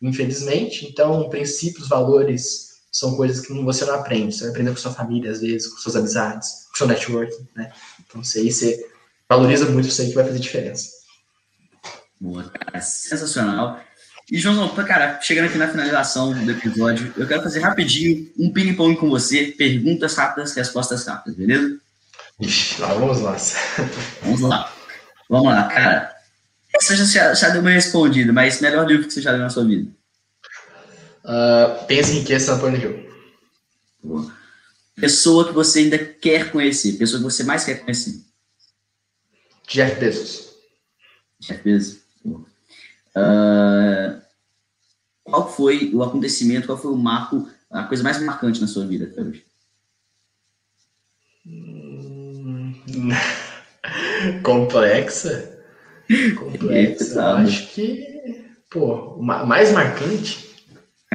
infelizmente. 0.00 0.86
Então, 0.86 1.28
princípios, 1.28 1.88
valores 1.88 2.68
são 2.90 3.16
coisas 3.16 3.44
que 3.44 3.52
você 3.52 3.84
não 3.84 3.94
aprende. 3.94 4.34
Você 4.34 4.42
vai 4.42 4.50
aprender 4.50 4.70
com 4.70 4.76
sua 4.76 4.92
família, 4.92 5.30
às 5.30 5.40
vezes, 5.40 5.68
com 5.68 5.78
suas 5.78 5.96
amizades, 5.96 6.66
com 6.70 6.76
seu 6.76 6.86
networking, 6.86 7.46
né? 7.54 7.72
Então, 8.06 8.20
isso 8.20 8.38
aí 8.38 8.50
você 8.50 8.86
valoriza 9.28 9.66
muito 9.66 9.88
isso 9.88 10.00
aí 10.00 10.08
que 10.08 10.14
vai 10.14 10.24
fazer 10.24 10.38
diferença. 10.38 10.88
Boa, 12.20 12.44
cara, 12.44 12.80
sensacional. 12.80 13.80
E, 14.30 14.38
João, 14.38 14.68
cara, 14.74 15.20
chegando 15.22 15.46
aqui 15.46 15.56
na 15.56 15.68
finalização 15.68 16.32
do 16.32 16.50
episódio, 16.50 17.12
eu 17.16 17.26
quero 17.26 17.42
fazer 17.42 17.60
rapidinho 17.60 18.30
um 18.38 18.52
ping-pong 18.52 18.96
com 18.96 19.08
você, 19.08 19.46
perguntas 19.46 20.14
rápidas, 20.14 20.54
respostas 20.54 21.06
rápidas, 21.06 21.34
beleza? 21.34 21.78
Ixi, 22.40 22.80
lá 22.80 22.92
vamos 22.94 23.20
lá. 23.20 23.36
Vamos 24.22 24.40
lá. 24.40 24.72
Vamos 25.30 25.52
lá, 25.52 25.64
cara. 25.64 26.17
Você 26.80 26.96
já, 26.96 27.34
já 27.34 27.48
deu 27.50 27.60
uma 27.60 27.70
respondida, 27.70 28.32
mas 28.32 28.60
melhor 28.60 28.86
livro 28.86 29.06
que 29.06 29.12
você 29.12 29.20
já 29.20 29.32
leu 29.32 29.40
na 29.40 29.50
sua 29.50 29.64
vida? 29.64 29.90
Uh, 31.24 31.86
Pensa 31.86 32.12
em 32.12 32.20
Riqueza 32.20 32.54
na 32.54 32.60
Pornhub. 32.60 33.08
Boa. 34.02 34.32
Pessoa 34.96 35.46
que 35.46 35.52
você 35.52 35.80
ainda 35.80 35.98
quer 35.98 36.50
conhecer, 36.50 36.94
pessoa 36.94 37.18
que 37.18 37.24
você 37.24 37.44
mais 37.44 37.64
quer 37.64 37.80
conhecer. 37.80 38.20
Jeff 39.68 40.00
Bezos. 40.00 40.54
Jeff 41.40 41.62
Bezos. 41.62 41.98
Uh, 42.24 44.20
qual 45.24 45.52
foi 45.52 45.92
o 45.92 46.02
acontecimento, 46.02 46.66
qual 46.66 46.78
foi 46.78 46.90
o 46.90 46.96
marco, 46.96 47.48
a 47.70 47.84
coisa 47.84 48.02
mais 48.02 48.20
marcante 48.22 48.60
na 48.60 48.66
sua 48.66 48.86
vida 48.86 49.06
até 49.06 49.20
hoje? 49.20 49.44
Complexa? 54.42 55.57
Complexa. 56.36 57.14
Eu 57.14 57.26
acho 57.36 57.68
que, 57.68 58.44
pô, 58.70 59.16
mais 59.20 59.72
marcante. 59.72 60.48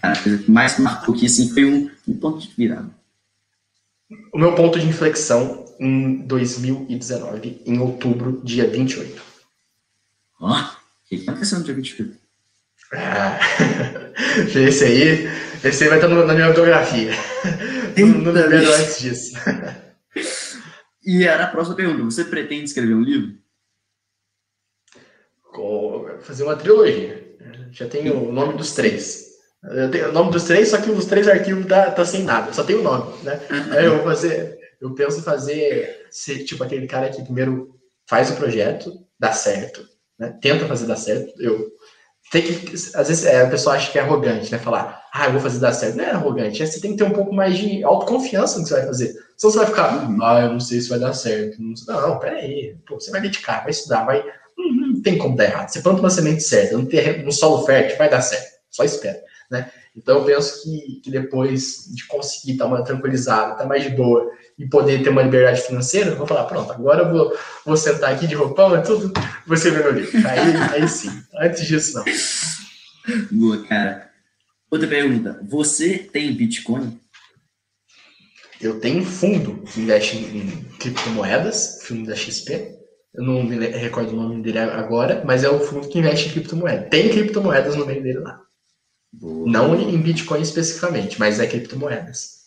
A 0.02 0.16
coisa 0.16 0.44
que 0.44 0.52
mais 0.52 0.78
marcou 0.80 1.16
que 1.16 1.26
assim, 1.26 1.50
foi 1.50 1.66
um, 1.66 1.90
um 2.08 2.18
ponto 2.18 2.40
de 2.40 2.54
virada. 2.56 2.90
O 4.32 4.38
meu 4.38 4.54
ponto 4.54 4.80
de 4.80 4.88
inflexão 4.88 5.66
em 5.80 6.18
2019, 6.28 7.62
em 7.66 7.80
outubro, 7.80 8.42
dia 8.44 8.68
28. 8.68 9.22
Ó, 10.40 10.52
oh, 10.52 10.62
o 10.62 10.78
que 11.08 11.30
aconteceu 11.30 11.60
no 11.60 11.66
dia 11.66 11.74
28? 11.74 12.18
Ah, 12.94 13.40
esse 14.56 14.84
aí, 14.84 15.30
esse 15.64 15.84
aí 15.84 15.90
vai 15.90 15.98
estar 15.98 16.08
na 16.08 16.34
minha 16.34 16.48
autografia. 16.48 17.12
Não, 17.98 18.08
não 18.08 18.32
lembro 18.32 18.74
antes 18.74 19.00
disso. 19.00 19.34
E 21.06 21.26
era 21.26 21.44
a 21.44 21.48
próxima 21.48 21.76
pergunta. 21.76 22.02
Você 22.04 22.24
pretende 22.24 22.64
escrever 22.64 22.94
um 22.94 23.02
livro? 23.02 23.38
Fazer 26.22 26.44
uma 26.44 26.56
trilogia. 26.56 27.24
Já 27.72 27.88
tenho 27.88 28.30
o 28.30 28.32
nome 28.32 28.54
dos 28.54 28.74
três. 28.74 29.34
Eu 29.64 29.90
tenho 29.90 30.10
o 30.10 30.12
nome 30.12 30.32
dos 30.32 30.44
três, 30.44 30.70
só 30.70 30.78
que 30.78 30.92
os 30.92 31.06
três 31.06 31.28
arquivos 31.28 31.66
tá, 31.66 31.90
tá 31.92 32.04
sem 32.04 32.24
nada, 32.24 32.52
só 32.52 32.64
tem 32.64 32.76
o 32.76 32.84
nome, 32.84 33.14
né? 33.24 33.40
Aí 33.72 33.86
eu 33.86 33.96
vou 33.96 34.04
fazer, 34.04 34.60
eu 34.82 34.94
penso 34.94 35.20
em 35.20 35.24
fazer, 35.24 36.06
ser 36.12 36.44
tipo 36.44 36.64
aquele 36.64 36.86
cara 36.86 37.10
que 37.10 37.24
primeiro 37.24 37.74
faz 38.06 38.30
o 38.30 38.36
projeto, 38.36 38.92
dá 39.18 39.32
certo, 39.32 39.88
né? 40.20 40.38
Tenta 40.42 40.68
fazer 40.68 40.86
dar 40.86 40.98
certo. 40.98 41.34
Eu 41.42 41.72
tem 42.32 42.42
que, 42.42 42.74
às 42.74 43.08
vezes 43.08 43.26
é, 43.26 43.44
a 43.44 43.50
pessoa 43.50 43.76
acha 43.76 43.92
que 43.92 44.00
é 44.00 44.02
arrogante, 44.02 44.52
né? 44.52 44.58
Falar, 44.58 45.06
ah, 45.14 45.28
eu 45.28 45.34
vou 45.34 45.42
fazer 45.42 45.60
dar 45.60 45.72
certo. 45.72 45.98
Não 45.98 46.04
é 46.04 46.10
arrogante, 46.10 46.62
é, 46.62 46.66
você 46.66 46.82
tem 46.82 46.92
que 46.92 46.98
ter 46.98 47.04
um 47.04 47.14
pouco 47.14 47.34
mais 47.34 47.56
de 47.58 47.84
autoconfiança 47.84 48.58
no 48.58 48.64
que 48.64 48.70
você 48.70 48.76
vai 48.76 48.86
fazer. 48.88 49.14
Senão 49.38 49.52
você 49.52 49.58
vai 49.60 49.68
ficar, 49.68 50.08
ah, 50.24 50.42
eu 50.42 50.52
não 50.52 50.60
sei 50.60 50.82
se 50.82 50.90
vai 50.90 51.00
dar 51.00 51.14
certo. 51.14 51.58
Não, 51.62 51.74
não 51.88 52.20
peraí, 52.20 52.76
Pô, 52.88 53.00
você 53.00 53.12
vai 53.12 53.22
dedicar, 53.22 53.62
vai 53.62 53.72
estudar, 53.72 54.04
vai. 54.04 54.26
Tem 55.04 55.18
como 55.18 55.36
dar 55.36 55.46
errado. 55.46 55.70
Você 55.70 55.82
planta 55.82 56.00
uma 56.00 56.10
semente 56.10 56.42
certa, 56.44 56.78
no, 56.78 56.86
terreno, 56.86 57.26
no 57.26 57.32
solo 57.32 57.66
fértil, 57.66 57.98
vai 57.98 58.10
dar 58.10 58.22
certo. 58.22 58.54
Só 58.70 58.84
espera. 58.84 59.22
Né? 59.52 59.70
Então 59.96 60.20
eu 60.20 60.26
penso 60.26 60.64
que, 60.64 61.02
que 61.04 61.12
depois 61.12 61.86
de 61.94 62.06
conseguir 62.08 62.54
estar 62.54 62.68
mais 62.68 62.84
tranquilizado, 62.84 63.52
estar 63.54 63.66
mais 63.66 63.84
de 63.84 63.90
boa 63.90 64.32
e 64.58 64.68
poder 64.68 65.04
ter 65.04 65.10
uma 65.10 65.22
liberdade 65.22 65.62
financeira, 65.62 66.12
eu 66.12 66.18
vou 66.18 66.26
falar, 66.26 66.46
pronto, 66.46 66.72
agora 66.72 67.04
eu 67.04 67.12
vou, 67.12 67.38
vou 67.66 67.78
sentar 67.78 68.14
aqui 68.14 68.26
de 68.26 68.36
roupão 68.36 68.76
e 68.76 68.82
tudo, 68.82 69.14
você 69.46 69.70
vê 69.70 69.80
meu 69.84 69.92
livro. 69.92 70.18
Aí, 70.28 70.82
aí 70.82 70.88
sim, 70.88 71.12
antes 71.36 71.66
disso 71.66 71.96
não. 71.96 72.06
Boa, 73.32 73.64
cara. 73.66 74.10
Outra 74.72 74.88
pergunta, 74.88 75.40
você 75.48 76.00
tem 76.00 76.34
Bitcoin? 76.34 77.00
Eu 78.60 78.80
tenho 78.80 79.06
fundo 79.06 79.62
que 79.64 79.82
investe 79.82 80.18
em 80.18 80.64
criptomoedas, 80.80 81.84
fundo 81.84 82.08
da 82.08 82.16
XP. 82.16 82.83
Eu 83.14 83.24
não 83.24 83.44
me 83.44 83.56
recordo 83.68 84.12
o 84.12 84.16
nome 84.16 84.42
dele 84.42 84.58
agora, 84.58 85.24
mas 85.26 85.44
é 85.44 85.50
o 85.50 85.60
fundo 85.60 85.88
que 85.88 86.00
investe 86.00 86.30
em 86.30 86.32
criptomoedas. 86.32 86.90
Tem 86.90 87.10
criptomoedas 87.10 87.76
no 87.76 87.86
meio 87.86 88.02
dele 88.02 88.20
lá. 88.20 88.42
Boa. 89.12 89.48
Não 89.48 89.80
em 89.80 90.02
Bitcoin 90.02 90.42
especificamente, 90.42 91.20
mas 91.20 91.40
é 91.40 91.46
criptomoedas. 91.46 92.44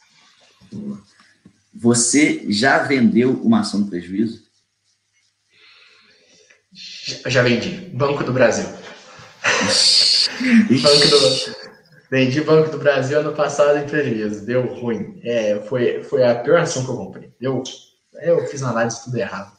Boa. 0.72 1.00
Você 1.72 2.44
já 2.50 2.78
vendeu 2.78 3.32
uma 3.42 3.60
ação 3.60 3.82
do 3.82 3.90
prejuízo? 3.90 4.44
Já 7.26 7.42
vendi. 7.42 7.90
Banco 7.94 8.24
do 8.24 8.32
Brasil. 8.32 8.66
Banco 10.82 11.08
do, 11.08 11.56
Vendi 12.10 12.40
Banco 12.40 12.70
do 12.70 12.78
Brasil 12.78 13.20
ano 13.20 13.32
passado 13.34 13.78
em 13.78 13.86
prejuízo. 13.86 14.44
Deu 14.44 14.66
ruim. 14.66 15.20
É, 15.22 15.60
foi, 15.68 16.02
foi 16.02 16.24
a 16.24 16.34
pior 16.34 16.60
ação 16.60 16.84
que 16.84 16.90
eu 16.90 16.96
comprei. 16.96 17.32
Deu, 17.40 17.62
eu 18.14 18.46
fiz 18.46 18.62
uma 18.62 18.70
análise 18.70 19.04
tudo 19.04 19.16
errado. 19.16 19.55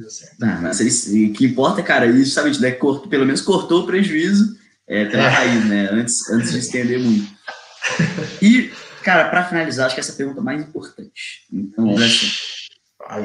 Deu 0.00 0.10
certo. 0.10 0.36
Mas 0.62 0.80
o 0.80 1.32
que 1.34 1.44
importa, 1.44 1.82
cara, 1.82 2.06
é 2.06 2.12
justamente, 2.12 2.58
né, 2.58 2.70
cortou, 2.70 3.06
pelo 3.06 3.26
menos 3.26 3.42
cortou 3.42 3.82
o 3.82 3.86
prejuízo 3.86 4.56
é, 4.88 5.04
pela 5.04 5.24
é. 5.24 5.28
raiz, 5.28 5.64
né? 5.66 5.90
Antes, 5.92 6.30
antes 6.30 6.52
de 6.52 6.58
estender 6.58 6.98
muito. 6.98 7.30
E, 8.40 8.70
cara, 9.02 9.28
para 9.28 9.44
finalizar, 9.44 9.84
acho 9.84 9.94
que 9.94 10.00
essa 10.00 10.12
é 10.12 10.14
a 10.14 10.16
pergunta 10.16 10.40
mais 10.40 10.62
importante. 10.62 11.46
Então, 11.52 11.90
assim, 11.98 12.30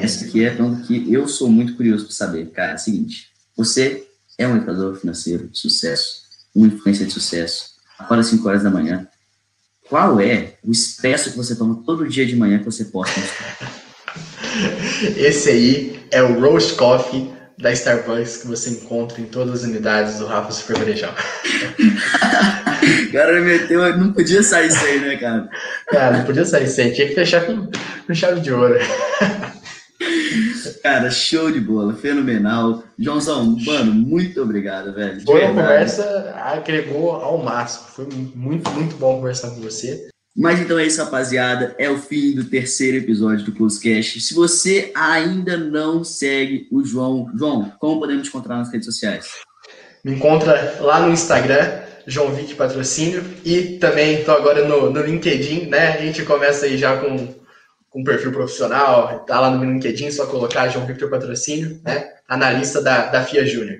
essa 0.01 0.25
aqui 0.25 0.43
é 0.43 0.49
a 0.49 0.55
pergunta 0.55 0.85
que 0.85 1.13
eu 1.13 1.29
sou 1.29 1.49
muito 1.49 1.77
curioso 1.77 2.05
para 2.05 2.13
saber. 2.13 2.51
Cara, 2.51 2.73
é 2.73 2.75
o 2.75 2.79
seguinte: 2.79 3.29
você 3.55 4.05
é 4.37 4.45
um 4.45 4.57
educador 4.57 4.97
financeiro 4.97 5.47
de 5.47 5.57
sucesso, 5.57 6.23
uma 6.53 6.67
influência 6.67 7.05
de 7.05 7.13
sucesso 7.13 7.75
acorda 7.97 8.19
às 8.19 8.27
5 8.27 8.45
horas 8.49 8.63
da 8.63 8.69
manhã. 8.69 9.07
Qual 9.87 10.19
é 10.19 10.57
o 10.61 10.71
expresso 10.71 11.31
que 11.31 11.37
você 11.37 11.55
toma 11.55 11.83
todo 11.85 12.09
dia 12.09 12.25
de 12.25 12.35
manhã 12.35 12.59
que 12.59 12.65
você 12.65 12.83
posta 12.83 13.21
Esse 15.17 15.49
aí 15.49 15.99
é 16.11 16.21
o 16.21 16.39
Roast 16.39 16.75
Coffee 16.75 17.33
da 17.57 17.71
Starbucks 17.71 18.37
que 18.37 18.47
você 18.47 18.69
encontra 18.71 19.21
em 19.21 19.25
todas 19.25 19.63
as 19.63 19.69
unidades 19.69 20.19
do 20.19 20.25
Rafa 20.25 20.51
Supervarejão. 20.51 21.13
cara, 23.11 23.39
meteu, 23.41 23.97
não 23.97 24.11
podia 24.11 24.43
sair 24.43 24.67
isso 24.67 24.85
aí, 24.85 24.99
né, 24.99 25.15
cara? 25.17 25.49
Cara, 25.87 26.17
não 26.17 26.25
podia 26.25 26.45
sair 26.45 26.65
isso 26.65 26.81
aí, 26.81 26.93
tinha 26.93 27.07
que 27.07 27.15
fechar 27.15 27.45
com, 27.45 27.69
com 28.05 28.13
chave 28.13 28.41
de 28.41 28.51
ouro. 28.51 28.77
Cara, 30.83 31.09
show 31.09 31.51
de 31.51 31.59
bola, 31.59 31.93
fenomenal. 31.93 32.83
Joãozão, 32.99 33.57
mano, 33.65 33.91
muito 33.93 34.41
obrigado, 34.41 34.93
velho. 34.93 35.21
Foi 35.21 35.41
uma 35.45 35.61
conversa, 35.61 36.35
agregou 36.35 37.11
ao 37.11 37.37
máximo. 37.39 37.87
Foi 37.87 38.07
muito, 38.35 38.69
muito 38.71 38.95
bom 38.97 39.15
conversar 39.15 39.49
com 39.51 39.61
você. 39.61 40.09
Mas 40.35 40.59
então 40.59 40.77
é 40.77 40.85
isso, 40.85 41.01
rapaziada. 41.01 41.73
É 41.77 41.89
o 41.89 41.97
fim 41.97 42.33
do 42.33 42.43
terceiro 42.43 42.97
episódio 42.97 43.45
do 43.45 43.53
Closecast. 43.53 44.19
Se 44.19 44.33
você 44.33 44.91
ainda 44.93 45.55
não 45.55 46.03
segue 46.03 46.67
o 46.71 46.83
João, 46.83 47.31
João, 47.35 47.71
como 47.79 48.01
podemos 48.01 48.23
te 48.23 48.29
encontrar 48.29 48.57
nas 48.57 48.69
redes 48.69 48.85
sociais? 48.85 49.27
Me 50.03 50.13
encontra 50.13 50.77
lá 50.81 50.99
no 50.99 51.13
Instagram, 51.13 51.81
João 52.05 52.33
Vic 52.33 52.53
Patrocínio, 52.55 53.23
e 53.45 53.77
também 53.79 54.19
estou 54.19 54.35
agora 54.35 54.67
no, 54.67 54.91
no 54.91 55.01
LinkedIn, 55.01 55.67
né? 55.67 55.93
A 55.93 56.01
gente 56.01 56.23
começa 56.23 56.65
aí 56.65 56.77
já 56.77 56.97
com 56.97 57.45
com 57.95 58.03
perfil 58.03 58.33
profissional, 58.33 59.19
tá 59.19 59.39
lá 59.39 59.49
no 59.49 59.63
LinkedIn, 59.63 60.11
só 60.11 60.25
colocar 60.25 60.67
João 60.67 60.85
Victor 60.85 61.09
Patrocínio, 61.09 61.79
né? 61.81 62.09
Analista 62.27 62.81
da, 62.81 63.05
da 63.05 63.23
FIA 63.23 63.45
Júnior. 63.45 63.79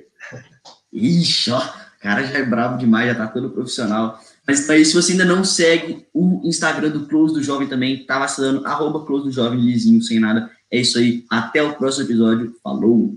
Ixi, 0.94 1.52
ó, 1.52 1.61
cara 1.99 2.23
já 2.23 2.38
é 2.38 2.44
bravo 2.44 2.77
demais, 2.77 3.10
já 3.10 3.15
tá 3.15 3.27
todo 3.27 3.49
profissional. 3.49 4.18
Mas 4.48 4.62
então, 4.62 4.76
aí, 4.76 4.86
se 4.86 4.94
você 4.94 5.14
ainda 5.14 5.26
não 5.26 5.44
segue 5.44 6.06
o 6.14 6.42
Instagram 6.44 6.92
do 6.92 7.08
Close 7.08 7.34
do 7.34 7.44
Jovem 7.44 7.68
também, 7.68 8.06
tá 8.06 8.20
vacilando, 8.20 8.66
arroba 8.66 9.06
Close 9.06 9.26
do 9.26 9.32
Jovem, 9.32 9.60
lisinho, 9.60 10.02
sem 10.02 10.20
nada. 10.20 10.50
É 10.72 10.80
isso 10.80 10.98
aí, 10.98 11.24
até 11.30 11.64
o 11.64 11.74
próximo 11.74 12.06
episódio, 12.06 12.56
falou! 12.64 13.14